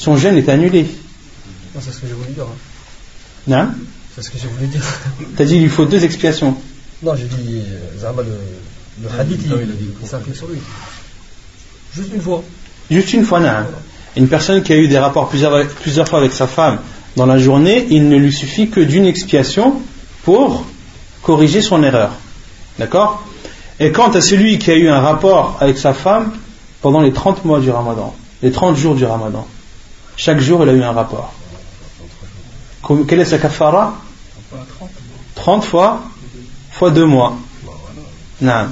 son 0.00 0.16
jeûne 0.16 0.36
est 0.38 0.48
annulé. 0.48 0.86
Non, 1.74 1.80
c'est 1.84 1.92
ce 1.92 1.98
que 2.00 2.06
j'ai 2.08 2.14
voulu 2.14 2.32
dire. 2.32 2.44
hein. 2.44 2.56
Non 3.46 3.68
C'est 4.16 4.22
ce 4.22 4.30
que 4.30 4.38
j'ai 4.38 4.48
voulu 4.48 4.66
dire. 4.66 4.82
T'as 5.36 5.44
dit 5.44 5.56
il 5.56 5.62
lui 5.62 5.68
faut 5.68 5.84
deux 5.84 6.02
expiations. 6.04 6.56
Non, 7.02 7.14
j'ai 7.14 7.24
dit, 7.24 7.58
euh, 7.58 7.98
Zama, 8.00 8.22
le, 8.22 8.30
le 9.02 9.20
hadith, 9.20 9.40
il, 9.44 9.52
il 10.02 10.08
s'applique 10.08 10.36
sur 10.36 10.48
lui. 10.48 10.58
Juste 11.94 12.10
une 12.14 12.20
fois. 12.22 12.42
Juste 12.90 13.12
une 13.12 13.24
fois, 13.24 13.40
non. 13.40 13.48
Une 14.16 14.28
personne 14.28 14.62
qui 14.62 14.72
a 14.72 14.76
eu 14.76 14.88
des 14.88 14.98
rapports 14.98 15.28
plusieurs, 15.28 15.66
plusieurs 15.66 16.08
fois 16.08 16.18
avec 16.20 16.32
sa 16.32 16.46
femme 16.46 16.78
dans 17.16 17.26
la 17.26 17.38
journée, 17.38 17.86
il 17.90 18.08
ne 18.08 18.16
lui 18.16 18.32
suffit 18.32 18.68
que 18.70 18.80
d'une 18.80 19.04
expiation 19.06 19.80
pour 20.24 20.64
corriger 21.22 21.60
son 21.60 21.82
erreur. 21.82 22.10
D'accord? 22.78 23.22
Et 23.78 23.92
quant 23.92 24.10
à 24.10 24.20
celui 24.20 24.58
qui 24.58 24.70
a 24.70 24.76
eu 24.76 24.88
un 24.88 25.00
rapport 25.00 25.56
avec 25.60 25.76
sa 25.78 25.92
femme 25.94 26.32
pendant 26.80 27.00
les 27.00 27.12
30 27.12 27.44
mois 27.44 27.60
du 27.60 27.70
ramadan, 27.70 28.14
les 28.42 28.50
30 28.50 28.76
jours 28.76 28.94
du 28.94 29.04
ramadan, 29.04 29.46
chaque 30.20 30.40
jour 30.40 30.62
il 30.64 30.68
a 30.68 30.72
eu 30.74 30.82
un 30.82 30.92
rapport. 30.92 31.32
Quelle 33.08 33.20
est 33.20 33.24
sa 33.24 33.38
kafara? 33.38 33.94
30 35.34 35.64
fois 35.64 36.02
fois 36.72 36.90
2 36.90 37.06
mois. 37.06 37.38
Non. 38.42 38.66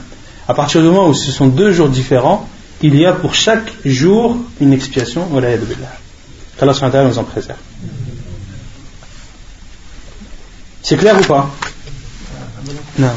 À 0.46 0.54
partir 0.54 0.82
du 0.82 0.88
moment 0.88 1.08
où 1.08 1.14
ce 1.14 1.32
sont 1.32 1.46
deux 1.46 1.72
jours 1.72 1.88
différents, 1.88 2.46
il 2.82 2.94
y 2.96 3.06
a 3.06 3.14
pour 3.14 3.34
chaque 3.34 3.70
jour 3.86 4.36
une 4.60 4.74
expiation. 4.74 5.26
Ta'ala 6.58 6.74
nous 7.04 7.18
en 7.18 7.24
préserve. 7.24 7.58
C'est 10.82 10.98
clair 10.98 11.18
ou 11.18 11.24
pas? 11.24 11.50
Non. 12.98 13.12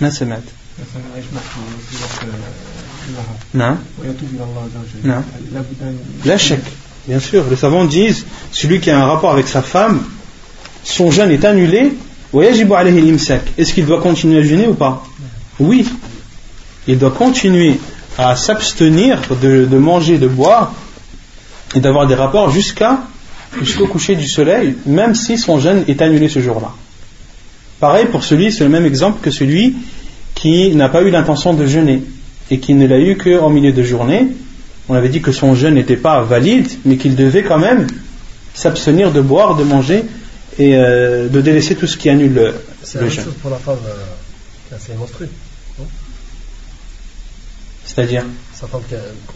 ما 0.00 0.10
سمعت 0.10 0.42
مثلا 0.78 1.02
يجمع 1.16 1.40
في 1.40 1.96
في 1.96 2.02
وقت 2.02 2.24
النهار 3.08 3.36
نعم 3.54 3.78
ويتوب 3.98 4.28
الى 4.34 4.44
الله 4.44 4.62
عز 4.62 4.76
وجل 4.76 5.08
نعم. 5.08 5.22
هل 5.22 5.54
لابد 5.54 5.82
ان 5.82 5.98
La 6.24 6.38
chèque. 6.38 6.70
Bien 7.06 7.20
sûr, 7.20 7.44
les 7.50 7.56
savants 7.56 7.84
disent 7.84 8.24
celui 8.50 8.80
qui 8.80 8.90
a 8.90 8.98
un 8.98 9.06
rapport 9.06 9.32
avec 9.32 9.46
sa 9.46 9.62
femme, 9.62 10.02
son 10.84 11.10
jeûne 11.10 11.30
est 11.30 11.44
annulé. 11.44 11.92
ويجب 12.32 12.72
عليه 12.72 12.98
الإمساك. 12.98 13.42
Est-ce 13.58 13.72
qu'il 13.74 13.86
doit 13.86 14.00
continuer 14.00 14.40
à 14.40 14.42
jeûner 14.42 14.66
ou 14.66 14.74
pas 14.74 15.04
Oui. 15.60 15.86
Il 16.88 16.98
doit 16.98 17.12
continuer 17.12 17.78
à 18.18 18.36
s'abstenir 18.36 19.18
de, 19.42 19.66
de 19.66 19.78
manger, 19.78 20.18
de 20.18 20.26
boire 20.28 20.72
et 21.74 21.80
d'avoir 21.80 22.06
des 22.06 22.14
rapports 22.14 22.50
jusqu'à 22.50 22.98
jusqu'au 23.62 23.86
coucher 23.86 24.16
du 24.16 24.28
soleil, 24.28 24.76
même 24.86 25.14
si 25.14 25.38
son 25.38 25.60
jeûne 25.60 25.84
est 25.86 26.02
annulé 26.02 26.28
ce 26.28 26.40
jour-là. 26.40 26.72
Pareil 27.79 28.05
pour 28.07 28.23
celui, 28.23 28.51
c'est 28.51 28.63
le 28.63 28.69
même 28.69 28.85
exemple 28.85 29.21
que 29.21 29.31
celui 29.31 29.75
qui 30.35 30.75
n'a 30.75 30.89
pas 30.89 31.01
eu 31.01 31.09
l'intention 31.09 31.53
de 31.53 31.65
jeûner 31.65 32.03
et 32.51 32.59
qui 32.59 32.73
ne 32.73 32.87
l'a 32.87 32.99
eu 32.99 33.17
qu'en 33.17 33.49
milieu 33.49 33.71
de 33.71 33.83
journée. 33.83 34.27
On 34.89 34.95
avait 34.95 35.09
dit 35.09 35.21
que 35.21 35.31
son 35.31 35.53
jeûne 35.55 35.75
n'était 35.75 35.97
pas 35.97 36.21
valide, 36.21 36.67
mais 36.85 36.97
qu'il 36.97 37.15
devait 37.15 37.43
quand 37.43 37.59
même 37.59 37.87
s'abstenir 38.53 39.11
de 39.11 39.21
boire, 39.21 39.55
de 39.55 39.63
manger 39.63 40.03
et 40.57 40.75
euh, 40.75 41.29
de 41.29 41.41
délaisser 41.41 41.75
tout 41.75 41.87
ce 41.87 41.95
qui 41.95 42.09
annule 42.09 42.33
le, 42.33 42.53
C'est 42.83 42.95
la 42.95 43.01
le 43.01 43.07
même 43.07 43.15
jeûne. 43.15 43.25
chose 43.25 43.33
pour 43.41 43.51
la 43.51 43.57
femme 43.57 43.77
euh, 43.87 43.93
qui 44.67 44.73
a 44.73 44.79
ses 44.79 44.93
menstrues. 44.95 45.29
C'est-à-dire? 47.85 48.23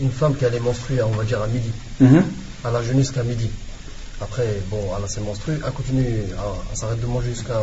Une 0.02 0.12
femme 0.12 0.36
qui 0.36 0.46
a 0.46 0.50
les 0.50 0.60
menstrues, 0.60 1.02
on 1.04 1.16
va 1.16 1.24
dire 1.24 1.42
à 1.42 1.48
midi. 1.48 1.70
Mhm. 2.00 2.24
Elle 2.68 2.76
a 2.76 2.84
jeûné 2.84 3.00
jusqu'à 3.00 3.24
midi. 3.24 3.50
Après, 4.22 4.46
bon, 4.70 4.80
elle 4.98 5.04
a 5.04 5.08
ses 5.08 5.22
menstrues, 5.22 5.60
elle 5.66 5.72
continue, 5.72 6.04
elle, 6.06 6.26
elle 6.72 6.78
s'arrête 6.78 7.02
de 7.02 7.06
manger 7.08 7.30
jusqu'à 7.30 7.62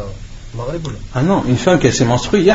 ah 1.14 1.22
non, 1.22 1.44
une 1.46 1.56
femme 1.56 1.78
qui 1.78 1.86
a 1.86 1.92
ses 1.92 2.04
menstrues, 2.04 2.46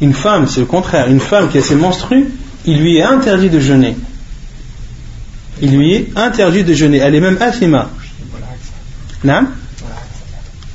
Une 0.00 0.14
femme, 0.14 0.46
c'est 0.48 0.60
le 0.60 0.66
contraire. 0.66 1.08
Une 1.08 1.20
femme 1.20 1.48
qui 1.48 1.58
a 1.58 1.62
ses 1.62 1.76
menstrues, 1.76 2.26
il 2.66 2.80
lui 2.80 2.98
est 2.98 3.02
interdit 3.02 3.50
de 3.50 3.60
jeûner. 3.60 3.96
Il 5.62 5.76
lui 5.76 5.94
est 5.94 6.12
interdit 6.16 6.64
de 6.64 6.72
jeûner. 6.74 6.98
Elle 6.98 7.14
est 7.14 7.20
même 7.20 7.38
athima. 7.40 7.90
Nam 9.22 9.50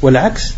Ou 0.02 0.10
l'axe 0.10 0.56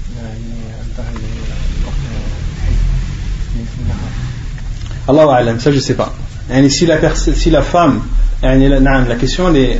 Allah 5.07 5.35
alam, 5.35 5.59
ça 5.59 5.71
je 5.71 5.79
sais 5.79 5.93
pas. 5.93 6.13
Si 6.69 6.85
la, 6.85 7.15
si 7.15 7.49
la 7.49 7.61
femme, 7.61 8.01
la 8.43 9.15
question 9.15 9.53
est 9.55 9.79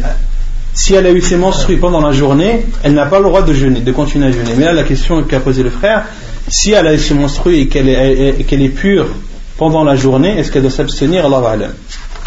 si 0.77 0.95
elle 0.95 1.07
a 1.07 1.11
eu 1.11 1.21
ses 1.21 1.37
menstrues 1.37 1.77
pendant 1.79 2.01
la 2.01 2.13
journée, 2.13 2.65
elle 2.83 2.95
n'a 2.95 3.07
pas 3.07 3.19
le 3.19 3.25
droit 3.25 3.43
de 3.43 3.53
jeûner, 3.53 3.81
de 3.81 3.93
continuer 3.93 4.27
à 4.29 4.33
jeûner. 4.33 4.55
Mais 4.57 4.65
là, 4.65 4.73
la 4.73 4.85
question 4.85 5.23
qu'a 5.25 5.41
posée 5.41 5.63
le 5.63 5.71
frère, 5.71 6.07
si 6.49 6.73
elle 6.73 6.87
a 6.87 6.95
eu 6.95 6.99
ses 6.99 7.15
menstrues 7.15 7.57
et 7.63 7.69
qu'elle 7.69 7.89
est, 7.89 8.41
et 8.41 8.45
qu'elle 8.45 8.63
est 8.63 8.69
pure 8.85 9.07
pendant 9.59 9.85
la 9.85 9.97
journée, 9.97 10.39
est-ce 10.39 10.51
qu'elle 10.51 10.63
doit 10.63 10.71
s'abstenir 10.71 11.27
Allah 11.27 11.51
alam. 11.51 11.73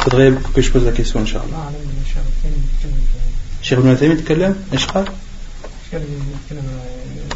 faudrait 0.03 0.31
que 0.53 0.61
je 0.61 0.69
pose 0.72 0.85
la 0.85 0.91
question, 0.91 1.19
Inch'Allah. 1.22 1.43
الله 1.45 1.63
اعلم 1.63 1.76
ان 1.85 2.01
الشهر 2.05 2.23
الثاني 2.34 2.55
نتكلم 2.65 3.01
في- 3.09 3.67
Cheikh 3.67 3.80
Ibn 3.80 3.95
Taymiyyah 3.95 4.23
تكلم 4.23 4.55
ايش 4.73 4.85
قال؟ 4.85 5.03
نتكلم 5.03 6.22
نتكلم 6.35 6.67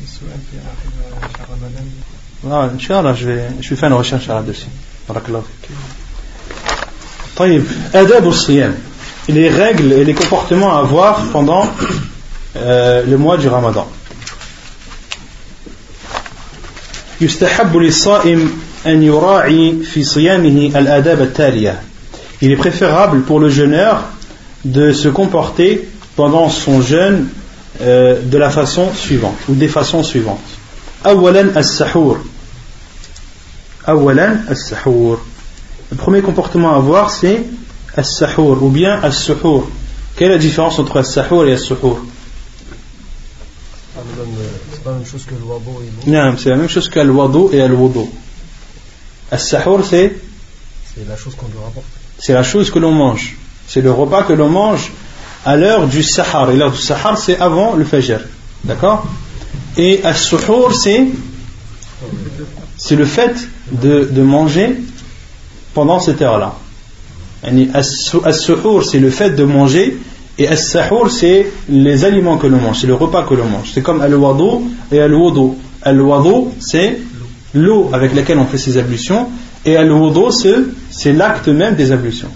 السؤال 0.03 0.39
في 0.51 0.57
اخر 0.71 1.29
شهر 1.37 1.47
رمضان 1.53 1.87
Ah, 2.51 2.69
Inch'Allah, 2.73 3.13
je 3.19 3.25
vais, 3.25 3.41
je 3.61 3.69
vais 3.69 3.75
faire 3.75 3.89
une 3.89 3.95
recherche 4.03 4.27
là-dessus. 4.27 4.69
Barakallahu 5.09 5.43
fik. 5.43 5.71
طيب 7.37 7.63
آداب 7.95 8.27
الصيام 8.27 8.75
les 9.28 9.48
règles 9.48 9.92
et 9.92 10.04
les 10.04 10.14
comportements 10.14 10.76
à 10.76 10.80
avoir 10.80 11.22
pendant 11.32 11.66
euh, 12.56 13.02
le 13.06 13.16
mois 13.16 13.36
du 13.36 13.48
ramadan. 13.48 13.88
Il 22.42 22.50
est 22.50 22.56
préférable 22.56 23.22
pour 23.22 23.40
le 23.40 23.48
jeûneur 23.48 24.02
de 24.64 24.92
se 24.92 25.08
comporter 25.08 25.88
pendant 26.16 26.48
son 26.48 26.82
jeûne 26.82 27.28
euh, 27.80 28.20
de 28.22 28.38
la 28.38 28.50
façon 28.50 28.92
suivante 28.94 29.36
ou 29.48 29.54
des 29.54 29.68
façons 29.68 30.02
suivantes. 30.02 30.40
Le 35.90 35.96
premier 35.96 36.22
comportement 36.22 36.74
à 36.74 36.76
avoir, 36.76 37.10
c'est 37.10 37.42
as-sahur 37.96 38.62
ou 38.62 38.68
bien 38.70 39.00
as-suhur. 39.02 39.68
Quelle 40.16 40.30
est 40.30 40.34
la 40.34 40.38
différence 40.38 40.78
entre 40.78 40.98
as-sahur 40.98 41.46
et 41.46 41.52
as-suhur 41.52 41.98
C'est 43.94 44.00
même, 44.18 44.34
euh, 44.38 44.48
c'est 44.72 44.84
la 44.84 44.92
même 44.92 45.06
chose 45.06 45.24
que 45.24 45.34
le 45.34 46.36
c'est 46.38 46.50
la 46.50 46.56
même 46.56 46.68
chose 46.68 46.88
qu'al-wadu 46.88 47.54
et 47.54 47.60
al-wudu. 47.60 48.08
As-sahur, 49.30 49.84
c'est 49.84 50.16
C'est 50.94 51.08
la 51.08 51.16
chose 51.16 51.34
qu'on 51.34 51.46
lui 51.46 51.58
rapporte. 51.64 51.86
c'est 52.18 52.32
la 52.32 52.42
chose 52.42 52.70
que 52.70 52.78
l'on 52.78 52.92
mange. 52.92 53.36
C'est 53.66 53.80
le 53.80 53.90
repas 53.90 54.24
que 54.24 54.32
l'on 54.32 54.48
mange 54.48 54.92
à 55.44 55.56
l'heure 55.56 55.86
du 55.86 56.02
sahar. 56.02 56.50
Et 56.50 56.56
l'heure 56.56 56.72
du 56.72 56.78
sahar, 56.80 57.16
c'est 57.18 57.38
avant 57.38 57.74
le 57.74 57.84
fajr. 57.84 58.20
D'accord? 58.64 59.06
Et 59.76 60.04
as-suhur, 60.04 60.74
c'est 60.74 61.06
c'est 62.76 62.96
le 62.96 63.04
fait 63.06 63.34
de, 63.70 64.08
de 64.10 64.22
manger 64.22 64.76
pendant 65.72 66.00
cette 66.00 66.20
heure-là. 66.20 66.56
Yani, 67.43 67.69
as- 67.73 68.15
As-suhur, 68.23 68.83
c'est 68.83 68.99
le 68.99 69.09
fait 69.09 69.31
de 69.31 69.43
manger, 69.43 69.97
et 70.37 70.47
as-sahur, 70.47 71.09
c'est 71.11 71.47
les 71.69 72.03
aliments 72.05 72.37
que 72.37 72.47
l'on 72.47 72.57
mange, 72.59 72.79
c'est 72.81 72.87
le 72.87 72.95
repas 72.95 73.23
que 73.23 73.33
l'on 73.33 73.45
mange. 73.45 73.71
C'est 73.73 73.81
comme 73.81 74.01
al-wadu 74.01 74.65
et 74.91 74.99
al-wudu. 75.01 75.53
Al-wadu, 75.81 76.49
c'est 76.59 76.97
l'eau 77.53 77.89
avec 77.93 78.13
laquelle 78.15 78.37
on 78.39 78.45
fait 78.45 78.57
ses 78.57 78.77
ablutions, 78.77 79.27
et 79.65 79.77
al-wudu, 79.77 80.31
c'est- 80.31 80.65
c'est 80.89 81.13
l'acte 81.13 81.47
même 81.47 81.75
des 81.75 81.91
ablutions. 81.91 82.29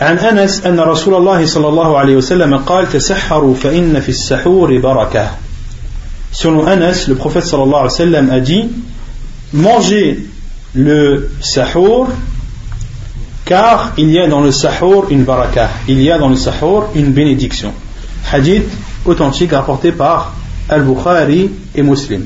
عن 0.00 0.16
أنس 0.18 0.64
أن 0.66 0.80
رسول 0.80 1.14
الله 1.14 1.46
صلى 1.46 1.68
الله 1.68 1.98
عليه 1.98 2.16
وسلم 2.16 2.56
قال 2.64 2.88
تسحروا 2.88 3.54
فإن 3.54 4.00
في 4.00 4.08
السحور 4.08 4.78
بركة 4.78 5.30
Selon 6.32 6.64
Anas, 6.66 7.06
le 7.08 7.16
prophète 7.16 7.44
sallallahu 7.44 7.74
alayhi 7.74 7.84
wa 7.84 7.90
sallam 7.90 8.30
a 8.30 8.40
dit 8.40 8.64
Mangez 9.52 10.20
le 10.74 11.28
sahur 11.42 12.08
car 13.45 13.93
il 13.97 14.09
y 14.09 14.19
a 14.19 14.27
dans 14.27 14.41
le 14.41 14.51
sahur 14.51 15.05
une 15.09 15.23
barakah, 15.23 15.69
il 15.87 16.01
y 16.01 16.11
a 16.11 16.17
dans 16.17 16.29
le 16.29 16.35
sahur 16.35 16.89
une 16.95 17.11
bénédiction. 17.11 17.73
Hadith 18.31 18.65
authentique 19.05 19.51
rapporté 19.51 19.91
par 19.91 20.33
Al-Bukhari 20.67 21.51
et 21.75 21.83
Muslim. 21.83 22.25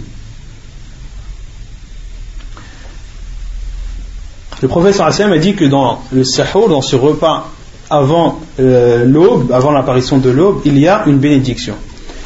Le 4.61 4.67
wa 4.67 4.91
sallam 4.93 5.33
a 5.33 5.37
dit 5.37 5.55
que 5.55 5.65
dans 5.65 6.01
le 6.11 6.23
sahur, 6.23 6.69
dans 6.69 6.81
ce 6.81 6.95
repas 6.95 7.49
avant 7.89 8.39
euh, 8.59 9.05
l'aube, 9.05 9.51
avant 9.51 9.71
l'apparition 9.71 10.17
de 10.17 10.29
l'aube, 10.29 10.61
il 10.65 10.77
y 10.77 10.87
a 10.87 11.03
une 11.05 11.17
bénédiction. 11.17 11.75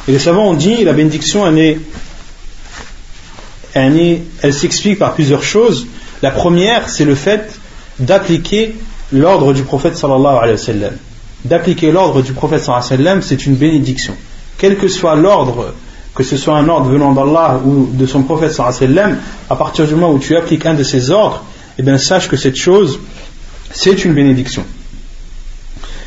Et 0.06 0.12
les 0.12 0.18
savants 0.18 0.50
ont 0.50 0.54
dit 0.54 0.84
la 0.84 0.92
bénédiction 0.92 1.44
elle 3.74 4.22
s'explique 4.52 4.98
par 4.98 5.14
plusieurs 5.14 5.42
choses. 5.42 5.86
La 6.22 6.30
première, 6.30 6.88
c'est 6.88 7.04
le 7.04 7.14
fait 7.14 7.58
d'appliquer 7.98 8.74
l'ordre 9.12 9.52
du 9.52 9.62
prophète 9.62 9.96
sallallahu 9.96 10.36
alayhi 10.36 10.52
wa 10.52 10.58
sallam. 10.58 10.92
d'appliquer 11.44 11.92
l'ordre 11.92 12.22
du 12.22 12.32
prophète 12.32 12.62
sallam, 12.62 13.22
c'est 13.22 13.46
une 13.46 13.54
bénédiction. 13.54 14.14
Quel 14.58 14.76
que 14.76 14.88
soit 14.88 15.14
l'ordre, 15.14 15.74
que 16.14 16.22
ce 16.22 16.36
soit 16.36 16.56
un 16.56 16.68
ordre 16.68 16.90
venant 16.90 17.12
d'Allah 17.12 17.60
ou 17.64 17.88
de 17.92 18.06
son 18.06 18.22
prophète 18.22 18.52
sallam, 18.52 19.18
à 19.50 19.56
partir 19.56 19.86
du 19.86 19.94
moment 19.94 20.12
où 20.12 20.18
tu 20.18 20.36
appliques 20.36 20.66
un 20.66 20.74
de 20.74 20.82
ces 20.82 21.10
ordres, 21.10 21.44
eh 21.78 21.82
bien 21.82 21.98
sache 21.98 22.28
que 22.28 22.36
cette 22.36 22.56
chose, 22.56 22.98
c'est 23.72 24.04
une 24.04 24.14
bénédiction. 24.14 24.64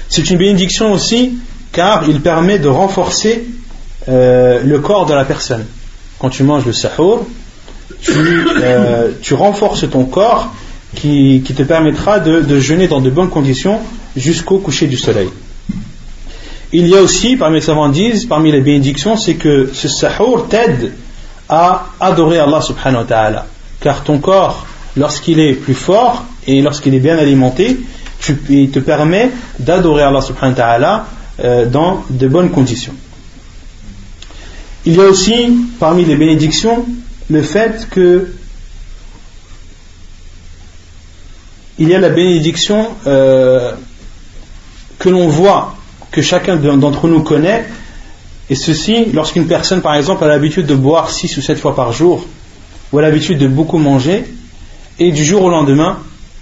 C'est 0.10 0.30
une 0.30 0.38
bénédiction 0.38 0.94
aussi 0.94 1.38
car 1.72 2.08
il 2.08 2.22
permet 2.22 2.60
de 2.60 2.70
renforcer 2.70 3.46
euh, 4.08 4.62
le 4.64 4.80
corps 4.80 5.06
de 5.06 5.14
la 5.14 5.26
personne. 5.26 5.66
Quand 6.18 6.30
tu 6.30 6.44
manges 6.44 6.66
le 6.66 6.74
sahur, 6.74 7.26
tu, 8.02 8.12
euh, 8.62 9.12
renforces 9.32 9.90
ton 9.90 10.06
corps 10.06 10.54
qui, 10.98 11.42
te 11.42 11.64
permettra 11.64 12.20
de, 12.20 12.60
jeûner 12.60 12.88
dans 12.88 13.02
de 13.02 13.10
bonnes 13.10 13.30
conditions 13.30 13.80
jusqu'au 14.16 14.58
coucher 14.58 14.88
du 14.88 14.98
soleil. 14.98 15.30
Il 16.74 16.88
y 16.88 16.96
a 16.96 17.02
aussi, 17.02 17.38
parmi 17.38 17.58
les 17.58 17.62
savants 17.62 17.88
disent, 17.90 18.26
parmi 18.26 18.52
les 18.52 18.62
bénédictions, 18.62 19.16
c'est 19.16 19.36
que 19.36 19.70
ce 19.74 19.88
sahur 19.88 20.48
t'aide 20.50 20.94
à 21.48 21.88
adorer 22.00 22.40
Allah 22.40 22.62
subhanahu 22.62 23.02
wa 23.02 23.06
ta'ala. 23.06 23.46
Car 23.80 24.04
ton 24.04 24.18
corps, 24.18 24.66
lorsqu'il 24.98 25.40
est 25.40 25.54
plus 25.54 25.76
fort 25.76 26.26
et 26.46 26.62
lorsqu'il 26.62 26.94
est 26.94 27.00
bien 27.00 27.18
alimenté, 27.18 27.78
il 28.50 28.72
te 28.72 28.80
permet 28.80 29.30
d'adorer 29.60 30.02
Allah 30.02 30.22
subhanahu 30.22 30.58
wa 30.58 30.64
ta'ala 30.64 31.06
euh, 31.44 31.66
dans 31.68 32.04
de 32.10 32.28
bonnes 32.28 32.50
conditions. 32.50 32.94
Il 34.86 34.96
y 34.96 35.00
a 35.00 35.06
aussi 35.06 35.58
parmi 35.80 36.06
les 36.06 36.16
bénédictions 36.16 36.86
le 37.30 37.42
fait 37.42 37.88
que 37.90 38.30
il 41.80 41.90
y 41.90 41.96
a 41.96 42.00
la 42.00 42.10
bénédiction 42.10 42.88
euh, 43.06 43.74
que 45.00 45.10
l'on 45.10 45.28
voit, 45.28 45.76
que 46.12 46.22
chacun 46.22 46.56
d'entre 46.56 47.08
nous 47.08 47.22
connaît, 47.22 47.66
et 48.50 48.56
ceci 48.56 49.06
lorsqu'une 49.14 49.48
personne 49.48 49.82
par 49.82 49.96
exemple 49.96 50.24
a 50.24 50.28
l'habitude 50.28 50.66
de 50.66 50.76
boire 50.76 51.10
6 51.10 51.38
ou 51.38 51.42
7 51.42 51.60
fois 51.60 51.76
par 51.76 51.92
jour, 51.92 52.26
ou 52.92 52.98
a 52.98 53.02
l'habitude 53.02 53.38
de 53.38 53.48
beaucoup 53.48 53.78
manger, 53.78 54.26
et 55.00 55.12
du 55.12 55.24
jour 55.24 55.44
au 55.44 55.50
lendemain, 55.50 56.00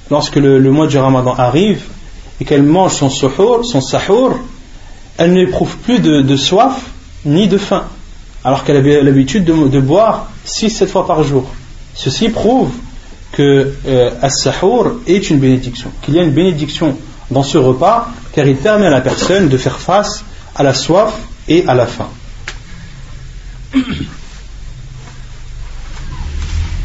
lorsque 0.10 0.38
le, 0.38 0.60
mois 0.72 0.88
du 0.88 0.98
ramadan 0.98 1.34
arrive, 1.34 1.84
et 2.40 2.46
qu'elle 2.46 2.64
mange 2.64 2.94
son 2.94 3.10
sahur, 3.10 4.40
elle 5.18 5.34
n'éprouve 5.34 5.78
plus 5.78 6.00
de 6.00 6.36
soif 6.36 6.82
ni 7.26 7.48
de 7.48 7.58
faim 7.58 7.86
alors 8.46 8.64
qu'elle 8.64 8.78
avait 8.78 9.02
l'habitude 9.02 9.44
de, 9.44 9.80
boire 9.80 10.30
6-7 10.46 10.86
fois 10.86 11.08
par 11.08 11.24
jour. 11.24 11.50
Ceci 11.96 12.30
prouve 12.30 12.70
que 13.36 13.74
euh, 13.88 14.12
as-sahur 14.22 15.00
est 15.08 15.30
une 15.30 15.40
bénédiction, 15.40 15.92
qu'il 16.02 16.16
y 16.16 16.20
a 16.20 16.24
une 16.24 16.32
bénédiction 16.32 16.98
dans 17.32 17.44
ce 17.44 17.58
repas, 17.58 18.10
car 18.34 18.48
il 18.48 18.56
permet 18.56 18.88
à 18.88 18.90
la 18.90 19.02
personne 19.02 19.50
de 19.50 19.58
faire 19.58 19.80
face 19.80 20.24
à 20.56 20.64
la 20.64 20.74
soif 20.74 21.14
et 21.48 21.66
à 21.68 21.74
la 21.74 21.86
faim. 21.86 22.10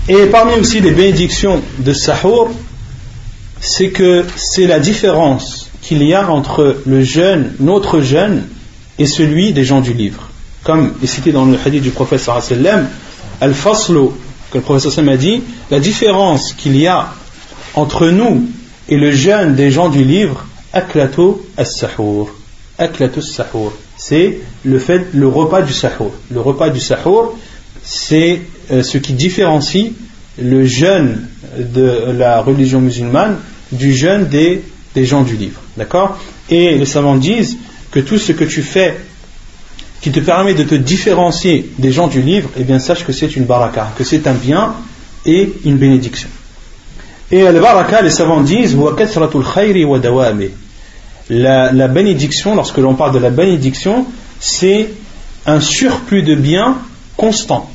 Et 0.09 0.27
parmi 0.27 0.55
aussi 0.55 0.81
les 0.81 0.90
bénédictions 0.90 1.62
de 1.78 1.93
sahur, 1.93 2.51
c'est 3.60 3.90
que 3.90 4.24
c'est 4.36 4.66
la 4.66 4.81
différence 4.81 5.70
qu'il 5.82 6.02
y 6.02 6.14
a 6.14 6.28
entre 6.28 6.82
le 6.85 7.02
jeûne, 7.02 7.52
notre 7.60 8.01
jeûne, 8.01 8.44
et 8.98 9.06
celui 9.06 9.52
des 9.52 9.64
gens 9.64 9.81
du 9.81 9.93
livre 9.93 10.31
comme 10.62 10.93
est 11.02 11.06
cité 11.06 11.32
dans 11.32 11.44
le 11.44 11.59
hadith 11.64 11.82
du 11.82 11.90
prophète 11.90 12.20
sallam, 12.20 12.89
al-faslu, 13.40 14.10
que 14.51 14.59
le 14.59 14.64
prophète 14.64 14.90
sallam 14.90 15.10
a 15.10 15.16
dit, 15.16 15.43
la 15.70 15.81
différence 15.81 16.52
qu'il 16.52 16.77
y 16.77 16.86
a 16.86 17.09
entre 17.74 18.09
nous 18.09 18.48
et 18.89 18.97
le 18.97 19.10
jeûne 19.12 19.55
des 19.55 19.70
gens 19.70 19.89
du 19.89 20.05
livre, 20.05 20.44
aklato 20.72 21.47
as-sahur. 21.56 22.31
Aklato 22.78 23.20
as-sahur. 23.20 23.72
C'est 23.97 24.40
le 24.64 24.78
fait, 24.78 25.06
le 25.12 25.28
repas 25.28 25.62
du 25.62 25.72
sahur. 25.72 26.12
Le 26.31 26.40
repas 26.40 26.70
du 26.70 26.81
sahur, 26.81 27.36
c'est 27.82 28.43
euh, 28.70 28.82
ce 28.82 28.98
qui 28.98 29.12
différencie 29.12 29.93
le 30.40 30.64
jeûne 30.64 31.28
de 31.59 32.12
la 32.16 32.40
religion 32.40 32.81
musulmane 32.81 33.36
du 33.72 33.94
jeûne 33.94 34.27
des, 34.27 34.62
des 34.94 35.05
gens 35.05 35.22
du 35.22 35.36
livre. 35.36 35.60
D'accord? 35.77 36.18
Et 36.48 36.77
les 36.77 36.86
savants 36.86 37.16
disent 37.16 37.56
que 37.90 38.01
tout 38.01 38.18
ce 38.18 38.32
que 38.32 38.44
tu 38.44 38.62
fais 38.62 38.97
qui 40.01 40.10
te 40.10 40.20
permet 40.20 40.55
de 40.55 40.64
te 40.64 40.74
différencier 40.74 41.70
des 41.78 41.93
gens 41.93 42.09
du 42.09 42.22
livre, 42.22 42.48
eh 42.59 42.64
bien 42.64 42.78
sache 42.78 43.05
que 43.05 43.12
c'est 43.12 43.36
une 43.36 43.44
baraka, 43.44 43.93
que 43.97 44.05
c'est 44.05 44.27
un 44.27 44.35
bien 44.35 44.74
et 45.27 45.52
une 45.64 45.77
bénédiction. 45.77 46.28
Et 47.31 47.44
le 47.44 47.60
baraka, 47.60 48.02
les 48.02 48.10
savants 48.10 48.40
disent, 48.40 48.77
la, 51.31 51.72
la 51.72 51.89
bénédiction, 51.89 52.56
lorsque 52.56 52.78
l'on 52.78 52.94
parle 52.94 53.14
de 53.14 53.18
la 53.18 53.31
bénédiction, 53.31 54.06
c'est 54.40 54.90
un 55.47 55.60
surplus 55.60 56.22
de 56.22 56.35
biens 56.35 56.78
constant. 57.16 57.70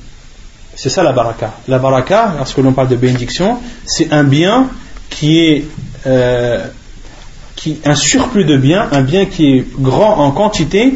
C'est 0.76 0.90
ça 0.90 1.04
la 1.04 1.14
baraka. 1.14 1.54
La 1.68 1.80
baraka, 1.80 2.34
lorsque 2.38 2.58
l'on 2.58 2.74
parle 2.74 2.90
de 2.90 2.96
bénédiction, 2.96 3.60
c'est 3.86 4.12
un 4.12 4.26
bien 4.26 4.68
qui 5.10 5.40
est 5.40 5.66
euh, 6.06 6.66
qui, 7.56 7.80
un 7.86 7.96
surplus 7.96 8.44
de 8.44 8.58
biens, 8.58 8.90
un 8.92 9.02
bien 9.02 9.26
qui 9.26 9.56
est 9.56 9.66
grand 9.80 10.18
en 10.20 10.32
quantité 10.32 10.94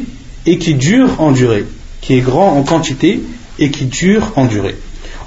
et 0.49 0.59
qui 0.59 0.75
dure 0.75 1.21
en 1.21 1.33
durée, 1.33 1.65
qui 2.01 2.15
est 2.19 2.21
grand 2.21 2.57
en 2.57 2.63
quantité 2.63 3.23
et 3.59 3.71
qui 3.71 3.85
dure 3.87 4.33
en 4.37 4.45
durée. 4.45 4.77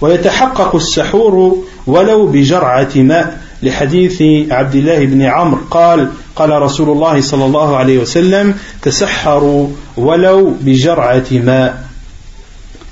ويتحقق 0.01 0.75
السحور 0.75 1.63
ولو 1.87 2.25
بجرعة 2.27 2.89
ماء 2.95 3.41
لحديث 3.63 4.21
عبد 4.51 4.75
الله 4.75 5.05
بن 5.05 5.21
عمرو 5.21 5.61
قال 5.71 6.09
قال 6.35 6.61
رسول 6.61 6.89
الله 6.89 7.21
صلى 7.21 7.45
الله 7.45 7.77
عليه 7.77 7.97
وسلم 7.97 8.55
تسحروا 8.81 9.67
ولو 9.97 10.53
بجرعة 10.61 11.25
ماء 11.31 11.87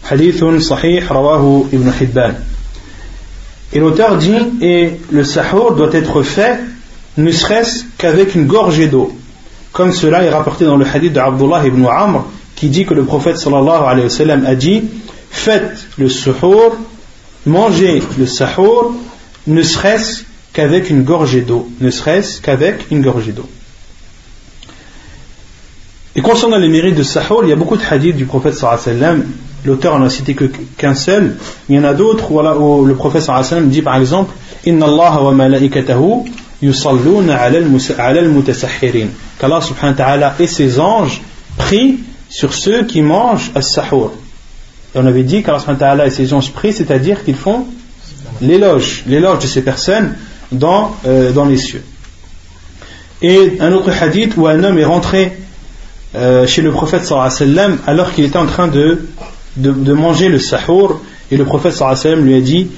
حديث 0.04 0.44
صحيح 0.44 1.12
رواه 1.12 1.66
ابن 1.74 1.92
حبان 1.92 2.36
Et 3.74 3.80
l'auteur 3.80 4.16
dit, 4.16 4.38
et 4.62 4.92
le 5.12 5.24
sahur 5.26 5.76
doit 5.76 5.94
être 5.94 6.22
fait, 6.22 6.60
ne 7.18 7.30
serait-ce 7.32 7.84
qu'avec 7.98 8.34
une 8.34 8.46
gorgée 8.46 8.88
d'eau. 8.88 9.14
Comme 9.73 9.93
cela 9.93 10.23
est 10.25 10.31
rapporté 10.31 10.65
dans 10.65 10.77
le 10.77 10.87
hadith 10.87 11.13
de 11.13 11.21
Abdullah 11.21 11.67
ibn 11.67 11.87
Amr 11.87 12.25
qui 12.57 12.69
dit 12.69 12.85
que 12.85 12.95
le 12.95 13.05
prophète 13.05 13.39
sallallahu 13.39 13.85
alayhi 13.87 14.05
wa 14.05 14.11
sallam 14.11 14.47
a 14.47 14.55
dit 14.55 14.83
Faites 15.31 15.87
le 15.97 16.09
suhour, 16.09 16.77
mangez 17.47 18.03
le 18.19 18.27
sahur, 18.27 18.93
ne 19.47 19.63
serait-ce 19.63 20.25
qu'avec 20.53 20.91
une 20.91 21.05
gorgée 21.05 21.41
d'eau. 21.41 21.69
Ne 21.81 21.91
serait-ce 21.91 22.41
qu'avec 22.41 22.91
une 22.91 23.01
gorgée 23.01 23.33
d'eau. 23.33 23.49
Et 26.17 26.21
concernant 26.21 26.59
les 26.59 26.69
mérites 26.69 26.97
de 26.97 27.05
sahur, 27.05 27.45
il 27.45 27.51
y 27.51 27.53
a 27.53 27.57
beaucoup 27.57 27.77
de 27.77 27.83
hadiths 27.89 28.17
du 28.17 28.27
prophète 28.27 28.55
sallallahu 28.55 28.81
alayhi 28.83 29.01
wa 29.01 29.07
sallam. 29.07 29.25
L'auteur 29.65 29.99
n'en 29.99 30.07
a 30.07 30.11
cité 30.11 30.37
qu'un 30.77 30.95
seul. 30.95 31.37
Il 31.69 31.77
y 31.77 31.79
en 31.79 31.85
a 31.85 31.95
d'autres 31.95 32.33
où, 32.33 32.85
le 32.85 32.95
prophète 32.95 33.23
sallallahu 33.23 33.47
alayhi 33.47 33.55
wa 33.55 33.57
sallam 33.57 33.69
dit 33.71 33.83
par 33.83 33.97
exemple 33.97 34.35
Inna 34.67 34.87
Allah 34.87 35.23
wa 35.23 35.33
malaikatahu 35.33 36.25
yusalluna 36.61 37.37
ala 37.37 37.59
al-mutasahhirin 38.19 39.09
qu'Allah 39.41 39.61
subhanahu 39.61 40.21
wa 40.21 40.35
et 40.39 40.47
ses 40.47 40.79
anges 40.79 41.23
prient 41.57 41.99
sur 42.29 42.53
ceux 42.53 42.85
qui 42.85 43.01
mangent 43.03 43.51
as-sahur. 43.55 44.13
Et 44.95 44.99
on 44.99 45.07
avait 45.07 45.23
dit 45.23 45.43
qu'Allah 45.43 45.59
subhanahu 45.59 45.99
wa 45.99 46.07
et 46.07 46.11
ses 46.11 46.33
anges 46.35 46.53
prient, 46.53 46.75
c'est-à-dire 46.75 47.25
qu'ils 47.25 47.37
font 47.37 47.65
l'éloge, 48.43 49.03
l'éloge 49.07 49.39
de 49.41 49.47
ces 49.47 49.63
personnes 49.63 50.15
dans, 50.53 50.95
euh, 51.07 51.33
dans 51.33 51.47
les 51.47 51.57
cieux. 51.57 51.83
Et 53.23 53.57
un 53.61 53.73
autre 53.73 53.91
hadith 54.01 54.35
où 54.37 54.47
un 54.47 54.63
homme 54.63 54.79
est 54.79 54.85
rentré 54.85 55.33
euh, 56.15 56.47
chez 56.47 56.63
le 56.63 56.71
prophète 56.71 57.05
sallallahu 57.05 57.31
alayhi 57.41 57.57
wa 57.57 57.79
alors 57.87 58.13
qu'il 58.13 58.25
était 58.25 58.39
en 58.39 58.47
train 58.47 58.69
de, 58.69 59.07
de, 59.57 59.93
manger 59.93 60.29
le 60.29 60.39
sahur 60.39 61.01
et 61.31 61.37
le 61.37 61.45
prophète 61.45 61.73
sallallahu 61.73 62.01
alayhi 62.01 62.19
wa 62.19 62.27
lui 62.27 62.35
a 62.35 62.41
dit 62.41 62.71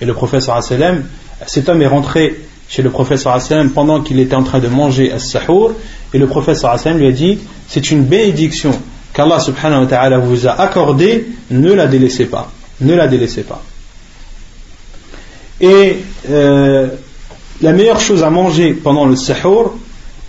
et 0.00 0.04
le 0.04 0.12
prophète 0.12 0.42
sallallahu 0.42 1.04
cet 1.46 1.68
homme 1.68 1.82
est 1.82 1.86
rentré 1.86 2.36
chez 2.68 2.82
le 2.82 2.90
prophète 2.90 3.18
sallam 3.18 3.70
pendant 3.70 4.02
qu'il 4.02 4.20
était 4.20 4.34
en 4.34 4.42
train 4.42 4.58
de 4.58 4.68
manger 4.68 5.12
as-sahur 5.12 5.72
et 6.12 6.18
le 6.18 6.26
prophète 6.26 6.56
sallam 6.56 6.98
lui 6.98 7.06
a 7.06 7.12
dit 7.12 7.38
c'est 7.66 7.90
une 7.90 8.04
bénédiction 8.04 8.72
qu'Allah 9.12 9.40
subhanahu 9.40 9.82
wa 9.82 9.86
ta'ala 9.86 10.18
vous 10.18 10.46
a 10.46 10.52
accordée 10.52 11.26
ne 11.50 11.72
la 11.72 11.86
délaissez 11.86 12.26
pas 12.26 12.50
ne 12.80 12.94
la 12.94 13.08
délaissez 13.08 13.42
pas. 13.42 13.60
Et 15.60 15.96
euh, 16.30 16.88
la 17.60 17.72
meilleure 17.72 17.98
chose 17.98 18.22
à 18.22 18.30
manger 18.30 18.72
pendant 18.72 19.06
le 19.06 19.16
sahur 19.16 19.74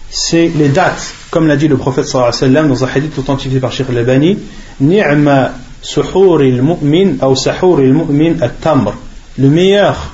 c'est 0.10 0.48
les 0.56 0.70
dates 0.70 1.14
comme 1.30 1.48
l'a 1.48 1.58
dit 1.58 1.68
le 1.68 1.78
prophète 1.78 2.06
sallam 2.08 2.68
dans 2.68 2.84
un 2.84 2.88
hadith 2.88 3.18
authentifié 3.18 3.60
par 3.60 3.72
Sheikh 3.72 3.90
al-Labani 3.90 4.40
ni'ma 4.80 5.52
suhur 5.82 6.40
al-mu'min 6.40 7.28
ou 7.28 7.36
sahur 7.36 7.80
al-mu'min 7.80 8.42
at-tamr 8.42 8.94
le 9.38 9.50
meilleur 9.50 10.14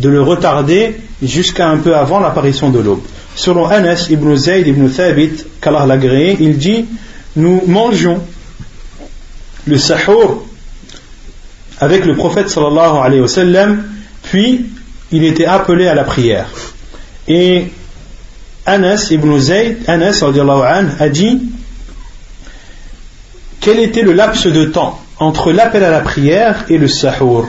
de 0.00 0.08
le 0.08 0.22
retarder 0.22 0.96
jusqu'à 1.22 1.68
un 1.68 1.78
peu 1.78 1.96
avant 1.96 2.20
l'apparition 2.20 2.70
de 2.70 2.78
l'aube. 2.78 3.02
Selon 3.34 3.66
Anas 3.66 4.06
ibn 4.10 4.34
Zayd 4.34 4.66
ibn 4.66 4.88
Thabit 4.88 5.44
qu'Allah 5.60 5.86
l'a 5.86 5.96
gréé 5.96 6.36
il 6.40 6.56
dit 6.58 6.86
nous 7.36 7.62
mangeons 7.66 8.20
le 9.66 9.78
sahur 9.78 10.42
avec 11.78 12.04
le 12.04 12.14
prophète 12.14 12.48
sallallahu 12.48 12.98
alayhi 13.02 13.20
wa 13.20 13.28
sallam 13.28 13.84
puis 14.22 14.66
il 15.12 15.24
était 15.24 15.44
appelé 15.44 15.86
à 15.86 15.94
la 15.94 16.04
prière. 16.04 16.48
Et 17.28 17.66
Anas 18.64 19.08
ibn 19.10 19.38
Zayd, 19.38 19.78
Anas 19.86 20.24
a 20.98 21.08
dit 21.08 21.40
quel 23.60 23.80
était 23.80 24.02
le 24.02 24.12
laps 24.12 24.46
de 24.46 24.64
temps 24.64 25.00
entre 25.18 25.52
l'appel 25.52 25.82
à 25.84 25.90
la 25.90 26.00
prière 26.00 26.64
et 26.68 26.78
le 26.78 26.88
sahur? 26.88 27.48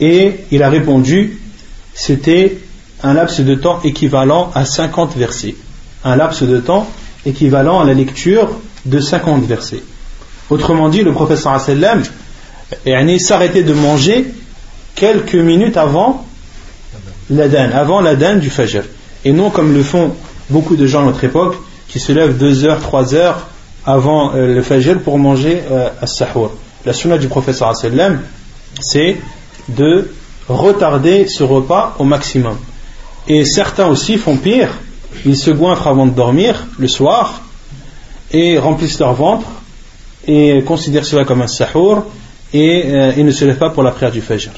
Et 0.00 0.40
il 0.50 0.62
a 0.62 0.68
répondu 0.68 1.35
c'était 1.96 2.58
un 3.02 3.14
laps 3.14 3.40
de 3.40 3.54
temps 3.54 3.80
équivalent 3.82 4.50
à 4.54 4.64
50 4.64 5.16
versets. 5.16 5.56
Un 6.04 6.14
laps 6.14 6.42
de 6.42 6.58
temps 6.58 6.86
équivalent 7.24 7.80
à 7.80 7.84
la 7.84 7.94
lecture 7.94 8.50
de 8.84 9.00
50 9.00 9.44
versets. 9.44 9.82
Autrement 10.50 10.88
dit, 10.88 11.02
le 11.02 11.12
professeur 11.12 11.58
sallam 11.60 12.02
s'arrêtait 13.18 13.62
de 13.62 13.72
manger 13.72 14.26
quelques 14.94 15.34
minutes 15.34 15.76
avant 15.76 16.24
l'adhan, 17.30 17.70
avant 17.72 18.00
l'adhan 18.00 18.36
du 18.36 18.50
fajr. 18.50 18.82
Et 19.24 19.32
non 19.32 19.50
comme 19.50 19.72
le 19.72 19.82
font 19.82 20.14
beaucoup 20.50 20.76
de 20.76 20.86
gens 20.86 21.02
à 21.02 21.06
notre 21.06 21.24
époque 21.24 21.56
qui 21.88 21.98
se 21.98 22.12
lèvent 22.12 22.36
deux 22.36 22.64
heures, 22.64 22.80
trois 22.80 23.14
heures 23.14 23.48
avant 23.86 24.34
euh, 24.34 24.54
le 24.54 24.62
fajr 24.62 25.00
pour 25.00 25.18
manger 25.18 25.62
euh, 25.70 25.88
à 26.00 26.06
sahur. 26.06 26.52
La 26.84 26.92
sunna 26.92 27.16
du 27.16 27.28
professeur 27.28 27.74
sallam, 27.74 28.20
c'est 28.80 29.16
de 29.68 30.10
retarder 30.47 31.27
ce 31.27 31.43
repas 31.43 31.95
au 31.99 32.03
maximum. 32.03 32.57
Et 33.27 33.45
certains 33.45 33.87
aussi 33.87 34.17
font 34.17 34.37
pire, 34.37 34.69
ils 35.25 35.37
se 35.37 35.51
goinfrent 35.51 35.87
avant 35.87 36.05
de 36.05 36.11
dormir 36.11 36.67
le 36.77 36.87
soir 36.87 37.41
et 38.31 38.57
remplissent 38.57 38.99
leur 38.99 39.13
ventre 39.13 39.47
et 40.27 40.63
considèrent 40.63 41.05
cela 41.05 41.25
comme 41.25 41.41
un 41.41 41.47
sahur 41.47 42.03
et 42.53 42.83
euh, 42.85 43.13
ils 43.17 43.25
ne 43.25 43.31
se 43.31 43.45
lèvent 43.45 43.57
pas 43.57 43.69
pour 43.69 43.83
la 43.83 43.91
prière 43.91 44.11
du 44.11 44.21
fajr. 44.21 44.51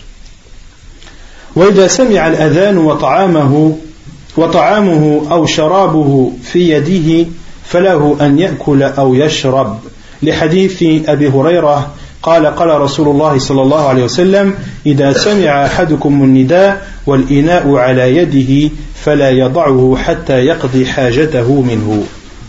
وطعامه 4.38 5.22
أو 5.32 5.46
شرابه 5.46 6.32
في 6.44 6.70
يده 6.70 7.28
فله 7.66 8.18
أن 8.22 8.40
يأكل 8.40 8.84
أو 8.84 9.14
يشرب 9.14 9.80
لحديث 10.24 10.84
أبي 11.10 11.28
هريرة 11.28 11.92
قال 12.24 12.46
قال 12.46 12.82
رسول 12.82 13.08
الله 13.08 13.38
صلى 13.38 13.62
الله 13.62 13.88
عليه 13.88 14.04
وسلم 14.04 14.54
إذا 14.86 15.14
سمع 15.14 15.66
أحدكم 15.66 16.24
النداء 16.24 16.88
والإناء 17.06 17.76
على 17.76 18.16
يده 18.18 18.76
فلا 18.96 19.30
يضعه 19.30 19.98
حتى 20.04 20.34
يقضي 20.34 20.86
حاجته 20.86 21.62
منه 21.62 22.04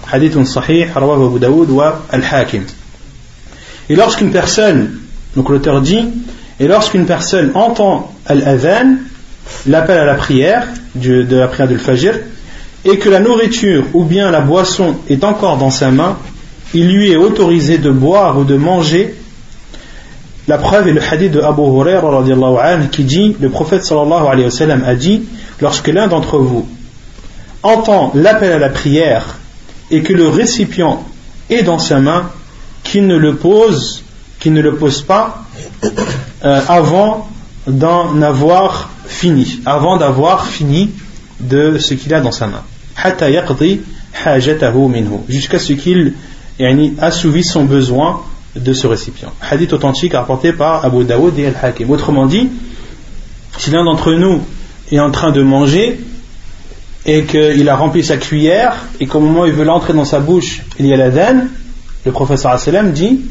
حديث 0.06 0.38
صحيح 0.38 0.98
رواه 0.98 1.26
أبو 1.26 1.38
داود 1.38 1.70
والحاكم 1.70 2.62
Et 3.90 3.96
lorsqu'une 3.96 4.30
personne, 4.30 4.98
donc 5.36 5.50
l'auteur 5.50 5.82
dit, 5.82 6.08
et 6.58 6.66
lorsqu'une 6.66 7.04
personne 7.04 7.50
entend 7.54 8.14
al-adhan, 8.24 8.96
l'appel 9.66 9.98
à 9.98 10.04
la 10.06 10.14
prière, 10.14 10.66
de 10.94 11.36
la 11.36 11.48
prière 11.48 11.68
du 11.68 11.76
Fajr, 11.76 12.14
et 12.84 12.98
que 12.98 13.08
la 13.08 13.20
nourriture 13.20 13.84
ou 13.94 14.04
bien 14.04 14.30
la 14.30 14.40
boisson 14.40 14.96
est 15.08 15.24
encore 15.24 15.58
dans 15.58 15.70
sa 15.70 15.90
main, 15.90 16.16
il 16.74 16.88
lui 16.88 17.12
est 17.12 17.16
autorisé 17.16 17.78
de 17.78 17.90
boire 17.90 18.38
ou 18.38 18.44
de 18.44 18.56
manger. 18.56 19.14
la 20.49 20.57
preuve 20.57 20.87
est 20.87 20.93
le 20.93 21.01
hadith 21.03 21.31
de 21.31 21.41
Abu 21.41 21.61
Hurairah 21.61 22.87
qui 22.91 23.03
dit, 23.03 23.35
le 23.39 23.51
prophète 23.51 23.85
sallallahu 23.85 24.83
a 24.83 24.95
dit, 24.95 25.21
lorsque 25.61 25.89
l'un 25.89 26.07
d'entre 26.07 26.39
vous 26.39 26.67
entend 27.61 28.11
l'appel 28.15 28.53
à 28.53 28.57
la 28.57 28.69
prière 28.69 29.37
et 29.91 30.01
que 30.01 30.11
le 30.11 30.27
récipient 30.27 31.03
est 31.51 31.61
dans 31.61 31.77
sa 31.77 31.99
main, 31.99 32.31
qu'il 32.81 33.05
ne 33.05 33.15
le 33.15 33.35
pose, 33.35 34.03
qu'il 34.39 34.53
ne 34.53 34.61
le 34.63 34.73
pose 34.73 35.03
pas 35.03 35.45
euh, 36.43 36.61
avant 36.67 37.29
d'en 37.67 38.19
avoir 38.23 38.89
fini, 39.05 39.59
avant 39.67 39.97
d'avoir 39.97 40.47
fini 40.47 40.89
de 41.39 41.77
ce 41.77 41.93
qu'il 41.93 42.11
a 42.15 42.21
dans 42.21 42.31
sa 42.31 42.47
main. 42.47 42.63
Jusqu'à 45.29 45.59
ce 45.59 45.73
qu'il 45.73 46.13
assouvisse 46.99 47.51
son 47.51 47.65
besoin 47.65 48.23
de 48.55 48.73
ce 48.73 48.87
récipient. 48.87 49.31
Hadith 49.41 49.73
authentique 49.73 50.13
rapporté 50.13 50.53
par 50.53 50.83
Abu 50.85 51.03
Daoud 51.03 51.37
et 51.37 51.47
Al-Hakim. 51.47 51.89
Autrement 51.89 52.25
dit, 52.25 52.49
si 53.57 53.71
l'un 53.71 53.83
d'entre 53.83 54.13
nous 54.13 54.41
est 54.91 54.99
en 54.99 55.11
train 55.11 55.31
de 55.31 55.41
manger 55.41 55.99
et 57.05 57.23
qu'il 57.23 57.69
a 57.69 57.75
rempli 57.75 58.03
sa 58.03 58.17
cuillère 58.17 58.85
et 58.99 59.07
qu'au 59.07 59.19
moment 59.19 59.41
où 59.41 59.45
il 59.45 59.53
veut 59.53 59.63
l'entrer 59.63 59.93
dans 59.93 60.05
sa 60.05 60.19
bouche, 60.19 60.61
il 60.79 60.85
y 60.85 60.93
a 60.93 60.97
la 60.97 61.09
denne, 61.09 61.49
le 62.05 62.11
professeur 62.11 62.57
dit 62.93 63.21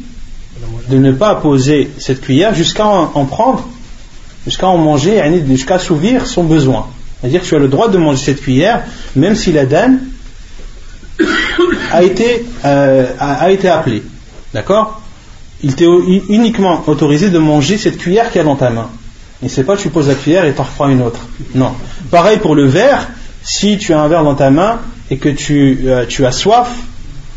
de 0.89 0.97
ne 0.97 1.11
pas 1.11 1.35
poser 1.35 1.89
cette 1.97 2.21
cuillère 2.21 2.53
jusqu'à 2.53 2.85
en 2.85 3.25
prendre 3.25 3.67
jusqu'à 4.45 4.67
en 4.67 4.77
manger, 4.77 5.21
jusqu'à 5.47 5.75
assouvir 5.75 6.25
son 6.25 6.43
besoin. 6.43 6.87
C'est-à-dire 7.19 7.41
que 7.41 7.45
tu 7.45 7.55
as 7.55 7.59
le 7.59 7.67
droit 7.67 7.89
de 7.89 7.97
manger 7.97 8.23
cette 8.23 8.41
cuillère, 8.41 8.83
même 9.15 9.35
si 9.35 9.51
la 9.51 9.65
dame 9.65 9.99
a 11.91 12.03
été, 12.03 12.45
euh, 12.65 13.07
a, 13.19 13.51
été 13.51 13.67
appelée. 13.67 14.03
D'accord? 14.53 14.98
Il 15.63 15.75
t'est 15.75 15.85
uniquement 16.29 16.83
autorisé 16.87 17.29
de 17.29 17.37
manger 17.37 17.77
cette 17.77 17.97
cuillère 17.97 18.31
qui 18.31 18.39
est 18.39 18.43
dans 18.43 18.55
ta 18.55 18.69
main. 18.69 18.89
Et 19.43 19.49
c'est 19.49 19.63
pas 19.63 19.77
tu 19.77 19.89
poses 19.89 20.07
la 20.07 20.15
cuillère 20.15 20.45
et 20.45 20.53
t'en 20.53 20.63
reprends 20.63 20.89
une 20.89 21.01
autre. 21.01 21.19
Non. 21.55 21.71
Pareil 22.11 22.37
pour 22.37 22.55
le 22.55 22.65
verre, 22.65 23.07
si 23.43 23.77
tu 23.77 23.93
as 23.93 24.01
un 24.01 24.07
verre 24.07 24.23
dans 24.23 24.35
ta 24.35 24.49
main 24.49 24.79
et 25.09 25.17
que 25.17 25.29
tu, 25.29 25.79
euh, 25.85 26.05
tu 26.07 26.25
as 26.25 26.31
soif, 26.31 26.69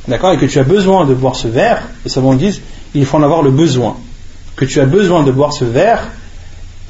d'accord, 0.08 0.32
et 0.32 0.38
que 0.38 0.46
tu 0.46 0.58
as 0.58 0.64
besoin 0.64 1.04
de 1.04 1.14
boire 1.14 1.36
ce 1.36 1.48
verre, 1.48 1.82
les 2.04 2.10
savants 2.10 2.34
disent, 2.34 2.60
il 2.94 3.06
faut 3.06 3.16
en 3.16 3.22
avoir 3.22 3.42
le 3.42 3.50
besoin. 3.50 3.96
Que 4.56 4.64
tu 4.64 4.80
as 4.80 4.86
besoin 4.86 5.22
de 5.22 5.30
boire 5.30 5.52
ce 5.52 5.64
verre, 5.64 6.08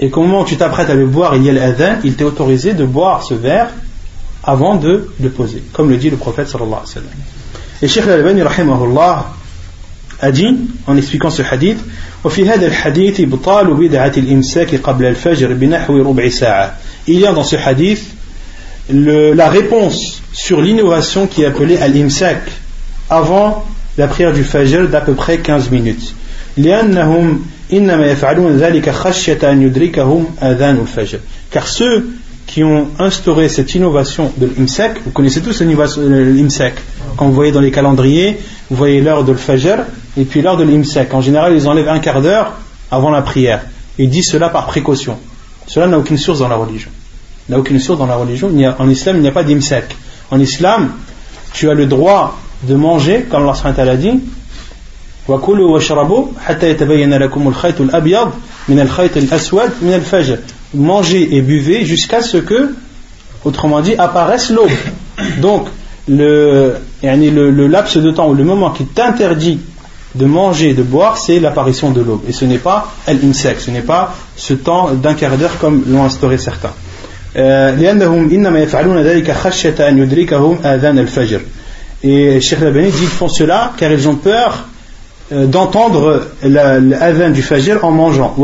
et 0.00 0.10
qu'au 0.10 0.22
moment 0.22 0.42
où 0.42 0.44
tu 0.44 0.56
t'apprêtes 0.56 0.90
à 0.90 0.94
le 0.94 1.06
boire, 1.06 1.36
il 1.36 1.44
y 1.44 1.50
a 1.50 1.52
l'adhan, 1.52 1.96
il 2.04 2.14
t'est 2.14 2.24
autorisé 2.24 2.72
de 2.72 2.84
boire 2.84 3.22
ce 3.22 3.34
verre 3.34 3.68
avant 4.42 4.76
de 4.76 5.10
le 5.20 5.28
poser, 5.28 5.62
comme 5.72 5.88
le 5.88 5.96
dit 5.96 6.10
le 6.10 6.16
prophète 6.16 6.48
sallallahu 6.48 6.80
alayhi 6.80 6.88
wa 6.88 6.94
sallam. 6.94 7.10
Et 7.82 7.88
Sheikh 7.88 8.04
rahimahullah 8.04 9.26
a 10.22 10.31
dit, 10.31 10.57
en 10.88 10.97
expliquant 10.97 11.30
ce 11.30 11.41
hadith, 11.41 11.77
وفي 12.23 12.49
هذا 12.49 12.68
الحديث 12.68 13.19
إبطال 13.19 13.73
بدعة 13.73 14.11
الإمساك 14.18 14.76
قبل 14.76 15.05
الفجر 15.05 15.53
بنحو 15.53 16.01
ربع 16.01 16.30
ساعة. 16.30 16.77
Il 17.07 17.19
y 17.19 17.27
a 17.27 17.31
dans 17.31 17.43
ce 17.43 17.55
hadith 17.55 18.03
le, 18.89 19.34
la 19.34 19.49
réponse 19.49 20.22
sur 20.34 20.61
l'innovation 20.61 21.27
qui 21.27 21.43
est 21.43 21.45
appelée 21.45 21.77
al-imsak 21.77 22.41
avant 23.09 23.65
la 23.97 24.07
prière 24.07 24.34
du 24.34 24.43
fajr 24.43 24.88
d'à 24.88 25.01
peu 25.01 25.14
près 25.14 25.38
15 25.38 25.69
minutes. 25.69 26.14
لأنهم 26.57 27.39
car 31.51 31.68
ceux 31.68 32.09
qui 32.45 32.64
ont 32.64 32.88
instauré 32.97 33.49
cette 33.49 33.76
innovation 33.76 34.31
de 34.38 34.49
l'imsek, 34.57 34.91
vous 35.03 35.11
connaissez 35.11 35.41
tous 35.41 35.61
l'imsek, 35.61 36.76
quand 37.18 37.26
vous 37.27 37.34
voyez 37.34 37.51
dans 37.51 37.59
les 37.59 37.72
calendriers, 37.72 38.38
vous 38.69 38.77
voyez 38.77 39.01
l'heure 39.01 39.26
de 39.26 39.34
l'fajr 39.34 39.80
et 40.18 40.26
puis 40.26 40.41
l'heure 40.41 40.57
de 40.57 40.64
l'imsek. 40.64 41.14
En 41.14 41.22
général, 41.22 41.55
ils 41.55 41.68
enlèvent 41.68 41.89
un 41.89 41.99
quart 41.99 42.22
d'heure 42.22 42.53
avant 42.91 43.09
la 43.09 43.22
prière. 43.22 43.61
Ils 43.97 44.09
disent 44.09 44.30
cela 44.30 44.49
par 44.49 44.68
précaution. 44.68 45.18
Cela 45.68 45.88
n'a 45.88 45.97
aucune 45.97 46.18
source 46.18 46.39
dans 46.39 46.47
la 46.47 46.55
religion. 46.55 46.89
N'a 47.49 47.59
aucune 47.59 47.80
source 47.80 47.99
dans 47.99 48.05
la 48.05 48.15
religion. 48.15 48.49
en 48.80 48.89
islam, 48.89 49.18
il 49.18 49.22
n'y 49.22 49.27
a 49.27 49.31
pas 49.31 49.43
d'imsek. 49.43 49.95
En 50.31 50.39
islam, 50.39 50.91
tu 51.53 51.69
as 51.69 51.73
le 51.73 51.85
droit 51.85 52.38
de 52.64 52.76
manger, 52.76 53.26
comme 53.30 53.43
Allah 53.43 53.91
a 53.91 53.95
dit, 53.95 54.19
وكلوا 55.27 55.73
واشربوا 55.73 56.26
حتى 56.45 56.69
يتبين 56.69 57.14
لكم 57.14 57.47
الخيط 57.47 57.81
الأبيض 57.81 58.31
من 58.68 58.80
الخيط 58.80 59.18
الأسود 59.18 59.69
من 59.81 59.93
الفجر 59.93 60.38
mangez 60.73 61.35
et 61.35 61.41
buvez 61.41 61.85
jusqu'à 61.85 62.22
ce 62.22 62.38
que 62.38 62.76
autrement 63.45 63.81
dit 63.81 63.95
apparaisse 63.97 64.49
l'aube 64.49 64.69
donc 65.41 65.68
le, 66.07 66.76
le, 67.03 67.51
le 67.51 67.68
laps 67.68 67.97
de 67.97 68.11
temps 68.11 68.30
ou 68.30 68.34
le 68.34 68.43
moment 68.43 68.72
qui 68.72 68.85
t'interdit 68.85 69.59
de 70.14 70.26
manger, 70.26 70.74
de 70.74 70.82
boire, 70.82 71.16
c'est 71.16 71.40
l'apparition 71.40 71.90
de 71.90 72.02
l'aube. 72.02 72.22
Et 72.28 72.32
ce 72.32 72.44
n'est 72.44 72.59
pas 72.59 72.93
al-imsak, 73.06 73.60
ce 73.60 73.70
n'est 73.70 73.80
pas 73.80 74.14
ce 74.36 74.55
temps 74.55 74.90
d'un 74.93 75.14
quart 75.14 75.36
d'heure 75.36 75.59
comme 75.59 75.84
l'ont 75.89 76.05
instauré 76.05 76.39
certains. 76.39 76.72
Euh, 77.34 77.74
et 82.05 82.40
Cheikh 82.40 82.60
Labani 82.60 82.90
dit 82.90 82.98
qu'ils 82.98 83.06
font 83.09 83.28
cela 83.28 83.72
car 83.76 83.93
ils 83.93 84.09
ont 84.09 84.16
peur 84.16 84.66
euh, 85.32 85.47
d'entendre 85.47 86.26
l'adhan 86.43 87.30
du 87.30 87.43
fajr 87.43 87.82
en 87.84 87.90
mangeant. 87.93 88.34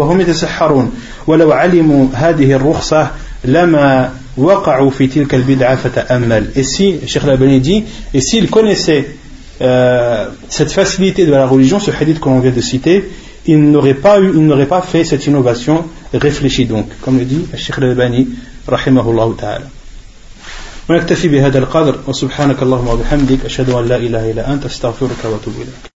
Et 6.54 6.62
si, 6.62 7.00
Cheikh 7.06 7.24
Labani 7.24 7.60
dit, 7.60 7.84
et 8.14 8.20
s'ils 8.20 8.48
connaissaient 8.48 9.17
euh, 9.61 10.27
cette 10.49 10.71
facilité 10.71 11.25
de 11.25 11.31
la 11.31 11.45
religion 11.45 11.79
ce 11.79 11.91
hadith 11.91 12.19
que 12.19 12.29
l'on 12.29 12.39
vient 12.39 12.51
de 12.51 12.61
citer 12.61 13.09
il 13.45 13.61
n'aurait 13.71 13.93
pas 13.93 14.19
eu 14.19 14.31
il 14.33 14.45
n'aurait 14.45 14.65
pas 14.65 14.81
fait 14.81 15.03
cette 15.03 15.25
innovation 15.27 15.85
réfléchie 16.13 16.65
donc 16.65 16.87
comme 17.01 17.19
le 17.19 17.25
dit 17.25 17.45
Cheikh 17.55 17.77
Labani 17.77 18.27
رحمه 18.69 19.09
الله 19.09 19.35
تعالى 19.35 19.65
ونكتفي 20.89 21.27
بهذا 21.27 21.59
القدر 21.59 21.99
وسبحانك 22.07 22.63
اللهم 22.63 22.87
وبحمدك 22.87 23.45
أشهد 23.45 23.69
أن 23.69 23.87
لا 23.87 23.97
إله 23.97 24.31
إلا 24.31 24.53
أنت 24.53 24.65
أستغفرك 24.65 25.25
وأتوب 25.25 25.53
إليك 25.55 25.91